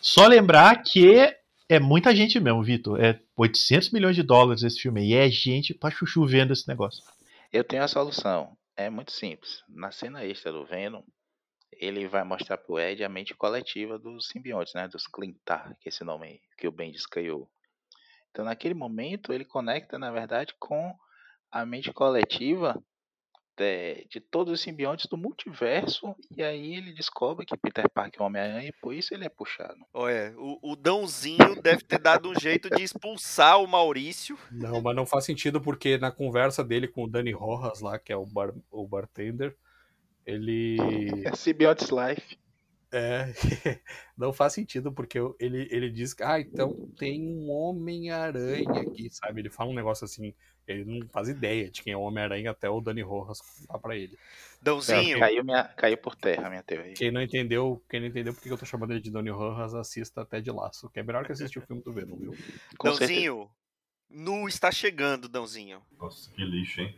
Só 0.00 0.26
lembrar 0.26 0.82
que 0.82 1.34
é 1.74 1.80
muita 1.80 2.14
gente 2.14 2.38
mesmo, 2.38 2.62
Vitor. 2.62 3.02
É 3.02 3.20
800 3.36 3.90
milhões 3.92 4.14
de 4.14 4.22
dólares 4.22 4.62
esse 4.62 4.80
filme. 4.80 5.04
E 5.08 5.14
é 5.14 5.28
gente 5.30 5.72
pra 5.72 5.90
chuchu 5.90 6.26
vendo 6.26 6.52
esse 6.52 6.68
negócio. 6.68 7.02
Eu 7.52 7.64
tenho 7.64 7.82
a 7.82 7.88
solução. 7.88 8.56
É 8.76 8.90
muito 8.90 9.12
simples. 9.12 9.62
Na 9.68 9.90
cena 9.90 10.24
extra 10.24 10.52
do 10.52 10.66
Venom, 10.66 11.02
ele 11.72 12.06
vai 12.06 12.24
mostrar 12.24 12.58
pro 12.58 12.78
Ed 12.78 13.02
a 13.02 13.08
mente 13.08 13.34
coletiva 13.34 13.98
dos 13.98 14.28
simbiontes, 14.28 14.74
né? 14.74 14.86
Dos 14.86 15.06
Clintar, 15.06 15.76
que 15.80 15.88
é 15.88 15.90
esse 15.90 16.04
nome 16.04 16.40
que 16.58 16.68
o 16.68 16.72
Bendis 16.72 17.06
criou. 17.06 17.50
Então, 18.30 18.44
naquele 18.44 18.74
momento, 18.74 19.32
ele 19.32 19.44
conecta, 19.44 19.98
na 19.98 20.10
verdade, 20.10 20.54
com 20.58 20.94
a 21.50 21.66
mente 21.66 21.92
coletiva 21.92 22.82
de, 23.56 24.06
de 24.10 24.20
todos 24.20 24.52
os 24.52 24.60
simbiontes 24.60 25.06
do 25.06 25.16
multiverso. 25.16 26.14
E 26.36 26.42
aí 26.42 26.74
ele 26.74 26.92
descobre 26.92 27.46
que 27.46 27.56
Peter 27.56 27.88
Parker 27.90 28.20
é 28.20 28.22
o 28.22 28.26
Homem-Aranha 28.26 28.68
e 28.68 28.80
por 28.80 28.94
isso 28.94 29.14
ele 29.14 29.24
é 29.24 29.28
puxado. 29.28 29.78
Olha, 29.92 30.34
o, 30.36 30.72
o 30.72 30.76
Dãozinho 30.76 31.60
deve 31.62 31.82
ter 31.82 31.98
dado 31.98 32.30
um 32.30 32.38
jeito 32.38 32.68
de 32.70 32.82
expulsar 32.82 33.60
o 33.62 33.66
Maurício. 33.66 34.38
Não, 34.50 34.80
mas 34.80 34.96
não 34.96 35.06
faz 35.06 35.24
sentido 35.24 35.60
porque 35.60 35.98
na 35.98 36.10
conversa 36.10 36.64
dele 36.64 36.88
com 36.88 37.04
o 37.04 37.08
Danny 37.08 37.32
Rojas 37.32 37.80
lá, 37.80 37.98
que 37.98 38.12
é 38.12 38.16
o, 38.16 38.26
bar, 38.26 38.52
o 38.70 38.86
bartender, 38.86 39.56
ele 40.24 40.76
É 41.24 41.34
Symbiontes 41.34 41.88
Life. 41.90 42.41
É, 42.92 43.32
não 44.16 44.34
faz 44.34 44.52
sentido, 44.52 44.92
porque 44.92 45.18
ele, 45.40 45.66
ele 45.70 45.90
diz 45.90 46.12
que, 46.12 46.22
ah, 46.22 46.38
então 46.38 46.90
tem 46.98 47.22
um 47.22 47.50
Homem-Aranha 47.50 48.82
aqui, 48.82 49.08
sabe? 49.10 49.40
Ele 49.40 49.48
fala 49.48 49.70
um 49.70 49.74
negócio 49.74 50.04
assim, 50.04 50.34
ele 50.68 50.84
não 50.84 51.08
faz 51.08 51.28
ideia 51.28 51.70
de 51.70 51.82
quem 51.82 51.94
é 51.94 51.96
o 51.96 52.02
Homem-Aranha 52.02 52.50
até 52.50 52.68
o 52.68 52.82
Dani 52.82 53.00
Rojas 53.00 53.40
contar 53.40 53.78
pra 53.78 53.96
ele. 53.96 54.18
Dãozinho, 54.60 55.18
Caiu, 55.18 55.42
minha, 55.42 55.64
caiu 55.64 55.96
por 55.96 56.14
terra 56.14 56.46
a 56.46 56.50
minha 56.50 56.62
teoria. 56.62 56.92
Quem 56.92 57.10
não 57.10 57.22
entendeu, 57.22 57.82
quem 57.88 57.98
não 57.98 58.08
entendeu 58.08 58.34
porque 58.34 58.50
eu 58.50 58.58
tô 58.58 58.66
chamando 58.66 58.90
ele 58.90 59.00
de 59.00 59.10
Dani 59.10 59.30
Rojas, 59.30 59.74
assista 59.74 60.20
até 60.20 60.40
de 60.40 60.50
laço, 60.50 60.90
que 60.90 61.00
é 61.00 61.02
melhor 61.02 61.24
que 61.24 61.32
assistir 61.32 61.60
o 61.60 61.62
filme 61.62 61.82
do 61.82 61.92
Venom, 61.94 62.16
viu? 62.16 62.36
Com 62.76 62.92
certeza. 62.94 63.48
Nu 64.14 64.46
está 64.46 64.70
chegando, 64.70 65.28
Dãozinho. 65.28 65.78
Nossa, 66.00 66.30
que 66.34 66.44
lixo, 66.44 66.80
hein? 66.82 66.94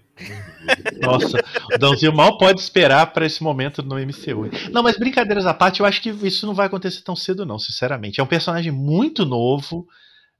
Nossa, 1.00 1.38
o 1.74 1.78
Dãozinho 1.78 2.14
mal 2.14 2.38
pode 2.38 2.60
esperar 2.60 3.12
pra 3.12 3.24
esse 3.26 3.42
momento 3.42 3.82
no 3.82 3.96
MCU. 3.98 4.50
Não, 4.72 4.82
mas 4.82 4.96
brincadeiras 4.98 5.46
à 5.46 5.54
parte, 5.54 5.80
eu 5.80 5.86
acho 5.86 6.02
que 6.02 6.10
isso 6.10 6.46
não 6.46 6.54
vai 6.54 6.66
acontecer 6.66 7.02
tão 7.02 7.14
cedo, 7.16 7.46
não, 7.46 7.58
sinceramente. 7.58 8.20
É 8.20 8.22
um 8.22 8.26
personagem 8.26 8.72
muito 8.72 9.24
novo. 9.24 9.86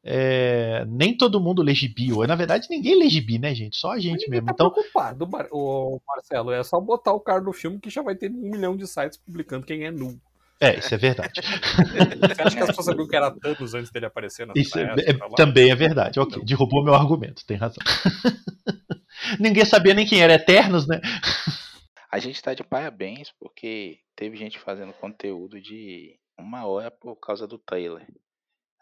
é, 0.06 0.84
nem 0.86 1.16
todo 1.16 1.40
mundo 1.40 1.62
lê 1.62 1.74
gibi. 1.74 2.12
ou, 2.12 2.26
Na 2.26 2.34
verdade, 2.34 2.66
ninguém 2.70 2.98
lê 2.98 3.08
gibi, 3.08 3.38
né, 3.38 3.54
gente? 3.54 3.76
Só 3.76 3.92
a 3.92 3.98
gente 3.98 4.28
mesmo. 4.28 4.46
tá 4.46 4.52
Então, 4.52 4.70
preocupado, 4.70 5.26
Mar- 5.26 5.48
ô, 5.50 6.00
Marcelo, 6.06 6.50
é 6.52 6.62
só 6.62 6.78
botar 6.80 7.12
o 7.12 7.20
cara 7.20 7.40
no 7.40 7.52
filme 7.52 7.78
que 7.78 7.88
já 7.88 8.02
vai 8.02 8.14
ter 8.14 8.30
um 8.30 8.50
milhão 8.50 8.76
de 8.76 8.86
sites 8.86 9.16
publicando 9.18 9.64
quem 9.64 9.84
é 9.84 9.90
nu. 9.90 10.20
É, 10.60 10.78
isso 10.78 10.94
é 10.94 10.98
verdade. 10.98 11.40
Você 11.42 12.42
acha 12.42 12.56
que 12.56 12.62
as 12.62 12.66
pessoas 12.68 12.86
sabiam 12.86 13.06
que 13.08 13.16
era 13.16 13.30
Thanos 13.30 13.74
antes 13.74 13.90
dele 13.90 14.06
aparecer 14.06 14.46
na 14.46 14.52
Isso 14.56 14.78
é- 14.78 14.82
é- 14.84 15.12
lá? 15.18 15.28
também 15.36 15.70
é 15.70 15.74
verdade. 15.74 16.18
Ok, 16.20 16.38
Não. 16.38 16.44
derrubou 16.44 16.82
meu 16.84 16.94
argumento, 16.94 17.44
tem 17.46 17.56
razão. 17.56 17.82
Ninguém 19.40 19.64
sabia 19.64 19.94
nem 19.94 20.06
quem 20.06 20.20
era 20.22 20.34
Eternos, 20.34 20.86
né? 20.86 21.00
A 22.10 22.18
gente 22.18 22.40
tá 22.42 22.54
de 22.54 22.62
parabéns 22.62 23.28
porque 23.40 23.98
teve 24.16 24.36
gente 24.36 24.58
fazendo 24.58 24.92
conteúdo 24.92 25.60
de 25.60 26.16
uma 26.38 26.66
hora 26.66 26.90
por 26.90 27.16
causa 27.16 27.46
do 27.46 27.58
trailer. 27.58 28.06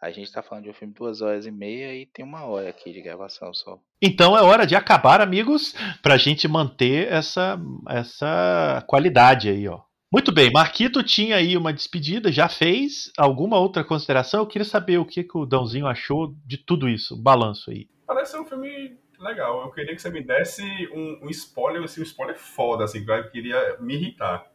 A 0.01 0.11
gente 0.11 0.31
tá 0.31 0.43
falando 0.43 0.65
de 0.65 0.69
um 0.69 0.73
filme 0.73 0.93
de 0.93 0.99
duas 0.99 1.21
horas 1.21 1.45
e 1.45 1.51
meia 1.51 1.95
e 1.95 2.05
tem 2.05 2.25
uma 2.25 2.43
hora 2.45 2.69
aqui 2.69 2.91
de 2.91 3.01
gravação 3.01 3.53
só. 3.53 3.79
Então 4.01 4.37
é 4.37 4.41
hora 4.41 4.67
de 4.67 4.75
acabar, 4.75 5.21
amigos, 5.21 5.73
pra 6.01 6.17
gente 6.17 6.45
manter 6.47 7.07
essa, 7.11 7.57
essa 7.89 8.83
qualidade 8.85 9.47
aí, 9.49 9.65
ó. 9.67 9.79
Muito 10.13 10.31
bem, 10.31 10.51
Marquito 10.51 11.01
tinha 11.01 11.37
aí 11.37 11.57
uma 11.57 11.73
despedida, 11.73 12.31
já 12.31 12.47
fez 12.47 13.11
alguma 13.17 13.57
outra 13.57 13.83
consideração? 13.83 14.41
Eu 14.41 14.45
queria 14.45 14.63
saber 14.63 14.99
o 14.99 15.05
que, 15.05 15.23
que 15.23 15.35
o 15.35 15.43
Dãozinho 15.43 15.87
achou 15.87 16.35
de 16.45 16.55
tudo 16.55 16.87
isso, 16.87 17.15
um 17.15 17.21
balanço 17.23 17.71
aí. 17.71 17.87
Parece 18.05 18.33
ser 18.33 18.39
um 18.39 18.45
filme 18.45 18.95
legal. 19.19 19.63
Eu 19.63 19.71
queria 19.71 19.95
que 19.95 19.99
você 19.99 20.11
me 20.11 20.21
desse 20.21 20.61
um, 20.93 21.25
um 21.25 21.29
spoiler, 21.31 21.81
assim, 21.81 22.01
um 22.01 22.03
spoiler 22.03 22.37
foda, 22.37 22.83
assim, 22.83 23.03
que 23.03 23.09
eu 23.09 23.31
queria 23.31 23.75
me 23.79 23.95
irritar. 23.95 24.45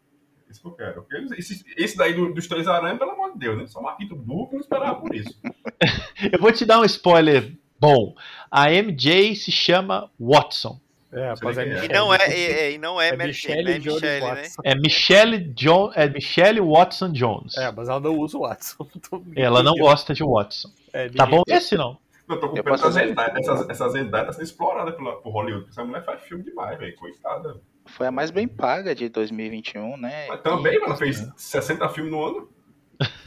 Isso 0.49 0.61
que 0.61 0.69
eu 0.69 0.73
quero. 0.73 1.05
Esse, 1.37 1.65
esse 1.77 1.97
daí 1.97 2.15
do- 2.15 2.33
dos 2.33 2.47
Três 2.47 2.69
Aranhas, 2.69 2.97
pelo 2.97 3.11
amor 3.11 3.33
de 3.33 3.41
Deus, 3.41 3.59
né? 3.59 3.67
Só 3.67 3.83
Marquito 3.83 4.15
burro 4.15 4.51
não 4.53 4.61
esperava 4.61 5.01
por 5.01 5.13
isso. 5.13 5.41
Eu 6.33 6.39
vou 6.39 6.53
te 6.53 6.65
dar 6.65 6.79
um 6.79 6.85
spoiler 6.85 7.59
bom. 7.81 8.15
A 8.49 8.71
MJ 8.71 9.35
se 9.35 9.51
chama 9.51 10.09
Watson. 10.21 10.81
É, 11.13 11.31
é 11.31 11.35
quem 11.37 11.49
é. 11.49 11.53
E 11.53 11.69
Michelle. 11.75 11.93
não 11.95 12.15
é, 12.15 12.29
e, 12.29 12.51
e- 12.71 12.75
e 12.75 12.79
não 12.79 13.01
é, 13.01 13.09
É 13.09 13.17
Mary 13.17 13.33
Jane, 13.33 13.57
Michelle 13.65 13.71
é 13.71 13.79
Jones 13.79 13.95
Michelle, 14.03 14.21
né? 14.27 14.35
Watson. 14.43 14.63
É 14.65 14.75
Michelle, 14.75 15.39
John, 15.55 15.93
é 15.95 16.09
Michelle 16.09 16.61
Watson 16.61 17.13
Jones. 17.13 17.57
É, 17.57 17.73
mas 17.73 17.89
ela 17.89 18.01
não 18.01 18.15
usa 18.17 18.37
o 18.37 18.41
Watson. 18.43 18.87
Ela 19.37 19.63
não 19.63 19.75
gosta 19.75 20.13
de 20.13 20.23
Watson. 20.23 20.69
É, 20.93 21.09
Tá 21.09 21.25
bom 21.27 21.43
esse 21.49 21.77
não? 21.77 21.99
Eu 22.29 22.39
tô 22.39 22.51
com 22.51 22.57
pena 22.63 22.75
essa 22.75 22.91
Zendaya. 22.91 23.33
Essa, 23.39 23.67
essa 23.71 23.89
Zendaya 23.89 24.27
tá 24.27 24.33
sendo 24.35 24.45
explorada 24.45 24.93
pela, 24.93 25.17
por 25.23 25.31
Hollywood. 25.33 25.65
porque 25.65 25.81
Essa 25.81 25.85
mulher 25.89 26.05
faz 26.05 26.21
filme 26.23 26.45
demais, 26.45 26.79
velho. 26.79 26.95
Coitada. 26.97 27.59
Foi 27.87 28.07
a 28.07 28.11
mais 28.11 28.31
bem 28.31 28.47
paga 28.47 28.95
de 28.95 29.09
2021, 29.09 29.97
né? 29.97 30.27
Mas 30.29 30.43
também, 30.43 30.77
ela 30.77 30.95
fez 30.95 31.27
60 31.39 31.89
filmes 31.89 32.13
no 32.13 32.23
ano. 32.23 32.49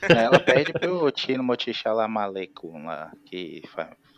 Ela 0.08 0.40
perde 0.40 0.72
pro 0.74 1.10
Tino 1.10 1.44
Motichala 1.44 2.08
Maleco 2.08 2.78
lá, 2.78 3.12
que 3.26 3.64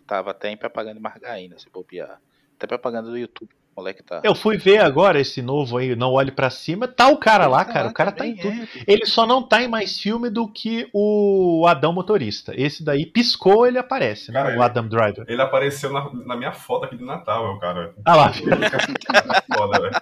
tava 0.05 0.31
até 0.31 0.49
em 0.49 0.57
propaganda 0.57 0.95
de 0.95 1.01
margarina, 1.01 1.57
se 1.57 1.69
bobear. 1.69 2.19
Até 2.57 2.67
propaganda 2.67 3.09
do 3.09 3.17
YouTube, 3.17 3.49
moleque 3.75 4.03
tá. 4.03 4.21
Eu 4.23 4.35
fui 4.35 4.57
ver 4.57 4.79
agora 4.79 5.19
esse 5.19 5.41
novo 5.41 5.77
aí, 5.77 5.95
Não 5.95 6.11
Olhe 6.13 6.31
Pra 6.31 6.49
Cima. 6.49 6.87
Tá 6.87 7.09
o 7.09 7.17
cara 7.17 7.47
lá, 7.47 7.65
cara. 7.65 7.89
O 7.89 7.93
cara 7.93 8.11
tá 8.11 8.25
em 8.25 8.35
tudo. 8.35 8.53
é. 8.53 8.67
Ele 8.87 9.05
só 9.05 9.25
não 9.25 9.41
tá 9.41 9.61
em 9.61 9.67
mais 9.67 9.99
filme 9.99 10.29
do 10.29 10.47
que 10.47 10.89
o 10.93 11.65
Adão 11.67 11.91
Motorista. 11.91 12.53
Esse 12.55 12.83
daí 12.83 13.05
piscou, 13.05 13.65
ele 13.65 13.77
aparece, 13.77 14.31
né? 14.31 14.41
Cara, 14.41 14.57
O 14.57 14.61
Adam 14.61 14.87
Driver. 14.87 15.25
Ele 15.27 15.41
apareceu 15.41 15.91
na, 15.91 16.09
na 16.25 16.35
minha 16.37 16.53
foto 16.53 16.85
aqui 16.85 16.95
de 16.95 17.03
Natal, 17.03 17.45
é 17.47 17.49
o 17.49 17.59
cara. 17.59 17.93
Ah 18.05 18.15
lá. 18.15 18.33
Foda, 19.57 19.81
velho. 19.81 19.93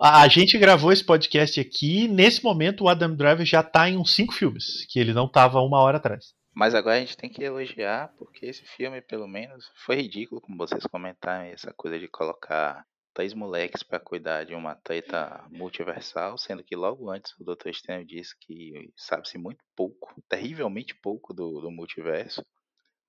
A, 0.00 0.26
gente 0.28 0.58
gravou 0.58 0.92
esse 0.92 1.04
podcast 1.04 1.60
aqui 1.60 2.08
nesse 2.08 2.42
momento 2.44 2.84
o 2.84 2.88
Adam 2.88 3.14
Driver 3.14 3.44
já 3.44 3.62
tá 3.62 3.88
em 3.88 3.96
uns 3.96 4.14
cinco 4.14 4.32
filmes, 4.32 4.86
que 4.88 4.98
ele 4.98 5.12
não 5.12 5.28
tava 5.28 5.60
uma 5.60 5.80
hora 5.80 5.96
atrás. 5.96 6.34
Mas 6.54 6.74
agora 6.74 6.96
a 6.96 7.00
gente 7.00 7.16
tem 7.16 7.28
que 7.28 7.42
elogiar, 7.42 8.14
porque 8.16 8.46
esse 8.46 8.64
filme, 8.64 9.02
pelo 9.02 9.26
menos, 9.26 9.70
foi 9.74 9.96
ridículo, 9.96 10.40
como 10.40 10.56
vocês 10.56 10.86
comentaram, 10.86 11.46
essa 11.46 11.72
coisa 11.72 11.98
de 11.98 12.06
colocar 12.06 12.86
três 13.12 13.34
moleques 13.34 13.82
pra 13.82 13.98
cuidar 13.98 14.44
de 14.44 14.54
uma 14.54 14.74
treta 14.76 15.44
multiversal, 15.50 16.38
sendo 16.38 16.62
que 16.62 16.76
logo 16.76 17.10
antes 17.10 17.32
o 17.38 17.44
Dr. 17.44 17.70
Estranho 17.70 18.06
disse 18.06 18.36
que 18.40 18.92
sabe-se 18.96 19.36
muito 19.36 19.64
pouco, 19.76 20.14
terrivelmente 20.28 20.94
pouco 20.94 21.34
do, 21.34 21.60
do 21.60 21.70
multiverso, 21.70 22.44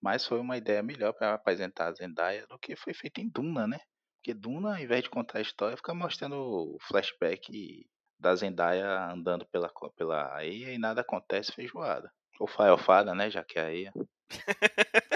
mas 0.01 0.25
foi 0.25 0.39
uma 0.39 0.57
ideia 0.57 0.83
melhor 0.83 1.13
pra 1.13 1.33
apresentar 1.33 1.87
a 1.87 1.93
Zendaya 1.93 2.45
do 2.47 2.57
que 2.59 2.75
foi 2.75 2.93
feito 2.93 3.19
em 3.19 3.29
Duna, 3.29 3.67
né? 3.67 3.79
Porque 4.17 4.33
Duna, 4.33 4.75
ao 4.75 4.79
invés 4.79 5.03
de 5.03 5.09
contar 5.09 5.39
a 5.39 5.41
história, 5.41 5.77
fica 5.77 5.93
mostrando 5.93 6.35
o 6.35 6.77
flashback 6.81 7.87
da 8.19 8.35
Zendaya 8.35 9.11
andando 9.11 9.45
pela, 9.47 9.71
pela 9.95 10.33
areia 10.33 10.73
e 10.73 10.77
nada 10.77 11.01
acontece 11.01 11.51
feijoada. 11.51 12.11
Ou 12.39 12.47
farofada, 12.47 13.13
né? 13.13 13.29
Já 13.29 13.43
que 13.43 13.57
é 13.57 13.61
areia. 13.61 13.93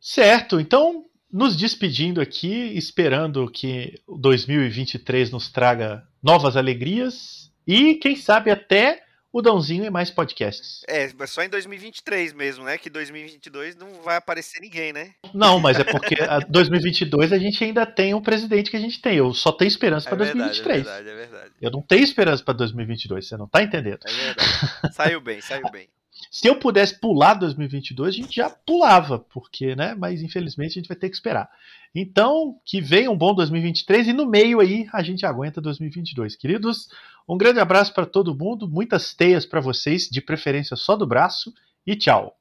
Certo, 0.00 0.58
então 0.58 1.06
nos 1.32 1.56
despedindo 1.56 2.20
aqui, 2.20 2.76
esperando 2.76 3.50
que 3.50 3.94
o 4.06 4.18
2023 4.18 5.30
nos 5.30 5.48
traga 5.48 6.06
novas 6.22 6.56
alegrias 6.56 7.50
e 7.66 7.94
quem 7.94 8.16
sabe 8.16 8.50
até 8.50 9.02
o 9.32 9.40
Dãozinho 9.40 9.84
e 9.84 9.88
mais 9.90 10.10
podcasts. 10.10 10.82
É, 10.86 11.10
mas 11.16 11.30
só 11.30 11.42
em 11.42 11.48
2023 11.48 12.34
mesmo, 12.34 12.64
né? 12.64 12.76
Que 12.76 12.90
2022 12.90 13.76
não 13.76 14.02
vai 14.02 14.16
aparecer 14.16 14.60
ninguém, 14.60 14.92
né? 14.92 15.14
Não, 15.32 15.58
mas 15.58 15.78
é 15.80 15.84
porque 15.84 16.16
a 16.22 16.40
2022 16.40 17.32
a 17.32 17.38
gente 17.38 17.64
ainda 17.64 17.86
tem 17.86 18.12
o 18.12 18.20
presidente 18.20 18.70
que 18.70 18.76
a 18.76 18.80
gente 18.80 19.00
tem. 19.00 19.16
Eu 19.16 19.32
só 19.32 19.50
tenho 19.50 19.68
esperança 19.68 20.06
É 20.06 20.10
para 20.10 20.24
verdade, 20.24 20.60
é 20.60 20.62
2023. 20.62 20.84
verdade, 20.84 21.08
é 21.08 21.14
verdade. 21.14 21.54
Eu 21.62 21.70
não 21.70 21.80
tenho 21.80 22.04
esperança 22.04 22.44
para 22.44 22.54
2022, 22.54 23.26
você 23.26 23.36
não 23.38 23.48
tá 23.48 23.62
entendendo. 23.62 24.00
É 24.04 24.12
verdade. 24.12 24.94
Saiu 24.94 25.20
bem, 25.20 25.40
saiu 25.40 25.62
bem. 25.72 25.88
Se 26.32 26.48
eu 26.48 26.56
pudesse 26.56 26.98
pular 26.98 27.34
2022, 27.34 28.08
a 28.08 28.16
gente 28.16 28.36
já 28.36 28.48
pulava, 28.48 29.18
porque, 29.18 29.76
né? 29.76 29.94
Mas 29.94 30.22
infelizmente 30.22 30.70
a 30.70 30.80
gente 30.80 30.88
vai 30.88 30.96
ter 30.96 31.10
que 31.10 31.14
esperar. 31.14 31.46
Então, 31.94 32.56
que 32.64 32.80
venha 32.80 33.10
um 33.10 33.16
bom 33.18 33.34
2023 33.34 34.08
e 34.08 34.12
no 34.14 34.26
meio 34.26 34.58
aí 34.58 34.88
a 34.94 35.02
gente 35.02 35.26
aguenta 35.26 35.60
2022. 35.60 36.34
Queridos, 36.34 36.88
um 37.28 37.36
grande 37.36 37.60
abraço 37.60 37.92
para 37.92 38.06
todo 38.06 38.34
mundo, 38.34 38.66
muitas 38.66 39.12
teias 39.12 39.44
para 39.44 39.60
vocês, 39.60 40.08
de 40.10 40.22
preferência 40.22 40.74
só 40.74 40.96
do 40.96 41.06
braço 41.06 41.52
e 41.86 41.94
tchau. 41.94 42.34